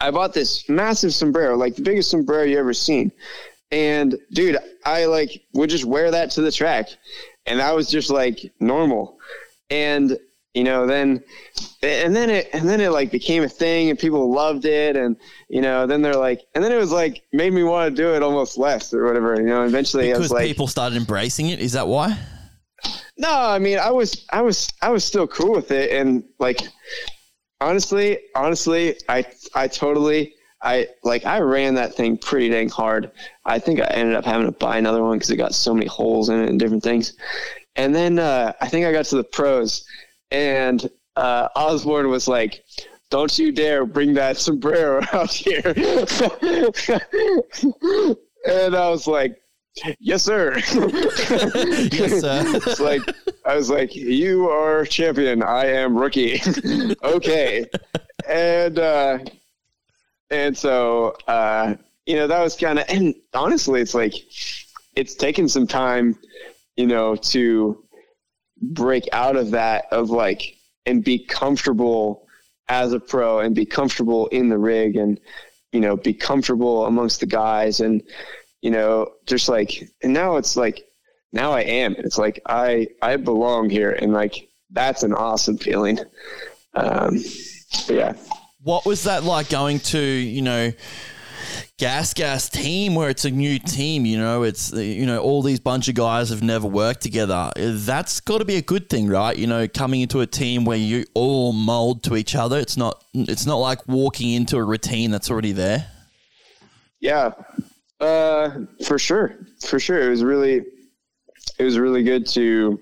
I 0.00 0.10
bought 0.10 0.32
this 0.32 0.66
massive 0.70 1.12
sombrero, 1.12 1.54
like 1.54 1.76
the 1.76 1.82
biggest 1.82 2.10
sombrero 2.10 2.44
you 2.44 2.58
ever 2.58 2.72
seen, 2.72 3.12
and 3.70 4.16
dude, 4.32 4.56
I 4.86 5.04
like 5.04 5.42
would 5.52 5.68
just 5.68 5.84
wear 5.84 6.10
that 6.10 6.30
to 6.30 6.40
the 6.40 6.50
track, 6.50 6.88
and 7.44 7.60
that 7.60 7.76
was 7.76 7.90
just 7.90 8.08
like 8.08 8.54
normal, 8.58 9.18
and 9.68 10.18
you 10.54 10.62
know 10.64 10.86
then 10.86 11.22
and 11.82 12.14
then 12.14 12.30
it 12.30 12.48
and 12.52 12.68
then 12.68 12.80
it 12.80 12.90
like 12.90 13.10
became 13.10 13.42
a 13.42 13.48
thing 13.48 13.90
and 13.90 13.98
people 13.98 14.32
loved 14.32 14.64
it 14.64 14.96
and 14.96 15.16
you 15.48 15.60
know 15.60 15.86
then 15.86 16.00
they're 16.00 16.16
like 16.16 16.42
and 16.54 16.64
then 16.64 16.72
it 16.72 16.76
was 16.76 16.92
like 16.92 17.22
made 17.32 17.52
me 17.52 17.62
want 17.64 17.94
to 17.94 18.02
do 18.02 18.14
it 18.14 18.22
almost 18.22 18.56
less 18.56 18.94
or 18.94 19.04
whatever 19.04 19.34
you 19.34 19.46
know 19.46 19.64
eventually 19.64 20.10
I 20.10 20.12
Because 20.12 20.22
was 20.22 20.30
like 20.30 20.46
people 20.46 20.68
started 20.68 20.96
embracing 20.96 21.48
it. 21.48 21.60
Is 21.60 21.72
that 21.72 21.88
why? 21.88 22.16
no 23.18 23.30
I 23.30 23.58
mean 23.58 23.78
I 23.78 23.90
was 23.90 24.24
I 24.32 24.42
was 24.42 24.68
I 24.80 24.90
was 24.90 25.04
still 25.04 25.26
cool 25.26 25.52
with 25.52 25.70
it 25.70 25.90
and 25.90 26.24
like 26.38 26.60
honestly 27.60 28.18
honestly 28.34 28.96
I 29.08 29.24
I 29.54 29.68
totally 29.68 30.34
I 30.62 30.88
like 31.02 31.26
I 31.26 31.40
ran 31.40 31.74
that 31.74 31.94
thing 31.94 32.16
pretty 32.16 32.48
dang 32.48 32.68
hard 32.68 33.10
I 33.44 33.58
think 33.58 33.80
I 33.80 33.86
ended 33.86 34.14
up 34.14 34.24
having 34.24 34.46
to 34.46 34.52
buy 34.52 34.78
another 34.78 35.02
one 35.02 35.18
because 35.18 35.30
it 35.30 35.36
got 35.36 35.54
so 35.54 35.74
many 35.74 35.86
holes 35.86 36.28
in 36.28 36.40
it 36.40 36.48
and 36.48 36.60
different 36.60 36.82
things 36.82 37.14
and 37.76 37.92
then 37.94 38.20
uh, 38.20 38.52
I 38.60 38.68
think 38.68 38.86
I 38.86 38.92
got 38.92 39.04
to 39.06 39.16
the 39.16 39.24
pros 39.24 39.84
and 40.30 40.88
uh, 41.16 41.48
Osborne 41.56 42.08
was 42.08 42.28
like, 42.28 42.64
"Don't 43.10 43.38
you 43.38 43.52
dare 43.52 43.84
bring 43.86 44.14
that 44.14 44.36
sombrero 44.36 45.02
out 45.12 45.32
here!" 45.32 45.62
and 48.46 48.76
I 48.76 48.88
was 48.88 49.06
like, 49.06 49.40
"Yes, 50.00 50.22
sir." 50.22 50.54
yes, 50.56 52.20
sir. 52.20 52.42
it's 52.56 52.80
like 52.80 53.02
I 53.44 53.54
was 53.56 53.70
like, 53.70 53.94
"You 53.94 54.48
are 54.48 54.84
champion. 54.84 55.42
I 55.42 55.66
am 55.66 55.96
rookie." 55.96 56.40
okay, 57.04 57.66
and 58.28 58.78
uh, 58.78 59.18
and 60.30 60.56
so 60.56 61.16
uh, 61.28 61.74
you 62.06 62.16
know 62.16 62.26
that 62.26 62.42
was 62.42 62.56
kind 62.56 62.78
of 62.78 62.86
and 62.88 63.14
honestly, 63.34 63.80
it's 63.80 63.94
like 63.94 64.14
it's 64.96 65.14
taken 65.14 65.48
some 65.48 65.66
time, 65.66 66.16
you 66.76 66.86
know, 66.86 67.16
to 67.16 67.83
break 68.72 69.08
out 69.12 69.36
of 69.36 69.50
that 69.50 69.86
of 69.90 70.10
like 70.10 70.56
and 70.86 71.04
be 71.04 71.18
comfortable 71.18 72.26
as 72.68 72.92
a 72.92 73.00
pro 73.00 73.40
and 73.40 73.54
be 73.54 73.66
comfortable 73.66 74.26
in 74.28 74.48
the 74.48 74.58
rig 74.58 74.96
and 74.96 75.20
you 75.72 75.80
know 75.80 75.96
be 75.96 76.14
comfortable 76.14 76.86
amongst 76.86 77.20
the 77.20 77.26
guys 77.26 77.80
and 77.80 78.02
you 78.62 78.70
know 78.70 79.10
just 79.26 79.48
like 79.48 79.90
and 80.02 80.12
now 80.12 80.36
it's 80.36 80.56
like 80.56 80.84
now 81.34 81.52
I 81.52 81.62
am. 81.62 81.96
It's 81.98 82.16
like 82.16 82.40
I 82.46 82.86
I 83.02 83.16
belong 83.16 83.68
here 83.68 83.90
and 83.90 84.12
like 84.14 84.48
that's 84.70 85.02
an 85.02 85.12
awesome 85.12 85.58
feeling. 85.58 85.98
Um 86.74 87.18
yeah. 87.88 88.14
What 88.62 88.86
was 88.86 89.02
that 89.02 89.24
like 89.24 89.50
going 89.50 89.80
to, 89.80 89.98
you 89.98 90.40
know, 90.40 90.72
Gas 91.78 92.14
Gas 92.14 92.48
team 92.48 92.94
where 92.94 93.10
it's 93.10 93.24
a 93.24 93.30
new 93.30 93.58
team, 93.58 94.06
you 94.06 94.18
know, 94.18 94.42
it's, 94.42 94.72
you 94.72 95.06
know, 95.06 95.20
all 95.20 95.42
these 95.42 95.60
bunch 95.60 95.88
of 95.88 95.94
guys 95.94 96.30
have 96.30 96.42
never 96.42 96.66
worked 96.66 97.02
together. 97.02 97.50
That's 97.56 98.20
got 98.20 98.38
to 98.38 98.44
be 98.44 98.56
a 98.56 98.62
good 98.62 98.88
thing, 98.88 99.08
right? 99.08 99.36
You 99.36 99.46
know, 99.46 99.68
coming 99.68 100.00
into 100.00 100.20
a 100.20 100.26
team 100.26 100.64
where 100.64 100.76
you 100.76 101.04
all 101.14 101.52
mold 101.52 102.02
to 102.04 102.16
each 102.16 102.34
other. 102.34 102.58
It's 102.58 102.76
not, 102.76 103.02
it's 103.14 103.46
not 103.46 103.56
like 103.56 103.86
walking 103.86 104.32
into 104.32 104.56
a 104.56 104.64
routine 104.64 105.10
that's 105.10 105.30
already 105.30 105.52
there. 105.52 105.86
Yeah, 107.00 107.32
uh, 108.00 108.50
for 108.86 108.98
sure, 108.98 109.36
for 109.60 109.78
sure. 109.78 110.00
It 110.06 110.08
was 110.08 110.24
really, 110.24 110.64
it 111.58 111.64
was 111.64 111.78
really 111.78 112.02
good 112.02 112.26
to. 112.28 112.80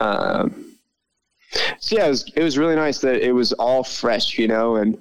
Um, 0.00 0.76
so 1.78 1.96
yeah, 1.96 2.06
it 2.06 2.10
was 2.10 2.32
it 2.36 2.42
was 2.42 2.58
really 2.58 2.76
nice 2.76 2.98
that 3.00 3.26
it 3.26 3.32
was 3.32 3.52
all 3.54 3.84
fresh, 3.84 4.38
you 4.38 4.48
know, 4.48 4.76
and 4.76 4.98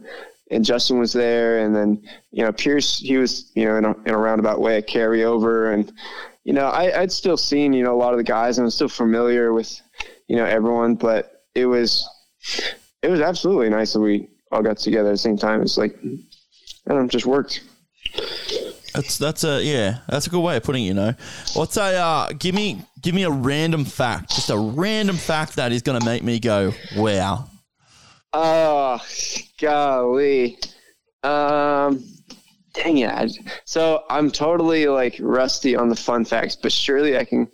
and 0.52 0.66
Justin 0.66 1.00
was 1.00 1.14
there, 1.14 1.60
and 1.60 1.76
then 1.76 2.02
you 2.32 2.44
know 2.44 2.52
Pierce, 2.52 3.00
he 3.00 3.18
was 3.18 3.52
you 3.56 3.66
know 3.66 3.78
in 3.78 3.86
a, 3.86 3.92
in 4.06 4.14
a 4.14 4.18
roundabout 4.18 4.60
way 4.60 4.78
a 4.78 4.82
carryover, 4.82 5.74
and 5.74 5.92
you 6.44 6.54
know 6.54 6.68
I, 6.68 7.02
I'd 7.02 7.12
still 7.12 7.38
seen 7.38 7.74
you 7.74 7.84
know 7.84 7.94
a 7.94 7.98
lot 7.98 8.14
of 8.14 8.18
the 8.18 8.24
guys, 8.24 8.58
and 8.58 8.66
I'm 8.66 8.72
still 8.72 8.90
familiar 8.90 9.54
with 9.54 9.82
you 10.28 10.36
know 10.36 10.46
everyone, 10.46 10.96
but 10.96 11.46
it 11.56 11.66
was 11.66 12.08
it 13.02 13.10
was 13.10 13.22
absolutely 13.22 13.70
nice 13.70 13.94
that 13.94 14.02
we 14.02 14.30
all 14.52 14.62
got 14.62 14.78
together 14.78 15.10
at 15.10 15.14
the 15.14 15.18
same 15.18 15.38
time. 15.38 15.62
It's 15.62 15.78
like 15.78 15.98
I 16.04 16.90
don't 16.90 16.98
know, 16.98 17.04
it 17.06 17.12
just 17.12 17.26
worked. 17.26 17.64
That's 18.94 19.18
that's 19.18 19.46
a 19.46 19.64
yeah, 19.64 20.00
that's 20.10 20.28
a 20.28 20.30
good 20.30 20.42
way 20.42 20.58
of 20.58 20.64
putting 20.64 20.84
it. 20.84 20.88
You 20.88 20.94
know, 20.96 21.14
what's 21.54 21.78
a 21.78 21.96
uh, 21.96 22.34
give 22.38 22.54
me 22.54 22.82
give 23.02 23.16
me 23.16 23.24
a 23.24 23.32
random 23.32 23.86
fact, 23.86 24.36
just 24.36 24.50
a 24.50 24.58
random 24.58 25.16
fact 25.16 25.56
that 25.56 25.72
is 25.72 25.82
going 25.82 25.98
to 25.98 26.06
make 26.06 26.24
me 26.24 26.40
go 26.40 26.74
wow. 26.98 27.48
Oh, 28.34 29.00
golly. 29.60 30.58
Um, 31.24 32.04
dang 32.74 33.00
it. 33.00 33.10
I- 33.12 33.28
So 33.66 34.04
I'm 34.10 34.32
totally 34.32 34.88
like 34.88 35.18
rusty 35.20 35.76
on 35.76 35.90
the 35.90 35.96
fun 35.96 36.26
facts, 36.26 36.56
but 36.56 36.72
surely 36.72 37.18
I 37.18 37.26
can, 37.26 37.48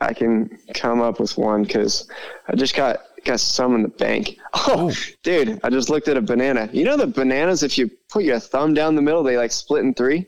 I 0.00 0.12
can 0.12 0.58
come 0.74 1.00
up 1.00 1.20
with 1.20 1.36
one 1.38 1.62
because 1.62 2.08
I 2.48 2.56
just 2.56 2.74
got 2.74 3.00
got 3.24 3.38
some 3.38 3.74
in 3.74 3.82
the 3.82 3.88
bank. 3.88 4.38
Oh, 4.54 4.92
dude, 5.22 5.60
I 5.62 5.70
just 5.70 5.90
looked 5.90 6.08
at 6.08 6.16
a 6.16 6.20
banana. 6.22 6.68
You 6.72 6.84
know 6.84 6.96
the 6.96 7.06
bananas, 7.06 7.62
if 7.62 7.78
you 7.78 7.90
put 8.08 8.24
your 8.24 8.40
thumb 8.40 8.74
down 8.74 8.94
the 8.96 9.02
middle, 9.02 9.22
they 9.22 9.36
like 9.38 9.52
split 9.52 9.84
in 9.84 9.94
three. 9.94 10.26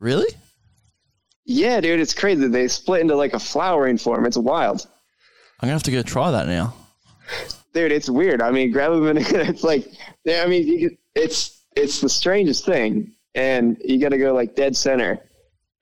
Really? 0.00 0.32
Yeah, 1.44 1.80
dude, 1.80 2.00
it's 2.00 2.14
crazy. 2.14 2.48
They 2.48 2.68
split 2.68 3.00
into 3.02 3.16
like 3.16 3.34
a 3.34 3.38
flowering 3.38 3.98
form. 3.98 4.24
It's 4.26 4.36
wild. 4.38 4.86
I'm 5.60 5.66
gonna 5.66 5.72
have 5.74 5.82
to 5.84 5.90
go 5.92 6.02
try 6.02 6.30
that 6.30 6.46
now. 6.46 6.74
Dude, 7.74 7.90
it's 7.90 8.08
weird. 8.08 8.40
I 8.40 8.52
mean, 8.52 8.70
grab 8.70 8.92
a 8.92 9.00
banana. 9.00 9.26
It's 9.50 9.64
like, 9.64 9.86
yeah, 10.24 10.42
I 10.44 10.46
mean, 10.46 10.66
you 10.66 10.96
it's 11.14 11.64
it's 11.76 12.00
the 12.00 12.08
strangest 12.08 12.64
thing, 12.64 13.12
and 13.34 13.76
you 13.84 14.00
got 14.00 14.10
to 14.10 14.18
go 14.18 14.32
like 14.32 14.54
dead 14.54 14.76
center, 14.76 15.18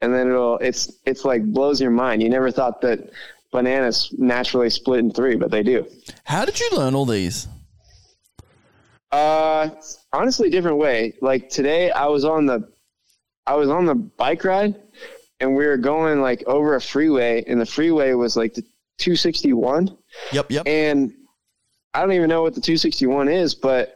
and 0.00 0.12
then 0.12 0.28
it'll 0.28 0.58
it's 0.58 0.90
it's 1.04 1.24
like 1.24 1.44
blows 1.44 1.80
your 1.80 1.90
mind. 1.90 2.22
You 2.22 2.30
never 2.30 2.50
thought 2.50 2.80
that 2.80 3.10
bananas 3.52 4.12
naturally 4.16 4.70
split 4.70 5.00
in 5.00 5.12
three, 5.12 5.36
but 5.36 5.50
they 5.50 5.62
do. 5.62 5.86
How 6.24 6.46
did 6.46 6.58
you 6.58 6.70
learn 6.72 6.94
all 6.94 7.04
these? 7.04 7.46
Uh, 9.12 9.68
honestly, 10.14 10.48
different 10.48 10.78
way. 10.78 11.12
Like 11.20 11.50
today, 11.50 11.90
I 11.90 12.06
was 12.06 12.24
on 12.24 12.46
the, 12.46 12.66
I 13.46 13.54
was 13.54 13.68
on 13.68 13.84
the 13.84 13.94
bike 13.94 14.42
ride, 14.44 14.74
and 15.40 15.54
we 15.54 15.66
were 15.66 15.76
going 15.76 16.22
like 16.22 16.42
over 16.46 16.74
a 16.74 16.80
freeway, 16.80 17.44
and 17.46 17.60
the 17.60 17.66
freeway 17.66 18.14
was 18.14 18.34
like 18.34 18.54
the 18.54 18.62
261. 18.96 19.94
Yep, 20.32 20.46
yep. 20.50 20.66
And 20.66 21.12
I 21.94 22.00
don't 22.00 22.12
even 22.12 22.28
know 22.28 22.42
what 22.42 22.54
the 22.54 22.60
261 22.60 23.28
is, 23.28 23.54
but 23.54 23.94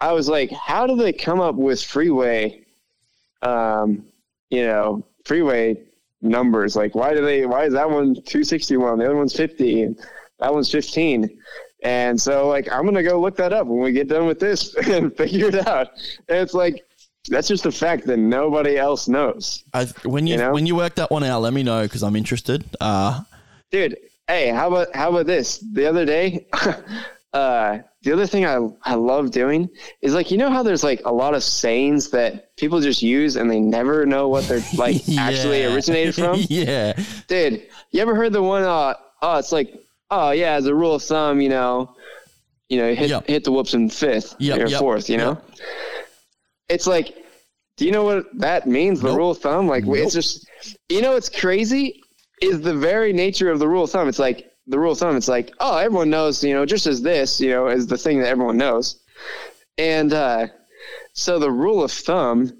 I 0.00 0.12
was 0.12 0.28
like, 0.28 0.50
how 0.52 0.86
do 0.86 0.96
they 0.96 1.12
come 1.12 1.40
up 1.40 1.54
with 1.54 1.82
freeway, 1.82 2.64
um, 3.42 4.04
you 4.50 4.64
know, 4.64 5.04
freeway 5.24 5.82
numbers? 6.22 6.76
Like, 6.76 6.94
why 6.94 7.14
do 7.14 7.24
they? 7.24 7.46
Why 7.46 7.64
is 7.64 7.72
that 7.72 7.90
one 7.90 8.14
261? 8.14 8.98
The 8.98 9.06
other 9.06 9.16
one's 9.16 9.34
50, 9.34 9.82
and 9.82 9.98
that 10.38 10.52
one's 10.52 10.70
15. 10.70 11.28
And 11.82 12.20
so, 12.20 12.48
like, 12.48 12.70
I'm 12.70 12.84
gonna 12.84 13.02
go 13.02 13.20
look 13.20 13.36
that 13.36 13.52
up 13.52 13.66
when 13.66 13.80
we 13.80 13.92
get 13.92 14.08
done 14.08 14.26
with 14.26 14.38
this 14.38 14.74
and 14.88 15.16
figure 15.16 15.48
it 15.48 15.66
out. 15.66 15.88
And 16.28 16.38
it's 16.38 16.54
like 16.54 16.84
that's 17.28 17.48
just 17.48 17.66
a 17.66 17.72
fact 17.72 18.06
that 18.06 18.18
nobody 18.18 18.76
else 18.76 19.08
knows. 19.08 19.64
I, 19.74 19.86
when 20.04 20.28
you, 20.28 20.34
You 20.34 20.38
know? 20.38 20.52
when 20.52 20.66
you 20.66 20.76
work 20.76 20.94
that 20.94 21.10
one 21.10 21.24
out, 21.24 21.40
let 21.40 21.52
me 21.52 21.64
know 21.64 21.82
because 21.82 22.02
I'm 22.04 22.14
interested. 22.14 22.64
Uh, 22.80 23.22
dude 23.72 23.96
hey 24.28 24.48
how 24.48 24.68
about 24.68 24.94
how 24.94 25.10
about 25.10 25.26
this 25.26 25.58
the 25.72 25.86
other 25.86 26.04
day 26.04 26.46
uh 27.36 27.78
the 28.02 28.12
other 28.12 28.26
thing 28.26 28.46
i 28.46 28.58
i 28.84 28.94
love 28.94 29.30
doing 29.30 29.68
is 30.00 30.14
like 30.14 30.30
you 30.30 30.38
know 30.38 30.48
how 30.48 30.62
there's 30.62 30.82
like 30.82 31.02
a 31.04 31.12
lot 31.12 31.34
of 31.34 31.42
sayings 31.42 32.10
that 32.10 32.56
people 32.56 32.80
just 32.80 33.02
use 33.02 33.36
and 33.36 33.50
they 33.50 33.60
never 33.60 34.06
know 34.06 34.28
what 34.28 34.44
they're 34.48 34.62
like 34.76 34.96
actually 35.18 35.64
originated 35.64 36.14
from? 36.14 36.40
Yeah. 36.48 36.94
dude 37.28 37.62
you 37.90 38.00
ever 38.00 38.14
heard 38.14 38.32
the 38.32 38.42
one 38.42 38.62
uh 38.62 38.94
oh 39.22 39.38
it's 39.38 39.52
like 39.52 39.68
oh 40.10 40.30
yeah 40.30 40.52
as 40.52 40.66
a 40.66 40.74
rule 40.74 40.94
of 40.94 41.02
thumb 41.02 41.40
you 41.40 41.48
know 41.50 41.94
you 42.68 42.78
know 42.78 42.94
hit 42.94 43.10
hit 43.28 43.44
the 43.44 43.52
whoops 43.52 43.74
in 43.74 43.90
fifth 43.90 44.34
Yep, 44.38 44.58
or 44.58 44.66
yep, 44.68 44.80
fourth 44.80 45.10
you 45.10 45.18
know? 45.18 45.40
It's 46.68 46.86
like 46.86 47.14
do 47.76 47.84
you 47.84 47.92
know 47.92 48.04
what 48.04 48.26
that 48.38 48.66
means 48.66 49.00
the 49.00 49.14
rule 49.14 49.30
of 49.32 49.38
thumb? 49.38 49.68
Like 49.68 49.84
it's 49.86 50.14
just 50.14 50.48
you 50.88 51.02
know 51.02 51.12
what's 51.12 51.28
crazy 51.28 52.02
is 52.40 52.60
the 52.62 52.74
very 52.74 53.12
nature 53.12 53.50
of 53.50 53.58
the 53.58 53.68
rule 53.68 53.84
of 53.84 53.90
thumb. 53.90 54.08
It's 54.08 54.18
like 54.18 54.50
the 54.66 54.78
rule 54.78 54.92
of 54.92 54.98
thumb 54.98 55.16
it's 55.16 55.28
like 55.28 55.52
oh 55.60 55.76
everyone 55.76 56.10
knows 56.10 56.42
you 56.42 56.54
know 56.54 56.66
just 56.66 56.86
as 56.86 57.02
this 57.02 57.40
you 57.40 57.50
know 57.50 57.68
is 57.68 57.86
the 57.86 57.98
thing 57.98 58.20
that 58.20 58.28
everyone 58.28 58.56
knows. 58.56 59.00
And 59.78 60.12
uh 60.12 60.48
so 61.12 61.38
the 61.38 61.50
rule 61.50 61.82
of 61.82 61.92
thumb 61.92 62.52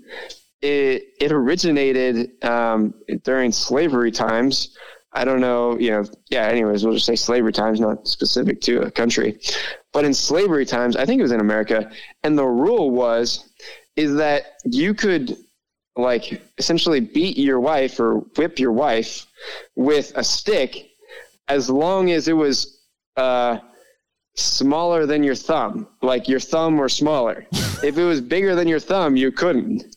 it 0.63 1.05
it 1.21 1.33
originated 1.33 2.43
um 2.45 2.95
during 3.25 3.53
slavery 3.53 4.11
times. 4.11 4.77
I 5.13 5.25
don't 5.25 5.41
know 5.41 5.79
you 5.79 5.91
know 5.91 6.05
yeah 6.31 6.47
anyways 6.47 6.85
we'll 6.85 6.95
just 6.95 7.07
say 7.07 7.17
slavery 7.17 7.53
times 7.53 7.81
not 7.81 8.07
specific 8.07 8.61
to 8.63 8.83
a 8.83 8.91
country. 8.91 9.39
But 9.93 10.05
in 10.05 10.13
slavery 10.13 10.67
times 10.67 10.95
i 10.95 11.07
think 11.07 11.21
it 11.21 11.23
was 11.23 11.33
in 11.33 11.41
america 11.41 11.91
and 12.23 12.37
the 12.37 12.45
rule 12.45 12.91
was 12.91 13.49
is 13.97 14.15
that 14.17 14.59
you 14.65 14.93
could 14.93 15.37
like 15.97 16.43
essentially 16.59 17.01
beat 17.01 17.39
your 17.39 17.59
wife 17.59 17.99
or 17.99 18.19
whip 18.37 18.59
your 18.59 18.73
wife 18.73 19.27
with 19.75 20.13
a 20.17 20.23
stick 20.23 20.91
as 21.49 21.71
long 21.71 22.11
as 22.11 22.29
it 22.29 22.33
was 22.33 22.83
uh, 23.17 23.59
smaller 24.35 25.07
than 25.07 25.23
your 25.23 25.35
thumb, 25.35 25.89
like 26.03 26.29
your 26.29 26.41
thumb 26.41 26.81
or 26.81 26.89
smaller. 26.89 27.47
if 27.83 27.99
it 27.99 28.05
was 28.05 28.21
bigger 28.21 28.55
than 28.55 28.69
your 28.69 28.81
thumb, 28.81 29.17
you 29.17 29.33
couldn't. 29.33 29.97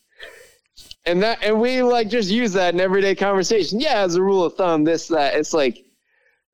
And 1.06 1.24
that, 1.24 1.44
and 1.44 1.60
we 1.60 1.82
like 1.82 2.10
just 2.10 2.30
use 2.30 2.54
that 2.54 2.74
in 2.74 2.80
everyday 2.80 3.16
conversation. 3.16 3.80
Yeah, 3.80 4.02
as 4.02 4.16
a 4.16 4.22
rule 4.22 4.44
of 4.44 4.56
thumb, 4.56 4.84
this, 4.84 5.08
that. 5.08 5.36
It's 5.36 5.54
like, 5.54 5.86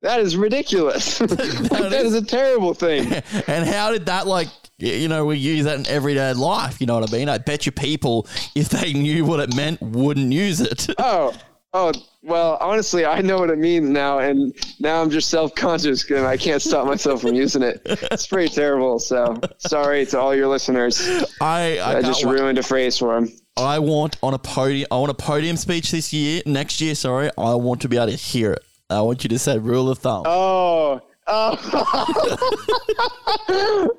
that 0.02 0.20
is 0.20 0.36
ridiculous. 0.36 1.20
like, 1.20 1.30
that 1.30 1.92
is 2.04 2.14
a 2.14 2.24
terrible 2.24 2.74
thing. 2.74 3.12
and 3.46 3.68
how 3.68 3.90
did 3.90 4.06
that 4.06 4.26
like 4.26 4.48
you 4.78 5.08
know 5.08 5.24
we 5.24 5.38
use 5.38 5.64
that 5.64 5.78
in 5.78 5.86
everyday 5.86 6.34
life 6.34 6.82
you 6.82 6.86
know 6.86 7.00
what 7.00 7.08
i 7.08 7.16
mean 7.16 7.30
i 7.30 7.38
bet 7.38 7.64
you 7.64 7.72
people 7.72 8.26
if 8.54 8.68
they 8.68 8.92
knew 8.92 9.24
what 9.24 9.40
it 9.40 9.54
meant 9.56 9.80
wouldn't 9.80 10.32
use 10.32 10.60
it 10.60 10.86
oh 10.98 11.32
oh 11.72 11.90
well 12.26 12.58
honestly 12.60 13.06
i 13.06 13.20
know 13.20 13.38
what 13.38 13.50
it 13.50 13.58
means 13.58 13.88
now 13.88 14.18
and 14.18 14.52
now 14.80 15.00
i'm 15.00 15.08
just 15.08 15.30
self-conscious 15.30 16.10
and 16.10 16.26
i 16.26 16.36
can't 16.36 16.60
stop 16.60 16.86
myself 16.86 17.20
from 17.20 17.34
using 17.34 17.62
it 17.62 17.80
it's 17.84 18.26
pretty 18.26 18.52
terrible 18.52 18.98
so 18.98 19.40
sorry 19.58 20.04
to 20.04 20.18
all 20.18 20.34
your 20.34 20.48
listeners 20.48 21.00
i 21.40 21.78
i, 21.80 21.92
can't 21.94 22.04
just 22.04 22.24
ruined 22.24 22.58
a 22.58 22.62
phrase 22.62 22.98
for 22.98 23.14
them 23.14 23.30
i 23.56 23.78
want 23.78 24.16
on 24.22 24.34
a 24.34 24.38
podium 24.38 24.86
i 24.90 24.96
want 24.96 25.10
a 25.10 25.14
podium 25.14 25.56
speech 25.56 25.92
this 25.92 26.12
year 26.12 26.42
next 26.46 26.80
year 26.80 26.94
sorry 26.94 27.30
i 27.38 27.54
want 27.54 27.80
to 27.80 27.88
be 27.88 27.96
able 27.96 28.08
to 28.08 28.16
hear 28.16 28.52
it 28.52 28.64
i 28.90 29.00
want 29.00 29.22
you 29.22 29.28
to 29.28 29.38
say 29.38 29.56
rule 29.58 29.88
of 29.88 29.98
thumb 29.98 30.24
oh 30.26 31.00
oh, 31.28 32.38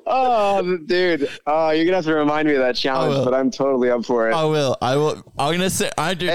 oh 0.06 0.76
dude 0.84 1.28
oh 1.46 1.70
you're 1.70 1.86
gonna 1.86 1.96
have 1.96 2.04
to 2.04 2.14
remind 2.14 2.46
me 2.46 2.54
of 2.54 2.60
that 2.60 2.76
challenge 2.76 3.24
but 3.24 3.32
i'm 3.32 3.50
totally 3.50 3.90
up 3.90 4.04
for 4.04 4.28
it 4.28 4.34
I 4.34 4.44
will. 4.44 4.76
I 4.80 4.96
will. 4.96 5.22
I'm 5.38 5.52
gonna 5.52 5.70
say. 5.70 5.90
I 5.96 6.14
do. 6.14 6.28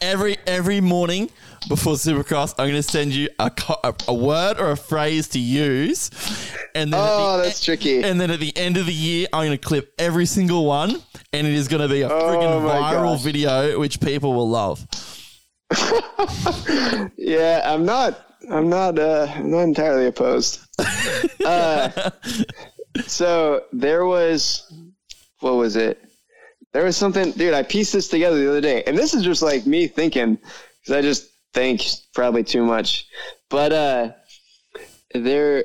Every 0.00 0.36
every 0.46 0.80
morning 0.80 1.30
before 1.68 1.94
Supercross, 1.94 2.54
I'm 2.58 2.68
gonna 2.68 2.82
send 2.82 3.12
you 3.12 3.28
a, 3.38 3.50
a, 3.84 3.94
a 4.08 4.14
word 4.14 4.58
or 4.60 4.70
a 4.70 4.76
phrase 4.76 5.28
to 5.28 5.38
use, 5.38 6.10
and 6.74 6.92
then 6.92 7.00
Oh, 7.02 7.36
the, 7.36 7.44
that's 7.44 7.64
tricky. 7.64 8.02
And 8.02 8.20
then 8.20 8.30
at 8.30 8.40
the 8.40 8.56
end 8.56 8.76
of 8.76 8.86
the 8.86 8.92
year, 8.94 9.26
I'm 9.32 9.46
gonna 9.46 9.58
clip 9.58 9.92
every 9.98 10.26
single 10.26 10.64
one, 10.64 10.96
and 11.32 11.46
it 11.46 11.52
is 11.52 11.68
gonna 11.68 11.88
be 11.88 12.02
a 12.02 12.08
Oh 12.10 12.38
viral 12.38 13.14
gosh. 13.14 13.22
video 13.22 13.78
which 13.78 14.00
people 14.00 14.32
will 14.34 14.48
love. 14.48 14.86
yeah 17.18 17.60
i'm 17.66 17.84
not 17.84 18.24
i'm 18.50 18.70
not 18.70 18.98
uh 18.98 19.26
i'm 19.36 19.50
not 19.50 19.60
entirely 19.60 20.06
opposed 20.06 20.60
uh 21.44 21.90
so 23.06 23.62
there 23.72 24.06
was 24.06 24.72
what 25.40 25.56
was 25.56 25.76
it 25.76 26.02
there 26.78 26.84
was 26.84 26.96
something 26.96 27.32
dude 27.32 27.54
i 27.54 27.62
pieced 27.64 27.92
this 27.92 28.06
together 28.06 28.38
the 28.38 28.48
other 28.48 28.60
day 28.60 28.84
and 28.86 28.96
this 28.96 29.12
is 29.12 29.24
just 29.24 29.42
like 29.42 29.66
me 29.66 29.88
thinking 29.88 30.38
because 30.80 30.94
i 30.94 31.02
just 31.02 31.28
think 31.52 31.82
probably 32.14 32.44
too 32.44 32.64
much. 32.64 33.08
But 33.48 33.72
uh 33.72 34.12
there 35.12 35.64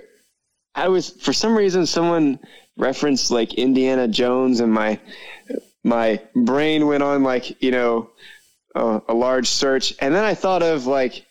i 0.74 0.88
was 0.88 1.12
for 1.12 1.32
some 1.32 1.56
reason 1.56 1.86
someone 1.86 2.40
referenced 2.78 3.30
like 3.30 3.54
indiana 3.54 4.08
jones 4.08 4.60
and 4.60 4.74
my 4.74 5.00
my 5.84 6.20
brain 6.34 6.88
went 6.88 7.04
on 7.04 7.22
like 7.22 7.62
you 7.62 7.70
know 7.70 8.10
a, 8.74 9.02
a 9.10 9.14
large 9.14 9.48
search 9.48 9.94
and 10.00 10.16
then 10.16 10.24
i 10.24 10.34
thought 10.34 10.64
of 10.64 10.88
like 10.88 11.28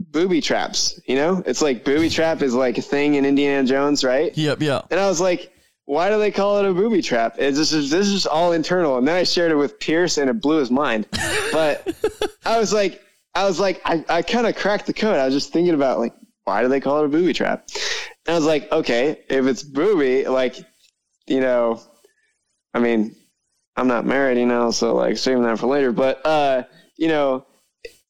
booby 0.00 0.40
traps 0.40 1.00
you 1.06 1.14
know? 1.14 1.40
It's 1.46 1.62
like 1.62 1.84
booby 1.84 2.10
trap 2.10 2.42
is 2.42 2.52
like 2.52 2.78
a 2.78 2.82
thing 2.82 3.14
in 3.14 3.24
indiana 3.24 3.64
jones 3.68 4.02
right? 4.02 4.36
Yep, 4.36 4.60
yep. 4.60 4.86
and 4.90 4.98
i 4.98 5.06
was 5.06 5.20
like 5.20 5.52
why 5.90 6.08
do 6.08 6.20
they 6.20 6.30
call 6.30 6.58
it 6.58 6.70
a 6.70 6.72
booby 6.72 7.02
trap? 7.02 7.34
It's 7.36 7.58
just 7.58 7.90
this 7.90 8.06
is 8.06 8.24
all 8.24 8.52
internal. 8.52 8.96
And 8.96 9.08
then 9.08 9.16
i 9.16 9.24
shared 9.24 9.50
it 9.50 9.56
with 9.56 9.80
pierce 9.80 10.18
and 10.18 10.30
it 10.30 10.40
blew 10.40 10.58
his 10.58 10.70
mind. 10.70 11.08
But 11.50 11.92
i 12.46 12.60
was 12.60 12.72
like 12.72 13.02
i 13.34 13.44
was 13.44 13.58
like 13.58 13.80
i, 13.84 14.04
I 14.08 14.22
kind 14.22 14.46
of 14.46 14.54
cracked 14.54 14.86
the 14.86 14.92
code. 14.92 15.16
I 15.16 15.24
was 15.24 15.34
just 15.34 15.52
thinking 15.52 15.74
about 15.74 15.98
like 15.98 16.14
why 16.44 16.62
do 16.62 16.68
they 16.68 16.80
call 16.80 17.00
it 17.00 17.06
a 17.06 17.08
booby 17.08 17.32
trap? 17.32 17.68
And 18.26 18.34
i 18.34 18.38
was 18.38 18.46
like 18.46 18.70
okay 18.70 19.22
if 19.28 19.46
it's 19.46 19.64
booby 19.64 20.28
like 20.28 20.54
you 21.26 21.40
know 21.40 21.82
i 22.72 22.78
mean 22.78 23.16
i'm 23.76 23.88
not 23.88 24.06
married 24.06 24.38
you 24.38 24.46
know 24.46 24.70
so 24.70 24.94
like 24.94 25.16
saving 25.16 25.42
that 25.42 25.58
for 25.58 25.66
later. 25.66 25.90
But 25.90 26.24
uh 26.24 26.62
you 26.98 27.08
know 27.08 27.46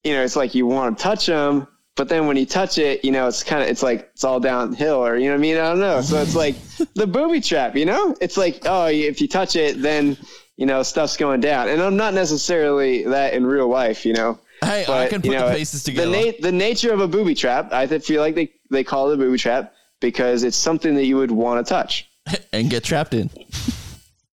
you 0.04 0.14
know, 0.14 0.22
it's 0.22 0.36
like 0.36 0.54
you 0.54 0.66
want 0.66 0.96
to 0.96 1.02
touch 1.02 1.26
them, 1.26 1.68
but 2.00 2.08
then 2.08 2.26
when 2.26 2.34
you 2.38 2.46
touch 2.46 2.78
it, 2.78 3.04
you 3.04 3.10
know, 3.12 3.28
it's 3.28 3.42
kind 3.42 3.62
of, 3.62 3.68
it's 3.68 3.82
like, 3.82 4.08
it's 4.14 4.24
all 4.24 4.40
downhill 4.40 5.04
or, 5.04 5.18
you 5.18 5.26
know 5.26 5.32
what 5.32 5.38
I 5.38 5.42
mean? 5.42 5.56
I 5.58 5.68
don't 5.68 5.80
know. 5.80 6.00
So 6.00 6.16
it's 6.22 6.34
like 6.34 6.54
the 6.94 7.06
booby 7.06 7.42
trap, 7.42 7.76
you 7.76 7.84
know, 7.84 8.16
it's 8.22 8.38
like, 8.38 8.62
oh, 8.64 8.86
if 8.86 9.20
you 9.20 9.28
touch 9.28 9.54
it, 9.54 9.82
then, 9.82 10.16
you 10.56 10.64
know, 10.64 10.82
stuff's 10.82 11.18
going 11.18 11.42
down. 11.42 11.68
And 11.68 11.82
I'm 11.82 11.98
not 11.98 12.14
necessarily 12.14 13.04
that 13.04 13.34
in 13.34 13.44
real 13.44 13.68
life, 13.68 14.06
you 14.06 14.14
know. 14.14 14.38
Hey, 14.62 14.84
I 14.84 14.86
But, 14.86 15.10
can 15.10 15.22
you 15.22 15.32
put 15.32 15.38
know, 15.40 15.48
the 15.50 15.56
pieces 15.56 15.82
The, 15.84 15.90
together. 15.90 16.10
na- 16.10 16.32
the 16.40 16.52
nature 16.52 16.94
of 16.94 17.00
a 17.00 17.06
booby 17.06 17.34
trap, 17.34 17.70
I 17.70 17.86
feel 17.86 18.22
like 18.22 18.34
they, 18.34 18.50
they 18.70 18.82
call 18.82 19.10
it 19.10 19.14
a 19.16 19.16
booby 19.18 19.36
trap 19.36 19.74
because 20.00 20.42
it's 20.42 20.56
something 20.56 20.94
that 20.94 21.04
you 21.04 21.18
would 21.18 21.30
want 21.30 21.66
to 21.66 21.68
touch. 21.68 22.08
and 22.54 22.70
get 22.70 22.82
trapped 22.82 23.12
in. 23.12 23.28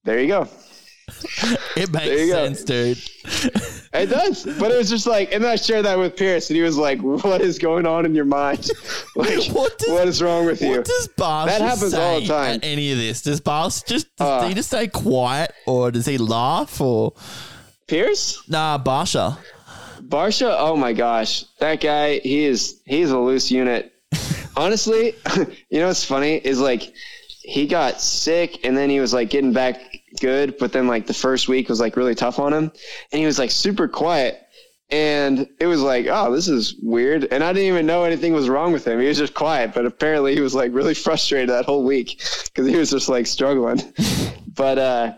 There 0.06 0.22
you 0.22 0.27
go. 0.27 0.48
It 1.78 1.92
makes 1.94 2.08
you 2.08 2.28
go. 2.28 2.46
sense, 2.46 2.64
dude. 2.64 2.98
It 3.94 4.08
does, 4.10 4.44
but 4.60 4.72
it 4.72 4.78
was 4.78 4.90
just 4.90 5.06
like, 5.06 5.32
and 5.32 5.44
then 5.44 5.52
I 5.52 5.56
shared 5.56 5.86
that 5.86 5.98
with 5.98 6.16
Pierce, 6.16 6.50
and 6.50 6.58
he 6.58 6.64
was 6.64 6.76
like, 6.78 7.00
"What 7.02 7.42
is 7.42 7.60
going 7.60 7.86
on 7.86 8.06
in 8.06 8.16
your 8.16 8.26
mind? 8.26 8.70
Like, 9.16 9.46
What 9.52 9.78
does- 9.78 9.90
what 9.90 10.08
is 10.08 10.22
wrong 10.22 10.46
with 10.46 10.62
you?" 10.62 10.72
What 10.78 10.86
does 10.86 11.08
Barcia 11.10 11.46
That 11.46 11.62
happens 11.62 11.92
say 11.92 12.02
all 12.04 12.20
the 12.22 12.28
time. 12.28 12.60
Any 12.64 12.92
of 12.92 12.98
this, 12.98 13.22
does 13.22 13.42
Barcia 13.42 13.86
just 13.88 14.16
does 14.18 14.44
Uh. 14.44 14.48
he 14.48 14.54
just 14.56 14.70
stay 14.70 14.88
quiet 14.88 15.52
or 15.66 15.92
does 15.92 16.06
he 16.06 16.18
laugh 16.18 16.82
or 16.82 17.14
Pierce, 17.88 18.42
nah? 18.50 18.78
Barcia. 18.78 19.38
Barcia, 20.02 20.56
oh 20.60 20.76
my 20.76 20.94
gosh, 20.94 21.44
that 21.60 21.80
guy, 21.82 22.20
he 22.20 22.46
is 22.46 22.82
he's 22.86 23.12
a 23.12 23.18
loose 23.20 23.50
unit. 23.52 23.94
Honestly, 24.56 25.14
you 25.70 25.80
know 25.80 25.88
what's 25.88 26.04
funny 26.04 26.36
is 26.38 26.60
like 26.60 26.94
he 27.44 27.68
got 27.68 28.02
sick 28.02 28.66
and 28.66 28.76
then 28.76 28.90
he 28.90 29.00
was 29.00 29.14
like 29.14 29.30
getting 29.30 29.54
back 29.54 29.80
good, 30.19 30.57
but 30.57 30.73
then 30.73 30.88
like 30.88 31.07
the 31.07 31.14
first 31.14 31.48
week 31.48 31.69
was 31.69 31.80
like 31.80 31.95
really 31.95 32.15
tough 32.15 32.39
on 32.39 32.53
him, 32.53 32.72
and 33.11 33.19
he 33.19 33.26
was 33.26 33.39
like 33.39 33.52
super 33.52 33.88
quiet. 33.88 34.41
And 34.89 35.49
it 35.60 35.68
was 35.68 35.81
like, 35.81 36.07
oh, 36.10 36.31
this 36.31 36.48
is 36.48 36.76
weird. 36.81 37.26
And 37.26 37.44
I 37.44 37.52
didn't 37.52 37.68
even 37.68 37.85
know 37.85 38.06
anything 38.06 38.31
was 38.31 38.48
wrong 38.48 38.72
with 38.72 38.88
him. 38.88 39.02
He 39.02 39.07
was 39.07 39.18
just 39.18 39.34
quiet, 39.34 39.73
but 39.73 39.85
apparently 39.85 40.34
he 40.34 40.39
was 40.39 40.56
like 40.56 40.73
really 40.73 40.94
frustrated 41.06 41.49
that 41.49 41.65
whole 41.65 41.84
week 41.84 42.23
because 42.45 42.68
he 42.68 42.76
was 42.77 42.91
just 42.91 43.10
like 43.10 43.27
struggling. 43.27 43.81
but 44.56 44.77
uh, 44.77 45.14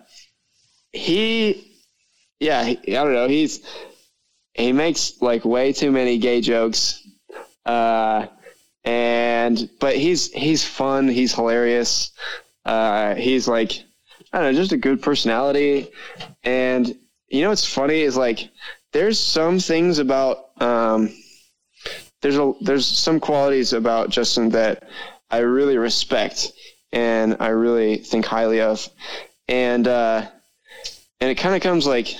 he, 0.91 1.83
yeah, 2.39 2.63
he, 2.63 2.97
I 2.97 3.03
don't 3.03 3.13
know. 3.13 3.27
He's 3.27 3.63
he 4.55 4.73
makes 4.73 5.21
like 5.21 5.45
way 5.45 5.71
too 5.71 5.91
many 5.91 6.17
gay 6.17 6.41
jokes, 6.41 7.07
uh, 7.65 8.27
and 8.83 9.69
but 9.79 9.95
he's 9.95 10.31
he's 10.31 10.65
fun. 10.65 11.07
He's 11.07 11.33
hilarious. 11.33 12.11
Uh, 12.65 13.15
he's 13.15 13.47
like 13.47 13.83
I 14.31 14.39
don't 14.39 14.53
know, 14.53 14.59
just 14.59 14.71
a 14.71 14.77
good 14.77 15.01
personality. 15.01 15.89
And 16.43 16.87
you 17.29 17.41
know 17.41 17.49
what's 17.49 17.65
funny 17.65 18.01
is 18.01 18.17
like 18.17 18.49
there's 18.91 19.19
some 19.19 19.59
things 19.59 19.99
about 19.99 20.61
um, 20.61 21.13
there's 22.21 22.37
a 22.37 22.53
there's 22.61 22.85
some 22.85 23.19
qualities 23.19 23.73
about 23.73 24.09
Justin 24.09 24.49
that 24.49 24.89
I 25.29 25.39
really 25.39 25.77
respect 25.77 26.51
and 26.91 27.37
I 27.39 27.49
really 27.49 27.97
think 27.97 28.25
highly 28.25 28.61
of, 28.61 28.87
and 29.47 29.87
uh, 29.87 30.27
and 31.19 31.29
it 31.29 31.35
kind 31.35 31.55
of 31.55 31.61
comes 31.61 31.85
like 31.85 32.15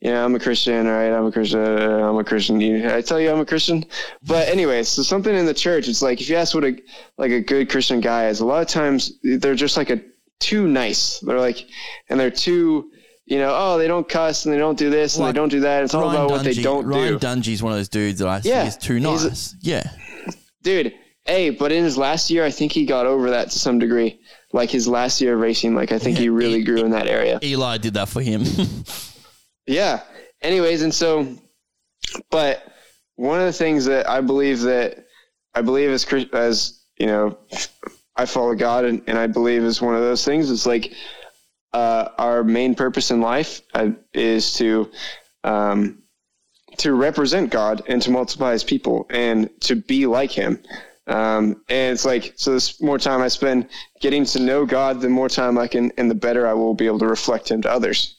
yeah, 0.00 0.24
I'm 0.24 0.34
a 0.34 0.40
Christian, 0.40 0.86
right? 0.86 1.10
I'm 1.10 1.26
a 1.26 1.32
Christian. 1.32 1.60
I'm 1.60 2.18
a 2.18 2.24
Christian. 2.24 2.60
You, 2.60 2.90
I 2.90 3.00
tell 3.00 3.20
you, 3.20 3.30
I'm 3.30 3.40
a 3.40 3.46
Christian. 3.46 3.84
But 4.22 4.48
anyway, 4.48 4.82
so 4.82 5.02
something 5.02 5.34
in 5.34 5.46
the 5.46 5.54
church, 5.54 5.88
it's 5.88 6.02
like 6.02 6.20
if 6.20 6.28
you 6.28 6.36
ask 6.36 6.54
what 6.54 6.64
a 6.64 6.76
like 7.18 7.30
a 7.30 7.40
good 7.40 7.70
Christian 7.70 8.00
guy 8.00 8.28
is, 8.28 8.40
a 8.40 8.46
lot 8.46 8.62
of 8.62 8.68
times 8.68 9.18
they're 9.22 9.54
just 9.54 9.76
like 9.76 9.90
a 9.90 10.00
too 10.44 10.66
nice. 10.68 11.18
They're 11.20 11.40
like, 11.40 11.66
and 12.08 12.18
they're 12.20 12.30
too, 12.30 12.90
you 13.26 13.38
know, 13.38 13.54
oh, 13.56 13.78
they 13.78 13.88
don't 13.88 14.08
cuss 14.08 14.44
and 14.44 14.52
they 14.54 14.58
don't 14.58 14.78
do 14.78 14.90
this 14.90 15.16
and 15.16 15.24
Like 15.24 15.34
they 15.34 15.40
don't 15.40 15.48
do 15.48 15.60
that. 15.60 15.84
It's 15.84 15.94
all 15.94 16.02
Ryan 16.02 16.14
about 16.16 16.30
what 16.30 16.44
they 16.44 16.54
don't 16.54 16.86
Ryan 16.86 17.14
do, 17.14 17.18
Dungey's 17.26 17.62
one 17.62 17.72
of 17.72 17.78
those 17.78 17.88
dudes 17.88 18.18
that 18.18 18.28
I 18.28 18.40
see 18.40 18.50
Yeah, 18.50 18.66
is 18.66 18.76
too 18.76 19.00
nice. 19.00 19.54
yeah. 19.60 19.88
dude. 20.62 20.94
Hey, 21.24 21.48
but 21.48 21.72
in 21.72 21.82
his 21.84 21.96
last 21.96 22.28
year, 22.30 22.44
I 22.44 22.50
think 22.50 22.70
he 22.72 22.84
got 22.84 23.06
over 23.06 23.30
that 23.30 23.50
to 23.50 23.58
some 23.58 23.78
degree. 23.78 24.20
Like 24.52 24.70
his 24.70 24.86
last 24.86 25.20
year 25.22 25.34
of 25.34 25.40
racing, 25.40 25.74
like 25.74 25.90
I 25.90 25.98
think 25.98 26.18
he 26.18 26.28
really 26.28 26.62
grew 26.62 26.84
in 26.84 26.90
that 26.90 27.06
area. 27.08 27.38
Eli 27.42 27.78
did 27.78 27.94
that 27.94 28.08
for 28.08 28.20
him. 28.22 28.44
Yeah. 29.66 30.02
Anyways, 30.42 30.82
and 30.82 30.92
so, 30.92 31.26
but 32.30 32.62
one 33.16 33.40
of 33.40 33.46
the 33.46 33.52
things 33.52 33.86
that 33.86 34.06
I 34.08 34.20
believe 34.20 34.60
that 34.60 35.06
I 35.54 35.62
believe 35.62 35.88
as 35.88 36.04
as 36.34 36.82
you 36.98 37.06
know, 37.06 37.38
I 38.16 38.26
follow 38.26 38.54
God, 38.54 38.84
and, 38.84 39.02
and 39.06 39.18
I 39.18 39.26
believe 39.26 39.62
is 39.62 39.82
one 39.82 39.94
of 39.94 40.00
those 40.00 40.24
things. 40.24 40.50
It's 40.50 40.66
like 40.66 40.92
uh, 41.72 42.08
our 42.18 42.44
main 42.44 42.74
purpose 42.74 43.10
in 43.10 43.20
life 43.20 43.62
uh, 43.74 43.90
is 44.12 44.52
to 44.54 44.90
um, 45.42 46.02
to 46.78 46.94
represent 46.94 47.50
God 47.50 47.82
and 47.88 48.00
to 48.02 48.10
multiply 48.10 48.52
His 48.52 48.64
people 48.64 49.06
and 49.10 49.50
to 49.62 49.76
be 49.76 50.06
like 50.06 50.30
Him. 50.30 50.60
Um, 51.06 51.62
and 51.68 51.92
it's 51.92 52.04
like 52.04 52.32
so. 52.36 52.56
The 52.56 52.74
more 52.80 52.98
time 52.98 53.20
I 53.20 53.28
spend 53.28 53.68
getting 54.00 54.24
to 54.26 54.40
know 54.40 54.64
God, 54.64 55.00
the 55.00 55.08
more 55.08 55.28
time 55.28 55.58
I 55.58 55.66
can, 55.66 55.92
and 55.98 56.10
the 56.10 56.14
better 56.14 56.46
I 56.46 56.54
will 56.54 56.74
be 56.74 56.86
able 56.86 57.00
to 57.00 57.06
reflect 57.06 57.50
Him 57.50 57.62
to 57.62 57.70
others. 57.70 58.16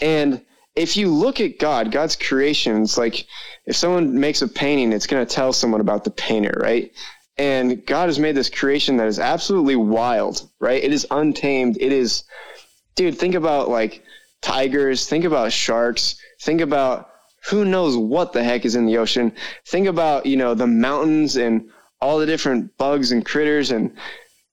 And 0.00 0.40
if 0.74 0.96
you 0.96 1.08
look 1.08 1.40
at 1.40 1.58
God, 1.58 1.92
God's 1.92 2.16
creation, 2.16 2.82
it's 2.82 2.98
like 2.98 3.26
if 3.66 3.76
someone 3.76 4.18
makes 4.18 4.42
a 4.42 4.48
painting, 4.48 4.92
it's 4.92 5.06
going 5.06 5.24
to 5.24 5.32
tell 5.32 5.52
someone 5.52 5.80
about 5.80 6.04
the 6.04 6.10
painter, 6.10 6.58
right? 6.60 6.92
And 7.36 7.84
God 7.86 8.06
has 8.06 8.18
made 8.18 8.36
this 8.36 8.50
creation 8.50 8.96
that 8.98 9.08
is 9.08 9.18
absolutely 9.18 9.76
wild, 9.76 10.48
right? 10.60 10.82
It 10.82 10.92
is 10.92 11.06
untamed. 11.10 11.76
It 11.80 11.92
is, 11.92 12.24
dude, 12.94 13.18
think 13.18 13.34
about 13.34 13.68
like 13.68 14.04
tigers, 14.40 15.08
think 15.08 15.24
about 15.24 15.52
sharks, 15.52 16.16
think 16.40 16.60
about 16.60 17.10
who 17.48 17.64
knows 17.64 17.96
what 17.96 18.32
the 18.32 18.42
heck 18.42 18.64
is 18.64 18.74
in 18.74 18.86
the 18.86 18.98
ocean. 18.98 19.32
Think 19.66 19.86
about, 19.86 20.26
you 20.26 20.36
know, 20.36 20.54
the 20.54 20.66
mountains 20.66 21.36
and 21.36 21.68
all 22.00 22.18
the 22.18 22.26
different 22.26 22.76
bugs 22.78 23.12
and 23.12 23.24
critters 23.24 23.70
and, 23.70 23.96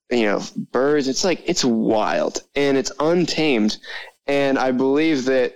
you 0.10 0.24
know, 0.24 0.42
birds. 0.72 1.08
It's 1.08 1.24
like, 1.24 1.42
it's 1.46 1.64
wild 1.64 2.42
and 2.56 2.78
it's 2.78 2.92
untamed. 3.00 3.78
And 4.28 4.58
I 4.58 4.72
believe 4.72 5.26
that 5.26 5.56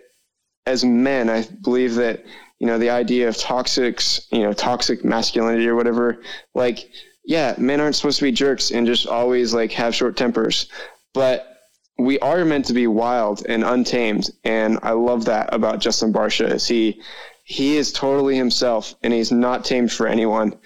as 0.66 0.84
men, 0.86 1.30
I 1.30 1.44
believe 1.62 1.96
that 1.96 2.24
you 2.60 2.68
know 2.68 2.78
the 2.78 2.90
idea 2.90 3.28
of 3.28 3.38
toxic, 3.38 4.02
you 4.32 4.40
know, 4.40 4.54
toxic 4.54 5.04
masculinity 5.04 5.68
or 5.68 5.76
whatever. 5.76 6.22
Like, 6.54 6.90
yeah, 7.26 7.56
men 7.58 7.82
aren't 7.82 7.96
supposed 7.96 8.20
to 8.20 8.26
be 8.26 8.32
jerks 8.32 8.72
and 8.72 8.86
just 8.86 9.08
always 9.08 9.54
like 9.54 9.72
have 9.72 9.96
short 9.96 10.16
tempers, 10.16 10.68
but 11.14 11.52
we 11.98 12.20
are 12.20 12.44
meant 12.46 12.66
to 12.66 12.74
be 12.74 12.88
wild 12.88 13.46
and 13.48 13.64
untamed. 13.64 14.30
And 14.44 14.80
I 14.84 14.92
love 14.92 15.26
that 15.26 15.54
about 15.54 15.80
Justin 15.80 16.12
Barcia. 16.14 16.52
Is 16.52 16.68
he 16.68 17.02
he 17.44 17.78
is 17.78 17.92
totally 17.92 18.36
himself 18.36 18.96
and 19.04 19.14
he's 19.14 19.32
not 19.32 19.64
tamed 19.64 19.92
for 19.92 20.08
anyone. 20.08 20.58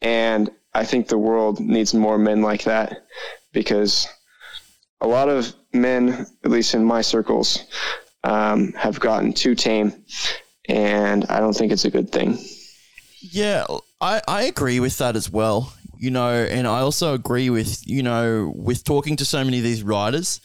And 0.00 0.50
I 0.74 0.84
think 0.84 1.08
the 1.08 1.18
world 1.18 1.60
needs 1.60 1.92
more 1.94 2.18
men 2.18 2.42
like 2.42 2.64
that 2.64 3.04
because 3.52 4.08
a 5.00 5.06
lot 5.06 5.28
of 5.28 5.52
men, 5.72 6.26
at 6.44 6.50
least 6.50 6.74
in 6.74 6.84
my 6.84 7.02
circles, 7.02 7.64
um, 8.24 8.72
have 8.72 8.98
gotten 8.98 9.32
too 9.32 9.54
tame, 9.54 9.92
and 10.68 11.26
I 11.26 11.40
don't 11.40 11.54
think 11.54 11.72
it's 11.72 11.84
a 11.84 11.90
good 11.90 12.10
thing. 12.10 12.38
Yeah, 13.20 13.66
I, 14.00 14.22
I 14.26 14.42
agree 14.44 14.80
with 14.80 14.96
that 14.98 15.16
as 15.16 15.30
well. 15.30 15.72
You 16.02 16.10
know, 16.10 16.30
and 16.32 16.66
I 16.66 16.80
also 16.80 17.14
agree 17.14 17.48
with, 17.48 17.86
you 17.86 18.02
know, 18.02 18.52
with 18.56 18.82
talking 18.82 19.14
to 19.18 19.24
so 19.24 19.44
many 19.44 19.58
of 19.58 19.62
these 19.62 19.84
riders, 19.84 20.40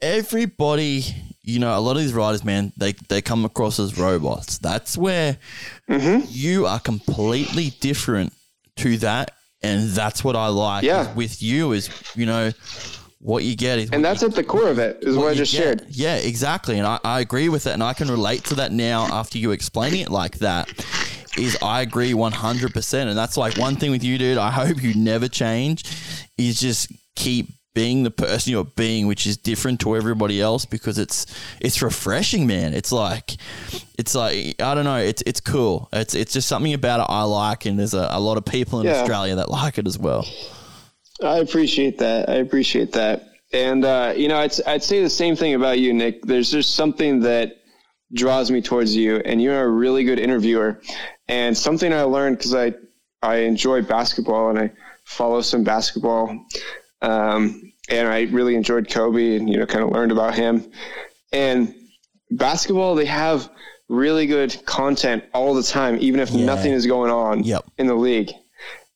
everybody, 0.00 1.04
you 1.42 1.58
know, 1.58 1.76
a 1.76 1.80
lot 1.80 1.96
of 1.96 2.02
these 2.02 2.12
riders, 2.12 2.44
man, 2.44 2.72
they, 2.76 2.92
they 3.08 3.20
come 3.20 3.44
across 3.44 3.80
as 3.80 3.98
robots. 3.98 4.58
That's 4.58 4.96
where 4.96 5.38
mm-hmm. 5.90 6.24
you 6.28 6.66
are 6.66 6.78
completely 6.78 7.70
different 7.80 8.32
to 8.76 8.96
that. 8.98 9.32
And 9.60 9.88
that's 9.90 10.22
what 10.22 10.36
I 10.36 10.46
like 10.46 10.84
Yeah. 10.84 11.12
with 11.14 11.42
you 11.42 11.72
is, 11.72 11.90
you 12.14 12.26
know, 12.26 12.52
what 13.18 13.42
you 13.42 13.56
get 13.56 13.80
is 13.80 13.90
And 13.90 14.04
that's 14.04 14.22
you- 14.22 14.28
at 14.28 14.36
the 14.36 14.44
core 14.44 14.68
of 14.68 14.78
it, 14.78 14.98
is 15.02 15.16
what, 15.16 15.32
I 15.32 15.34
just 15.34 15.50
get. 15.50 15.58
shared. 15.58 15.86
Yeah, 15.88 16.14
exactly. 16.14 16.78
And 16.78 16.86
I, 16.86 17.00
I 17.02 17.18
agree 17.18 17.48
with 17.48 17.64
that. 17.64 17.74
And 17.74 17.82
I 17.82 17.92
can 17.92 18.06
relate 18.06 18.44
to 18.44 18.54
that 18.56 18.70
now 18.70 19.08
after 19.10 19.36
you 19.36 19.50
explaining 19.50 20.02
it 20.02 20.10
like 20.10 20.38
that. 20.38 20.68
Is 21.36 21.56
I 21.62 21.82
agree 21.82 22.12
100%. 22.12 22.94
And 23.06 23.16
that's 23.16 23.36
like 23.36 23.56
one 23.58 23.76
thing 23.76 23.90
with 23.90 24.02
you, 24.02 24.18
dude. 24.18 24.38
I 24.38 24.50
hope 24.50 24.82
you 24.82 24.94
never 24.94 25.28
change, 25.28 25.84
is 26.38 26.60
just 26.60 26.90
keep 27.14 27.48
being 27.74 28.04
the 28.04 28.10
person 28.10 28.52
you're 28.52 28.64
being, 28.64 29.06
which 29.06 29.26
is 29.26 29.36
different 29.36 29.80
to 29.80 29.94
everybody 29.96 30.40
else 30.40 30.64
because 30.64 30.98
it's 30.98 31.26
it's 31.60 31.82
refreshing, 31.82 32.46
man. 32.46 32.72
It's 32.72 32.90
like 32.90 33.36
it's 33.98 34.14
like 34.14 34.60
I 34.62 34.74
don't 34.74 34.84
know, 34.84 34.96
it's 34.96 35.22
it's 35.26 35.40
cool. 35.40 35.90
It's 35.92 36.14
it's 36.14 36.32
just 36.32 36.48
something 36.48 36.72
about 36.72 37.00
it 37.00 37.06
I 37.12 37.24
like, 37.24 37.66
and 37.66 37.78
there's 37.78 37.92
a, 37.92 38.08
a 38.12 38.18
lot 38.20 38.38
of 38.38 38.46
people 38.46 38.80
in 38.80 38.86
Yeah. 38.86 39.00
Australia 39.02 39.34
that 39.36 39.50
like 39.50 39.76
it 39.76 39.86
as 39.86 39.98
well. 39.98 40.26
I 41.22 41.38
appreciate 41.38 41.98
that. 41.98 42.30
I 42.30 42.34
appreciate 42.36 42.92
that. 42.92 43.28
And 43.52 43.84
uh, 43.84 44.14
you 44.16 44.28
know, 44.28 44.38
I'd 44.38 44.52
I'd 44.66 44.82
say 44.82 45.02
the 45.02 45.10
same 45.10 45.36
thing 45.36 45.52
about 45.52 45.78
you, 45.78 45.92
Nic. 45.92 46.22
There's 46.24 46.50
just 46.50 46.74
something 46.76 47.20
that 47.20 47.56
draws 48.14 48.50
me 48.50 48.62
towards 48.62 48.96
you, 48.96 49.16
and 49.16 49.42
you're 49.42 49.62
a 49.62 49.68
really 49.68 50.04
good 50.04 50.18
interviewer. 50.18 50.80
And 51.28 51.56
something 51.56 51.92
I 51.92 52.02
learned 52.02 52.38
because 52.38 52.54
I 52.54 52.74
I 53.22 53.36
enjoy 53.38 53.82
basketball 53.82 54.50
and 54.50 54.58
I 54.58 54.70
follow 55.04 55.40
some 55.40 55.64
basketball, 55.64 56.28
um, 57.02 57.72
and 57.88 58.08
I 58.08 58.22
really 58.24 58.54
enjoyed 58.54 58.88
Kobe, 58.90 59.36
and 59.36 59.48
you 59.48 59.56
know, 59.56 59.66
kind 59.66 59.82
of 59.84 59.90
learned 59.90 60.12
about 60.12 60.34
him. 60.34 60.70
And 61.32 61.74
basketball, 62.30 62.94
they 62.94 63.06
have 63.06 63.50
really 63.88 64.26
good 64.26 64.64
content 64.66 65.24
all 65.32 65.54
the 65.54 65.62
time, 65.62 65.96
even 66.00 66.20
if 66.20 66.32
nothing 66.32 66.72
is 66.72 66.86
going 66.86 67.10
on 67.10 67.44
Yep. 67.44 67.64
in 67.78 67.86
the 67.86 67.94
league. 67.94 68.30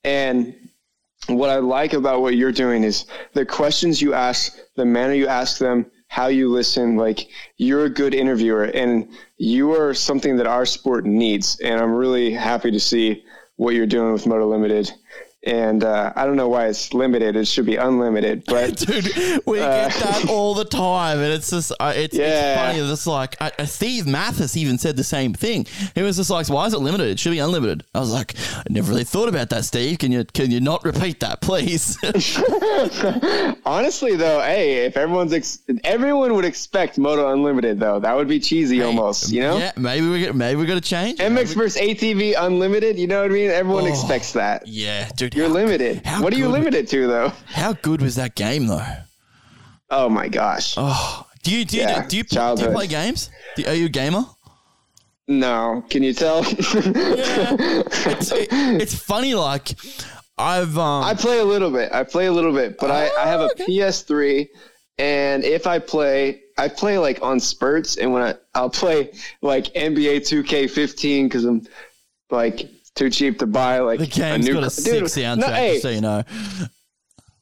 And 0.04 0.54
what 1.28 1.50
I 1.50 1.58
like 1.58 1.92
about 1.92 2.22
what 2.22 2.34
you're 2.36 2.52
doing 2.52 2.82
is 2.82 3.04
the 3.34 3.46
questions 3.46 4.00
you 4.02 4.14
ask, 4.14 4.56
the 4.76 4.84
manner 4.84 5.14
you 5.14 5.28
ask 5.28 5.58
them, 5.58 5.86
how 6.08 6.26
you 6.26 6.48
listen. 6.50 6.96
Like 6.96 7.28
you're 7.56 7.84
a 7.84 7.90
good 7.90 8.14
interviewer, 8.14 8.64
and 8.64 9.08
you 9.40 9.72
are 9.72 9.94
something 9.94 10.36
that 10.36 10.46
our 10.46 10.66
sport 10.66 11.06
needs. 11.06 11.58
And 11.60 11.80
I'm 11.80 11.94
really 11.94 12.30
happy 12.30 12.70
to 12.70 12.78
see 12.78 13.24
what 13.56 13.74
you're 13.74 13.86
doing 13.86 14.12
with 14.12 14.26
Moto 14.26 14.46
Limited. 14.46 14.92
And 15.42 15.84
uh, 15.84 16.12
I 16.16 16.26
don't 16.26 16.36
know 16.36 16.50
why 16.50 16.66
it's 16.66 16.92
limited. 16.92 17.34
It 17.34 17.46
should 17.48 17.64
be 17.64 17.76
unlimited. 17.76 18.44
But 18.46 18.76
Dude, 18.76 19.40
we 19.46 19.58
Uh, 19.60 19.88
get 19.88 19.92
that 20.00 20.26
all 20.28 20.52
the 20.54 20.66
time, 20.66 21.18
and 21.18 21.32
it's 21.32 21.48
just 21.48 21.72
uh, 21.80 21.94
it's, 21.96 22.14
Yeah. 22.14 22.26
it's 22.26 22.60
funny. 22.78 22.92
It's 22.92 23.06
like 23.06 23.66
Steve 23.66 24.06
Matthes 24.06 24.54
even 24.56 24.76
said 24.76 24.96
the 24.98 25.04
same 25.04 25.32
thing. 25.32 25.66
He 25.94 26.02
was 26.02 26.16
just 26.18 26.28
like, 26.28 26.46
"Why 26.50 26.66
is 26.66 26.74
it 26.74 26.78
limited? 26.80 27.08
It 27.08 27.18
should 27.18 27.30
be 27.30 27.38
unlimited." 27.38 27.84
I 27.94 28.00
was 28.00 28.12
like, 28.12 28.34
"I 28.54 28.64
never 28.68 28.90
really 28.90 29.04
thought 29.04 29.30
about 29.30 29.48
that, 29.48 29.64
Steve. 29.64 29.98
Can 29.98 30.12
you 30.12 30.24
can 30.24 30.50
you 30.50 30.60
not 30.60 30.84
repeat 30.84 31.20
that, 31.20 31.40
please?" 31.40 31.96
honestly, 33.64 34.16
though, 34.16 34.40
hey, 34.40 34.84
if 34.86 34.96
everyone's 34.96 35.32
ex- 35.32 35.60
everyone 35.84 36.34
would 36.34 36.44
expect 36.44 36.98
Moto 36.98 37.32
Unlimited, 37.32 37.78
though, 37.80 37.98
that 38.00 38.14
would 38.14 38.28
be 38.28 38.40
cheesy 38.40 38.82
almost. 38.82 39.30
You 39.32 39.40
know, 39.42 39.58
yeah, 39.58 39.72
maybe 39.76 40.08
we 40.08 40.30
maybe 40.32 40.60
we 40.60 40.66
got 40.66 40.74
to 40.74 40.80
change. 40.80 41.18
MX 41.18 41.54
versus 41.54 41.80
ATV 41.80 42.34
Unlimited. 42.38 42.98
You 42.98 43.06
know 43.06 43.22
what 43.22 43.30
I 43.30 43.34
mean? 43.34 43.50
Everyone 43.50 43.84
Oh. 43.84 43.86
expects 43.86 44.32
that. 44.32 44.66
Yeah, 44.66 45.08
dude, 45.16 45.29
You're 45.34 45.48
how- 45.48 45.54
limited. 45.54 46.04
how 46.06 46.22
What 46.22 46.32
are 46.32 46.36
you 46.38 46.48
limited 46.48 46.88
to, 46.88 47.06
though? 47.06 47.32
How 47.46 47.72
good 47.74 48.02
was 48.02 48.16
that 48.16 48.34
game 48.34 48.66
though? 48.66 48.86
Oh 49.90 50.08
my 50.08 50.28
gosh. 50.28 50.74
Oh, 50.76 51.26
do 51.42 51.50
you 51.56 51.64
do 51.64 51.76
you, 51.76 51.82
Yeah, 51.82 52.06
do, 52.06 52.16
you, 52.18 52.22
do 52.24 52.36
you 52.62 52.68
play 52.70 52.86
games? 52.86 53.30
Do, 53.56 53.64
are 53.66 53.74
you 53.74 53.86
a 53.86 53.88
gamer? 53.88 54.24
No, 55.28 55.84
can 55.90 56.02
you 56.02 56.12
tell? 56.12 56.42
It's, 56.44 58.32
it- 58.32 58.48
it's 58.50 58.94
funny. 58.94 59.34
Like 59.34 59.70
I've 60.38 60.76
um, 60.78 61.04
I 61.04 61.14
play 61.14 61.38
a 61.38 61.44
little 61.44 61.70
bit. 61.70 61.92
I 61.92 62.02
play 62.04 62.26
a 62.26 62.32
little 62.32 62.52
bit, 62.52 62.78
but 62.78 62.90
I, 62.90 63.10
I 63.18 63.26
have 63.26 63.40
a 63.40 63.48
PS3, 63.48 64.48
and 64.98 65.44
if 65.44 65.66
I 65.66 65.78
play, 65.78 66.40
I 66.58 66.68
play 66.68 66.98
like 66.98 67.20
on 67.22 67.38
spurts, 67.40 67.96
and 67.96 68.12
when 68.12 68.22
I 68.22 68.34
I'll 68.54 68.70
play 68.70 69.12
like 69.42 69.66
NBA 69.74 70.20
2K15 70.28 71.24
because 71.24 71.44
I'm 71.44 71.62
like 72.30 72.68
too 72.96 73.10
cheap 73.10 73.38
to 73.38 73.46
buy 73.46 73.78
like 73.80 73.98
the 74.00 74.06
game's 74.06 74.46
a 74.46 74.48
new 74.48 74.54
got 74.54 74.64
a 74.64 74.70
sick 74.70 74.94
Dude, 75.00 75.04
soundtrack, 75.04 75.38
no, 75.38 75.46
hey, 75.52 75.70
just 75.72 75.82
so 75.82 75.88
you 75.90 76.00
know. 76.00 76.22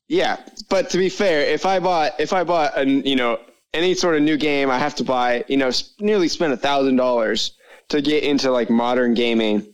yeah, 0.09 0.37
but 0.69 0.91
to 0.91 0.99
be 0.99 1.09
fair, 1.09 1.41
if 1.43 1.67
I 1.67 1.79
bought 1.81 2.13
if 2.19 2.33
I 2.33 2.45
bought 2.45 2.73
a 2.77 2.85
you 2.87 3.17
know 3.17 3.39
any 3.75 3.95
sort 3.95 4.17
of 4.17 4.23
new 4.23 4.37
game, 4.37 4.71
I 4.71 4.79
have 4.79 4.95
to 4.97 5.05
buy 5.05 5.45
you 5.49 5.57
know 5.57 5.71
nearly 6.01 6.29
spend 6.29 6.53
a 6.53 6.57
thousand 6.57 6.97
dollars 6.97 7.53
to 7.89 8.01
get 8.03 8.23
into 8.25 8.51
like 8.51 8.71
modern 8.71 9.15
gaming. 9.15 9.67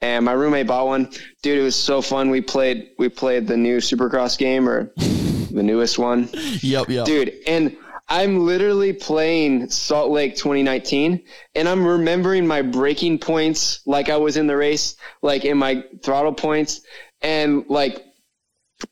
And 0.00 0.24
my 0.24 0.32
roommate 0.32 0.68
bought 0.68 0.86
one, 0.86 1.10
dude. 1.42 1.58
It 1.58 1.62
was 1.62 1.74
so 1.74 2.00
fun. 2.00 2.30
We 2.30 2.40
played 2.40 2.90
we 2.98 3.08
played 3.08 3.48
the 3.48 3.56
new 3.56 3.78
Supercross 3.78 4.38
game 4.38 4.68
or 4.68 4.92
the 4.96 5.62
newest 5.62 5.98
one, 5.98 6.28
Yep, 6.62 6.88
yep. 6.88 7.04
dude. 7.06 7.34
And 7.48 7.76
I'm 8.08 8.46
literally 8.46 8.92
playing 8.94 9.68
Salt 9.68 10.10
Lake 10.10 10.34
2019, 10.34 11.22
and 11.54 11.68
I'm 11.68 11.86
remembering 11.86 12.46
my 12.46 12.62
braking 12.62 13.18
points 13.18 13.80
like 13.86 14.08
I 14.08 14.16
was 14.16 14.36
in 14.36 14.46
the 14.46 14.56
race, 14.56 14.96
like 15.20 15.44
in 15.44 15.58
my 15.58 15.84
throttle 16.02 16.32
points, 16.32 16.80
and 17.20 17.64
like 17.68 18.02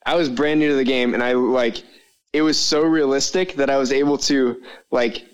I 0.05 0.17
was 0.17 0.29
brand 0.29 0.61
new 0.61 0.69
to 0.69 0.77
the 0.77 0.85
game, 0.85 1.15
and 1.15 1.23
I 1.23 1.33
like 1.33 1.83
it 2.33 2.43
was 2.43 2.59
so 2.59 2.83
realistic 2.83 3.55
that 3.55 3.71
I 3.71 3.79
was 3.79 3.91
able 3.91 4.19
to 4.19 4.61
like 4.91 5.25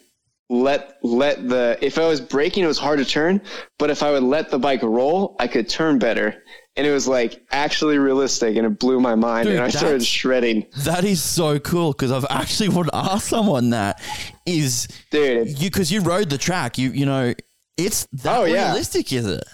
let 0.48 0.98
let 1.02 1.48
the 1.48 1.76
if 1.80 1.98
I 1.98 2.06
was 2.06 2.20
braking, 2.20 2.62
it 2.62 2.68
was 2.68 2.78
hard 2.78 3.00
to 3.00 3.04
turn, 3.04 3.40
but 3.78 3.90
if 3.90 4.04
I 4.04 4.12
would 4.12 4.22
let 4.22 4.50
the 4.50 4.58
bike 4.60 4.82
roll, 4.82 5.34
I 5.40 5.48
could 5.48 5.68
turn 5.68 5.98
better. 5.98 6.44
And 6.76 6.86
it 6.86 6.90
was 6.92 7.06
like 7.06 7.42
actually 7.50 7.98
realistic, 7.98 8.56
and 8.56 8.66
it 8.66 8.78
blew 8.78 8.98
my 8.98 9.14
mind, 9.14 9.46
Dude, 9.46 9.56
and 9.56 9.64
I 9.64 9.68
started 9.68 10.02
shredding. 10.02 10.66
That 10.84 11.04
is 11.04 11.22
so 11.22 11.58
cool 11.58 11.92
because 11.92 12.10
I've 12.10 12.24
actually 12.30 12.70
want 12.70 12.88
to 12.88 12.96
ask 12.96 13.28
someone 13.28 13.70
that 13.70 14.00
is 14.46 14.88
Dude, 15.10 15.48
you 15.60 15.68
because 15.68 15.92
you 15.92 16.00
rode 16.00 16.30
the 16.30 16.38
track. 16.38 16.78
You 16.78 16.90
you 16.90 17.04
know 17.04 17.34
it's 17.76 18.06
that 18.12 18.38
Oh, 18.38 18.44
yeah. 18.44 18.68
realistic, 18.68 19.12
is 19.12 19.26
it? 19.26 19.44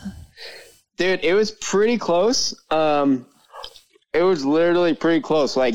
dude, 0.96 1.20
it 1.24 1.34
was 1.34 1.50
pretty 1.52 1.98
close. 1.98 2.54
Um, 2.70 3.26
it 4.14 4.22
was 4.22 4.44
literally 4.44 4.94
pretty 4.94 5.20
close. 5.20 5.56
Like 5.56 5.74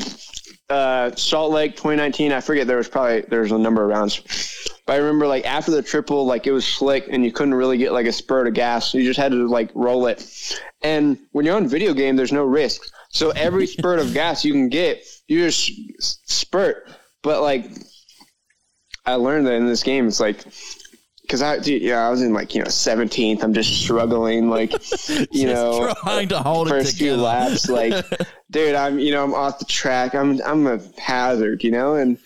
uh, 0.70 1.14
Salt 1.14 1.52
Lake 1.52 1.72
2019, 1.72 2.32
I 2.32 2.40
forget 2.40 2.66
there 2.66 2.76
was 2.78 2.88
probably 2.88 3.20
there 3.22 3.40
was 3.40 3.52
a 3.52 3.58
number 3.58 3.82
of 3.82 3.90
rounds, 3.90 4.22
but 4.86 4.94
I 4.94 4.96
remember 4.96 5.26
like 5.26 5.46
after 5.46 5.70
the 5.70 5.82
triple, 5.82 6.26
like 6.26 6.46
it 6.46 6.52
was 6.52 6.66
slick 6.66 7.06
and 7.10 7.24
you 7.24 7.32
couldn't 7.32 7.54
really 7.54 7.78
get 7.78 7.92
like 7.92 8.06
a 8.06 8.12
spurt 8.12 8.46
of 8.46 8.54
gas. 8.54 8.92
You 8.92 9.02
just 9.02 9.18
had 9.18 9.32
to 9.32 9.48
like 9.48 9.70
roll 9.74 10.06
it. 10.06 10.60
And 10.82 11.18
when 11.32 11.46
you're 11.46 11.56
on 11.56 11.66
video 11.66 11.94
game, 11.94 12.16
there's 12.16 12.32
no 12.32 12.44
risk. 12.44 12.82
So 13.08 13.30
every 13.30 13.66
spurt 13.78 13.98
of 13.98 14.12
gas 14.12 14.44
you 14.44 14.52
can 14.52 14.68
get, 14.68 15.04
you 15.26 15.46
just 15.46 15.70
spurt. 16.30 16.88
But 17.22 17.40
like, 17.40 17.70
I 19.06 19.14
learned 19.14 19.46
that 19.46 19.54
in 19.54 19.66
this 19.66 19.82
game, 19.82 20.06
it's 20.06 20.20
like 20.20 20.44
because 21.22 21.40
I, 21.40 21.58
dude, 21.58 21.80
yeah, 21.80 22.06
I 22.06 22.10
was 22.10 22.20
in 22.20 22.34
like 22.34 22.54
you 22.54 22.60
know 22.60 22.68
17th. 22.68 23.42
I'm 23.42 23.54
just 23.54 23.82
struggling, 23.82 24.50
like 24.50 24.72
you 25.30 25.46
know, 25.46 25.94
trying 26.02 26.28
to 26.28 26.38
hold 26.40 26.68
it 26.68 26.70
first 26.70 26.98
few 26.98 27.16
laps. 27.16 27.68
Like, 27.70 28.04
dude, 28.50 28.74
I'm 28.74 28.98
you 28.98 29.12
know 29.12 29.24
I'm 29.24 29.34
off 29.34 29.58
the 29.58 29.64
track. 29.64 30.14
I'm 30.14 30.40
I'm 30.42 30.66
a 30.66 30.78
hazard, 30.98 31.64
you 31.64 31.70
know, 31.70 31.94
and 31.94 32.18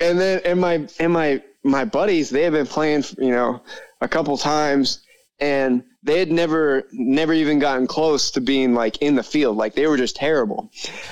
and 0.00 0.18
then 0.18 0.40
and 0.46 0.60
my 0.60 0.86
and 0.98 1.12
my 1.12 1.42
my 1.66 1.84
buddies 1.84 2.30
they 2.30 2.42
had 2.42 2.52
been 2.52 2.66
playing, 2.66 3.04
you 3.18 3.30
know, 3.30 3.62
a 4.00 4.08
couple 4.08 4.36
times, 4.38 5.00
and 5.40 5.82
they 6.02 6.18
had 6.18 6.30
never 6.30 6.84
never 6.92 7.32
even 7.32 7.58
gotten 7.58 7.86
close 7.86 8.30
to 8.32 8.40
being 8.40 8.74
like 8.74 8.98
in 9.02 9.16
the 9.16 9.22
field. 9.22 9.56
Like 9.56 9.74
they 9.74 9.86
were 9.86 9.96
just 9.96 10.16
terrible, 10.16 10.70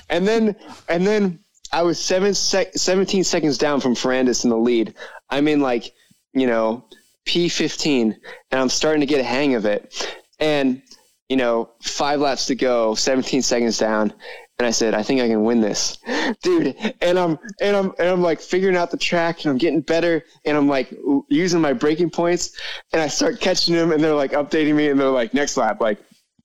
and 0.08 0.26
then 0.26 0.56
and 0.88 1.06
then 1.06 1.40
I 1.74 1.82
was 1.82 1.98
seven 1.98 2.34
sec- 2.34 2.74
17 2.74 3.24
seconds 3.24 3.58
down 3.58 3.80
from 3.80 3.96
Ferrandis 3.96 4.44
in 4.44 4.50
the 4.50 4.56
lead. 4.56 4.94
I'm 5.28 5.48
in 5.48 5.60
like, 5.60 5.92
you 6.32 6.46
know, 6.46 6.84
P15 7.26 8.14
and 8.50 8.60
I'm 8.60 8.68
starting 8.68 9.00
to 9.00 9.06
get 9.06 9.20
a 9.20 9.24
hang 9.24 9.56
of 9.56 9.64
it. 9.64 10.16
And, 10.38 10.82
you 11.28 11.36
know, 11.36 11.70
five 11.82 12.20
laps 12.20 12.46
to 12.46 12.54
go, 12.54 12.94
17 12.94 13.42
seconds 13.42 13.76
down. 13.76 14.12
And 14.58 14.68
I 14.68 14.70
said, 14.70 14.94
I 14.94 15.02
think 15.02 15.20
I 15.20 15.26
can 15.26 15.42
win 15.42 15.60
this, 15.60 15.98
dude. 16.42 16.76
And 17.00 17.18
I'm, 17.18 17.38
and 17.60 17.76
I'm, 17.76 17.92
and 17.98 18.08
I'm 18.08 18.22
like 18.22 18.40
figuring 18.40 18.76
out 18.76 18.90
the 18.90 18.96
track 18.96 19.44
and 19.44 19.50
I'm 19.50 19.58
getting 19.58 19.80
better 19.80 20.24
and 20.44 20.56
I'm 20.56 20.68
like 20.68 20.94
using 21.28 21.60
my 21.60 21.72
breaking 21.72 22.10
points 22.10 22.56
and 22.92 23.02
I 23.02 23.08
start 23.08 23.40
catching 23.40 23.74
them 23.74 23.90
and 23.90 24.02
they're 24.02 24.14
like 24.14 24.32
updating 24.32 24.76
me 24.76 24.90
and 24.90 25.00
they're 25.00 25.08
like 25.08 25.34
next 25.34 25.56
lap, 25.56 25.80
like 25.80 25.98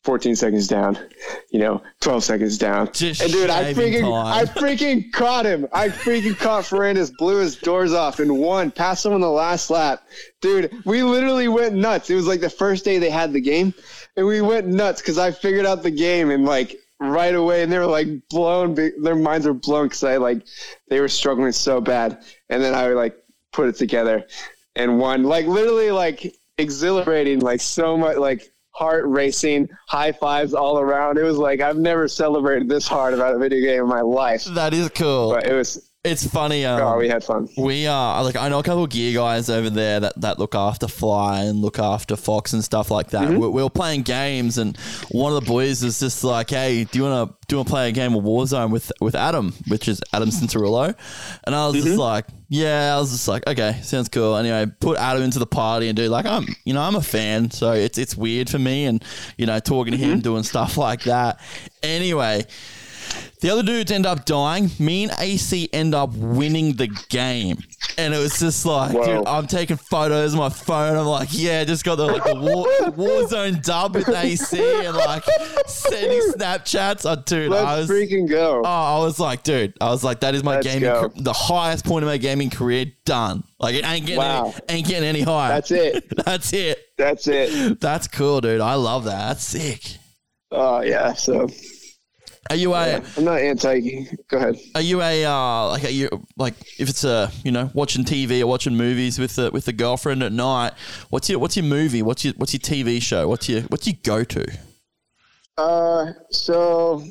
14 0.03 0.35
seconds 0.35 0.67
down, 0.67 0.97
you 1.51 1.59
know, 1.59 1.81
12 2.01 2.23
seconds 2.23 2.57
down. 2.57 2.89
Just 2.93 3.21
and 3.21 3.31
dude, 3.31 3.49
I 3.49 3.73
freaking. 3.73 4.25
I 4.25 4.45
freaking 4.45 5.11
caught 5.11 5.45
him. 5.45 5.67
I 5.73 5.89
freaking 5.89 6.37
caught 6.37 6.63
Ferrandis, 6.63 7.11
blew 7.17 7.37
his 7.37 7.57
doors 7.57 7.93
off, 7.93 8.19
and 8.19 8.39
won. 8.39 8.71
Passed 8.71 9.05
him 9.05 9.13
on 9.13 9.21
the 9.21 9.29
last 9.29 9.69
lap, 9.69 10.01
dude. 10.41 10.71
We 10.85 11.03
literally 11.03 11.49
went 11.49 11.75
nuts. 11.75 12.09
It 12.09 12.15
was 12.15 12.27
like 12.27 12.39
the 12.39 12.49
first 12.49 12.85
day 12.85 12.97
they 12.97 13.09
had 13.09 13.33
the 13.33 13.41
game, 13.41 13.73
and 14.15 14.25
we 14.25 14.41
went 14.41 14.67
nuts 14.67 15.01
because 15.01 15.17
I 15.17 15.31
figured 15.31 15.65
out 15.65 15.83
the 15.83 15.91
game 15.91 16.31
and 16.31 16.45
like 16.45 16.77
right 16.99 17.33
away, 17.33 17.63
and 17.63 17.71
they 17.71 17.77
were 17.77 17.85
like 17.85 18.07
blown. 18.29 18.75
Their 18.75 19.15
minds 19.15 19.45
were 19.45 19.53
blown 19.53 19.87
because 19.87 20.03
I 20.03 20.17
like 20.17 20.45
they 20.89 20.99
were 20.99 21.07
struggling 21.07 21.51
so 21.51 21.81
bad, 21.81 22.23
and 22.49 22.63
then 22.63 22.73
I 22.73 22.87
like 22.89 23.15
put 23.51 23.69
it 23.69 23.75
together 23.75 24.25
and 24.75 24.99
won. 24.99 25.23
Like 25.23 25.45
literally, 25.45 25.91
like 25.91 26.35
exhilarating, 26.57 27.39
like 27.39 27.61
so 27.61 27.97
much, 27.97 28.17
like 28.17 28.51
heart 28.71 29.05
racing, 29.07 29.69
high 29.87 30.11
fives 30.11 30.53
all 30.53 30.79
around. 30.79 31.17
It 31.17 31.23
was 31.23 31.37
like 31.37 31.61
I've 31.61 31.77
never 31.77 32.07
celebrated 32.07 32.69
this 32.69 32.87
hard 32.87 33.13
about 33.13 33.35
a 33.35 33.39
video 33.39 33.61
game 33.61 33.83
in 33.83 33.89
my 33.89 34.01
life. 34.01 34.45
That 34.45 34.73
is 34.73 34.89
cool. 34.89 35.31
But 35.31 35.47
it 35.47 35.53
was 35.53 35.88
It's 36.05 36.25
funny. 36.25 36.65
Um, 36.65 36.81
oh, 36.81 36.97
we 36.97 37.09
had 37.09 37.25
fun. 37.25 37.49
We 37.57 37.85
are 37.85 38.23
like 38.23 38.37
I 38.37 38.47
know 38.47 38.59
a 38.59 38.63
couple 38.63 38.85
of 38.85 38.89
gear 38.89 39.13
guys 39.13 39.49
over 39.49 39.69
there 39.69 39.99
that, 39.99 40.21
that 40.21 40.39
look 40.39 40.55
after 40.55 40.87
Fly 40.87 41.41
and 41.43 41.59
look 41.59 41.77
after 41.77 42.15
Fox 42.15 42.53
and 42.53 42.63
stuff 42.63 42.89
like 42.89 43.09
that. 43.09 43.23
Mm-hmm. 43.27 43.37
We, 43.37 43.47
we 43.49 43.63
were 43.63 43.69
playing 43.69 44.03
games 44.03 44.57
and 44.57 44.77
one 45.11 45.33
of 45.33 45.43
the 45.43 45.45
boys 45.45 45.83
was 45.83 45.99
just 45.99 46.23
like, 46.23 46.51
"Hey, 46.51 46.85
do 46.85 46.97
you 46.99 47.03
want 47.03 47.29
to 47.31 47.35
do 47.49 47.55
you 47.55 47.57
want 47.57 47.67
to 47.67 47.71
play 47.73 47.89
a 47.89 47.91
game 47.91 48.15
of 48.15 48.23
Warzone 48.23 48.71
with 48.71 48.93
with 49.01 49.13
Adam, 49.13 49.53
which 49.67 49.89
is 49.89 50.01
Adam 50.13 50.29
Cianciarulo?" 50.29 50.95
And 51.43 51.53
I 51.53 51.67
was 51.67 51.75
Mm-hmm. 51.75 51.85
just 51.87 51.97
like, 51.99 52.27
"Yeah," 52.47 52.95
I 52.95 52.99
was 53.01 53.11
just 53.11 53.27
like, 53.27 53.45
"Okay, 53.45 53.77
sounds 53.83 54.07
cool." 54.07 54.37
Anyway, 54.37 54.67
put 54.79 54.97
Adam 54.97 55.21
into 55.23 55.39
the 55.39 55.47
party 55.47 55.89
and 55.89 55.97
do 55.97 56.07
like 56.07 56.25
I'm 56.25 56.45
you 56.63 56.73
know 56.73 56.81
I'm 56.81 56.95
a 56.95 57.01
fan, 57.01 57.51
so 57.51 57.73
it's 57.73 57.97
it's 57.97 58.15
weird 58.15 58.49
for 58.49 58.57
me 58.59 58.85
and 58.85 59.03
you 59.37 59.45
know 59.45 59.59
talking 59.59 59.91
to 59.91 59.99
Mm-hmm. 59.99 60.11
him 60.13 60.19
doing 60.21 60.43
stuff 60.43 60.77
like 60.77 61.01
that. 61.03 61.41
Anyway. 61.83 62.45
The 63.41 63.49
other 63.49 63.63
dudes 63.63 63.89
end 63.91 64.05
up 64.05 64.25
dying. 64.25 64.69
Me 64.79 65.03
and 65.03 65.13
AC 65.17 65.69
end 65.71 65.95
up 65.95 66.11
winning 66.13 66.73
the 66.73 66.87
game. 67.07 67.57
And 67.97 68.13
it 68.13 68.17
was 68.17 68.37
just 68.39 68.65
like, 68.65 68.91
Whoa. 68.93 69.05
dude, 69.19 69.27
I'm 69.27 69.47
taking 69.47 69.77
photos 69.77 70.33
on 70.33 70.39
my 70.39 70.49
phone. 70.49 70.97
I'm 70.97 71.05
like, 71.05 71.29
yeah, 71.31 71.63
just 71.63 71.85
got 71.85 71.95
the 71.95 72.05
like 72.05 72.23
the 72.25 72.35
war, 72.35 72.65
Warzone 72.91 73.63
dub 73.63 73.95
with 73.95 74.09
AC 74.09 74.59
and 74.85 74.95
like 74.95 75.23
sending 75.67 76.21
Snapchats. 76.33 77.05
Oh, 77.09 77.21
dude, 77.25 77.51
I 77.53 77.77
Let's 77.77 77.89
was 77.89 77.97
freaking 77.97 78.27
go. 78.27 78.61
Oh, 78.63 78.63
I 78.65 78.99
was 78.99 79.19
like, 79.19 79.43
dude, 79.43 79.73
I 79.79 79.89
was 79.89 80.03
like, 80.03 80.19
that 80.21 80.35
is 80.35 80.43
my 80.43 80.55
Let's 80.55 80.67
gaming, 80.67 80.81
go. 80.89 81.09
the 81.15 81.33
highest 81.33 81.85
point 81.85 82.03
of 82.03 82.07
my 82.09 82.17
gaming 82.17 82.49
career 82.49 82.85
done. 83.05 83.43
Like, 83.59 83.75
it 83.75 83.85
ain't 83.85 84.05
getting, 84.05 84.17
Wow. 84.17 84.53
any, 84.67 84.79
ain't 84.79 84.87
getting 84.87 85.07
any 85.07 85.21
higher. 85.21 85.49
That's 85.53 85.71
it. 85.71 86.09
That's 86.25 86.51
it. 86.53 86.79
That's 86.97 87.27
it. 87.27 87.79
That's 87.79 88.07
cool, 88.07 88.41
dude. 88.41 88.59
I 88.61 88.73
love 88.75 89.05
that. 89.05 89.27
That's 89.29 89.43
sick. 89.45 89.97
Oh 90.51 90.81
yeah. 90.81 91.13
So 91.13 91.47
Are 92.49 92.55
you 92.55 92.73
a, 92.73 93.01
I'm 93.17 93.23
not 93.23 93.39
anti. 93.39 94.07
Go 94.27 94.37
ahead. 94.37 94.55
are 94.73 94.81
you 94.81 95.01
a, 95.01 95.25
uh, 95.25 95.69
like, 95.69 95.83
are 95.83 95.89
you, 95.89 96.09
like, 96.35 96.55
if 96.79 96.89
it's 96.89 97.03
a, 97.03 97.31
you 97.43 97.51
know, 97.51 97.69
watching 97.75 98.03
TV 98.03 98.41
or 98.41 98.47
watching 98.47 98.75
movies 98.75 99.19
with 99.19 99.35
the, 99.35 99.51
with 99.51 99.65
the 99.65 99.73
girlfriend 99.73 100.23
at 100.23 100.31
night, 100.31 100.73
what's 101.11 101.29
your, 101.29 101.37
what's 101.37 101.55
your 101.55 101.65
movie? 101.65 102.01
What's 102.01 102.25
your, 102.25 102.33
what's 102.37 102.53
your 102.53 102.59
TV 102.59 103.01
show? 103.01 103.27
What's 103.27 103.47
your, 103.47 103.61
what's 103.63 103.85
your 103.85 103.97
go 104.03 104.23
to? 104.23 104.51
Uh, 105.59 106.13
so 106.31 107.03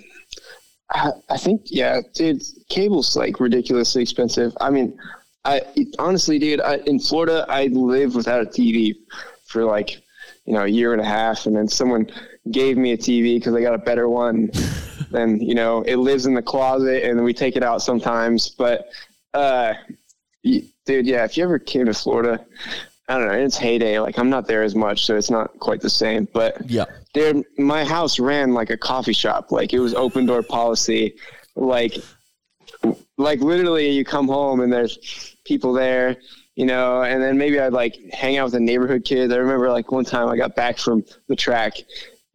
I, 0.90 1.10
I 1.28 1.36
think 1.36 1.62
yeah, 1.66 2.01
dude. 2.15 2.43
Cable's 2.70 3.16
like 3.16 3.40
ridiculously 3.40 4.02
expensive. 4.02 4.56
I 4.60 4.70
mean, 4.70 4.98
I 5.44 5.60
honestly, 5.98 6.39
dude, 6.39 6.60
I, 6.60 6.77
in 6.86 6.98
Florida, 6.98 7.44
I 7.48 7.66
lived 7.66 8.16
without 8.16 8.43
a 8.43 8.47
TV 8.47 8.94
for 9.47 9.65
like 9.65 10.02
you 10.47 10.55
know 10.55 10.62
a 10.62 10.69
year 10.69 10.93
and 10.93 11.01
a 11.01 11.05
half, 11.05 11.47
and 11.47 11.55
then 11.55 11.69
someone 11.69 12.10
gave 12.51 12.78
me 12.78 12.93
a 12.93 12.97
TV 12.97 13.36
because 13.36 13.55
I 13.55 13.60
got 13.60 13.74
a 13.74 13.78
better 13.78 14.09
one. 14.09 14.51
then 15.10 15.40
you 15.40 15.55
know 15.55 15.82
it 15.82 15.97
lives 15.97 16.26
in 16.26 16.35
the 16.35 16.43
closet, 16.43 17.05
and 17.05 17.22
we 17.22 17.32
take 17.35 17.56
it 17.56 17.62
out 17.62 17.82
sometimes. 17.82 18.48
But 18.48 18.89
uh, 19.35 19.74
dude, 20.43 21.06
yeah, 21.06 21.24
if 21.24 21.36
you 21.36 21.44
ever 21.44 21.59
came 21.59 21.86
to 21.86 21.94
Florida, 21.94 22.44
I 23.09 23.18
don't 23.18 23.28
know, 23.28 23.35
its 23.35 23.56
heyday, 23.56 23.98
like 24.01 24.18
I'm 24.18 24.30
not 24.30 24.47
there 24.47 24.62
as 24.62 24.74
much, 24.74 25.05
so 25.06 25.16
it's 25.16 25.30
not 25.30 25.59
quite 25.59 25.80
the 25.80 25.90
same. 25.90 26.28
But 26.32 26.68
Yeah. 26.70 26.85
dude, 27.14 27.44
my 27.59 27.85
house 27.85 28.18
ran 28.18 28.55
like 28.55 28.70
a 28.70 28.76
coffee 28.76 29.12
shop. 29.12 29.51
Like 29.52 29.72
it 29.72 29.80
was 29.80 29.94
open 29.94 30.26
door 30.26 30.43
policy. 30.43 31.14
Like, 31.56 31.97
like 33.16 33.40
literally, 33.40 33.90
you 33.90 34.05
come 34.05 34.28
home 34.28 34.60
and 34.60 34.72
there's 34.72 35.35
people 35.44 35.72
there, 35.72 36.16
you 36.55 36.66
know. 36.66 37.02
And 37.02 37.22
then 37.22 37.36
maybe 37.36 37.59
I'd 37.59 37.72
like 37.72 37.98
hang 38.12 38.36
out 38.36 38.44
with 38.44 38.52
the 38.52 38.60
neighborhood 38.60 39.05
kids. 39.05 39.32
I 39.32 39.36
remember 39.39 39.70
like 39.70 39.90
one 39.90 40.05
time 40.05 40.28
I 40.28 40.36
got 40.36 40.55
back 40.55 40.78
from 40.78 41.05
the 41.28 41.35
track, 41.36 41.74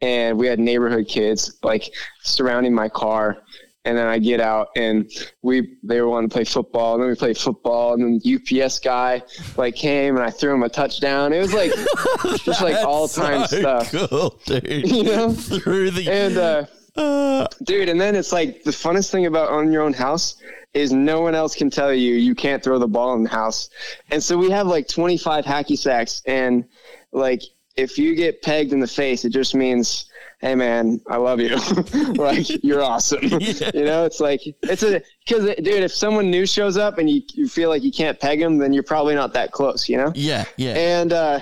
and 0.03 0.37
we 0.37 0.47
had 0.47 0.59
neighborhood 0.59 1.07
kids 1.07 1.57
like 1.63 1.93
surrounding 2.21 2.73
my 2.73 2.89
car. 2.89 3.37
And 3.85 3.97
then 3.97 4.07
I 4.07 4.17
get 4.17 4.39
out 4.39 4.69
and 4.77 5.11
we 5.41 5.75
they 5.83 5.99
were 5.99 6.07
wanting 6.07 6.29
to 6.29 6.33
play 6.33 6.45
football. 6.45 6.93
And 6.93 7.03
then 7.03 7.09
we 7.09 7.15
played 7.15 7.37
football. 7.37 7.93
And 7.93 8.03
then 8.03 8.21
the 8.23 8.61
UPS 8.63 8.79
guy 8.79 9.21
like 9.57 9.75
came 9.75 10.15
and 10.15 10.23
I 10.23 10.29
threw 10.29 10.53
him 10.53 10.63
a 10.63 10.69
touchdown. 10.69 11.33
It 11.33 11.39
was 11.39 11.53
like 11.53 11.71
just 12.43 12.61
like 12.61 12.75
all 12.85 13.07
time 13.07 13.45
so 13.47 13.59
stuff. 13.59 13.91
Cool, 13.91 14.39
dude. 14.45 14.89
You 14.89 15.03
know? 15.03 15.33
Through 15.33 15.91
the 15.91 16.09
And 16.09 16.37
uh, 16.37 17.47
dude, 17.63 17.89
and 17.89 17.99
then 17.99 18.15
it's 18.15 18.31
like 18.31 18.63
the 18.63 18.71
funnest 18.71 19.09
thing 19.09 19.25
about 19.25 19.49
owning 19.49 19.73
your 19.73 19.81
own 19.81 19.93
house 19.93 20.35
is 20.73 20.91
no 20.91 21.21
one 21.21 21.35
else 21.35 21.55
can 21.55 21.69
tell 21.69 21.93
you 21.93 22.15
you 22.15 22.35
can't 22.35 22.63
throw 22.63 22.79
the 22.79 22.87
ball 22.87 23.13
in 23.15 23.23
the 23.23 23.29
house. 23.29 23.69
And 24.11 24.23
so 24.23 24.37
we 24.37 24.49
have 24.51 24.67
like 24.67 24.87
25 24.87 25.45
hacky 25.45 25.77
sacks, 25.77 26.21
and 26.25 26.65
like 27.11 27.41
if 27.75 27.97
you 27.97 28.15
get 28.15 28.41
pegged 28.41 28.73
in 28.73 28.79
the 28.79 28.87
face, 28.87 29.25
it 29.25 29.29
just 29.29 29.55
means, 29.55 30.05
hey 30.39 30.55
man, 30.55 31.01
I 31.07 31.17
love 31.17 31.39
you, 31.39 31.55
like 32.15 32.63
you're 32.63 32.83
awesome. 32.83 33.23
You 33.73 33.85
know, 33.85 34.05
it's 34.05 34.19
like 34.19 34.41
it's 34.63 34.83
a 34.83 35.01
because 35.25 35.45
dude, 35.55 35.83
if 35.83 35.91
someone 35.91 36.29
new 36.29 36.45
shows 36.45 36.77
up 36.77 36.97
and 36.97 37.09
you 37.09 37.21
you 37.33 37.47
feel 37.47 37.69
like 37.69 37.83
you 37.83 37.91
can't 37.91 38.19
peg 38.19 38.39
them, 38.39 38.57
then 38.57 38.73
you're 38.73 38.83
probably 38.83 39.15
not 39.15 39.33
that 39.33 39.51
close. 39.51 39.89
You 39.89 39.97
know. 39.97 40.11
Yeah, 40.15 40.45
yeah. 40.57 40.73
And 40.73 41.13
uh, 41.13 41.39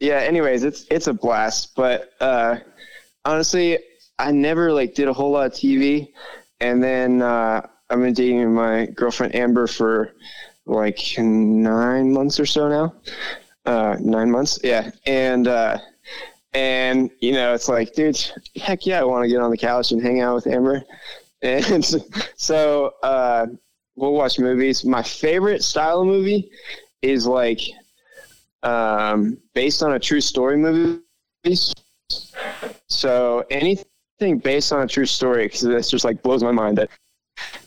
yeah, 0.00 0.16
anyways, 0.16 0.64
it's 0.64 0.86
it's 0.90 1.06
a 1.06 1.14
blast. 1.14 1.74
But 1.74 2.12
uh, 2.20 2.56
honestly, 3.24 3.78
I 4.18 4.32
never 4.32 4.72
like 4.72 4.94
did 4.94 5.08
a 5.08 5.12
whole 5.12 5.30
lot 5.30 5.46
of 5.46 5.52
TV, 5.52 6.12
and 6.60 6.82
then 6.82 7.22
uh, 7.22 7.66
I've 7.88 8.00
been 8.00 8.12
dating 8.12 8.52
my 8.52 8.86
girlfriend 8.86 9.34
Amber 9.34 9.66
for 9.66 10.12
like 10.66 10.98
nine 11.18 12.12
months 12.12 12.38
or 12.38 12.46
so 12.46 12.68
now. 12.68 12.94
Uh, 13.70 13.96
nine 14.00 14.28
months, 14.28 14.58
yeah, 14.64 14.90
and 15.06 15.46
uh, 15.46 15.78
and 16.54 17.08
you 17.20 17.30
know, 17.30 17.54
it's 17.54 17.68
like, 17.68 17.92
dude, 17.94 18.20
heck 18.56 18.84
yeah, 18.84 18.98
I 18.98 19.04
want 19.04 19.22
to 19.22 19.28
get 19.28 19.40
on 19.40 19.52
the 19.52 19.56
couch 19.56 19.92
and 19.92 20.02
hang 20.02 20.20
out 20.20 20.34
with 20.34 20.48
Amber, 20.48 20.82
and 21.42 21.84
so 22.34 22.94
uh, 23.04 23.46
we'll 23.94 24.12
watch 24.12 24.40
movies. 24.40 24.84
My 24.84 25.04
favorite 25.04 25.62
style 25.62 26.00
of 26.00 26.08
movie 26.08 26.50
is 27.00 27.28
like 27.28 27.60
um, 28.64 29.38
based 29.54 29.84
on 29.84 29.92
a 29.92 30.00
true 30.00 30.20
story 30.20 30.56
movies. 30.56 31.72
So 32.88 33.44
anything 33.52 34.38
based 34.42 34.72
on 34.72 34.82
a 34.82 34.88
true 34.88 35.06
story, 35.06 35.44
because 35.44 35.60
this 35.60 35.90
just 35.90 36.04
like 36.04 36.24
blows 36.24 36.42
my 36.42 36.50
mind 36.50 36.76
that 36.78 36.90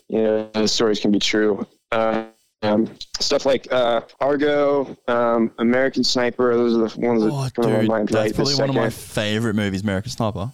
you 0.09 0.21
know 0.21 0.49
the 0.53 0.67
stories 0.67 0.99
can 0.99 1.13
be 1.13 1.19
true. 1.19 1.65
Uh, 1.93 2.25
um, 2.63 2.89
stuff 3.19 3.45
like 3.45 3.67
uh, 3.71 4.01
Argo, 4.19 4.97
um, 5.07 5.51
American 5.59 6.03
Sniper. 6.03 6.55
Those 6.55 6.73
are 6.75 6.87
the 6.97 7.05
ones 7.05 7.23
that 7.23 7.29
Oh, 7.31 7.47
come 7.55 7.71
to 7.71 7.79
dude, 7.81 7.87
mind 7.89 8.07
that's 8.09 8.15
right 8.31 8.35
probably 8.35 8.55
one 8.55 8.69
of 8.69 8.75
my 8.75 8.89
favorite 8.89 9.53
movies, 9.55 9.83
American 9.83 10.11
Sniper. 10.11 10.51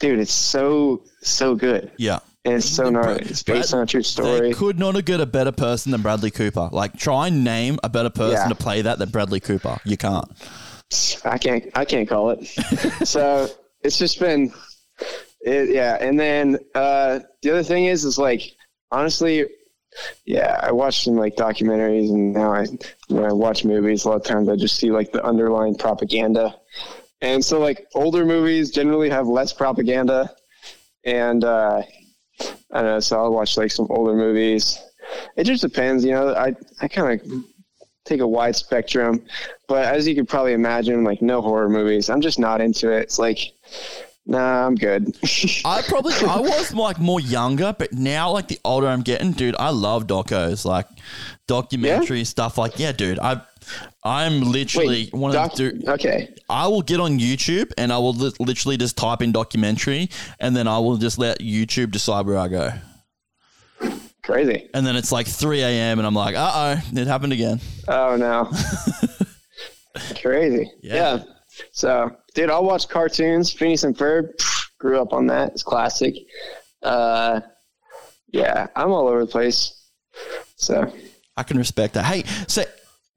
Dude, 0.00 0.18
it's 0.18 0.32
so 0.32 1.02
so 1.20 1.54
good. 1.54 1.90
Yeah. 1.98 2.20
And 2.46 2.54
it's 2.54 2.68
so 2.68 2.88
gnarly. 2.88 3.20
It's 3.26 3.42
based 3.42 3.74
on 3.74 3.82
a 3.82 3.86
true 3.86 4.00
They 4.00 4.04
story. 4.04 4.54
could 4.54 4.78
not 4.78 4.94
have 4.94 5.04
got 5.04 5.20
a 5.20 5.26
better 5.26 5.52
person 5.52 5.92
than 5.92 6.00
Bradley 6.00 6.30
Cooper. 6.30 6.70
Like, 6.72 6.96
try 6.98 7.26
and 7.28 7.44
name 7.44 7.78
a 7.84 7.90
better 7.90 8.08
person 8.08 8.38
Yeah. 8.44 8.48
to 8.48 8.54
play 8.54 8.80
that 8.80 8.98
than 8.98 9.10
Bradley 9.10 9.40
Cooper. 9.40 9.78
You 9.84 9.98
can't. 9.98 10.24
I 11.24 11.36
can't 11.36 11.64
I 11.74 11.84
can't 11.84 12.08
call 12.08 12.30
it. 12.30 12.46
so 13.06 13.46
it's 13.82 13.98
just 13.98 14.18
been 14.18 14.52
it, 15.42 15.68
yeah. 15.70 15.98
And 16.00 16.18
then 16.18 16.58
uh, 16.74 17.20
the 17.42 17.50
other 17.50 17.62
thing 17.62 17.84
is 17.84 18.04
is 18.06 18.16
like 18.18 18.42
honestly, 18.90 19.46
yeah, 20.24 20.58
I 20.62 20.72
watch 20.72 21.04
some 21.04 21.16
like 21.16 21.36
documentaries 21.36 22.10
and 22.10 22.32
now 22.32 22.52
I 22.52 22.66
when 23.08 23.24
I 23.24 23.32
watch 23.32 23.64
movies 23.64 24.04
a 24.04 24.10
lot 24.10 24.16
of 24.16 24.24
times 24.24 24.48
I 24.48 24.56
just 24.56 24.76
see 24.76 24.90
like 24.90 25.12
the 25.12 25.24
underlying 25.24 25.74
propaganda. 25.76 26.54
And 27.20 27.44
so 27.44 27.60
like 27.60 27.86
older 27.94 28.24
movies 28.24 28.70
generally 28.70 29.10
have 29.10 29.26
less 29.26 29.52
propaganda 29.52 30.30
and 31.04 31.44
uh 31.44 31.82
I 32.72 32.82
don't 32.82 32.84
know, 32.84 33.00
so 33.00 33.18
I'll 33.20 33.32
watch 33.32 33.56
like 33.56 33.70
some 33.70 33.86
older 33.90 34.14
movies. 34.14 34.78
It 35.36 35.44
just 35.44 35.62
depends, 35.62 36.04
you 36.04 36.12
know. 36.12 36.34
I 36.34 36.54
I 36.80 36.88
kind 36.88 37.20
of 37.20 37.44
take 38.04 38.20
a 38.20 38.26
wide 38.26 38.56
spectrum, 38.56 39.24
but 39.68 39.84
as 39.86 40.06
you 40.06 40.14
could 40.14 40.28
probably 40.28 40.52
imagine, 40.52 41.04
like 41.04 41.20
no 41.20 41.42
horror 41.42 41.68
movies. 41.68 42.08
I'm 42.08 42.20
just 42.20 42.38
not 42.38 42.60
into 42.60 42.90
it. 42.90 43.02
It's 43.02 43.18
like, 43.18 43.52
nah, 44.30 44.66
I'm 44.66 44.76
good. 44.76 45.14
I 45.64 45.82
probably 45.88 46.14
I 46.14 46.40
was 46.40 46.72
like 46.72 46.98
more 46.98 47.20
younger, 47.20 47.74
but 47.78 47.92
now 47.92 48.30
like 48.30 48.48
the 48.48 48.58
older 48.64 48.86
I'm 48.86 49.02
getting, 49.02 49.32
dude, 49.32 49.56
I 49.58 49.70
love 49.70 50.06
docos, 50.06 50.64
like 50.64 50.86
documentary 51.46 52.24
stuff. 52.24 52.56
Like, 52.56 52.78
yeah, 52.78 52.92
dude, 52.92 53.18
I 53.18 53.42
I'm 54.04 54.40
literally 54.40 55.10
Wait, 55.12 55.12
one 55.12 55.32
doc- 55.32 55.52
of 55.52 55.58
the 55.58 55.70
dude. 55.72 55.88
Okay, 55.88 56.34
I 56.48 56.66
will 56.68 56.82
get 56.82 57.00
on 57.00 57.18
YouTube 57.18 57.72
and 57.76 57.92
I 57.92 57.98
will 57.98 58.14
li- 58.14 58.32
literally 58.38 58.76
just 58.78 58.96
type 58.96 59.20
in 59.20 59.32
documentary, 59.32 60.08
and 60.38 60.56
then 60.56 60.66
I 60.66 60.78
will 60.78 60.96
just 60.96 61.18
let 61.18 61.40
YouTube 61.40 61.90
decide 61.90 62.24
where 62.26 62.38
I 62.38 62.48
go. 62.48 62.70
crazy. 64.22 64.70
And 64.74 64.86
then 64.86 64.96
it's 64.96 65.10
like 65.10 65.26
3 65.26 65.60
a.m. 65.62 65.98
and 65.98 66.06
I'm 66.06 66.14
like, 66.14 66.36
uh 66.36 66.52
oh, 66.54 66.82
it 67.00 67.06
happened 67.06 67.32
again. 67.32 67.60
Oh 67.88 68.16
no, 68.16 68.48
crazy. 70.22 70.70
Yeah. 70.82 71.16
Yeah. 71.16 71.22
So, 71.72 72.16
dude, 72.34 72.50
I'll 72.50 72.64
watch 72.64 72.88
cartoons. 72.88 73.52
Phineas 73.52 73.84
and 73.84 73.96
Ferb. 73.96 74.34
pff, 74.36 74.66
Grew 74.78 75.00
up 75.00 75.12
on 75.12 75.26
that. 75.26 75.52
It's 75.52 75.62
classic. 75.62 76.14
Uh, 76.82 77.40
yeah, 78.32 78.68
I'm 78.76 78.90
all 78.92 79.08
over 79.08 79.20
the 79.20 79.30
place. 79.30 79.74
So, 80.56 80.92
I 81.36 81.42
can 81.42 81.58
respect 81.58 81.94
that. 81.94 82.04
Hey, 82.04 82.24
so 82.48 82.62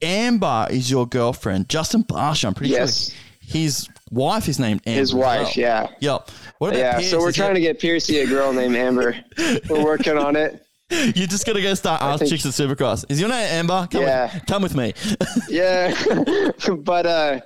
Amber 0.01 0.67
is 0.69 0.89
your 0.91 1.07
girlfriend. 1.07 1.69
Justin 1.69 2.03
Barcia, 2.03 2.45
I'm 2.47 2.53
pretty 2.53 2.73
Yes. 2.73 3.09
sure 3.11 3.17
his 3.45 3.87
wife 4.09 4.47
is 4.49 4.59
named 4.59 4.81
Amber. 4.85 4.99
his 4.99 5.13
wife. 5.13 5.41
well. 5.41 5.51
Yeah. 5.55 5.87
Yep. 5.99 6.31
What 6.59 6.67
about 6.69 6.79
Yeah. 6.79 6.97
Pierce? 6.99 7.11
So 7.11 7.19
we're 7.19 7.29
Is 7.29 7.35
trying 7.35 7.55
to 7.55 7.61
get 7.61 7.79
Piercy 7.79 8.19
a 8.19 8.27
girl 8.27 8.53
named 8.53 8.75
Amber. 8.75 9.15
We're 9.69 9.83
working 9.83 10.17
on 10.17 10.35
it. 10.37 10.65
You're 11.15 11.27
just 11.27 11.45
gonna 11.45 11.61
go 11.61 11.73
start 11.73 12.19
think- 12.19 12.29
chicks 12.29 12.45
at 12.45 12.51
Supercross. 12.53 13.05
Is 13.09 13.19
your 13.19 13.29
name 13.29 13.47
Amber? 13.51 13.87
Come 13.89 14.01
Yeah. 14.03 14.33
With, 14.33 14.45
come 14.45 14.63
with 14.63 14.75
me. 14.75 14.93
yeah 15.49 15.93
but 16.79 17.05
uh 17.05 17.39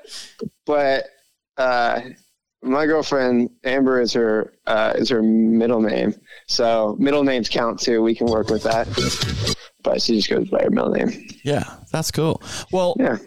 but 0.66 1.06
uh 1.58 2.02
my 2.64 2.86
girlfriend 2.86 3.50
amber 3.64 4.02
is 4.02 4.14
her 4.14 4.54
uh 4.66 4.94
is 4.96 5.10
her 5.10 5.22
middle 5.22 5.82
name 5.82 6.14
so 6.48 6.96
middle 7.00 7.24
names 7.24 7.48
count 7.50 7.80
too 7.80 8.02
we 8.02 8.16
can 8.16 8.28
work 8.28 8.50
with 8.50 8.64
that 8.64 8.88
but 9.84 10.02
she 10.02 10.16
just 10.18 10.30
goes 10.30 10.50
by 10.50 10.62
her 10.64 10.70
middle 10.72 10.90
name 10.90 11.12
yeah, 11.44 11.78
that's 11.92 12.12
cool. 12.12 12.42
Well, 12.74 12.96
yeah 13.00 13.18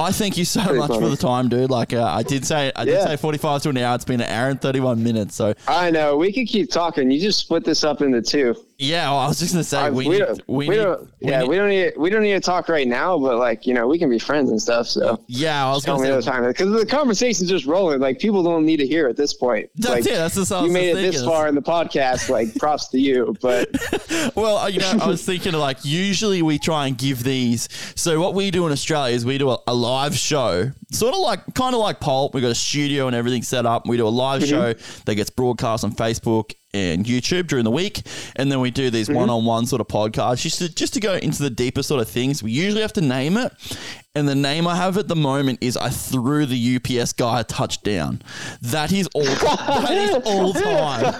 I 0.00 0.12
thank 0.12 0.38
you 0.38 0.44
so 0.46 0.62
Pretty 0.62 0.78
much 0.78 0.90
for 0.92 1.08
the 1.10 1.16
time, 1.16 1.48
dude. 1.50 1.70
Like 1.70 1.92
uh, 1.92 2.04
I 2.04 2.22
did 2.22 2.46
say, 2.46 2.72
I 2.74 2.84
did 2.86 2.94
Yeah. 2.94 3.04
say 3.04 3.16
45 3.16 3.62
to 3.64 3.68
an 3.68 3.76
hour. 3.76 3.94
It's 3.96 4.04
been 4.06 4.20
an 4.22 4.30
hour 4.30 4.48
and 4.48 4.58
31 4.60 5.02
minutes. 5.02 5.34
So 5.34 5.52
i 5.68 5.90
know 5.90 6.16
we 6.16 6.32
could 6.32 6.46
keep 6.46 6.70
talking 6.70 7.10
you 7.10 7.20
just 7.20 7.40
split 7.40 7.64
this 7.64 7.84
up 7.84 8.00
into 8.00 8.22
two 8.22 8.54
yeah, 8.78 9.08
well, 9.10 9.18
I 9.20 9.28
was 9.28 9.38
just 9.38 9.52
gonna 9.52 9.64
say 9.64 9.78
I- 9.78 9.90
we, 9.90 10.06
we 10.08 10.14
need, 10.14 10.18
don't, 10.20 10.42
we, 10.48 10.68
we 10.68 10.68
need, 10.76 10.82
don't 10.82 11.00
we 11.20 11.30
yeah 11.30 11.40
need- 11.40 11.48
we 11.48 11.56
don't 11.56 11.68
need 11.68 11.92
we 11.96 12.10
don't 12.10 12.22
need 12.22 12.32
to 12.32 12.40
talk 12.40 12.68
right 12.68 12.86
now 12.88 13.18
but 13.18 13.36
like 13.38 13.66
you 13.66 13.74
know 13.74 13.86
we 13.86 13.98
can 13.98 14.10
be 14.10 14.18
friends 14.18 14.50
and 14.50 14.60
stuff 14.60 14.86
so 14.86 15.22
yeah. 15.28 15.66
I 15.66 15.70
was 15.72 15.84
gonna 15.84 16.00
say 16.00 16.06
another 16.08 16.22
time 16.22 16.44
because 16.44 16.72
the 16.72 16.84
conversation's 16.86 17.48
just 17.48 17.66
rolling 17.66 18.00
like 18.00 18.18
people 18.18 18.42
don't 18.42 18.64
need 18.66 18.78
to 18.78 18.86
hear 18.86 19.08
at 19.08 19.16
this 19.16 19.32
point 19.34 19.70
That's 19.76 19.90
like, 19.94 20.06
it, 20.06 20.14
that's 20.16 20.50
I 20.52 20.64
you 20.64 20.70
made 20.72 20.90
it 20.90 21.12
this 21.12 21.24
far 21.24 21.46
in 21.48 21.54
the 21.54 21.62
podcast 21.62 22.28
like 22.28 22.54
props 22.58 22.88
to 22.88 22.98
you 22.98 23.34
but 23.40 23.68
Well, 24.34 24.58
uh, 24.58 24.68
you 24.68 24.80
know, 24.80 24.90
I 25.00 25.06
was 25.06 25.24
thinking 25.24 25.52
like 25.52 25.84
usually 25.84 26.40
we 26.42 26.58
try 26.58 26.86
and 26.86 26.96
give 26.96 27.22
these. 27.24 27.68
So 27.94 28.20
what 28.20 28.34
we 28.34 28.50
do 28.50 28.64
in 28.66 28.72
Australia 28.72 29.14
is 29.14 29.24
we 29.24 29.38
do 29.38 29.50
a, 29.50 29.58
a 29.66 29.74
live 29.74 30.16
show, 30.16 30.70
sort 30.90 31.14
of 31.14 31.20
like 31.20 31.54
kind 31.54 31.74
of 31.74 31.80
like 31.80 32.00
Pulp. 32.00 32.34
We 32.34 32.40
got 32.40 32.50
a 32.50 32.54
studio 32.54 33.06
and 33.06 33.14
everything 33.14 33.42
set 33.42 33.66
up. 33.66 33.86
We 33.86 33.96
do 33.96 34.06
a 34.06 34.08
live 34.08 34.42
Mm-hmm. 34.42 34.50
show 34.50 34.72
that 35.04 35.14
gets 35.14 35.30
broadcast 35.30 35.84
on 35.84 35.92
Facebook 35.92 36.54
and 36.74 37.06
YouTube 37.06 37.46
during 37.46 37.64
the 37.64 37.70
week, 37.70 38.02
and 38.36 38.50
then 38.52 38.60
we 38.60 38.70
do 38.70 38.90
these 38.90 39.08
Mm-hmm. 39.08 39.18
one-on-one 39.18 39.66
sort 39.66 39.80
of 39.80 39.86
podcasts 39.88 40.42
just 40.42 40.58
to 40.58 40.68
just 40.74 40.94
to 40.94 41.00
go 41.00 41.14
into 41.14 41.42
the 41.42 41.50
deeper 41.50 41.82
sort 41.82 42.00
of 42.00 42.08
things. 42.08 42.42
We 42.42 42.50
usually 42.52 42.82
have 42.82 42.92
to 42.94 43.00
name 43.00 43.36
it, 43.36 43.52
And 44.16 44.28
the 44.28 44.34
name 44.36 44.68
I 44.68 44.76
have 44.76 44.96
at 44.96 45.08
the 45.08 45.16
moment 45.16 45.58
is 45.60 45.76
I 45.76 45.88
threw 45.88 46.46
the 46.46 46.76
UPS 46.76 47.12
guy 47.14 47.40
a 47.40 47.44
touchdown. 47.44 48.22
That 48.62 48.92
is 48.92 49.08
all. 49.12 49.22
that 49.24 49.90
is 49.90 50.14
all 50.24 50.52
time. 50.52 51.14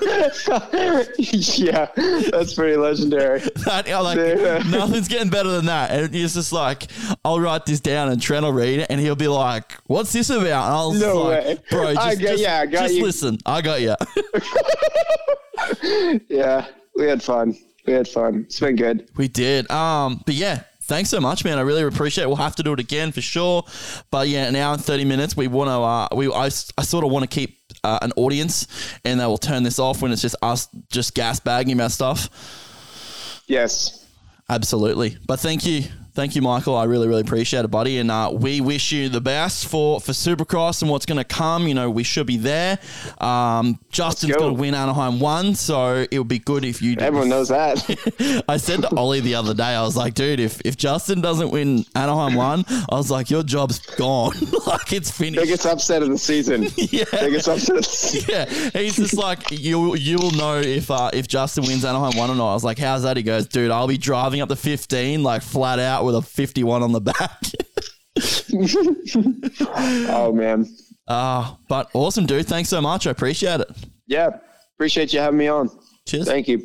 yeah, 1.59 1.89
that's 2.31 2.55
pretty 2.55 2.77
legendary. 2.77 3.41
That 3.65 3.89
like 3.89 4.17
Yeah. 4.17 4.63
nothing's 4.69 5.09
getting 5.09 5.29
better 5.29 5.51
than 5.51 5.67
that. 5.67 5.91
And 5.91 6.15
it's 6.15 6.35
just 6.35 6.53
like 6.53 6.87
I'll 7.25 7.41
write 7.41 7.67
this 7.67 7.81
down 7.81 8.11
and 8.11 8.23
Trent 8.23 8.45
will 8.45 8.53
read 8.53 8.79
it 8.81 8.87
and 8.91 9.01
he'll 9.01 9.17
be 9.17 9.27
like, 9.29 9.73
"What's 9.87 10.13
this 10.13 10.31
about?" 10.31 10.45
And 10.45 10.55
I'll 10.55 10.93
No 10.93 11.23
like, 11.23 11.45
way. 11.45 11.59
"Bro, 11.71 11.95
just, 11.95 12.07
I 12.07 12.15
got- 12.15 12.21
just, 12.23 12.43
yeah, 12.43 12.61
I 12.61 12.67
got 12.67 12.83
just 12.83 12.95
you." 12.95 13.03
listen. 13.03 13.39
I 13.45 13.61
got 13.61 13.81
you." 13.81 13.95
Yeah, 16.29 16.67
we 16.95 17.07
had 17.07 17.23
fun. 17.23 17.57
We 17.87 17.93
had 17.93 18.07
fun. 18.09 18.45
It's 18.47 18.61
been 18.61 18.77
good. 18.77 19.09
We 19.17 19.29
did. 19.29 19.71
Um, 19.71 20.23
but 20.25 20.35
yeah, 20.35 20.63
thanks 20.85 21.11
so 21.11 21.21
much, 21.21 21.45
man. 21.45 21.59
I 21.59 21.63
really 21.63 21.83
appreciate 21.83 22.25
it. 22.25 22.27
We'll 22.29 22.37
have 22.37 22.57
to 22.57 22.63
do 22.63 22.73
it 22.73 22.81
again 22.81 23.13
for 23.13 23.21
sure. 23.21 23.65
But 24.11 24.29
yeah, 24.29 24.47
an 24.47 24.57
hour 24.57 24.75
and 24.75 24.85
30 24.85 25.05
minutes. 25.05 25.37
We 25.37 25.49
want 25.49 25.69
to, 25.69 25.75
uh, 25.75 26.09
we, 26.15 26.33
I, 26.33 26.47
I 26.47 26.83
sort 26.83 27.05
of 27.05 27.11
want 27.11 27.23
to 27.23 27.35
keep 27.35 27.59
uh, 27.83 27.99
an 28.03 28.13
audience 28.17 28.67
and 29.05 29.21
they 29.21 29.27
will 29.27 29.39
turn 29.39 29.63
this 29.63 29.79
off 29.79 30.03
when 30.03 30.13
it's 30.13 30.23
just 30.23 30.37
us 30.43 30.69
just 30.91 31.15
gas 31.15 31.41
bagging 31.41 31.75
about 31.75 31.93
stuff. 31.93 33.43
Yes. 33.47 34.07
Absolutely. 34.49 35.17
But 35.27 35.41
thank 35.41 35.67
you. 35.67 35.85
Thank 36.15 36.37
you, 36.37 36.43
Michael. 36.43 36.77
I 36.77 36.85
really, 36.85 37.09
really 37.09 37.23
appreciate 37.23 37.65
it, 37.65 37.69
buddy. 37.73 37.99
And 37.99 38.09
uh, 38.09 38.31
we 38.33 38.61
wish 38.61 38.93
you 38.93 39.09
the 39.09 39.21
best 39.21 39.67
for, 39.67 39.99
for 40.01 40.13
Supercross 40.13 40.81
and 40.81 40.89
what's 40.89 41.07
going 41.07 41.19
to 41.19 41.25
come. 41.25 41.67
You 41.67 41.75
know, 41.75 41.91
we 41.91 42.05
should 42.05 42.29
be 42.29 42.37
there. 42.37 42.79
Um, 43.19 43.81
Justin's 43.91 44.35
go. 44.35 44.39
going 44.39 44.55
to 44.55 44.61
win 44.61 44.75
Anaheim 44.77 45.19
1, 45.19 45.57
so 45.57 46.07
it 46.09 46.17
would 46.17 46.29
be 46.29 46.39
good 46.39 46.65
if 46.65 46.81
you 46.81 46.97
Everyone 47.01 47.29
knows 47.29 47.49
that. 47.49 48.45
I 48.49 48.59
said 48.59 48.83
to 48.83 48.95
Ollie 48.95 49.21
the 49.21 49.35
other 49.35 49.55
day, 49.55 49.75
I 49.75 49.83
was 49.83 49.97
like, 49.97 50.15
dude, 50.15 50.39
if, 50.39 50.61
if 50.65 50.77
Justin 50.77 51.21
doesn't 51.21 51.51
win 51.51 51.85
Anaheim 51.97 52.37
1, 52.37 52.65
I 52.69 52.85
was 52.93 53.11
like, 53.11 53.29
your 53.29 53.43
job's 53.43 53.81
gone. 53.81 54.35
like, 54.69 54.93
it's 54.93 55.11
finished. 55.11 55.43
Biggest 55.43 55.67
upset 55.67 56.03
of 56.03 56.11
the 56.11 56.19
season. 56.19 56.69
Yeah. 56.95 57.05
Biggest 57.11 57.49
upset 57.49 57.77
of 57.77 57.83
the 57.83 57.89
season. 57.89 58.31
Yeah, 58.31 58.81
he's 58.81 58.97
just 58.97 59.15
like 59.15 59.51
you. 59.51 59.97
You 59.97 60.19
will 60.19 60.31
know 60.33 60.59
if 60.59 60.91
uh, 60.91 61.11
if 61.13 61.27
Justin 61.27 61.65
wins 61.65 61.85
Anaheim 61.85 62.17
one 62.17 62.31
or 62.31 62.37
not. 62.37 62.51
I 62.51 62.55
was 62.55 62.63
like, 62.63 62.79
"How's 62.79 63.03
that?" 63.03 63.17
He 63.17 63.23
goes, 63.23 63.49
"Dude, 63.49 63.71
I'll 63.71 63.89
be 63.89 63.97
driving 63.97 64.41
up 64.43 64.49
the 64.49 64.57
15, 64.57 65.23
like 65.23 65.43
flat 65.43 65.79
out 66.05 66.07
with 66.07 66.17
a 66.17 66.23
51 66.23 66.83
on 66.83 66.93
the 66.93 67.01
back." 67.01 67.41
Oh, 70.17 70.33
man. 70.33 70.67
uh, 71.09 71.55
but 71.69 71.91
awesome, 71.95 72.27
dude. 72.27 72.47
Thanks 72.47 72.69
so 72.69 72.81
much. 72.81 73.07
I 73.07 73.11
appreciate 73.11 73.61
it. 73.61 73.69
Yeah. 74.07 74.31
Appreciate 74.77 75.13
you 75.13 75.19
having 75.21 75.39
me 75.39 75.49
on. 75.49 75.69
Cheers. 76.07 76.27
Thank 76.27 76.49
you. 76.49 76.65